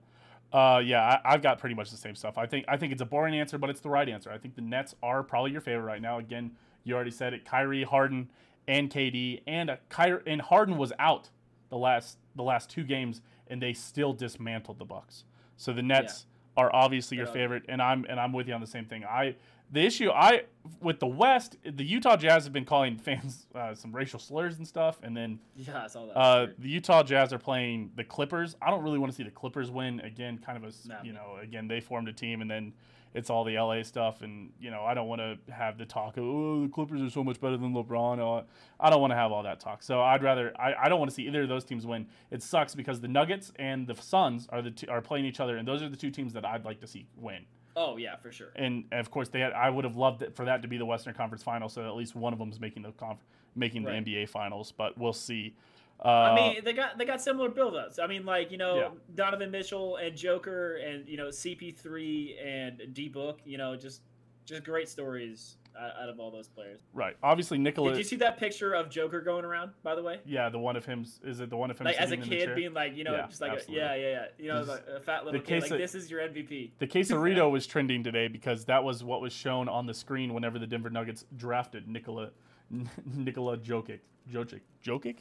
Uh, 0.53 0.81
yeah, 0.83 1.01
I, 1.01 1.33
I've 1.33 1.41
got 1.41 1.59
pretty 1.59 1.75
much 1.75 1.91
the 1.91 1.97
same 1.97 2.15
stuff. 2.15 2.37
I 2.37 2.45
think 2.45 2.63
I 2.69 2.77
think 2.77 2.93
it's 2.93 3.01
a 3.01 3.05
boring 3.05 3.37
answer, 3.37 3.57
but 3.57 3.69
it's 3.69 3.81
the 3.81 3.89
right 3.89 4.07
answer. 4.07 4.31
I 4.31 4.37
think 4.37 4.55
the 4.55 4.61
Nets 4.61 4.95
are 5.03 5.21
probably 5.21 5.51
your 5.51 5.61
favorite 5.61 5.83
right 5.83 6.01
now. 6.01 6.19
Again, 6.19 6.51
you 6.83 6.95
already 6.95 7.11
said 7.11 7.33
it. 7.33 7.45
Kyrie, 7.45 7.83
Harden, 7.83 8.29
and 8.67 8.89
KD, 8.91 9.41
and 9.47 9.69
a 9.69 9.79
Kyrie 9.89 10.21
and 10.27 10.41
Harden 10.41 10.77
was 10.77 10.93
out 10.99 11.29
the 11.69 11.77
last 11.77 12.17
the 12.35 12.43
last 12.43 12.69
two 12.69 12.83
games, 12.83 13.21
and 13.47 13.61
they 13.61 13.73
still 13.73 14.13
dismantled 14.13 14.79
the 14.79 14.85
Bucks. 14.85 15.25
So 15.57 15.73
the 15.73 15.81
Nets 15.83 16.25
are 16.57 16.73
obviously 16.73 17.17
your 17.17 17.27
Yeah. 17.27 17.33
favorite, 17.33 17.63
and 17.69 17.81
I'm 17.81 18.05
and 18.09 18.19
I'm 18.19 18.33
with 18.33 18.47
you 18.47 18.53
on 18.53 18.61
the 18.61 18.67
same 18.67 18.85
thing. 18.85 19.03
I 19.05 19.35
the 19.73 19.81
issue 19.85 20.09
I 20.11 20.43
with 20.81 20.99
the 20.99 21.07
West, 21.07 21.55
the 21.63 21.83
Utah 21.85 22.17
Jazz 22.17 22.43
have 22.43 22.51
been 22.53 22.65
calling 22.65 22.97
fans 22.97 23.47
uh, 23.55 23.73
some 23.73 23.95
racial 23.95 24.19
slurs 24.19 24.57
and 24.57 24.67
stuff, 24.67 24.99
and 25.01 25.15
then 25.15 25.39
Yeah, 25.55 25.83
I 25.83 25.87
saw 25.87 26.05
that. 26.07 26.17
uh, 26.17 26.47
the 26.59 26.67
Utah 26.69 27.03
Jazz 27.03 27.31
are 27.31 27.39
playing 27.39 27.91
the 27.95 28.03
Clippers. 28.03 28.55
I 28.61 28.69
don't 28.69 28.83
really 28.83 28.99
want 28.99 29.11
to 29.11 29.15
see 29.15 29.23
the 29.23 29.31
Clippers 29.31 29.71
win 29.71 29.99
again. 30.01 30.37
Kind 30.39 30.57
of 30.63 30.63
a 30.65 30.87
No. 30.87 30.97
you 31.03 31.13
know 31.13 31.37
again 31.41 31.67
they 31.67 31.79
formed 31.79 32.09
a 32.09 32.13
team 32.13 32.41
and 32.41 32.51
then 32.51 32.73
it's 33.13 33.29
all 33.29 33.43
the 33.43 33.55
LA 33.57 33.83
stuff 33.83 34.21
and 34.21 34.51
you 34.59 34.71
know 34.71 34.83
I 34.83 34.93
don't 34.93 35.07
want 35.07 35.21
to 35.21 35.53
have 35.53 35.77
the 35.77 35.85
talk 35.85 36.17
of 36.17 36.23
oh 36.23 36.63
the 36.63 36.69
Clippers 36.69 37.01
are 37.01 37.09
so 37.09 37.23
much 37.23 37.39
better 37.41 37.57
than 37.57 37.73
LeBron. 37.73 38.19
Uh, 38.19 38.43
I 38.79 38.89
don't 38.89 39.01
want 39.01 39.11
to 39.11 39.17
have 39.17 39.31
all 39.31 39.43
that 39.43 39.59
talk. 39.59 39.83
So 39.83 40.01
I'd 40.01 40.23
rather 40.23 40.53
I, 40.59 40.73
I 40.85 40.89
don't 40.89 40.99
want 40.99 41.09
to 41.11 41.15
see 41.15 41.27
either 41.27 41.43
of 41.43 41.49
those 41.49 41.63
teams 41.63 41.85
win. 41.85 42.07
It 42.31 42.41
sucks 42.43 42.73
because 42.75 43.01
the 43.01 43.07
Nuggets 43.07 43.51
and 43.57 43.87
the 43.87 43.95
Suns 43.95 44.47
are 44.49 44.61
the 44.61 44.71
two, 44.71 44.87
are 44.89 45.01
playing 45.01 45.25
each 45.25 45.39
other 45.39 45.57
and 45.57 45.67
those 45.67 45.81
are 45.81 45.89
the 45.89 45.97
two 45.97 46.11
teams 46.11 46.33
that 46.33 46.45
I'd 46.45 46.65
like 46.65 46.79
to 46.81 46.87
see 46.87 47.05
win. 47.17 47.45
oh 47.75 47.97
yeah, 47.97 48.15
for 48.17 48.31
sure. 48.31 48.49
And 48.55 48.85
of 48.91 49.11
course 49.11 49.29
they 49.29 49.39
had, 49.39 49.53
I 49.53 49.69
would 49.69 49.85
have 49.85 49.95
loved 49.95 50.21
it 50.21 50.35
for 50.35 50.45
that 50.45 50.61
to 50.61 50.67
be 50.67 50.77
the 50.77 50.85
Western 50.85 51.13
Conference 51.13 51.43
Final 51.43 51.69
so 51.69 51.85
at 51.87 51.95
least 51.95 52.15
one 52.15 52.33
of 52.33 52.39
them 52.39 52.49
is 52.51 52.59
making 52.59 52.83
the 52.83 52.91
conf- 52.91 53.25
making 53.55 53.83
Right. 53.83 54.03
the 54.03 54.11
NBA 54.15 54.29
Finals. 54.29 54.71
But 54.71 54.97
we'll 54.97 55.13
see. 55.13 55.55
Uh, 56.03 56.07
I 56.07 56.35
mean, 56.35 56.63
they 56.63 56.73
got 56.73 56.97
they 56.97 57.05
got 57.05 57.21
similar 57.21 57.49
build-ups. 57.49 57.99
I 57.99 58.07
mean, 58.07 58.25
like 58.25 58.51
you 58.51 58.57
know, 58.57 58.75
Yeah. 58.75 58.89
Donovan 59.13 59.51
Mitchell 59.51 59.97
and 59.97 60.15
Joker, 60.15 60.77
and 60.77 61.07
you 61.07 61.17
know, 61.17 61.27
CP3 61.27 62.43
and 62.43 62.93
D 62.93 63.07
Book. 63.07 63.39
You 63.45 63.57
know, 63.57 63.75
just 63.75 64.01
just 64.45 64.63
great 64.63 64.89
stories 64.89 65.57
out, 65.79 66.09
of 66.09 66.19
all 66.19 66.31
those 66.31 66.47
players. 66.47 66.81
Right. 66.93 67.15
Obviously, 67.23 67.57
Nikola. 67.57 67.91
Did 67.91 67.97
you 67.99 68.03
see 68.03 68.15
that 68.17 68.37
picture 68.37 68.73
of 68.73 68.89
Joker 68.89 69.21
going 69.21 69.45
around? 69.45 69.71
By 69.83 69.95
the 69.95 70.03
way, 70.03 70.19
Yeah, 70.25 70.49
the 70.49 70.59
one 70.59 70.75
of 70.75 70.85
him. 70.85 71.05
Is 71.23 71.39
it 71.39 71.49
the 71.49 71.57
one 71.57 71.71
of 71.71 71.79
him 71.79 71.85
like 71.85 71.95
as 71.97 72.09
a 72.09 72.09
sitting 72.09 72.23
in 72.23 72.29
the 72.29 72.45
kid, 72.45 72.55
being 72.55 72.73
like, 72.73 72.95
you 72.95 73.03
know, 73.03 73.13
Yeah, 73.13 73.27
just 73.27 73.41
like, 73.41 73.53
a, 73.53 73.71
yeah, 73.71 73.95
yeah, 73.95 74.09
yeah. 74.09 74.25
You 74.37 74.47
know, 74.49 74.61
like 74.63 74.85
a 74.87 74.99
fat 74.99 75.25
little 75.25 75.39
kid. 75.41 75.61
Like 75.61 75.71
this 75.71 75.95
is 75.95 76.09
your 76.11 76.21
MVP. 76.21 76.71
The 76.79 76.87
Quesarito 76.87 77.49
was 77.49 77.65
trending 77.67 78.03
today 78.03 78.27
because 78.27 78.65
that 78.65 78.83
was 78.83 79.03
what 79.03 79.21
was 79.21 79.33
shown 79.33 79.69
on 79.69 79.85
the 79.85 79.93
screen 79.93 80.33
whenever 80.33 80.59
the 80.59 80.67
Denver 80.67 80.89
Nuggets 80.89 81.25
drafted 81.37 81.87
Nikola 81.87 82.31
Nikola 83.15 83.57
Jokic. 83.57 83.99
Jokic. 84.31 84.61
Jokic? 84.85 85.17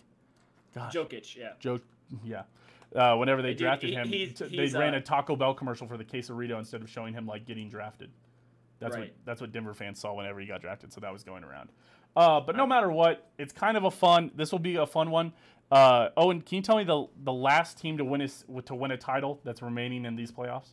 Gosh. 0.75 0.95
Jokic, 0.95 1.37
yeah. 1.37 1.51
Joke. 1.59 1.83
Yeah. 2.25 2.43
Uh, 2.95 3.17
whenever 3.17 3.41
they 3.43 3.51
Dude, 3.51 3.59
drafted 3.59 3.91
he- 3.91 3.95
him, 3.97 4.09
he's- 4.09 4.33
t- 4.39 4.49
he's, 4.49 4.73
they 4.73 4.79
ran 4.79 4.95
uh, 4.95 4.99
a 4.99 5.01
Taco 5.01 5.37
Bell 5.37 5.55
commercial 5.55 5.87
for 5.87 5.97
the 5.97 6.05
Quesarito 6.05 6.59
instead 6.59 6.83
of 6.83 6.91
showing 6.91 7.15
him 7.15 7.27
like 7.27 7.45
getting 7.47 7.69
drafted. 7.69 8.11
That's 8.81 8.97
what 8.97 9.01
Right. 9.03 9.15
that's 9.25 9.41
what 9.41 9.53
Denver 9.53 9.75
fans 9.75 10.01
saw 10.01 10.15
whenever 10.15 10.41
he 10.41 10.47
got 10.47 10.61
drafted. 10.61 10.93
So 10.93 11.01
that 11.01 11.13
was 11.13 11.23
going 11.23 11.45
around. 11.45 11.71
Uh, 12.17 12.41
but 12.41 12.57
no 12.57 12.67
matter 12.67 12.91
what, 12.91 13.31
it's 13.39 13.53
kind 13.53 13.77
of 13.77 13.85
a 13.85 13.91
fun. 13.91 14.31
This 14.35 14.51
will 14.53 14.59
be 14.59 14.77
a 14.77 14.87
fun 14.87 15.11
one. 15.11 15.33
Uh, 15.71 16.09
Owen, 16.17 16.41
can 16.41 16.57
you 16.57 16.63
tell 16.63 16.77
me 16.79 16.83
the 16.85 17.07
the 17.23 17.33
last 17.33 17.79
team 17.79 17.99
to 17.99 18.05
win 18.05 18.23
a, 18.23 18.63
to 18.63 18.75
win 18.75 18.91
a 18.91 18.97
title 18.97 19.41
that's 19.45 19.63
remaining 19.63 20.05
in 20.05 20.17
these 20.17 20.33
playoffs? 20.33 20.71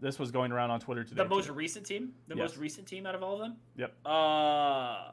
This 0.00 0.18
was 0.18 0.30
going 0.32 0.50
around 0.50 0.70
on 0.70 0.80
Twitter 0.80 1.04
today. 1.04 1.22
The 1.22 1.28
most 1.28 1.46
too. 1.46 1.52
recent 1.52 1.86
team, 1.86 2.12
the 2.26 2.34
Yes. 2.36 2.48
most 2.50 2.56
recent 2.58 2.86
team 2.88 3.06
out 3.06 3.14
of 3.14 3.22
all 3.22 3.34
of 3.34 3.40
them. 3.40 3.56
Yep. 3.76 3.94
Uh, 4.04 5.10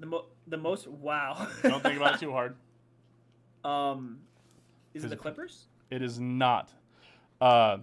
the 0.00 0.06
mo- 0.06 0.24
the 0.48 0.56
most 0.56 0.88
wow. 0.88 1.46
Don't 1.62 1.82
think 1.82 1.96
about 1.96 2.14
it 2.14 2.20
too 2.20 2.32
hard. 2.32 2.56
Um, 3.64 4.18
is 4.94 5.04
it 5.04 5.10
the 5.10 5.16
Clippers? 5.16 5.66
It 5.90 6.02
is 6.02 6.18
not. 6.18 6.72
Uh, 7.40 7.78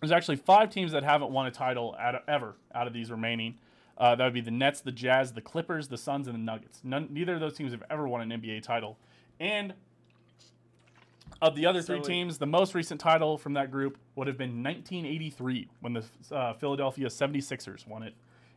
there's 0.00 0.12
actually 0.12 0.36
five 0.36 0.70
teams 0.70 0.92
that 0.92 1.02
haven't 1.04 1.30
won 1.30 1.46
a 1.46 1.50
title 1.50 1.96
out 1.98 2.14
of, 2.16 2.22
ever 2.28 2.56
out 2.74 2.86
of 2.86 2.92
these 2.92 3.10
remaining. 3.10 3.58
Uh, 3.98 4.14
that 4.14 4.24
would 4.24 4.34
be 4.34 4.42
the 4.42 4.50
Nets, 4.50 4.82
the 4.82 4.92
Jazz, 4.92 5.32
the 5.32 5.40
Clippers, 5.40 5.88
the 5.88 5.96
Suns, 5.96 6.26
and 6.28 6.34
the 6.34 6.38
Nuggets. 6.40 6.80
None, 6.84 7.08
neither 7.10 7.34
of 7.34 7.40
those 7.40 7.54
teams 7.56 7.72
have 7.72 7.82
ever 7.88 8.06
won 8.06 8.20
an 8.30 8.40
NBA 8.42 8.62
title. 8.62 8.98
And 9.40 9.72
of 11.40 11.54
the 11.54 11.64
other 11.66 11.80
three 11.80 11.98
So 11.98 12.02
it- 12.02 12.06
teams, 12.06 12.38
the 12.38 12.46
most 12.46 12.74
recent 12.74 13.00
title 13.00 13.38
from 13.38 13.54
that 13.54 13.70
group 13.70 13.96
would 14.14 14.26
have 14.26 14.36
been 14.36 14.62
1983 14.62 15.68
when 15.80 15.94
the 15.94 16.04
uh, 16.30 16.52
Philadelphia 16.54 17.06
76ers 17.06 17.86
won 17.86 18.02
it 18.02 18.14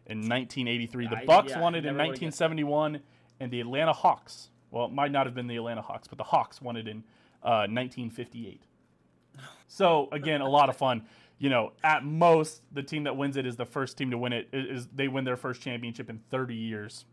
in 0.10 0.18
1983. 0.20 1.08
The 1.08 1.18
I- 1.18 1.26
Bucks 1.26 1.52
yeah, 1.52 1.62
won 1.62 1.76
it 1.76 1.80
in 1.80 1.96
never 1.96 1.98
would've 1.98 2.22
1971, 2.22 3.00
and 3.40 3.52
the 3.52 3.62
Atlanta 3.62 3.94
Hawks. 3.94 4.50
Well, 4.72 4.86
it 4.86 4.92
might 4.92 5.12
not 5.12 5.26
have 5.26 5.36
been 5.36 5.48
the 5.48 5.56
Atlanta 5.56 5.82
Hawks, 5.82 6.08
but 6.08 6.18
the 6.18 6.24
Hawks 6.24 6.62
won 6.62 6.76
it 6.76 6.88
in 6.88 7.04
uh, 7.44 7.66
1958. 7.70 8.62
So 9.68 10.10
again, 10.12 10.42
a 10.42 10.50
lot 10.50 10.70
of 10.70 10.76
fun. 10.76 11.04
You 11.38 11.50
know, 11.50 11.72
at 11.84 12.04
most, 12.04 12.62
the 12.74 12.84
team 12.84 13.06
that 13.06 13.16
wins 13.16 13.38
it 13.38 13.46
is 13.46 13.56
the 13.56 13.66
first 13.66 13.98
team 13.98 14.12
to 14.12 14.18
win 14.18 14.34
it. 14.34 14.50
Is 14.52 14.82
is 14.82 14.88
they 14.94 15.08
win 15.08 15.24
their 15.24 15.38
first 15.38 15.62
championship 15.62 16.10
in 16.10 16.20
30 16.30 16.56
years. 16.56 17.06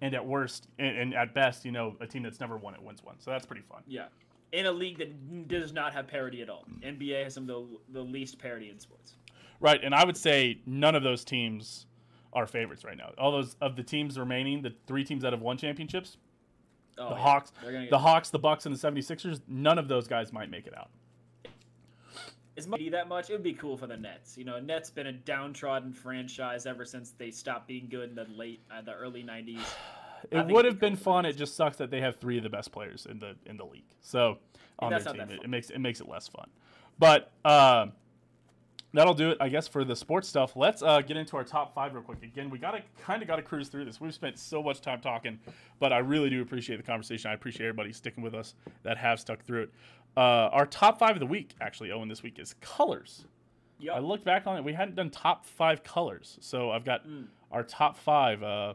And 0.00 0.14
at 0.14 0.24
worst, 0.24 0.68
and, 0.78 0.96
and 0.96 1.14
at 1.14 1.34
best, 1.34 1.64
you 1.64 1.72
know, 1.72 1.96
a 2.00 2.06
team 2.06 2.22
that's 2.22 2.38
never 2.38 2.56
won 2.56 2.74
it 2.74 2.82
wins 2.82 3.02
one. 3.02 3.16
So 3.18 3.32
that's 3.32 3.44
pretty 3.44 3.62
fun. 3.62 3.82
Yeah. 3.88 4.06
In 4.52 4.66
a 4.66 4.70
league 4.70 4.98
that 4.98 5.48
does 5.48 5.72
not 5.72 5.92
have 5.92 6.06
parity 6.06 6.40
at 6.40 6.48
all. 6.48 6.64
NBA 6.80 7.24
has 7.24 7.34
some 7.34 7.42
of 7.42 7.48
the, 7.48 7.78
the 7.94 8.02
least 8.02 8.38
parity 8.38 8.70
in 8.70 8.78
sports. 8.78 9.16
Right, 9.60 9.82
and 9.82 9.94
I 9.94 10.04
would 10.04 10.16
say 10.16 10.60
none 10.66 10.94
of 10.94 11.02
those 11.02 11.24
teams 11.24 11.86
are 12.32 12.46
favorites 12.46 12.84
right 12.84 12.96
now. 12.96 13.10
All 13.18 13.32
those 13.32 13.56
of 13.60 13.74
the 13.76 13.82
teams 13.82 14.18
remaining, 14.18 14.62
the 14.62 14.72
three 14.86 15.04
teams 15.04 15.22
that 15.22 15.32
have 15.32 15.42
won 15.42 15.56
championships, 15.56 16.16
Oh, 16.98 17.10
the 17.10 17.14
yeah. 17.14 17.20
Hawks, 17.20 17.52
They're 17.62 17.88
the 17.88 17.98
Hawks, 17.98 18.30
the 18.30 18.38
Bucks, 18.38 18.66
and 18.66 18.74
the 18.74 18.78
76ers, 18.78 19.40
none 19.46 19.78
of 19.78 19.88
those 19.88 20.08
guys 20.08 20.32
might 20.32 20.50
make 20.50 20.66
it 20.66 20.76
out. 20.76 20.90
Is 22.56 22.66
money 22.66 22.88
that 22.88 23.08
much? 23.08 23.30
It 23.30 23.34
would 23.34 23.44
be 23.44 23.52
cool 23.52 23.76
for 23.76 23.86
the 23.86 23.96
Nets. 23.96 24.36
You 24.36 24.44
know, 24.44 24.58
Nets 24.58 24.90
been 24.90 25.06
a 25.06 25.12
downtrodden 25.12 25.92
franchise 25.92 26.66
ever 26.66 26.84
since 26.84 27.12
they 27.12 27.30
stopped 27.30 27.68
being 27.68 27.86
good 27.88 28.10
in 28.10 28.16
the 28.16 28.26
late, 28.36 28.60
uh, 28.68 28.82
the 28.82 28.94
early 28.94 29.22
'90s. 29.22 29.60
It 30.32 30.46
would 30.48 30.64
have 30.64 30.80
be 30.80 30.88
been 30.88 30.96
cool 30.96 31.04
fun. 31.04 31.26
It 31.26 31.34
just 31.36 31.54
sucks 31.54 31.76
that 31.76 31.92
they 31.92 32.00
have 32.00 32.16
three 32.16 32.38
of 32.38 32.42
the 32.42 32.48
best 32.48 32.72
players 32.72 33.06
in 33.08 33.20
the 33.20 33.36
in 33.46 33.56
the 33.56 33.64
league. 33.64 33.84
So 34.00 34.38
on 34.80 34.90
their 34.90 34.98
team, 34.98 35.20
it, 35.20 35.44
it 35.44 35.48
makes 35.48 35.70
it 35.70 35.78
makes 35.78 36.00
it 36.00 36.08
less 36.08 36.26
fun. 36.26 36.50
But 36.98 37.30
um, 37.44 37.92
that'll 38.94 39.14
do 39.14 39.30
it, 39.30 39.38
I 39.40 39.48
guess, 39.48 39.68
for 39.68 39.84
the 39.84 39.94
sports 39.96 40.28
stuff. 40.28 40.56
Let's 40.56 40.82
uh, 40.82 41.00
get 41.02 41.16
into 41.16 41.36
our 41.36 41.44
top 41.44 41.74
five 41.74 41.94
real 41.94 42.02
quick. 42.02 42.22
Again, 42.22 42.50
we 42.50 42.58
gotta 42.58 42.82
kind 43.00 43.22
of 43.22 43.28
gotta 43.28 43.42
cruise 43.42 43.68
through 43.68 43.84
this. 43.84 44.00
We've 44.00 44.14
spent 44.14 44.38
so 44.38 44.62
much 44.62 44.80
time 44.80 45.00
talking, 45.00 45.38
but 45.78 45.92
I 45.92 45.98
really 45.98 46.30
do 46.30 46.40
appreciate 46.42 46.76
the 46.76 46.82
conversation. 46.82 47.30
I 47.30 47.34
appreciate 47.34 47.66
everybody 47.66 47.92
sticking 47.92 48.22
with 48.22 48.34
us 48.34 48.54
that 48.82 48.96
have 48.98 49.20
stuck 49.20 49.44
through 49.44 49.64
it. 49.64 49.70
Uh, 50.16 50.20
our 50.52 50.66
top 50.66 50.98
five 50.98 51.16
of 51.16 51.20
the 51.20 51.26
week, 51.26 51.54
actually, 51.60 51.92
Owen, 51.92 52.08
this 52.08 52.22
week 52.22 52.38
is 52.38 52.54
colors. 52.60 53.24
Yep. 53.80 53.94
I 53.94 53.98
looked 54.00 54.24
back 54.24 54.46
on 54.48 54.56
it. 54.56 54.64
We 54.64 54.72
hadn't 54.72 54.96
done 54.96 55.10
top 55.10 55.46
five 55.46 55.84
colors, 55.84 56.36
so 56.40 56.70
I've 56.70 56.84
got 56.84 57.06
Mm. 57.06 57.26
our 57.52 57.62
top 57.62 57.96
five. 57.96 58.42
Uh, 58.42 58.74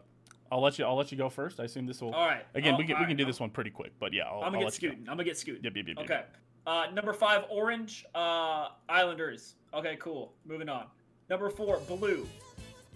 I'll 0.52 0.62
let 0.62 0.78
you. 0.80 0.86
I'll 0.86 0.96
let 0.96 1.12
you 1.12 1.18
go 1.18 1.30
first. 1.30 1.60
I 1.60 1.64
assume 1.64 1.88
this 1.88 2.00
will. 2.02 2.14
All 2.14 2.26
right. 2.28 2.46
Again, 2.54 2.76
Oh, 2.76 2.78
we 2.78 2.84
can, 2.86 2.96
we 2.96 3.00
can 3.02 3.08
right. 3.08 3.18
do 3.18 3.26
this 3.26 3.40
one 3.40 3.50
pretty 3.50 3.72
quick, 3.72 3.92
but 4.00 4.14
yeah, 4.14 4.24
I'll, 4.26 4.38
I'm 4.38 4.44
I'll 4.46 4.52
gonna 4.52 4.66
get 4.66 4.82
you 4.82 4.90
go. 4.90 4.94
scooting. 4.94 5.10
I'm 5.10 5.18
gonna 5.18 5.24
get 5.26 5.38
scooting. 5.38 5.64
Yep, 5.64 5.76
yep, 5.76 5.88
yep, 5.88 5.98
yep. 5.98 6.06
Okay. 6.06 6.24
Uh, 6.68 6.86
number 6.94 7.12
five, 7.12 7.44
orange. 7.50 8.06
Uh, 8.16 8.70
Islanders. 8.88 9.56
Okay, 9.74 9.98
cool. 10.00 10.34
Moving 10.46 10.70
on. 10.70 10.86
Number 11.30 11.50
four, 11.50 11.80
blue. 11.88 12.28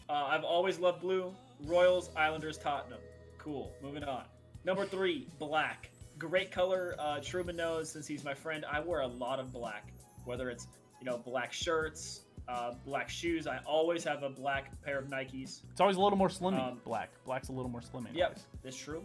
Uh, 0.09 0.13
I've 0.13 0.43
always 0.43 0.79
loved 0.79 1.01
blue. 1.01 1.33
Royals, 1.65 2.09
Islanders, 2.15 2.57
Tottenham. 2.57 2.99
Cool. 3.37 3.71
Moving 3.81 4.03
on. 4.03 4.23
Number 4.63 4.85
three, 4.85 5.27
black. 5.39 5.89
Great 6.19 6.51
color. 6.51 6.95
Uh, 6.99 7.19
Truman 7.19 7.55
knows 7.55 7.91
since 7.91 8.05
he's 8.07 8.23
my 8.23 8.33
friend. 8.33 8.65
I 8.71 8.79
wear 8.79 9.01
a 9.01 9.07
lot 9.07 9.39
of 9.39 9.51
black. 9.51 9.91
Whether 10.25 10.49
it's 10.49 10.67
you 10.99 11.05
know 11.05 11.17
black 11.17 11.53
shirts, 11.53 12.21
uh, 12.47 12.73
black 12.85 13.09
shoes. 13.09 13.47
I 13.47 13.59
always 13.65 14.03
have 14.03 14.23
a 14.23 14.29
black 14.29 14.71
pair 14.83 14.99
of 14.99 15.05
Nikes. 15.05 15.61
It's 15.71 15.81
always 15.81 15.95
a 15.95 16.01
little 16.01 16.17
more 16.17 16.29
slimming. 16.29 16.59
Um, 16.59 16.81
black. 16.83 17.09
Black's 17.25 17.49
a 17.49 17.53
little 17.53 17.69
more 17.71 17.81
slimming. 17.81 18.13
Yep, 18.13 18.27
always. 18.27 18.43
that's 18.63 18.77
true. 18.77 19.03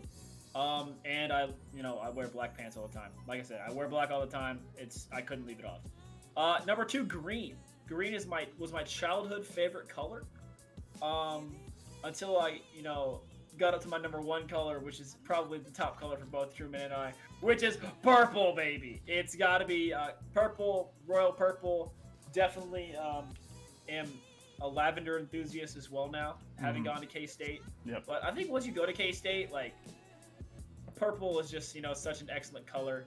Um, 0.54 0.94
and 1.04 1.32
I, 1.32 1.48
you 1.74 1.82
know, 1.82 1.98
I 1.98 2.10
wear 2.10 2.28
black 2.28 2.56
pants 2.56 2.76
all 2.76 2.86
the 2.86 2.92
time. 2.92 3.10
Like 3.26 3.40
I 3.40 3.42
said, 3.42 3.60
I 3.66 3.72
wear 3.72 3.88
black 3.88 4.10
all 4.10 4.20
the 4.20 4.26
time. 4.26 4.60
It's 4.76 5.08
I 5.12 5.22
couldn't 5.22 5.46
leave 5.46 5.58
it 5.58 5.64
off. 5.64 5.80
Uh, 6.36 6.58
number 6.66 6.84
two, 6.84 7.04
green. 7.04 7.56
Green 7.88 8.14
is 8.14 8.26
my 8.26 8.46
was 8.58 8.72
my 8.72 8.82
childhood 8.82 9.44
favorite 9.46 9.88
color. 9.88 10.24
Um, 11.02 11.54
until 12.04 12.38
I, 12.38 12.60
you 12.74 12.82
know, 12.82 13.20
got 13.58 13.74
up 13.74 13.82
to 13.82 13.88
my 13.88 13.98
number 13.98 14.20
one 14.20 14.48
color, 14.48 14.78
which 14.78 14.98
is 15.00 15.16
probably 15.24 15.58
the 15.58 15.70
top 15.70 15.98
color 16.00 16.16
for 16.16 16.24
both 16.26 16.54
Truman 16.54 16.80
and 16.82 16.92
I, 16.94 17.12
which 17.40 17.62
is 17.62 17.76
purple, 18.02 18.54
baby. 18.54 19.02
It's 19.06 19.34
got 19.34 19.58
to 19.58 19.64
be 19.66 19.92
uh, 19.92 20.10
purple, 20.32 20.92
royal 21.06 21.32
purple. 21.32 21.92
Definitely 22.32 22.96
um, 22.96 23.26
am 23.88 24.08
a 24.62 24.68
lavender 24.68 25.18
enthusiast 25.18 25.76
as 25.76 25.90
well 25.90 26.08
now, 26.08 26.36
having 26.58 26.82
Mhm. 26.82 26.86
gone 26.86 27.00
to 27.00 27.06
K 27.06 27.26
State. 27.26 27.62
Yep. 27.84 28.04
But 28.06 28.24
I 28.24 28.30
think 28.30 28.50
once 28.50 28.64
you 28.64 28.72
go 28.72 28.86
to 28.86 28.92
K 28.92 29.12
State, 29.12 29.50
like 29.52 29.74
purple 30.94 31.38
is 31.40 31.50
just 31.50 31.74
you 31.74 31.82
know 31.82 31.94
such 31.94 32.20
an 32.20 32.30
excellent 32.30 32.66
color. 32.66 33.04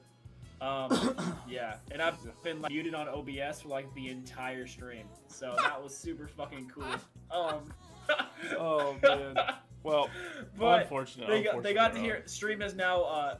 Um, 0.61 1.15
yeah, 1.47 1.75
and 1.91 2.01
I've 2.01 2.17
been 2.43 2.61
like, 2.61 2.71
muted 2.71 2.95
on 2.95 3.07
OBS 3.07 3.61
for 3.61 3.69
like 3.69 3.93
the 3.93 4.09
entire 4.09 4.65
stream, 4.67 5.05
so 5.27 5.55
that 5.61 5.81
was 5.81 5.95
super 5.95 6.27
fucking 6.27 6.71
cool. 6.73 6.85
Um, 7.31 7.73
Oh, 8.57 8.95
man. 9.01 9.35
Well, 9.83 10.09
but 10.57 10.81
unfortunate. 10.81 11.27
they 11.29 11.43
got 11.43 11.61
they 11.61 11.75
got 11.75 11.93
to 11.93 11.99
hear 11.99 12.23
stream 12.25 12.59
has 12.61 12.73
now 12.73 13.03
uh, 13.03 13.37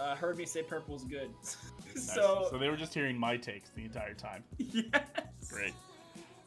uh, 0.00 0.16
heard 0.16 0.36
me 0.36 0.44
say 0.44 0.60
purple's 0.62 1.04
good. 1.04 1.30
Nice. 1.94 2.12
so, 2.12 2.48
so 2.50 2.58
they 2.58 2.68
were 2.68 2.76
just 2.76 2.92
hearing 2.92 3.16
my 3.16 3.36
takes 3.36 3.70
the 3.70 3.84
entire 3.84 4.14
time. 4.14 4.42
yes, 4.58 4.90
Great. 5.48 5.72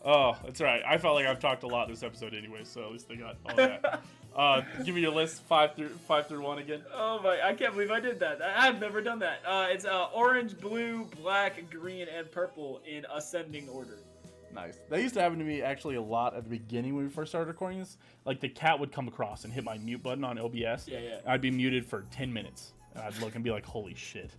Oh, 0.04 0.36
that's 0.44 0.60
right. 0.60 0.82
I 0.86 0.98
felt 0.98 1.16
like 1.16 1.26
I've 1.26 1.40
talked 1.40 1.64
a 1.64 1.68
lot 1.68 1.88
this 1.88 2.04
episode 2.04 2.34
anyway, 2.34 2.66
so 2.66 2.84
at 2.84 2.92
least 2.92 3.08
they 3.08 3.16
got 3.16 3.38
all 3.46 3.56
that. 3.56 4.02
Uh, 4.38 4.62
give 4.86 4.94
me 4.96 5.02
your 5.02 5.12
list 5.14 5.42
five 5.44 5.76
through 5.76 5.90
five 6.08 6.28
through 6.28 6.42
one 6.42 6.60
again. 6.60 6.82
Oh 6.94 7.20
my! 7.24 7.40
I 7.44 7.54
can't 7.54 7.74
believe 7.74 7.92
I 7.92 8.00
did 8.00 8.20
that. 8.20 8.42
I- 8.42 8.68
I've 8.68 8.80
never 8.80 9.02
done 9.02 9.20
that. 9.20 9.40
Uh, 9.46 9.68
it's 9.70 9.86
uh, 9.86 10.06
orange, 10.14 10.58
blue, 10.60 11.06
black, 11.22 11.70
green, 11.72 12.08
and 12.08 12.30
purple 12.32 12.82
in 12.88 13.06
ascending 13.14 13.68
order. 13.70 13.98
Nice. 14.54 14.80
That 14.90 15.02
used 15.02 15.14
to 15.16 15.22
happen 15.22 15.38
to 15.40 15.46
me 15.46 15.62
actually 15.62 15.96
a 15.96 16.02
lot 16.02 16.36
at 16.36 16.44
the 16.44 16.50
beginning 16.50 16.96
when 16.96 17.04
we 17.06 17.10
first 17.12 17.32
started 17.32 17.48
recording 17.48 17.80
this. 17.80 17.98
Like 18.26 18.40
the 18.40 18.50
cat 18.50 18.80
would 18.80 18.92
come 18.92 19.08
across 19.08 19.44
and 19.44 19.54
hit 19.54 19.64
my 19.64 19.78
mute 19.78 20.02
button 20.02 20.24
on 20.24 20.38
OBS. 20.40 20.88
Yeah, 20.88 21.00
yeah. 21.00 21.20
I'd 21.28 21.42
be 21.42 21.52
muted 21.52 21.86
for 21.86 22.06
ten 22.12 22.32
minutes, 22.32 22.74
and 22.96 23.04
I'd 23.04 23.18
look 23.22 23.36
and 23.36 23.44
be 23.44 23.52
like, 23.52 23.66
"Holy 23.66 23.94
shit!" 23.96 24.32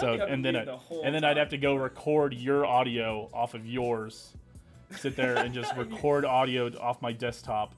So 0.00 0.14
and 0.14 0.42
then 0.44 0.56
I, 0.56 0.64
the 0.64 0.76
whole 0.76 1.02
and 1.04 1.14
then 1.14 1.22
I'd 1.22 1.36
have 1.36 1.50
to 1.50 1.58
go 1.58 1.74
record 1.74 2.32
your 2.32 2.64
audio 2.64 3.28
off 3.34 3.52
of 3.54 3.66
yours, 3.66 4.32
sit 4.96 5.16
there 5.16 5.36
and 5.36 5.52
just 5.52 5.76
record 5.76 6.24
audio 6.24 6.68
off 6.80 7.02
my 7.02 7.12
desktop, 7.12 7.74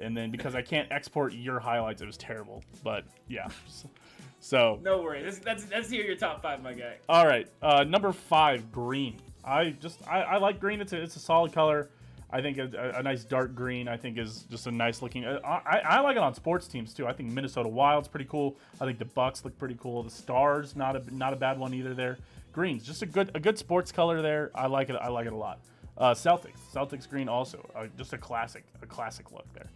and 0.00 0.16
then 0.16 0.30
because 0.30 0.54
I 0.54 0.62
can't 0.62 0.90
export 0.90 1.32
your 1.32 1.58
highlights, 1.58 2.02
it 2.02 2.06
was 2.06 2.16
terrible. 2.16 2.62
But 2.82 3.04
yeah, 3.28 3.48
so 4.40 4.78
No 4.82 5.02
worries. 5.02 5.40
Let's, 5.44 5.90
hear 5.90 6.04
your 6.04 6.16
top 6.16 6.42
five, 6.42 6.62
my 6.62 6.72
guy. 6.72 6.96
all 7.08 7.26
right, 7.26 7.48
uh, 7.62 7.84
number 7.84 8.12
five, 8.12 8.70
green. 8.72 9.20
I 9.44 9.70
just 9.70 10.06
I, 10.08 10.22
I 10.22 10.36
like 10.38 10.60
green. 10.60 10.80
It's 10.80 10.92
a 10.92 11.00
it's 11.00 11.16
a 11.16 11.20
solid 11.20 11.52
color. 11.52 11.90
I 12.28 12.42
think 12.42 12.58
a, 12.58 12.94
a 12.96 13.02
nice 13.02 13.24
dark 13.24 13.54
green. 13.54 13.86
I 13.86 13.96
think 13.96 14.18
is 14.18 14.42
just 14.50 14.66
a 14.66 14.72
nice 14.72 15.00
looking. 15.00 15.24
I, 15.24 15.38
I, 15.38 15.78
I 15.78 16.00
like 16.00 16.16
it 16.16 16.22
on 16.22 16.34
sports 16.34 16.66
teams 16.66 16.92
too. 16.92 17.06
I 17.06 17.12
think 17.12 17.30
Minnesota 17.30 17.68
Wild's 17.68 18.08
pretty 18.08 18.26
cool. 18.26 18.56
I 18.80 18.84
think 18.84 18.98
the 18.98 19.04
Bucks 19.04 19.44
look 19.44 19.56
pretty 19.58 19.76
cool. 19.80 20.02
The 20.02 20.10
Stars 20.10 20.74
not 20.74 20.96
a 20.96 21.14
not 21.16 21.32
a 21.32 21.36
bad 21.36 21.58
one 21.58 21.72
either. 21.72 21.94
There, 21.94 22.18
green's 22.52 22.84
just 22.84 23.02
a 23.02 23.06
good 23.06 23.30
a 23.34 23.40
good 23.40 23.56
sports 23.56 23.92
color 23.92 24.22
there. 24.22 24.50
I 24.54 24.66
like 24.66 24.90
it. 24.90 24.96
I 24.96 25.08
like 25.08 25.26
it 25.26 25.32
a 25.32 25.36
lot. 25.36 25.60
Uh, 25.96 26.12
Celtics 26.12 26.58
Celtics 26.74 27.08
green 27.08 27.28
also 27.28 27.64
uh, 27.74 27.86
just 27.96 28.12
a 28.12 28.18
classic 28.18 28.64
a 28.82 28.86
classic 28.86 29.30
look 29.30 29.46
there. 29.54 29.70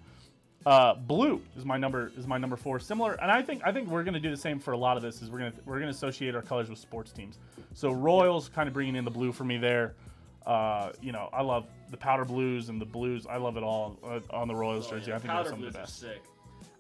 Uh, 0.67 0.95
blue 0.95 1.41
is 1.57 1.65
my 1.65 1.79
number 1.79 2.13
is 2.19 2.27
my 2.27 2.37
number 2.37 2.57
four. 2.57 2.79
Similar, 2.79 3.15
and 3.15 3.31
I 3.31 3.41
think 3.41 3.63
I 3.65 3.73
think 3.73 3.89
we're 3.89 4.05
gonna 4.05 4.21
do 4.21 4.31
the 4.31 4.37
same 4.37 4.59
for 4.59 4.73
a 4.73 4.77
lot 4.77 4.97
of 4.99 5.03
this. 5.03 5.23
Is 5.23 5.31
we're 5.31 5.39
gonna 5.39 5.53
we're 5.65 5.79
gonna 5.79 5.91
associate 5.91 6.35
our 6.35 6.43
colors 6.43 6.69
with 6.69 6.79
sports 6.79 7.13
teams. 7.13 7.39
So 7.73 7.93
Royals 7.93 8.51
kind 8.51 8.69
of 8.69 8.75
bringing 8.75 8.95
in 8.97 9.05
the 9.05 9.11
blue 9.11 9.33
for 9.33 9.45
me 9.45 9.57
there. 9.57 9.95
Uh, 10.45 10.93
you 11.01 11.13
know, 11.13 11.31
I 11.33 11.43
love 11.43 11.67
the 11.91 11.97
powder 11.97 12.25
blues 12.27 12.69
and 12.69 12.81
the 12.81 12.85
blues. 12.87 13.27
I 13.29 13.37
love 13.39 13.57
it 13.57 13.63
all 13.63 13.99
uh, 14.05 14.21
on 14.31 14.49
the 14.49 14.55
Royals 14.55 14.87
Oh, 14.89 14.91
jersey. 14.99 15.11
yeah. 15.11 15.17
I 15.17 15.19
think 15.19 15.31
Powder 15.31 15.45
they're 15.45 15.59
some 15.59 15.65
of 15.67 15.73
the 15.73 15.79
best. 15.79 16.05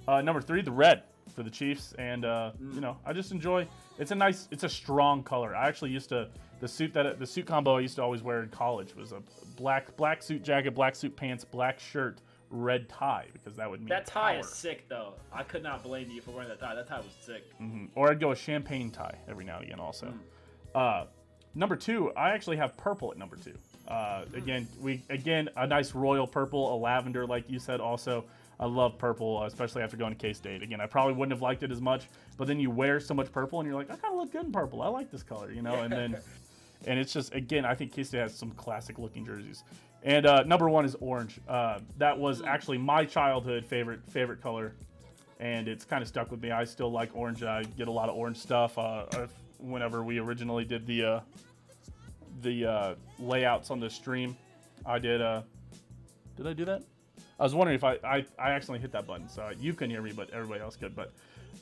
Uh, 0.08 0.20
number 0.22 0.40
three, 0.42 0.60
the 0.62 0.70
red 0.72 1.02
for 1.34 1.42
the 1.42 1.50
Chiefs, 1.50 1.94
and 1.98 2.24
uh, 2.24 2.52
Mm. 2.60 2.74
you 2.74 2.80
know, 2.80 2.96
I 3.06 3.12
just 3.12 3.32
enjoy. 3.32 3.66
It's 3.98 4.10
a 4.10 4.14
nice, 4.14 4.48
it's 4.50 4.64
a 4.64 4.68
strong 4.68 5.22
color. 5.22 5.54
I 5.54 5.68
actually 5.68 5.90
used 5.90 6.08
to 6.10 6.28
the 6.60 6.68
suit 6.68 6.92
that 6.94 7.18
the 7.18 7.26
suit 7.26 7.46
combo 7.46 7.76
I 7.76 7.80
used 7.80 7.96
to 7.96 8.02
always 8.02 8.22
wear 8.22 8.42
in 8.42 8.48
college 8.50 8.94
was 8.94 9.12
a 9.12 9.22
black 9.56 9.96
black 9.96 10.22
suit 10.22 10.42
jacket, 10.42 10.74
black 10.74 10.94
suit 10.96 11.14
pants, 11.16 11.44
black 11.44 11.78
shirt, 11.78 12.18
red 12.50 12.88
tie 12.88 13.26
because 13.32 13.54
that 13.56 13.70
would 13.70 13.80
mean 13.80 13.88
That 13.88 14.06
tie 14.06 14.32
power. 14.34 14.40
is 14.40 14.48
sick, 14.48 14.88
though. 14.88 15.14
I 15.32 15.42
could 15.44 15.62
not 15.62 15.82
blame 15.82 16.10
you 16.10 16.20
for 16.20 16.32
wearing 16.32 16.48
that 16.48 16.58
tie. 16.60 16.74
That 16.74 16.88
tie 16.88 16.98
was 16.98 17.06
sick. 17.20 17.44
Mhm. 17.60 17.88
Or 17.94 18.10
I'd 18.10 18.18
go 18.20 18.32
a 18.32 18.36
champagne 18.36 18.90
tie 18.90 19.16
every 19.28 19.44
now 19.44 19.56
and 19.56 19.64
again. 19.66 19.80
Also, 19.80 20.06
Mm. 20.08 20.18
uh, 20.74 21.06
number 21.54 21.76
two, 21.76 22.12
I 22.14 22.30
actually 22.30 22.56
have 22.56 22.76
purple 22.76 23.10
at 23.12 23.18
number 23.18 23.36
two. 23.36 23.54
Uh, 23.88 24.24
again, 24.34 24.68
we 24.80 25.02
again 25.10 25.48
a 25.56 25.66
nice 25.66 25.94
royal 25.94 26.26
purple, 26.26 26.74
a 26.74 26.76
lavender, 26.76 27.26
like 27.26 27.48
you 27.48 27.58
said. 27.58 27.80
Also, 27.80 28.24
I 28.60 28.66
love 28.66 28.98
purple, 28.98 29.42
especially 29.44 29.82
after 29.82 29.96
going 29.96 30.12
to 30.14 30.18
K 30.18 30.32
State. 30.32 30.62
Again, 30.62 30.80
I 30.80 30.86
probably 30.86 31.14
wouldn't 31.14 31.32
have 31.32 31.42
liked 31.42 31.62
it 31.62 31.70
as 31.72 31.80
much, 31.80 32.08
but 32.36 32.46
then 32.46 32.60
you 32.60 32.70
wear 32.70 33.00
so 33.00 33.14
much 33.14 33.32
purple, 33.32 33.58
and 33.58 33.66
you're 33.68 33.76
like, 33.76 33.90
I 33.90 33.96
kind 33.96 34.12
of 34.14 34.20
look 34.20 34.32
good 34.32 34.44
in 34.46 34.52
purple. 34.52 34.82
I 34.82 34.88
like 34.88 35.10
this 35.10 35.22
color, 35.22 35.50
you 35.50 35.62
know. 35.62 35.74
And 35.82 35.92
then, 35.92 36.16
and 36.86 36.98
it's 36.98 37.12
just 37.12 37.34
again, 37.34 37.64
I 37.64 37.74
think 37.74 37.92
K 37.92 38.04
State 38.04 38.18
has 38.18 38.36
some 38.36 38.50
classic 38.52 38.98
looking 38.98 39.24
jerseys. 39.24 39.64
And 40.02 40.26
uh, 40.26 40.42
number 40.44 40.68
one 40.68 40.84
is 40.84 40.96
orange. 41.00 41.40
Uh, 41.48 41.80
that 41.98 42.18
was 42.18 42.42
actually 42.42 42.78
my 42.78 43.04
childhood 43.04 43.66
favorite 43.66 44.00
favorite 44.10 44.40
color 44.42 44.74
and 45.40 45.68
it's 45.68 45.84
kind 45.84 46.02
of 46.02 46.08
stuck 46.08 46.30
with 46.30 46.42
me. 46.42 46.50
I 46.50 46.64
still 46.64 46.92
like 46.92 47.10
orange. 47.14 47.42
I 47.42 47.62
get 47.62 47.88
a 47.88 47.90
lot 47.90 48.08
of 48.08 48.14
orange 48.14 48.36
stuff. 48.36 48.76
Uh, 48.76 49.06
whenever 49.58 50.04
we 50.04 50.18
originally 50.18 50.64
did 50.64 50.86
the 50.86 51.04
uh, 51.04 51.20
the 52.42 52.66
uh, 52.66 52.94
layouts 53.18 53.70
on 53.70 53.80
the 53.80 53.90
stream, 53.90 54.36
I 54.84 54.98
did. 54.98 55.20
Uh, 55.20 55.42
did 56.36 56.46
I 56.46 56.52
do 56.52 56.66
that? 56.66 56.82
I 57.38 57.42
was 57.42 57.54
wondering 57.54 57.74
if 57.74 57.84
I, 57.84 57.94
I 58.04 58.24
I 58.38 58.50
accidentally 58.50 58.80
hit 58.80 58.92
that 58.92 59.06
button, 59.06 59.28
so 59.28 59.50
you 59.58 59.72
couldn't 59.72 59.90
hear 59.90 60.02
me, 60.02 60.12
but 60.12 60.28
everybody 60.30 60.60
else 60.60 60.76
could. 60.76 60.94
But 60.94 61.12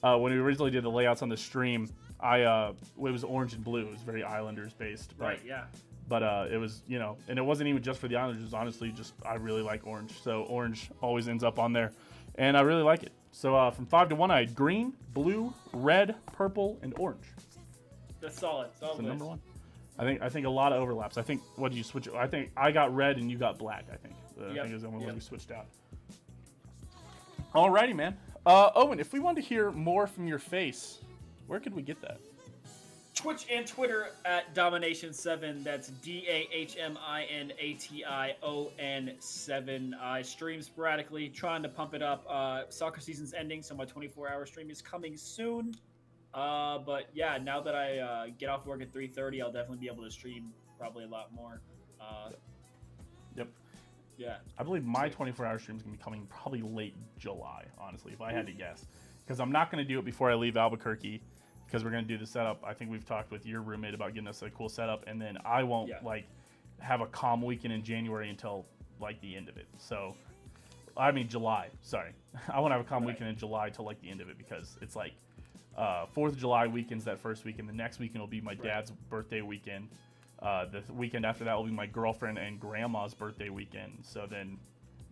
uh, 0.02 0.18
when 0.18 0.32
we 0.32 0.38
originally 0.38 0.72
did 0.72 0.82
the 0.82 0.90
layouts 0.90 1.22
on 1.22 1.28
the 1.28 1.36
stream, 1.36 1.88
I 2.18 2.42
uh, 2.42 2.72
it 2.96 3.00
was 3.00 3.22
orange 3.22 3.54
and 3.54 3.62
blue. 3.62 3.82
It 3.82 3.92
was 3.92 4.02
very 4.02 4.24
Islanders 4.24 4.72
based, 4.72 5.14
but 5.16 5.24
Right, 5.24 5.40
yeah. 5.46 5.64
But 6.08 6.22
uh, 6.22 6.46
it 6.50 6.56
was 6.56 6.82
you 6.88 6.98
know, 6.98 7.16
and 7.28 7.38
it 7.38 7.42
wasn't 7.42 7.68
even 7.68 7.82
just 7.82 8.00
for 8.00 8.08
the 8.08 8.16
Islanders. 8.16 8.40
It 8.40 8.44
was 8.44 8.54
honestly 8.54 8.90
just 8.90 9.14
I 9.24 9.34
really 9.34 9.62
like 9.62 9.86
orange, 9.86 10.20
so 10.22 10.42
orange 10.44 10.90
always 11.00 11.28
ends 11.28 11.44
up 11.44 11.58
on 11.58 11.72
there, 11.72 11.92
and 12.36 12.56
I 12.56 12.62
really 12.62 12.82
like 12.82 13.02
it. 13.02 13.12
So 13.32 13.54
uh, 13.54 13.70
from 13.70 13.86
five 13.86 14.08
to 14.08 14.14
one, 14.14 14.30
I 14.30 14.40
had 14.40 14.54
green, 14.54 14.94
blue, 15.12 15.52
red, 15.72 16.16
purple, 16.32 16.78
and 16.82 16.94
orange. 16.98 17.26
That's 18.20 18.38
solid. 18.38 18.70
Solid 18.78 18.96
So 18.96 19.02
number 19.02 19.24
one. 19.24 19.40
I 19.98 20.04
think 20.04 20.22
I 20.22 20.28
think 20.28 20.46
a 20.46 20.50
lot 20.50 20.72
of 20.72 20.80
overlaps. 20.80 21.18
I 21.18 21.22
think 21.22 21.42
what 21.56 21.70
did 21.70 21.78
you 21.78 21.84
switch? 21.84 22.08
I 22.08 22.26
think 22.26 22.50
I 22.56 22.70
got 22.70 22.94
red 22.94 23.18
and 23.18 23.30
you 23.30 23.36
got 23.36 23.58
black. 23.58 23.84
I 23.92 23.96
think 23.96 24.14
uh, 24.40 24.50
I 24.50 24.62
think 24.62 24.74
is 24.74 24.82
the 24.82 24.88
only 24.88 25.04
one 25.04 25.14
we 25.14 25.20
switched 25.20 25.50
out. 25.50 25.66
Alrighty, 27.54 27.94
man. 27.94 28.16
Uh, 28.46 28.70
Owen, 28.74 29.00
if 29.00 29.12
we 29.12 29.18
wanted 29.18 29.42
to 29.42 29.48
hear 29.48 29.70
more 29.70 30.06
from 30.06 30.26
your 30.26 30.38
face, 30.38 30.98
where 31.46 31.60
could 31.60 31.74
we 31.74 31.82
get 31.82 32.00
that? 32.02 32.20
Twitch 33.18 33.46
and 33.50 33.66
Twitter 33.66 34.10
at 34.24 34.54
Dahmination7. 34.54 35.64
That's 35.64 35.88
D 35.88 36.24
A 36.28 36.48
H 36.52 36.76
M 36.78 36.96
I 37.04 37.24
N 37.24 37.52
A 37.58 37.72
T 37.74 38.04
I 38.04 38.36
O 38.44 38.70
N 38.78 39.12
7. 39.18 39.94
I 40.00 40.22
stream 40.22 40.62
sporadically, 40.62 41.28
trying 41.28 41.64
to 41.64 41.68
pump 41.68 41.94
it 41.94 42.02
up. 42.02 42.24
Uh, 42.28 42.62
soccer 42.68 43.00
season's 43.00 43.34
ending, 43.34 43.60
so 43.60 43.74
my 43.74 43.84
24 43.84 44.30
hour 44.30 44.46
stream 44.46 44.70
is 44.70 44.80
coming 44.80 45.16
soon. 45.16 45.74
Uh, 46.32 46.78
but 46.78 47.08
yeah, 47.12 47.38
now 47.42 47.60
that 47.60 47.74
I 47.74 47.98
uh, 47.98 48.26
get 48.38 48.50
off 48.50 48.64
work 48.66 48.82
at 48.82 48.92
3:30, 48.92 49.42
I'll 49.42 49.50
definitely 49.50 49.78
be 49.78 49.88
able 49.88 50.04
to 50.04 50.10
stream 50.12 50.52
probably 50.78 51.02
a 51.04 51.08
lot 51.08 51.34
more. 51.34 51.60
Uh, 52.00 52.30
Yep. 53.36 53.48
yeah. 54.16 54.36
I 54.56 54.62
believe 54.62 54.84
my 54.84 55.08
24 55.08 55.44
hour 55.44 55.58
stream 55.58 55.76
is 55.76 55.82
going 55.82 55.94
to 55.94 55.98
be 55.98 56.04
coming 56.04 56.26
probably 56.28 56.62
late 56.62 56.94
July, 57.18 57.64
honestly, 57.78 58.12
if 58.12 58.20
I 58.20 58.32
had 58.32 58.46
to 58.46 58.52
guess. 58.52 58.86
Because 59.24 59.40
I'm 59.40 59.52
not 59.52 59.70
going 59.72 59.84
to 59.84 59.88
do 59.88 59.98
it 59.98 60.04
before 60.04 60.30
I 60.30 60.34
leave 60.34 60.56
Albuquerque 60.56 61.20
because 61.68 61.84
we're 61.84 61.90
going 61.90 62.04
to 62.04 62.08
do 62.08 62.16
the 62.16 62.26
setup. 62.26 62.62
I 62.64 62.72
think 62.72 62.90
we've 62.90 63.04
talked 63.04 63.30
with 63.30 63.44
your 63.44 63.60
roommate 63.60 63.92
about 63.94 64.14
getting 64.14 64.26
us 64.28 64.40
a 64.42 64.48
cool 64.50 64.70
setup, 64.70 65.04
and 65.06 65.20
then 65.20 65.36
I 65.44 65.62
won't 65.62 65.90
Yeah. 65.90 65.98
like 66.02 66.26
have 66.80 67.00
a 67.02 67.06
calm 67.06 67.42
weekend 67.42 67.74
in 67.74 67.82
January 67.82 68.30
until 68.30 68.64
like 69.00 69.20
the 69.20 69.36
end 69.36 69.48
of 69.48 69.56
it. 69.58 69.66
So, 69.76 70.14
I 70.96 71.12
mean 71.12 71.28
July. 71.28 71.68
Sorry, 71.82 72.12
I 72.48 72.58
want 72.60 72.72
to 72.72 72.76
have 72.78 72.86
a 72.86 72.88
calm 72.88 73.02
Right. 73.04 73.12
weekend 73.12 73.28
in 73.30 73.36
July 73.36 73.68
till 73.70 73.84
like 73.84 74.00
the 74.00 74.10
end 74.10 74.20
of 74.20 74.28
it 74.30 74.38
because 74.38 74.78
it's 74.80 74.96
like 74.96 75.12
uh, 75.76 76.06
Fourth 76.06 76.32
of 76.32 76.38
July 76.38 76.66
weekend's 76.66 77.04
that 77.04 77.18
first 77.20 77.44
weekend. 77.44 77.68
The 77.68 77.72
next 77.74 77.98
weekend 77.98 78.20
will 78.20 78.26
be 78.28 78.40
my 78.40 78.54
dad's 78.54 78.90
birthday 79.10 79.42
weekend. 79.42 79.88
Uh, 80.40 80.64
the 80.66 80.80
th- 80.80 80.90
weekend 80.90 81.26
after 81.26 81.44
that 81.44 81.54
will 81.56 81.64
be 81.64 81.70
my 81.72 81.86
girlfriend 81.86 82.38
and 82.38 82.58
grandma's 82.58 83.12
birthday 83.14 83.48
weekend. 83.48 83.92
So 84.02 84.26
then, 84.28 84.56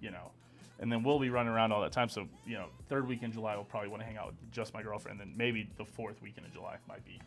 you 0.01 0.11
know, 0.11 0.31
and 0.79 0.91
then 0.91 1.03
we'll 1.03 1.19
be 1.19 1.31
running 1.31 1.53
around 1.53 1.73
all 1.73 1.81
that 1.83 1.93
time. 1.93 2.09
So 2.09 2.27
you 2.47 2.55
know, 2.55 2.67
third 2.89 3.09
week 3.09 3.23
in 3.23 3.33
July, 3.33 3.55
we'll 3.55 3.65
probably 3.65 3.89
want 3.89 4.03
to 4.03 4.07
hang 4.07 4.17
out 4.17 4.27
with 4.27 4.53
just 4.53 4.75
my 4.75 4.83
girlfriend. 4.83 5.21
Then 5.21 5.33
maybe 5.37 5.69
the 5.77 5.85
fourth 5.85 6.21
weekend 6.23 6.47
in 6.47 6.53
July 6.53 6.77
might 6.89 7.05
be 7.05 7.21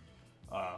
uh, 0.51 0.77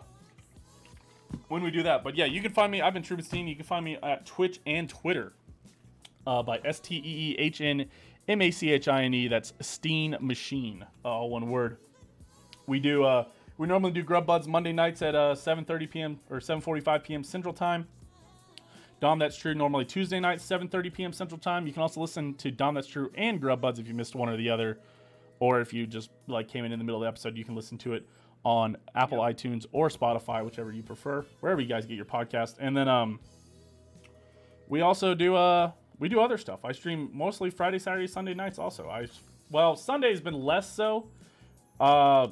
when 1.48 1.64
we 1.64 1.72
do 1.72 1.84
that. 1.84 2.04
But 2.04 2.16
yeah, 2.16 2.26
you 2.26 2.42
can 2.42 2.52
find 2.52 2.72
me. 2.72 2.82
I've 2.82 2.94
been 2.94 3.04
Trumanstein. 3.04 3.48
You 3.48 3.56
can 3.56 3.66
find 3.66 3.84
me 3.84 3.98
at 4.02 4.26
Twitch 4.26 4.60
and 4.66 4.90
Twitter 4.90 5.34
uh, 6.26 6.44
by 6.44 6.60
S 6.64 6.80
T 6.80 6.96
E 6.96 7.02
E 7.04 7.36
H 7.38 7.62
N 7.62 7.86
M 8.28 8.42
A 8.42 8.52
C 8.52 8.72
H 8.72 8.88
I 8.88 9.04
N 9.04 9.14
E. 9.14 9.28
That's 9.28 9.54
Steehn 9.62 10.20
Machine, 10.22 10.86
uh, 11.04 11.10
all 11.10 11.30
one 11.30 11.50
word. 11.50 11.78
We 12.68 12.80
do. 12.80 13.04
Uh, 13.04 13.26
we 13.58 13.68
normally 13.68 13.92
do 13.92 14.02
Grub 14.02 14.26
Buds 14.26 14.48
Monday 14.48 14.72
nights 14.72 15.02
at 15.02 15.14
uh, 15.14 15.36
7:30 15.36 15.90
p.m. 15.90 16.20
or 16.30 16.40
7:45 16.40 17.04
p.m. 17.04 17.24
Central 17.24 17.54
Time. 17.54 17.88
Dom 19.02 19.18
That's 19.18 19.36
True 19.36 19.56
normally 19.56 19.84
Tuesday 19.84 20.20
night, 20.20 20.38
7:30 20.38 20.94
p.m. 20.94 21.12
Central 21.12 21.40
Time. 21.40 21.66
You 21.66 21.74
can 21.74 21.82
also 21.82 22.00
listen 22.00 22.36
to 22.36 22.52
Dom 22.52 22.76
That's 22.76 22.88
True 22.88 23.12
and 23.16 23.42
Grub 23.42 23.60
Buds 23.60 23.80
if 23.80 23.88
you 23.88 23.96
missed 23.96 24.16
one 24.16 24.30
or 24.30 24.38
the 24.38 24.50
other, 24.50 24.78
or 25.40 25.60
if 25.60 25.74
you 25.74 25.88
just 25.88 26.12
like 26.28 26.48
came 26.48 26.64
in 26.64 26.72
in 26.72 26.78
the 26.78 26.86
middle 26.86 27.02
of 27.02 27.06
the 27.06 27.08
episode, 27.08 27.36
you 27.36 27.44
can 27.44 27.56
listen 27.56 27.80
to 27.80 27.94
it 27.94 28.08
on 28.46 28.78
Apple 28.96 29.18
iTunes 29.18 29.66
or 29.72 29.90
Spotify, 29.90 30.46
whichever 30.46 30.72
you 30.72 30.84
prefer, 30.84 31.26
wherever 31.40 31.60
you 31.60 31.68
guys 31.68 31.88
get 31.88 31.96
your 31.96 32.06
podcast. 32.06 32.56
And 32.60 32.78
then 32.78 32.88
um, 32.88 33.20
we 34.68 34.82
also 34.82 35.16
do 35.16 35.36
uh 35.36 35.72
we 35.98 36.08
do 36.08 36.22
other 36.22 36.38
stuff. 36.38 36.64
I 36.64 36.72
stream 36.72 37.10
mostly 37.12 37.50
Friday, 37.50 37.80
Saturday, 37.80 38.08
Sunday 38.08 38.36
nights. 38.36 38.60
Also, 38.60 38.88
I 38.88 39.08
well 39.50 39.76
Sunday's 39.76 40.22
been 40.22 40.36
less 40.36 40.72
so. 40.72 41.08
Uh, 41.80 42.28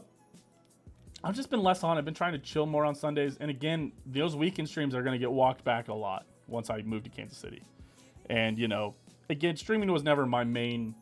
I've 1.23 1.35
just 1.35 1.49
been 1.49 1.63
less 1.63 1.83
on. 1.83 1.97
I've 1.97 2.05
been 2.05 2.13
trying 2.13 2.33
to 2.33 2.39
chill 2.39 2.67
more 2.67 2.85
on 2.85 2.93
Sundays, 2.93 3.37
and 3.39 3.49
again, 3.49 3.91
those 4.05 4.35
weekend 4.35 4.69
streams 4.69 4.93
are 4.93 5.01
going 5.01 5.13
to 5.13 5.19
get 5.19 5.31
walked 5.31 5.63
back 5.63 5.87
a 5.87 5.93
lot 5.93 6.27
once 6.49 6.69
I 6.69 6.81
moved 6.81 7.05
to 7.05 7.11
Kansas 7.11 7.37
City. 7.37 7.63
And 8.29 8.57
you 8.57 8.67
know, 8.67 8.95
again, 9.29 9.55
streaming 9.55 9.91
was 9.91 10.03
never 10.03 10.25
my 10.25 10.43
main. 10.43 10.95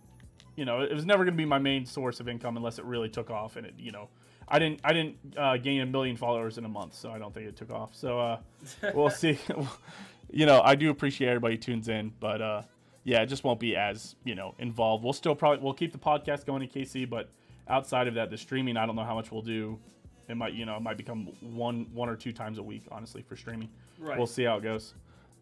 You 0.56 0.66
know, 0.66 0.82
it 0.82 0.93
was 0.93 1.06
never 1.06 1.24
going 1.24 1.36
to 1.36 1.38
be 1.38 1.45
my 1.45 1.60
main 1.60 1.86
source 1.86 2.20
of 2.20 2.28
income 2.28 2.58
unless 2.58 2.80
it 2.80 2.86
really 2.86 3.10
took 3.10 3.30
off, 3.30 3.58
and 3.58 3.68
it, 3.68 3.76
you 3.78 3.91
know, 3.91 4.10
I 4.48 4.58
didn't, 4.60 4.80
I 4.84 4.93
didn't 4.93 5.18
uh, 5.38 5.58
gain 5.58 5.82
a 5.82 5.86
million 5.86 6.18
followers 6.18 6.58
in 6.58 6.66
a 6.66 6.70
month, 6.70 6.95
so 6.95 7.12
I 7.12 7.20
don't 7.20 7.34
think 7.34 7.48
it 7.48 7.56
took 7.56 7.70
off. 7.70 7.93
So 7.93 8.20
uh, 8.20 8.39
we'll 8.95 9.12
see. 9.12 9.38
you 10.32 10.45
know, 10.45 10.62
I 10.62 10.76
do 10.76 10.89
appreciate 10.89 11.28
everybody 11.28 11.58
tunes 11.58 11.89
in, 11.89 12.12
but 12.20 12.41
uh, 12.41 12.62
yeah, 13.04 13.22
it 13.22 13.28
just 13.28 13.43
won't 13.43 13.60
be 13.60 13.76
as 13.76 14.16
you 14.24 14.36
know 14.36 14.56
involved. 14.58 15.04
We'll 15.04 15.14
still 15.14 15.36
probably 15.36 15.64
we'll 15.64 15.74
keep 15.74 15.91
the 15.91 16.00
podcast 16.00 16.45
going 16.45 16.64
in 16.64 16.70
KC, 16.70 17.10
but 17.10 17.30
outside 17.68 18.08
of 18.08 18.16
that, 18.16 18.30
the 18.30 18.38
streaming, 18.38 18.78
I 18.78 18.86
don't 18.86 18.95
know 18.95 19.04
how 19.04 19.16
much 19.16 19.32
we'll 19.32 19.41
do. 19.41 19.80
It 20.28 20.36
might, 20.36 20.54
you 20.54 20.66
know, 20.66 20.76
it 20.76 20.82
might 20.82 20.98
become 20.98 21.30
one 21.41 21.88
one 21.93 22.10
or 22.10 22.16
two 22.16 22.34
times 22.34 22.58
a 22.58 22.64
week, 22.64 22.84
honestly, 22.91 23.22
for 23.22 23.36
streaming. 23.36 23.70
Right. 24.00 24.18
We'll 24.18 24.28
see 24.28 24.43
how 24.43 24.58
it 24.58 24.64
goes. 24.64 24.93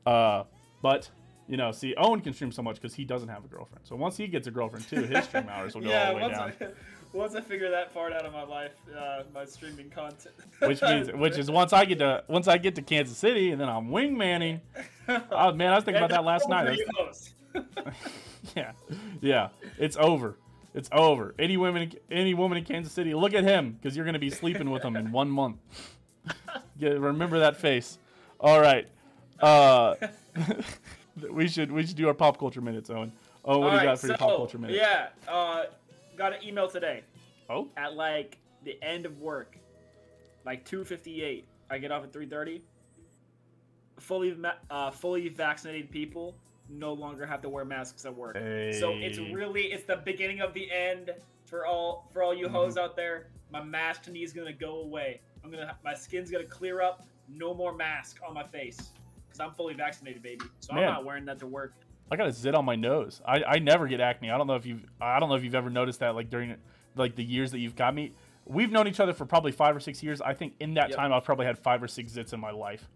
Uh, 0.06 0.43
but 0.82 1.10
you 1.47 1.58
know, 1.58 1.72
see, 1.72 1.93
Owen 1.95 2.22
can 2.22 2.34
stream 2.34 2.51
so 2.51 2.62
much 2.62 2.76
because 2.76 2.93
he 2.93 3.06
doesn't 3.06 3.30
have 3.30 3.45
a 3.45 3.47
girlfriend. 3.47 3.86
So 3.86 3.95
once 3.95 4.18
he 4.18 4.28
gets 4.28 4.47
a 4.47 4.51
girlfriend 4.51 4.88
too, 4.88 5.03
his 5.03 5.26
stream 5.26 5.47
hours 5.49 5.76
will 5.76 5.82
go 5.82 5.89
yeah, 5.89 6.08
all 6.08 6.10
the 6.10 6.16
way 6.16 6.22
once 6.22 6.38
down. 6.38 6.53
I, 6.62 6.68
once 7.14 7.36
I 7.36 7.41
figure 7.41 7.70
that 7.70 7.93
part 7.93 8.14
out 8.14 8.26
of 8.26 8.34
my 8.34 8.43
life, 8.43 8.72
uh, 8.97 9.24
my 9.34 9.45
streaming 9.45 9.89
content. 9.89 10.36
Which 10.60 10.82
means, 10.82 11.12
which 11.14 11.38
is 11.38 11.51
once 11.51 11.72
I 11.74 11.86
get 11.86 11.99
to 11.99 12.24
once 12.28 12.47
I 12.47 12.58
get 12.58 12.76
to 12.76 12.82
Kansas 12.82 13.18
City, 13.18 13.51
and 13.51 13.62
then 13.62 13.70
I'm 13.70 13.89
wingmanning. 13.89 14.62
Oh 15.08 15.53
man, 15.53 15.72
I 15.72 15.76
was 15.76 15.84
thinking 15.84 16.01
about 16.03 16.10
that 16.10 16.24
last 16.24 16.49
night. 16.49 16.66
I 16.66 16.72
was- 16.72 16.80
You 16.80 16.88
host. 16.97 17.34
yeah, 18.56 18.72
yeah, 19.22 19.49
it's 19.78 19.95
over. 19.97 20.39
It's 20.74 20.89
over. 20.91 21.36
Any 21.38 21.58
women, 21.58 21.91
any 22.10 22.34
woman 22.34 22.58
in 22.58 22.66
Kansas 22.66 22.91
City, 22.91 23.14
look 23.14 23.36
at 23.36 23.43
him 23.43 23.74
because 23.74 23.95
you're 23.95 24.06
gonna 24.06 24.18
be 24.18 24.32
sleeping 24.32 24.72
with 24.72 24.82
him 24.84 24.95
in 24.95 25.12
one 25.12 25.30
month. 25.30 25.58
Remember 26.80 27.38
that 27.38 27.56
face. 27.58 27.99
All 28.39 28.60
right. 28.60 28.88
Uh, 29.40 29.96
we 31.32 31.48
should 31.48 31.72
we 31.72 31.86
should 31.86 31.96
do 31.96 32.08
our 32.08 32.14
pop 32.14 32.38
culture 32.38 32.62
minutes, 32.62 32.90
Owen. 32.90 33.12
Oh, 33.44 33.60
what 33.60 33.66
do 33.68 33.74
you 33.76 33.80
Alright, 33.80 33.86
got 33.86 34.00
for 34.00 34.08
your 34.08 34.18
pop 34.18 34.36
culture 34.38 34.58
minutes? 34.58 34.80
Yeah, 34.80 35.08
uh, 35.32 35.66
got 36.18 36.34
an 36.34 36.44
email 36.44 36.68
today 36.68 37.04
Oh, 37.50 37.68
at 37.78 37.94
like 37.96 38.38
the 38.64 38.78
end 38.82 39.06
of 39.06 39.20
work, 39.20 39.58
like 40.46 40.66
2:58. 40.66 41.44
I 41.70 41.78
get 41.78 41.92
off 41.92 42.04
at 42.04 42.12
3:30. 42.14 42.62
Fully, 44.00 44.34
ma- 44.34 44.52
uh, 44.70 44.92
fully 44.92 45.30
vaccinated 45.30 45.90
people 45.90 46.36
no 46.70 46.92
longer 46.94 47.26
have 47.26 47.42
to 47.44 47.50
wear 47.50 47.64
masks 47.64 48.06
at 48.06 48.14
work. 48.16 48.36
So 48.36 48.92
it's 48.94 49.18
really 49.20 49.64
it's 49.72 49.86
the 49.86 49.98
beginning 49.98 50.42
of 50.42 50.54
the 50.54 50.70
end 50.72 51.12
for 51.46 51.66
all 51.66 52.10
for 52.12 52.24
all 52.24 52.34
you 52.34 52.48
Mm-hmm. 52.48 52.56
hoes 52.56 52.78
out 52.78 52.96
there. 52.96 53.28
My 53.52 53.62
maskne 53.62 54.22
is 54.24 54.34
gonna 54.34 54.52
go 54.52 54.82
away. 54.82 55.22
I'm 55.44 55.52
gonna 55.52 55.78
my 55.84 55.94
skin's 55.94 56.30
gonna 56.32 56.44
clear 56.46 56.82
up. 56.82 57.06
No 57.30 57.54
more 57.54 57.74
mask 57.74 58.20
on 58.28 58.34
my 58.34 58.44
face 58.44 58.92
because 59.36 59.50
I'm 59.50 59.56
fully 59.56 59.74
vaccinated, 59.74 60.22
baby. 60.22 60.46
So 60.60 60.74
Man. 60.74 60.84
I'm 60.84 60.94
not 60.94 61.06
wearing 61.06 61.26
that 61.26 61.40
to 61.40 61.48
work. 61.48 61.74
I 62.12 62.16
got 62.16 62.28
a 62.28 62.32
zit 62.32 62.56
on 62.56 62.66
my 62.66 62.76
nose. 62.76 63.22
I, 63.28 63.44
I 63.44 63.60
never 63.60 63.88
get 63.88 64.00
acne. 64.00 64.30
I 64.30 64.38
don't 64.38 64.48
know 64.48 64.56
if 64.56 64.66
you've 64.66 64.86
I 65.02 65.20
don't 65.20 65.30
know 65.30 65.36
if 65.36 65.44
you've 65.44 65.56
ever 65.56 65.70
noticed 65.70 66.00
that 66.00 66.16
like 66.16 66.30
during 66.30 66.56
like 66.96 67.16
the 67.16 67.24
years 67.24 67.52
that 67.52 67.60
you've 67.60 67.76
got 67.76 67.94
me. 67.96 68.14
We've 68.46 68.72
known 68.72 68.88
each 68.88 69.00
other 69.00 69.14
for 69.14 69.26
probably 69.26 69.52
five 69.52 69.76
or 69.76 69.80
six 69.80 70.04
years. 70.04 70.22
I 70.22 70.36
think 70.36 70.54
in 70.60 70.76
that 70.76 70.90
Yep. 70.90 70.98
time 70.98 71.14
I've 71.14 71.24
probably 71.24 71.48
had 71.48 71.58
five 71.58 71.82
or 71.82 71.88
six 71.88 72.14
zits 72.14 72.32
in 72.32 72.40
my 72.40 72.52
life, 72.52 72.88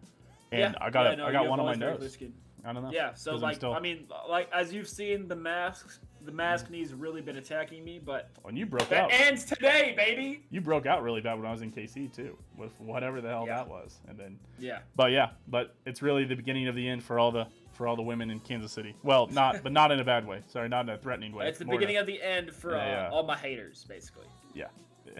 and 0.52 0.76
I 0.80 0.92
got 0.92 1.06
yeah, 1.06 1.12
a, 1.14 1.16
no, 1.16 1.26
I 1.26 1.32
got 1.32 1.48
one 1.48 1.60
on 1.60 1.66
my 1.66 1.72
always 1.74 1.78
very 1.80 1.98
clear 1.98 2.30
nose. 2.30 2.36
I 2.64 2.74
don't 2.74 2.84
know. 2.84 2.92
Yeah, 2.92 3.14
so 3.16 3.36
like 3.36 3.56
still- 3.56 3.74
I 3.74 3.80
mean, 3.80 4.08
like 4.30 4.48
as 4.54 4.72
you've 4.72 4.88
seen, 4.88 5.28
the 5.28 5.36
masks, 5.36 6.00
the 6.26 6.32
maskne's 6.32 6.93
really 6.93 7.22
been 7.22 7.38
attacking 7.38 7.84
me, 7.84 7.99
but 8.03 8.30
when 8.43 8.55
you 8.55 8.65
broke 8.65 8.89
that 8.89 9.05
out, 9.05 9.11
ends 9.13 9.45
today, 9.45 9.93
baby. 9.95 10.43
you 10.49 10.61
broke 10.61 10.86
out 10.86 11.01
really 11.03 11.22
bad 11.22 11.36
when 11.38 11.45
I 11.45 11.51
was 11.51 11.61
in 11.61 11.72
KC 11.72 12.13
too, 12.13 12.38
with 12.57 12.72
whatever 12.80 13.22
the 13.22 13.30
hell 13.30 13.45
Yeah. 13.47 13.57
that 13.57 13.70
was, 13.70 13.99
and 14.07 14.17
then 14.17 14.38
Yeah, 14.59 14.80
but 14.95 15.11
yeah, 15.11 15.30
but 15.47 15.76
it's 15.86 16.01
really 16.01 16.26
the 16.26 16.36
beginning 16.36 16.67
of 16.67 16.76
the 16.76 16.88
end 16.88 17.03
for 17.03 17.20
all 17.20 17.32
the 17.32 17.47
for 17.72 17.88
all 17.88 17.95
the 17.95 18.01
women 18.01 18.30
in 18.30 18.39
Kansas 18.41 18.72
City. 18.74 18.93
Well, 19.03 19.28
not 19.28 19.63
but 19.63 19.72
not 19.72 19.91
in 19.91 19.99
a 19.99 20.03
bad 20.03 20.28
way. 20.28 20.41
Sorry, 20.47 20.67
not 20.67 20.82
in 20.82 20.89
a 20.89 20.97
threatening 20.97 21.34
way. 21.34 21.47
it's 21.47 21.59
the 21.59 21.65
More 21.65 21.76
beginning 21.78 21.97
of 21.97 22.05
the 22.07 22.22
end 22.22 22.51
for 22.53 22.72
Yeah, 22.76 22.82
uh, 22.84 22.86
yeah. 22.88 23.09
all 23.11 23.24
my 23.24 23.38
haters, 23.38 23.86
basically, 23.88 24.28
yeah. 24.53 24.65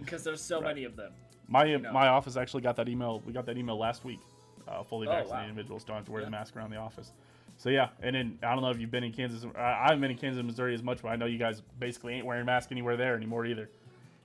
because 0.00 0.24
there's 0.24 0.42
so 0.42 0.56
Right. 0.60 0.68
many 0.68 0.84
of 0.84 0.96
them. 0.96 1.12
My 1.46 1.76
know. 1.76 1.92
my 1.92 2.08
office 2.08 2.36
actually 2.36 2.62
got 2.62 2.76
that 2.76 2.88
email. 2.88 3.20
We 3.24 3.32
got 3.32 3.46
that 3.46 3.56
email 3.56 3.78
last 3.78 4.04
week. 4.04 4.20
Uh, 4.66 4.82
fully 4.82 5.06
Oh, 5.08 5.10
vaccinated 5.12 5.32
wow. 5.44 5.48
individuals 5.48 5.84
don't 5.84 5.96
have 5.96 6.04
to 6.04 6.12
wear 6.12 6.22
the 6.24 6.30
mask 6.30 6.54
around 6.56 6.70
the 6.70 6.76
office. 6.76 7.12
So 7.58 7.70
yeah, 7.70 7.88
and 8.02 8.14
then 8.14 8.38
I 8.42 8.52
don't 8.54 8.62
know 8.62 8.70
if 8.70 8.78
you've 8.78 8.90
been 8.90 9.02
in 9.04 9.12
Kansas. 9.12 9.44
I, 9.56 9.82
haven't 9.88 10.00
been 10.00 10.12
in 10.12 10.16
Kansas, 10.16 10.42
Missouri 10.44 10.74
as 10.74 10.82
much, 10.82 11.02
but 11.02 11.08
I 11.08 11.16
know 11.16 11.26
you 11.26 11.38
guys 11.38 11.60
basically 11.78 12.14
ain't 12.14 12.24
wearing 12.24 12.46
masks 12.46 12.70
anywhere 12.72 12.96
there 12.96 13.16
anymore 13.16 13.44
either. 13.46 13.68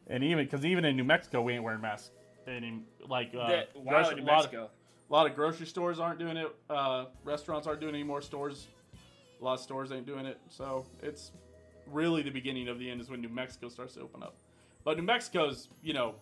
And 0.07 0.23
even 0.23 0.45
because 0.45 0.63
even 0.65 0.85
in 0.85 0.95
New 0.95 1.03
Mexico, 1.03 1.41
we 1.41 1.53
ain't 1.53 1.63
wearing 1.63 1.81
masks. 1.81 2.11
Any 2.47 2.83
like 3.07 3.33
uh, 3.37 3.47
That- 3.49 3.75
wow, 3.75 3.93
grocery- 4.03 4.15
New 4.21 4.27
lot 4.27 4.45
of- 4.45 4.51
Mexico. 4.51 4.69
a 5.09 5.13
lot 5.13 5.27
of 5.27 5.35
grocery 5.35 5.65
stores 5.65 5.99
aren't 5.99 6.19
doing 6.19 6.37
it. 6.37 6.47
Uh, 6.69 7.05
restaurants 7.23 7.65
aren't 7.67 7.79
doing 7.81 7.95
it 7.95 7.97
anymore. 7.97 8.21
Stores, 8.21 8.67
a 9.41 9.43
lot 9.43 9.53
of 9.55 9.59
stores 9.61 9.91
ain't 9.91 10.05
doing 10.05 10.25
it. 10.27 10.39
So 10.49 10.85
it's 11.01 11.31
really 11.87 12.21
the 12.21 12.29
beginning 12.29 12.67
of 12.67 12.77
the 12.79 12.89
end 12.89 13.01
is 13.01 13.09
when 13.09 13.19
New 13.21 13.29
Mexico 13.29 13.67
starts 13.67 13.95
to 13.95 14.01
open 14.01 14.21
up. 14.21 14.35
But 14.83 14.97
New 14.97 15.03
Mexico's, 15.03 15.69
you 15.81 15.93
know, 15.93 16.15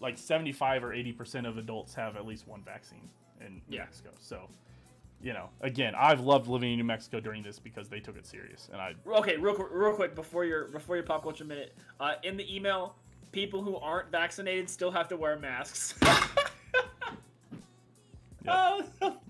like 0.00 0.16
75 0.16 0.82
or 0.82 0.92
80 0.94 1.12
percent 1.12 1.46
of 1.46 1.58
adults 1.58 1.94
have 1.94 2.16
at 2.16 2.24
least 2.24 2.48
one 2.48 2.62
vaccine 2.62 3.10
in 3.44 3.54
New 3.68 3.76
Yeah. 3.76 3.80
Mexico. 3.82 4.10
So, 4.20 4.48
you 5.22 5.32
know, 5.32 5.48
again, 5.60 5.94
I've 5.96 6.20
loved 6.20 6.48
living 6.48 6.72
in 6.72 6.78
New 6.78 6.84
Mexico 6.84 7.20
during 7.20 7.42
this 7.42 7.58
because 7.58 7.88
they 7.88 8.00
took 8.00 8.16
it 8.16 8.26
serious, 8.26 8.68
and 8.72 8.80
I 8.80 8.94
Okay, 9.06 9.36
real 9.36 9.54
quick, 9.54 9.68
real 9.70 9.94
quick 9.94 10.14
before 10.14 10.44
your 10.44 10.66
before 10.66 10.96
your 10.96 11.04
pop 11.04 11.22
culture 11.22 11.44
minute. 11.44 11.74
Uh, 12.00 12.14
in 12.24 12.36
the 12.36 12.54
email, 12.54 12.96
people 13.30 13.62
who 13.62 13.76
aren't 13.76 14.10
vaccinated 14.10 14.68
still 14.68 14.90
have 14.90 15.08
to 15.08 15.16
wear 15.16 15.38
masks. 15.38 15.94
Oh, 18.48 18.82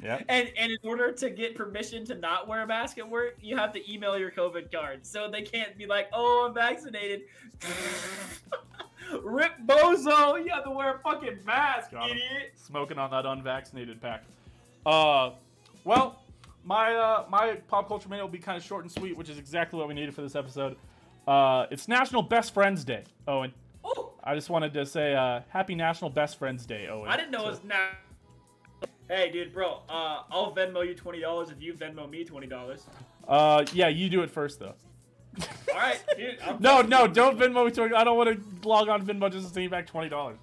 yeah. 0.02 0.20
and 0.30 0.50
and 0.56 0.72
in 0.72 0.78
order 0.84 1.12
to 1.12 1.28
get 1.28 1.54
permission 1.54 2.02
to 2.06 2.14
not 2.14 2.48
wear 2.48 2.62
a 2.62 2.66
mask 2.66 2.96
at 2.96 3.06
work, 3.06 3.36
you 3.42 3.58
have 3.58 3.70
to 3.74 3.92
email 3.92 4.16
your 4.16 4.30
COVID 4.30 4.72
card. 4.72 5.06
So 5.06 5.28
they 5.30 5.42
can't 5.42 5.76
be 5.76 5.84
like, 5.84 6.08
"Oh, 6.14 6.46
I'm 6.48 6.54
vaccinated." 6.54 7.24
Rip 9.22 9.52
bozo, 9.66 10.42
you 10.42 10.50
have 10.50 10.64
to 10.64 10.70
wear 10.70 10.94
a 10.94 10.98
fucking 11.00 11.40
mask, 11.44 11.90
Got 11.90 12.08
idiot. 12.10 12.52
smoking 12.54 12.96
on 12.96 13.10
that 13.10 13.26
unvaccinated 13.26 14.00
pack. 14.00 14.22
Uh, 14.86 15.32
well, 15.84 16.22
my 16.64 16.94
uh, 16.94 17.24
my 17.28 17.54
pop 17.68 17.88
culture 17.88 18.08
minute 18.08 18.22
will 18.22 18.30
be 18.30 18.38
kind 18.38 18.56
of 18.56 18.64
short 18.64 18.84
and 18.84 18.90
sweet, 18.92 19.16
which 19.16 19.28
is 19.28 19.38
exactly 19.38 19.78
what 19.78 19.88
we 19.88 19.94
needed 19.94 20.14
for 20.14 20.22
this 20.22 20.36
episode. 20.36 20.76
Uh, 21.26 21.66
it's 21.70 21.88
National 21.88 22.22
Best 22.22 22.52
Friends 22.54 22.84
Day, 22.84 23.04
Owen. 23.28 23.52
Oh, 23.84 24.12
I 24.24 24.34
just 24.34 24.50
wanted 24.50 24.72
to 24.74 24.86
say 24.86 25.14
uh, 25.14 25.40
Happy 25.48 25.74
National 25.74 26.10
Best 26.10 26.38
Friends 26.38 26.64
Day, 26.66 26.88
Owen. 26.88 27.08
I 27.08 27.16
didn't 27.16 27.30
know 27.32 27.40
So- 27.40 27.46
it 27.46 27.50
was 27.50 27.64
now. 27.64 27.88
Hey, 29.08 29.30
dude, 29.30 29.52
bro. 29.52 29.80
Uh, 29.88 30.22
I'll 30.30 30.54
Venmo 30.54 30.86
you 30.86 30.94
twenty 30.94 31.20
dollars 31.20 31.50
if 31.50 31.60
you 31.60 31.74
Venmo 31.74 32.08
me 32.08 32.24
twenty 32.24 32.46
dollars. 32.46 32.86
Uh, 33.28 33.64
yeah, 33.72 33.88
you 33.88 34.08
do 34.08 34.22
it 34.22 34.30
first 34.30 34.58
though. 34.58 34.74
All 35.40 35.78
right, 35.78 36.00
dude. 36.16 36.38
I'm 36.44 36.56
No, 36.60 36.80
no, 36.82 37.06
don't 37.06 37.38
Venmo 37.38 37.66
me. 37.66 37.72
twenty- 37.72 37.94
I 37.94 38.04
don't 38.04 38.16
want 38.16 38.30
to 38.62 38.68
log 38.68 38.88
on 38.88 39.04
Venmo 39.04 39.30
just 39.30 39.46
to 39.48 39.52
send 39.52 39.64
you 39.64 39.70
back 39.70 39.86
twenty 39.86 40.08
dollars. 40.08 40.38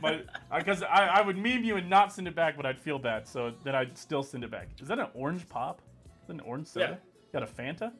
But 0.00 0.26
because 0.56 0.82
I, 0.82 1.06
I 1.06 1.20
would 1.22 1.36
meme 1.36 1.64
you 1.64 1.76
and 1.76 1.88
not 1.88 2.12
send 2.12 2.28
it 2.28 2.34
back, 2.34 2.56
but 2.56 2.66
I'd 2.66 2.78
feel 2.78 2.98
bad, 2.98 3.26
so 3.26 3.52
then 3.64 3.74
I'd 3.74 3.96
still 3.96 4.22
send 4.22 4.44
it 4.44 4.50
back. 4.50 4.68
Is 4.80 4.88
that 4.88 4.98
an 4.98 5.08
orange 5.14 5.48
pop? 5.48 5.80
Is 6.22 6.28
that 6.28 6.34
an 6.34 6.40
orange 6.40 6.68
soda? 6.68 6.98
Yeah. 7.32 7.40
Got 7.40 7.48
a 7.48 7.52
Fanta? 7.52 7.92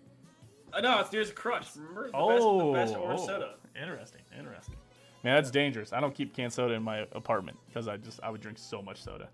Uh, 0.73 0.81
no, 0.81 1.01
it's 1.01 1.11
there's 1.11 1.31
Crush. 1.31 1.77
Remember 1.77 2.11
the 2.11 2.17
oh, 2.17 2.73
best, 2.75 2.93
the 2.93 2.95
best 2.95 3.05
orange 3.05 3.21
oh, 3.23 3.27
soda. 3.27 3.55
interesting, 3.81 4.23
interesting. 4.39 4.77
Man, 5.25 5.35
that's 5.35 5.51
dangerous. 5.51 5.93
I 5.93 6.01
don't 6.01 6.15
keep 6.15 6.35
canned 6.35 6.53
soda 6.53 6.75
in 6.75 6.83
my 6.83 7.07
apartment 7.13 7.57
because 7.69 7.89
I 7.89 7.97
just 7.97 8.21
I 8.23 8.31
would 8.31 8.41
drink 8.41 8.59
so 8.59 8.83
much 8.83 9.03
soda. 9.03 9.29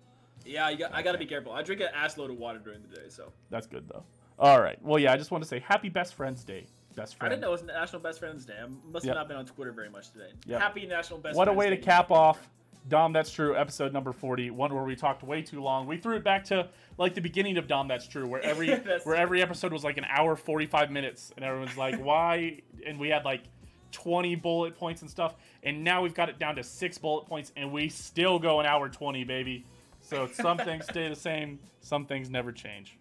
Yeah, 0.45 0.69
you 0.69 0.77
got, 0.77 0.93
I 0.93 1.01
gotta 1.01 1.17
be 1.17 1.25
careful. 1.25 1.51
I 1.51 1.61
drink 1.61 1.81
an 1.81 1.87
ass 1.93 2.17
load 2.17 2.29
of 2.29 2.37
water 2.37 2.59
during 2.59 2.81
the 2.81 2.95
day, 2.95 3.09
so 3.09 3.31
That's 3.49 3.67
good 3.67 3.87
though. 3.87 4.03
All 4.39 4.61
right. 4.61 4.81
Well, 4.81 4.99
yeah, 4.99 5.13
I 5.13 5.17
just 5.17 5.31
want 5.31 5.43
to 5.43 5.47
say 5.47 5.59
Happy 5.59 5.89
Best 5.89 6.15
Friends 6.15 6.43
Day, 6.43 6.65
best 6.95 7.15
friend. 7.17 7.31
I 7.31 7.35
didn't 7.35 7.41
know 7.41 7.49
it 7.49 7.51
was 7.51 7.63
National 7.63 8.01
Best 8.01 8.19
Friends 8.19 8.45
Day. 8.45 8.55
I 8.61 8.67
must 8.91 9.05
Yep. 9.05 9.15
have 9.15 9.21
not 9.21 9.27
been 9.27 9.37
on 9.37 9.45
Twitter 9.45 9.71
very 9.71 9.89
much 9.89 10.11
today. 10.11 10.31
Yep. 10.45 10.61
Happy 10.61 10.85
National 10.85 11.19
Best. 11.19 11.35
Friends. 11.35 11.37
What 11.37 11.47
a 11.47 11.51
Friends 11.53 11.57
way 11.59 11.69
to 11.69 11.77
cap 11.77 12.11
off 12.11 12.49
Dom 12.89 13.13
That's 13.13 13.31
True 13.31 13.55
episode 13.57 13.93
number 13.93 14.11
40, 14.11 14.51
one 14.51 14.73
where 14.73 14.83
we 14.83 14.95
talked 14.95 15.23
way 15.23 15.41
too 15.41 15.61
long. 15.61 15.87
We 15.87 15.97
threw 15.97 16.15
it 16.17 16.23
back 16.23 16.43
to 16.45 16.67
like 16.97 17.13
the 17.13 17.21
beginning 17.21 17.57
of 17.57 17.67
Dom 17.67 17.87
That's 17.87 18.07
True, 18.07 18.27
where 18.27 18.41
every 18.43 18.75
where 19.03 19.15
every 19.15 19.41
episode 19.41 19.71
was 19.71 19.83
like 19.83 19.97
an 19.97 20.05
hour 20.09 20.35
45 20.35 20.91
minutes 20.91 21.31
and 21.35 21.45
everyone's 21.45 21.77
like, 21.77 21.97
"Why?" 22.03 22.61
and 22.85 22.99
we 22.99 23.09
had 23.09 23.23
like 23.25 23.43
20 23.91 24.35
bullet 24.35 24.75
points 24.75 25.01
and 25.01 25.09
stuff. 25.09 25.35
And 25.61 25.83
now 25.83 26.01
we've 26.01 26.13
got 26.15 26.27
it 26.27 26.39
down 26.39 26.55
to 26.55 26.63
6 26.63 26.97
bullet 26.97 27.25
points 27.25 27.51
and 27.55 27.71
we 27.71 27.89
still 27.89 28.39
go 28.39 28.59
an 28.59 28.65
hour 28.65 28.89
20, 28.89 29.23
baby. 29.23 29.65
So 30.01 30.27
some 30.27 30.57
things 30.57 30.85
stay 30.89 31.07
the 31.07 31.15
same, 31.15 31.59
some 31.79 32.05
things 32.05 32.29
never 32.29 32.51
change. 32.51 32.97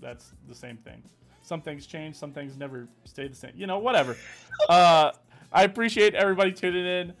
That's 0.00 0.32
the 0.48 0.54
same 0.54 0.76
thing. 0.76 1.02
Some 1.44 1.60
things 1.60 1.86
change, 1.86 2.16
some 2.16 2.32
things 2.32 2.56
never 2.56 2.88
stay 3.04 3.28
the 3.28 3.36
same. 3.36 3.52
You 3.54 3.66
know, 3.66 3.78
whatever. 3.78 4.16
uh, 4.68 5.12
I 5.52 5.64
appreciate 5.64 6.14
everybody 6.14 6.52
tuning 6.52 6.86
in. 6.86 7.12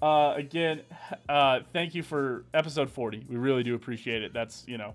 Uh, 0.00 0.34
again, 0.36 0.82
uh, 1.28 1.60
thank 1.72 1.94
you 1.94 2.04
for 2.04 2.44
episode 2.54 2.88
40. 2.88 3.26
We 3.28 3.36
really 3.36 3.64
do 3.64 3.74
appreciate 3.74 4.22
it. 4.22 4.32
That's, 4.32 4.64
you 4.68 4.78
know, 4.78 4.94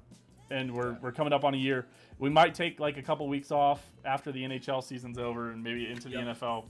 and 0.50 0.74
we're, 0.74 0.98
we're 1.02 1.12
coming 1.12 1.34
up 1.34 1.44
on 1.44 1.54
a 1.54 1.58
year. 1.58 1.86
We 2.18 2.30
might 2.30 2.56
take 2.56 2.80
like 2.80 2.98
a 2.98 3.02
couple 3.02 3.28
weeks 3.28 3.52
off 3.52 3.86
after 4.06 4.32
the 4.32 4.42
NHL 4.44 4.82
season's 4.82 5.18
over 5.18 5.52
and 5.52 5.62
maybe 5.62 5.90
into 5.90 6.08
the 6.08 6.16
Yep. 6.16 6.38
NFL. 6.38 6.66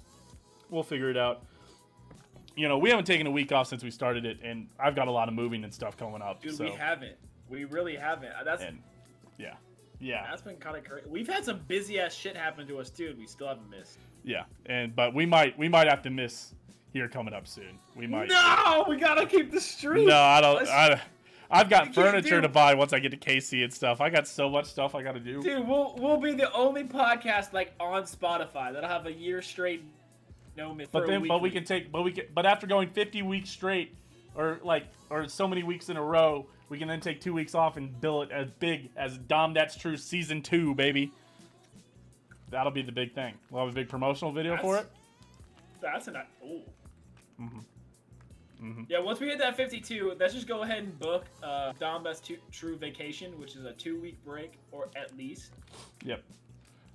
We'll 0.71 0.83
figure 0.83 1.11
it 1.11 1.17
out. 1.17 1.43
You 2.55 2.67
know, 2.67 2.79
we 2.79 2.89
haven't 2.89 3.05
taken 3.05 3.27
a 3.27 3.31
week 3.31 3.51
off 3.51 3.67
since 3.67 3.83
we 3.83 3.91
started 3.91 4.25
it, 4.25 4.39
and 4.43 4.67
I've 4.79 4.95
got 4.95 5.07
a 5.07 5.11
lot 5.11 5.27
of 5.27 5.35
moving 5.35 5.63
and 5.63 5.71
stuff 5.71 5.95
coming 5.95 6.23
up. 6.23 6.41
Dude, 6.41 6.55
so, 6.55 6.63
we 6.63 6.71
haven't. 6.71 7.15
We 7.47 7.65
really 7.65 7.95
haven't. 7.95 8.31
That's 8.43 8.63
and 8.63 8.81
yeah, 9.37 9.53
yeah, 9.99 10.25
that's 10.29 10.41
been 10.41 10.55
kind 10.57 10.77
of 10.77 10.83
crazy. 10.83 11.07
We've 11.09 11.27
had 11.27 11.43
some 11.45 11.59
busy 11.67 11.99
ass 11.99 12.13
shit 12.13 12.35
happen 12.37 12.67
to 12.67 12.79
us 12.79 12.89
too. 12.89 13.07
and 13.09 13.17
We 13.17 13.27
still 13.27 13.47
haven't 13.47 13.69
missed. 13.69 13.97
yeah, 14.23 14.43
and 14.65 14.95
but 14.95 15.13
we 15.13 15.25
might 15.25 15.57
we 15.57 15.67
might 15.69 15.87
have 15.87 16.01
to 16.03 16.09
miss 16.09 16.53
here 16.93 17.07
coming 17.07 17.33
up 17.33 17.47
soon. 17.47 17.77
We 17.95 18.07
might. 18.07 18.29
No, 18.29 18.85
we 18.87 18.97
gotta 18.97 19.25
keep 19.25 19.51
the 19.51 19.59
streak. 19.61 20.07
No, 20.07 20.17
I 20.19 20.41
don't. 20.41 20.67
I, 20.67 21.01
I've 21.49 21.69
got 21.69 21.95
furniture 21.95 22.41
to 22.41 22.49
buy 22.49 22.73
once 22.73 22.91
I 22.91 22.99
get 22.99 23.11
to 23.11 23.17
KC 23.17 23.63
and 23.63 23.73
stuff. 23.73 24.01
I 24.01 24.09
got 24.09 24.27
so 24.27 24.49
much 24.49 24.65
stuff 24.65 24.95
I 24.95 25.01
got 25.03 25.13
to 25.13 25.19
do. 25.21 25.41
Dude, 25.41 25.65
we'll 25.67 25.95
we'll 25.97 26.17
be 26.17 26.33
the 26.33 26.51
only 26.53 26.83
podcast 26.83 27.53
like 27.53 27.71
on 27.79 28.03
Spotify 28.03 28.73
that'll 28.73 28.89
have 28.89 29.05
a 29.05 29.13
year 29.13 29.41
straight. 29.41 29.81
No, 30.57 30.73
mi- 30.73 30.87
But 30.91 31.07
then, 31.07 31.27
but 31.27 31.41
we 31.41 31.49
can 31.51 31.63
take, 31.63 31.91
but 31.91 32.01
we 32.03 32.11
can, 32.11 32.25
but 32.33 32.45
after 32.45 32.65
going 32.67 32.89
50 32.89 33.21
weeks 33.21 33.49
straight, 33.51 33.93
or 34.37 34.59
like, 34.63 34.85
or 35.09 35.27
so 35.27 35.47
many 35.47 35.63
weeks 35.63 35.89
in 35.89 35.97
a 35.97 36.03
row, 36.03 36.45
we 36.69 36.77
can 36.77 36.87
then 36.87 36.99
take 37.01 37.19
two 37.19 37.33
weeks 37.33 37.55
off 37.55 37.75
and 37.77 37.99
bill 37.99 38.21
it 38.21 38.31
as 38.31 38.49
big 38.59 38.89
as 38.95 39.17
Dom 39.17 39.53
That's 39.53 39.75
True 39.75 39.97
season 39.97 40.41
two, 40.41 40.73
baby. 40.75 41.11
That'll 42.49 42.71
be 42.71 42.81
the 42.81 42.91
big 42.93 43.13
thing. 43.13 43.33
We'll 43.51 43.65
have 43.65 43.73
a 43.73 43.75
big 43.75 43.89
promotional 43.89 44.31
video 44.31 44.55
for 44.57 44.77
it. 44.77 44.87
That's- 45.81 46.05
That's 46.05 46.07
an. 46.07 46.17
Oh. 46.43 46.61
Mhm. 47.39 47.63
Mhm. 48.61 48.85
Yeah, 48.89 48.99
once 48.99 49.19
we 49.19 49.27
hit 49.27 49.37
that 49.39 49.55
52, 49.55 50.15
let's 50.19 50.33
just 50.33 50.47
go 50.47 50.63
ahead 50.63 50.79
and 50.79 50.97
book 50.99 51.25
uh, 51.43 51.73
Dom 51.79 52.03
Best 52.03 52.25
two, 52.25 52.37
True 52.51 52.75
Vacation, 52.77 53.39
which 53.39 53.55
is 53.55 53.65
a 53.65 53.73
two 53.73 53.99
week 54.01 54.17
break, 54.25 54.53
or 54.71 54.89
at 54.95 55.15
least. 55.15 55.51
Yep. 56.03 56.23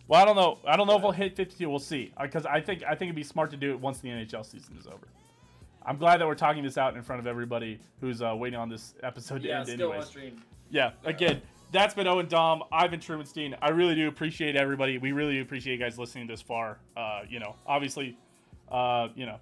Well, 0.08 0.20
I 0.20 0.24
don't 0.24 0.34
know. 0.34 0.58
I 0.66 0.76
don't 0.76 0.88
know 0.88 0.96
if 0.96 1.02
we'll 1.02 1.12
hit 1.12 1.36
52. 1.36 1.70
We'll 1.70 1.78
see. 1.78 2.12
Because 2.20 2.44
I 2.44 2.60
think 2.60 2.82
I 2.82 2.90
think 2.96 3.02
it'd 3.10 3.14
be 3.14 3.22
smart 3.22 3.50
to 3.52 3.56
do 3.56 3.70
it 3.70 3.78
once 3.80 4.00
the 4.00 4.08
NHL 4.08 4.42
season 4.44 4.76
is 4.76 4.86
over. 4.88 5.06
I'm 5.84 5.96
glad 5.96 6.20
that 6.20 6.26
we're 6.26 6.34
talking 6.34 6.62
this 6.62 6.78
out 6.78 6.96
in 6.96 7.02
front 7.02 7.20
of 7.20 7.26
everybody 7.26 7.80
who's 8.00 8.22
uh, 8.22 8.34
waiting 8.36 8.58
on 8.58 8.68
this 8.68 8.94
episode 9.02 9.42
to 9.42 9.48
Yeah, 9.48 9.58
end 9.60 9.68
still 9.68 9.88
anyways. 9.90 10.04
on 10.04 10.10
stream. 10.10 10.42
Yeah, 10.70 10.90
again, 11.04 11.42
that's 11.72 11.94
been 11.94 12.06
Owen 12.06 12.28
Dom. 12.28 12.62
I've 12.72 12.90
been 12.90 13.00
Trumanstein. 13.00 13.56
I 13.60 13.70
really 13.70 13.94
do 13.94 14.08
appreciate 14.08 14.56
everybody. 14.56 14.98
We 14.98 15.12
really 15.12 15.34
do 15.34 15.42
appreciate 15.42 15.74
you 15.74 15.78
guys 15.78 15.98
listening 15.98 16.26
this 16.26 16.40
far. 16.40 16.78
Uh, 16.96 17.22
you 17.28 17.40
know, 17.40 17.56
obviously, 17.66 18.16
uh, 18.70 19.08
you 19.14 19.26
know, 19.26 19.38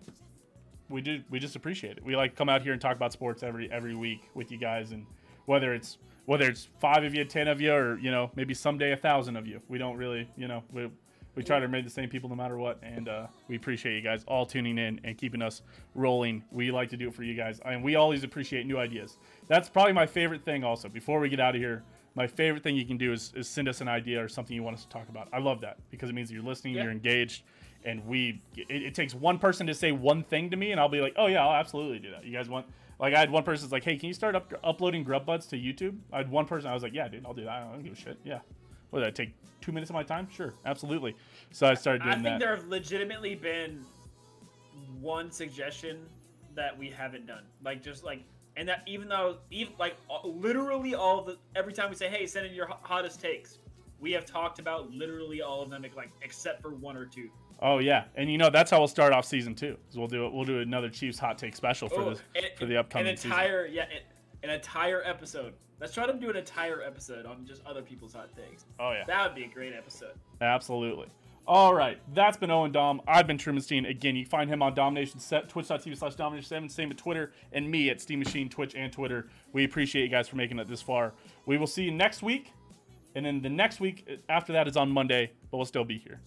we 0.89 1.01
do 1.01 1.23
we 1.31 1.39
just 1.39 1.55
appreciate 1.57 1.99
it. 1.99 2.05
We 2.05 2.17
like 2.17 2.35
come 2.35 2.49
out 2.49 2.62
here 2.62 2.73
and 2.73 2.81
talk 2.81 2.97
about 2.97 3.12
sports 3.12 3.43
every 3.43 3.71
every 3.71 3.95
week 3.95 4.29
with 4.35 4.51
you 4.51 4.59
guys, 4.59 4.91
and 4.93 5.07
whether 5.47 5.73
it's 5.73 5.99
whether 6.27 6.49
it's 6.49 6.69
five 6.81 7.05
of 7.05 7.15
you, 7.15 7.25
ten 7.25 7.47
of 7.49 7.61
you, 7.61 7.73
or 7.73 7.99
you 7.99 8.11
know 8.11 8.31
maybe 8.35 8.55
someday 8.55 8.93
a 8.93 8.97
thousand 8.97 9.37
of 9.37 9.47
you, 9.47 9.61
we 9.69 9.79
don't 9.79 9.97
really 9.97 10.29
you 10.37 10.49
know 10.49 10.62
we. 10.73 10.89
We 11.36 11.44
try 11.44 11.59
to 11.61 11.66
remain 11.66 11.85
the 11.85 11.90
same 11.90 12.09
people 12.09 12.28
no 12.28 12.35
matter 12.35 12.57
what, 12.59 12.78
and 12.82 13.09
uh, 13.09 13.27
we 13.48 13.57
appreciate 13.57 13.94
you 13.94 14.02
guys 14.02 14.24
all 14.27 14.44
tuning 14.44 14.78
in 14.78 15.01
and 15.05 15.16
keeping 15.16 15.40
us 15.43 15.62
rolling. 15.94 16.43
We 16.51 16.70
like 16.73 16.89
to 16.90 16.97
do 16.97 17.09
it 17.09 17.15
for 17.15 17.23
you 17.23 17.35
guys, 17.35 17.61
and 17.65 17.82
we 17.85 17.94
always 17.94 18.24
appreciate 18.24 18.66
new 18.66 18.78
ideas. 18.78 19.16
That's 19.47 19.69
probably 19.69 19.93
my 19.93 20.07
favorite 20.07 20.44
thing. 20.44 20.65
Also, 20.65 20.89
before 20.89 21.20
we 21.20 21.28
get 21.28 21.39
out 21.40 21.55
of 21.55 21.61
here, 21.61 21.85
my 22.16 22.27
favorite 22.27 22.65
thing 22.65 22.74
you 22.77 22.85
can 22.85 22.97
do 22.97 23.12
is, 23.12 23.32
is 23.36 23.48
send 23.48 23.69
us 23.69 23.81
an 23.81 23.86
idea 23.89 24.23
or 24.23 24.28
something 24.28 24.57
you 24.57 24.65
want 24.65 24.77
us 24.77 24.82
to 24.82 24.89
talk 24.89 25.09
about. 25.09 25.28
I 25.32 25.39
love 25.39 25.61
that 25.61 25.78
because 25.90 26.11
it 26.11 26.15
means 26.15 26.32
you're 26.32 26.43
listening, 26.43 26.74
Yeah. 26.74 26.82
you're 26.82 26.93
engaged, 26.93 27.44
and 27.85 28.05
we. 28.07 28.43
It, 28.57 28.66
it 28.82 28.94
takes 28.97 29.15
one 29.15 29.39
person 29.39 29.66
to 29.69 29.74
say 29.74 29.93
one 29.93 30.24
thing 30.24 30.51
to 30.51 30.57
me, 30.57 30.73
and 30.73 30.81
I'll 30.81 30.89
be 30.89 31.01
like, 31.01 31.15
oh 31.16 31.27
yeah, 31.28 31.47
I'll 31.47 31.55
absolutely 31.55 32.01
do 32.01 32.11
that. 32.11 32.24
You 32.24 32.32
guys 32.32 32.48
want? 32.48 32.66
Like 32.98 33.15
I 33.15 33.19
had 33.20 33.31
one 33.31 33.44
person's 33.44 33.70
like, 33.73 33.85
hey, 33.85 33.97
can 33.97 34.09
you 34.09 34.15
start 34.15 34.35
up, 34.35 34.52
uploading 34.65 35.05
Grub 35.05 35.24
Buds 35.24 35.47
to 35.47 35.57
YouTube? 35.57 35.97
I 36.12 36.19
had 36.19 36.31
one 36.31 36.44
person. 36.44 36.69
I 36.69 36.74
was 36.74 36.82
like, 36.82 36.93
yeah, 36.93 37.09
dude, 37.09 37.24
I'll 37.24 37.32
do 37.32 37.44
that. 37.44 37.51
I 37.62 37.73
don't 37.73 37.82
give 37.85 37.93
a 37.93 37.97
shit. 37.97 38.19
Yeah. 38.24 38.40
What 38.91 39.01
did 39.01 39.07
that 39.07 39.15
take? 39.15 39.33
Two 39.61 39.73
minutes 39.73 39.91
of 39.91 39.95
my 39.95 40.03
time? 40.03 40.27
Sure, 40.35 40.55
absolutely. 40.65 41.15
So 41.51 41.67
I 41.67 41.75
started 41.75 42.03
doing 42.03 42.11
I 42.12 42.15
think 42.15 42.25
that. 42.25 42.39
there 42.41 42.57
have 42.57 42.67
legitimately 42.67 43.35
been 43.35 43.85
one 45.01 45.31
suggestion 45.31 45.99
that 46.55 46.77
we 46.77 46.89
haven't 46.89 47.27
done. 47.27 47.45
Like 47.62 47.83
just 47.83 48.03
like, 48.05 48.23
and 48.57 48.69
that 48.69 48.83
even 48.87 49.09
though 49.09 49.37
even 49.51 49.75
like 49.79 49.97
literally 50.25 50.95
all 50.95 51.23
the 51.23 51.37
every 51.55 51.73
time 51.73 51.91
we 51.91 51.97
say, 51.97 52.09
hey, 52.09 52.27
send 52.27 52.47
in 52.47 52.55
your 52.55 52.69
hottest 52.83 53.21
takes, 53.21 53.59
we 54.01 54.12
have 54.12 54.25
talked 54.25 54.59
about 54.59 54.91
literally 54.91 55.43
all 55.43 55.62
of 55.62 55.71
them, 55.71 55.85
like 55.95 56.11
except 56.23 56.62
for 56.62 56.71
one 56.71 56.97
or 56.97 57.05
two. 57.05 57.29
Oh 57.62 57.79
yeah, 57.79 58.05
and 58.17 58.31
you 58.33 58.39
know 58.39 58.49
that's 58.49 58.71
how 58.71 58.79
we'll 58.79 58.89
start 58.89 59.12
off 59.12 59.27
season 59.27 59.55
two. 59.55 59.77
Is 59.91 59.99
we'll 59.99 60.09
do 60.09 60.25
it. 60.27 60.33
We'll 60.33 60.47
do 60.47 60.61
another 60.61 60.89
Chiefs 60.89 61.19
hot 61.19 61.37
take 61.37 61.55
special 61.55 61.89
for 61.91 62.01
Oh, 62.01 62.11
this 62.11 62.23
for 62.59 62.65
the 62.65 62.79
upcoming 62.79 63.09
an 63.09 63.17
season. 63.17 63.33
entire 63.33 63.67
yeah, 63.67 63.83
an, 63.83 63.99
an 64.43 64.51
entire 64.51 65.03
episode. 65.05 65.55
Let's 65.81 65.95
try 65.95 66.07
to 66.07 66.12
do 66.12 66.31
an 66.31 66.37
entire 66.37 66.83
episode 66.83 67.27
on 67.27 67.47
just 67.47 67.65
other 67.65 67.83
people's 67.83 68.12
hot 68.12 68.31
takes. 68.37 68.65
Oh 68.79 68.93
yeah. 68.93 69.05
That 69.07 69.27
would 69.27 69.35
be 69.35 69.45
a 69.45 69.49
great 69.49 69.73
episode. 69.73 70.12
Absolutely. 70.41 71.09
All 71.47 71.75
right, 71.75 71.99
that's 72.15 72.37
been 72.37 72.51
Owen 72.51 72.71
Dom. 72.71 73.01
I've 73.09 73.27
been 73.27 73.39
Trumanstein. 73.39 73.89
Again, 73.89 74.15
you 74.15 74.25
find 74.25 74.49
him 74.49 74.62
on 74.62 74.75
Dahmination 74.75 75.21
Set, 75.21 75.49
twitch.tv 75.49 75.97
slash 75.97 76.15
Dahmination7, 76.15 76.71
same 76.71 76.91
at 76.91 76.99
Twitter, 76.99 77.33
and 77.53 77.69
me 77.69 77.91
at 77.91 77.99
Steehn 77.99 78.19
Machine, 78.19 78.49
Twitch, 78.49 78.75
and 78.77 78.93
Twitter. 78.93 79.27
We 79.53 79.65
appreciate 79.65 80.03
you 80.03 80.11
guys 80.11 80.29
for 80.29 80.37
making 80.37 80.61
it 80.61 80.69
this 80.69 80.83
far. 80.83 81.12
We 81.47 81.59
will 81.59 81.67
see 81.67 81.83
you 81.83 81.91
next 81.91 82.23
week, 82.23 82.53
and 83.17 83.27
then 83.27 83.41
the 83.41 83.49
next 83.49 83.81
week 83.81 84.21
after 84.29 84.53
that 84.53 84.69
is 84.69 84.77
on 84.77 84.91
Monday, 84.91 85.33
but 85.51 85.57
we'll 85.57 85.67
still 85.67 85.85
be 85.85 85.99
here. 85.99 86.21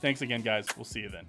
Thanks 0.00 0.22
again, 0.22 0.40
guys. 0.40 0.66
We'll 0.76 0.84
see 0.84 1.00
you 1.00 1.10
then. 1.10 1.26